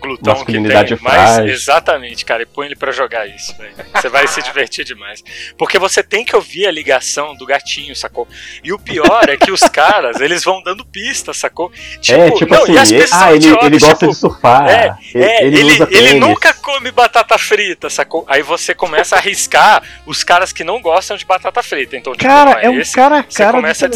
glutão 0.00 0.44
que 0.44 0.52
tem, 0.52 0.98
mais 1.00 1.38
exatamente, 1.46 2.24
cara, 2.24 2.42
e 2.42 2.46
põe 2.46 2.66
ele 2.66 2.76
pra 2.76 2.90
jogar 2.92 3.26
isso, 3.26 3.56
velho. 3.56 3.74
Você 3.94 4.08
vai 4.08 4.26
se 4.26 4.42
divertir 4.42 4.84
demais. 4.84 5.22
Porque 5.56 5.78
você 5.78 6.02
tem 6.02 6.24
que 6.24 6.34
ouvir 6.34 6.66
a 6.66 6.70
ligação 6.70 7.34
do 7.36 7.46
gatinho, 7.46 7.94
sacou? 7.94 8.26
E 8.64 8.72
o 8.72 8.78
pior 8.78 9.28
é 9.28 9.36
que 9.36 9.52
os 9.52 9.60
caras, 9.60 10.20
eles 10.20 10.42
vão 10.42 10.62
dando 10.62 10.84
pista, 10.84 11.32
sacou? 11.32 11.70
é, 12.08 12.30
tipo 12.30 12.52
não, 12.52 12.62
assim, 12.62 12.72
e 12.72 12.78
as 12.78 12.90
ele, 12.90 13.00
pistas 13.00 13.20
ah, 13.20 13.24
são 13.24 13.34
ele, 13.34 13.46
ele 13.46 13.78
gosta 13.78 13.94
tipo, 13.94 14.08
de 14.08 14.16
surfar. 14.16 14.68
é, 14.68 14.96
ele, 15.14 15.24
É, 15.24 15.44
ele 15.44 15.58
ele, 15.60 15.72
usa 15.72 15.88
ele 15.90 16.14
nunca 16.14 16.54
come 16.54 16.90
batata 16.90 17.38
frita, 17.38 17.90
sacou? 17.90 18.24
Aí 18.28 18.42
você 18.42 18.74
começa 18.74 19.16
a 19.16 19.18
arriscar 19.18 19.82
os 20.06 20.24
caras 20.24 20.52
que 20.52 20.64
não 20.64 20.80
gostam 20.80 21.16
de 21.16 21.24
batata 21.24 21.62
frita. 21.62 21.96
Então, 21.96 22.12
tipo, 22.12 22.24
Cara, 22.24 22.56
ah, 22.58 22.62
é 22.62 22.70
um 22.70 22.80
esse 22.80 22.92
cara 22.92 23.20
a 23.20 23.22
você 23.22 23.42
cara 23.42 23.52
começa 23.52 23.86
a 23.86 23.88
do 23.88 23.94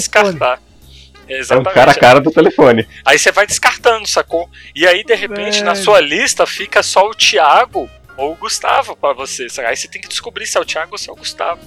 descartar. 1.27 1.33
É 1.33 1.37
um 1.37 1.41
Exatamente. 1.41 1.75
cara 1.75 1.91
a 1.91 1.95
cara 1.95 2.21
do 2.21 2.31
telefone. 2.31 2.87
Aí 3.05 3.19
você 3.19 3.33
vai 3.33 3.47
descartando, 3.47 4.07
sacou? 4.07 4.49
E 4.75 4.87
aí, 4.87 5.03
de 5.05 5.15
repente, 5.15 5.63
na 5.63 5.73
Velho. 5.73 5.85
sua 5.85 6.01
lista 6.01 6.47
fica 6.47 6.83
só 6.83 7.09
o 7.09 7.15
Thiago 7.15 7.89
ou 8.17 8.33
o 8.33 8.37
Gustavo 8.37 8.97
pra 8.97 9.13
você. 9.13 9.49
sabe? 9.49 9.69
Aí 9.69 9.77
você 9.77 9.89
tem 9.89 10.01
que 10.01 10.09
descobrir 10.09 10.47
se 10.47 10.57
é 10.57 10.61
o 10.61 10.65
Thiago 10.65 10.93
ou 10.93 10.99
se 10.99 11.09
é 11.09 11.13
o 11.13 11.17
Gustavo. 11.17 11.61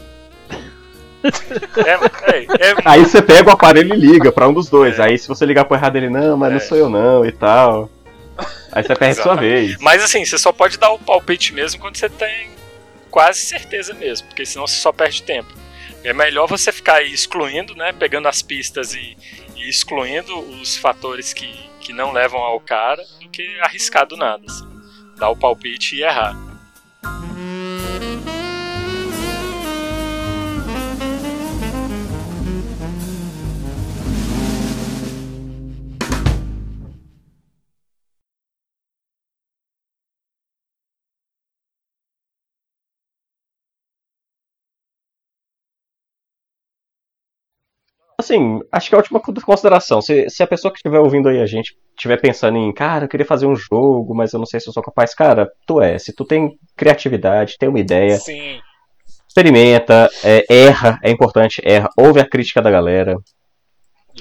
é, 1.23 2.31
é, 2.37 2.69
é 2.71 2.75
Aí 2.85 3.01
você 3.03 3.21
pega 3.21 3.49
o 3.49 3.53
aparelho 3.53 3.93
e 3.93 3.97
liga 3.97 4.31
pra 4.31 4.47
um 4.47 4.53
dos 4.53 4.69
dois. 4.69 4.99
Aí 4.99 5.17
se 5.17 5.27
você 5.27 5.45
ligar 5.45 5.65
pro 5.65 5.75
errado, 5.75 5.95
ele, 5.95 6.09
não, 6.09 6.37
mas 6.37 6.49
não 6.51 6.57
É. 6.57 6.61
sou 6.61 6.77
eu 6.77 6.89
não 6.89 7.25
e 7.25 7.31
tal. 7.31 7.89
Aí 8.71 8.83
você 8.83 8.95
perde 8.95 9.15
sua 9.15 9.33
Exatamente. 9.33 9.65
vez. 9.67 9.77
Mas 9.79 10.03
assim, 10.03 10.23
você 10.23 10.37
só 10.37 10.51
pode 10.51 10.77
dar 10.77 10.91
o 10.91 10.99
palpite 10.99 11.53
mesmo 11.53 11.79
quando 11.81 11.97
você 11.97 12.07
tem 12.09 12.49
quase 13.09 13.39
certeza 13.39 13.93
mesmo, 13.95 14.27
porque 14.27 14.45
senão 14.45 14.67
você 14.67 14.75
só 14.75 14.91
perde 14.91 15.23
tempo. 15.23 15.51
É 16.03 16.13
melhor 16.13 16.47
você 16.47 16.71
ficar 16.71 16.97
aí 16.97 17.11
excluindo, 17.11 17.75
né? 17.75 17.91
Pegando 17.91 18.27
as 18.27 18.41
pistas 18.43 18.93
e, 18.93 19.17
e 19.57 19.69
excluindo 19.69 20.39
os 20.61 20.77
fatores 20.77 21.33
que, 21.33 21.51
que 21.81 21.91
não 21.91 22.11
levam 22.11 22.39
ao 22.39 22.59
cara 22.59 23.03
do 23.21 23.29
que 23.29 23.59
arriscar 23.61 24.05
do 24.05 24.15
nada. 24.15 24.43
Assim. 24.45 24.67
Dar 25.17 25.29
o 25.29 25.35
palpite 25.35 25.95
e 25.95 26.03
errar. 26.03 26.35
Assim, 48.19 48.59
acho 48.71 48.89
que 48.89 48.95
é 48.95 48.97
a 48.97 48.99
última 48.99 49.21
consideração. 49.21 50.01
Se, 50.01 50.27
se 50.27 50.41
a 50.41 50.47
pessoa 50.47 50.71
que 50.71 50.79
estiver 50.79 50.99
ouvindo 50.99 51.29
aí 51.29 51.39
a 51.39 51.45
gente 51.45 51.77
estiver 51.95 52.17
pensando 52.19 52.57
em, 52.57 52.73
cara, 52.73 53.05
eu 53.05 53.09
queria 53.09 53.25
fazer 53.25 53.45
um 53.45 53.55
jogo, 53.55 54.15
mas 54.15 54.33
eu 54.33 54.39
não 54.39 54.45
sei 54.45 54.59
se 54.59 54.67
eu 54.67 54.73
sou 54.73 54.81
capaz, 54.81 55.13
cara, 55.13 55.47
tu 55.67 55.79
é. 55.79 55.99
Se 55.99 56.11
tu 56.11 56.25
tem 56.25 56.57
criatividade, 56.75 57.57
tem 57.59 57.69
uma 57.69 57.79
ideia, 57.79 58.17
Sim. 58.17 58.59
experimenta, 59.27 60.09
é, 60.23 60.43
erra, 60.49 60.99
é 61.03 61.11
importante, 61.11 61.61
erra, 61.63 61.89
ouve 61.95 62.19
a 62.19 62.27
crítica 62.27 62.59
da 62.59 62.71
galera. 62.71 63.15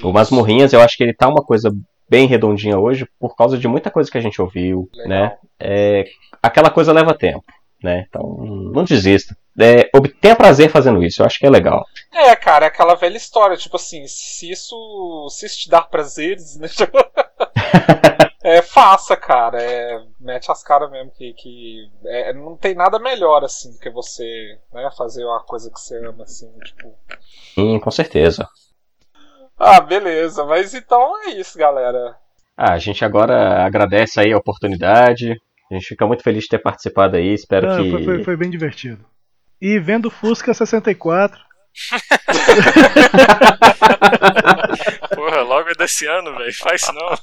O 0.03 0.13
Masmorrinhas, 0.13 0.73
eu 0.73 0.81
acho 0.81 0.95
que 0.95 1.03
ele 1.03 1.13
tá 1.13 1.27
uma 1.27 1.43
coisa 1.43 1.71
bem 2.07 2.27
redondinha 2.27 2.77
hoje 2.77 3.07
por 3.19 3.35
causa 3.35 3.57
de 3.57 3.67
muita 3.67 3.89
coisa 3.89 4.11
que 4.11 4.17
a 4.17 4.21
gente 4.21 4.39
ouviu, 4.39 4.87
Legal. 4.93 5.09
né? 5.09 5.37
É, 5.59 6.05
aquela 6.41 6.69
coisa 6.69 6.93
leva 6.93 7.17
tempo, 7.17 7.43
né? 7.83 8.05
Então, 8.07 8.37
não 8.71 8.83
desista. 8.83 9.35
É, 9.59 9.89
prazer 10.35 10.69
fazendo 10.69 11.03
isso, 11.03 11.21
eu 11.21 11.25
acho 11.25 11.39
que 11.39 11.45
é 11.45 11.49
legal. 11.49 11.83
É, 12.13 12.35
cara, 12.35 12.65
é 12.65 12.67
aquela 12.67 12.95
velha 12.95 13.17
história, 13.17 13.57
tipo 13.57 13.75
assim, 13.75 14.05
se 14.07 14.51
isso, 14.51 15.27
se 15.29 15.45
isso 15.45 15.59
te 15.61 15.69
dar 15.69 15.83
prazeres, 15.83 16.57
né? 16.57 16.67
é, 18.43 18.61
faça, 18.61 19.17
cara. 19.17 19.61
É, 19.61 19.99
mete 20.19 20.51
as 20.51 20.63
caras 20.63 20.91
mesmo 20.91 21.11
que, 21.11 21.33
que 21.33 21.89
é, 22.05 22.33
não 22.33 22.55
tem 22.55 22.75
nada 22.75 22.99
melhor 22.99 23.43
assim 23.43 23.71
do 23.71 23.79
que 23.79 23.89
você, 23.89 24.59
né, 24.73 24.89
fazer 24.95 25.25
uma 25.25 25.43
coisa 25.43 25.71
que 25.71 25.79
você 25.79 25.97
ama, 26.05 26.23
assim, 26.23 26.51
tipo. 26.63 26.93
Sim, 27.55 27.79
com 27.79 27.91
certeza. 27.91 28.47
Ah, 29.57 29.81
beleza. 29.81 30.45
Mas 30.45 30.73
então 30.73 31.23
é 31.23 31.31
isso, 31.31 31.57
galera. 31.57 32.15
Ah, 32.55 32.73
a 32.73 32.77
gente 32.77 33.03
agora 33.03 33.65
agradece 33.65 34.19
aí 34.19 34.31
a 34.31 34.37
oportunidade. 34.37 35.31
A 35.69 35.73
gente 35.73 35.87
fica 35.87 36.05
muito 36.07 36.23
feliz 36.23 36.43
de 36.43 36.49
ter 36.49 36.59
participado 36.59 37.17
aí. 37.17 37.33
Espero 37.33 37.67
Não, 37.67 37.83
que. 37.83 37.89
foi, 37.91 38.03
foi- 38.03 38.23
foi 38.23 38.37
bem 38.37 38.49
divertido 38.49 39.03
e 39.61 39.79
vendo 39.79 40.09
Fusca 40.09 40.53
64. 40.53 41.37
Porra, 45.13 45.41
logo 45.41 45.69
é 45.69 45.75
desse 45.75 46.07
ano, 46.07 46.35
velho. 46.35 46.53
Faz 46.53 46.81
não. 46.93 47.07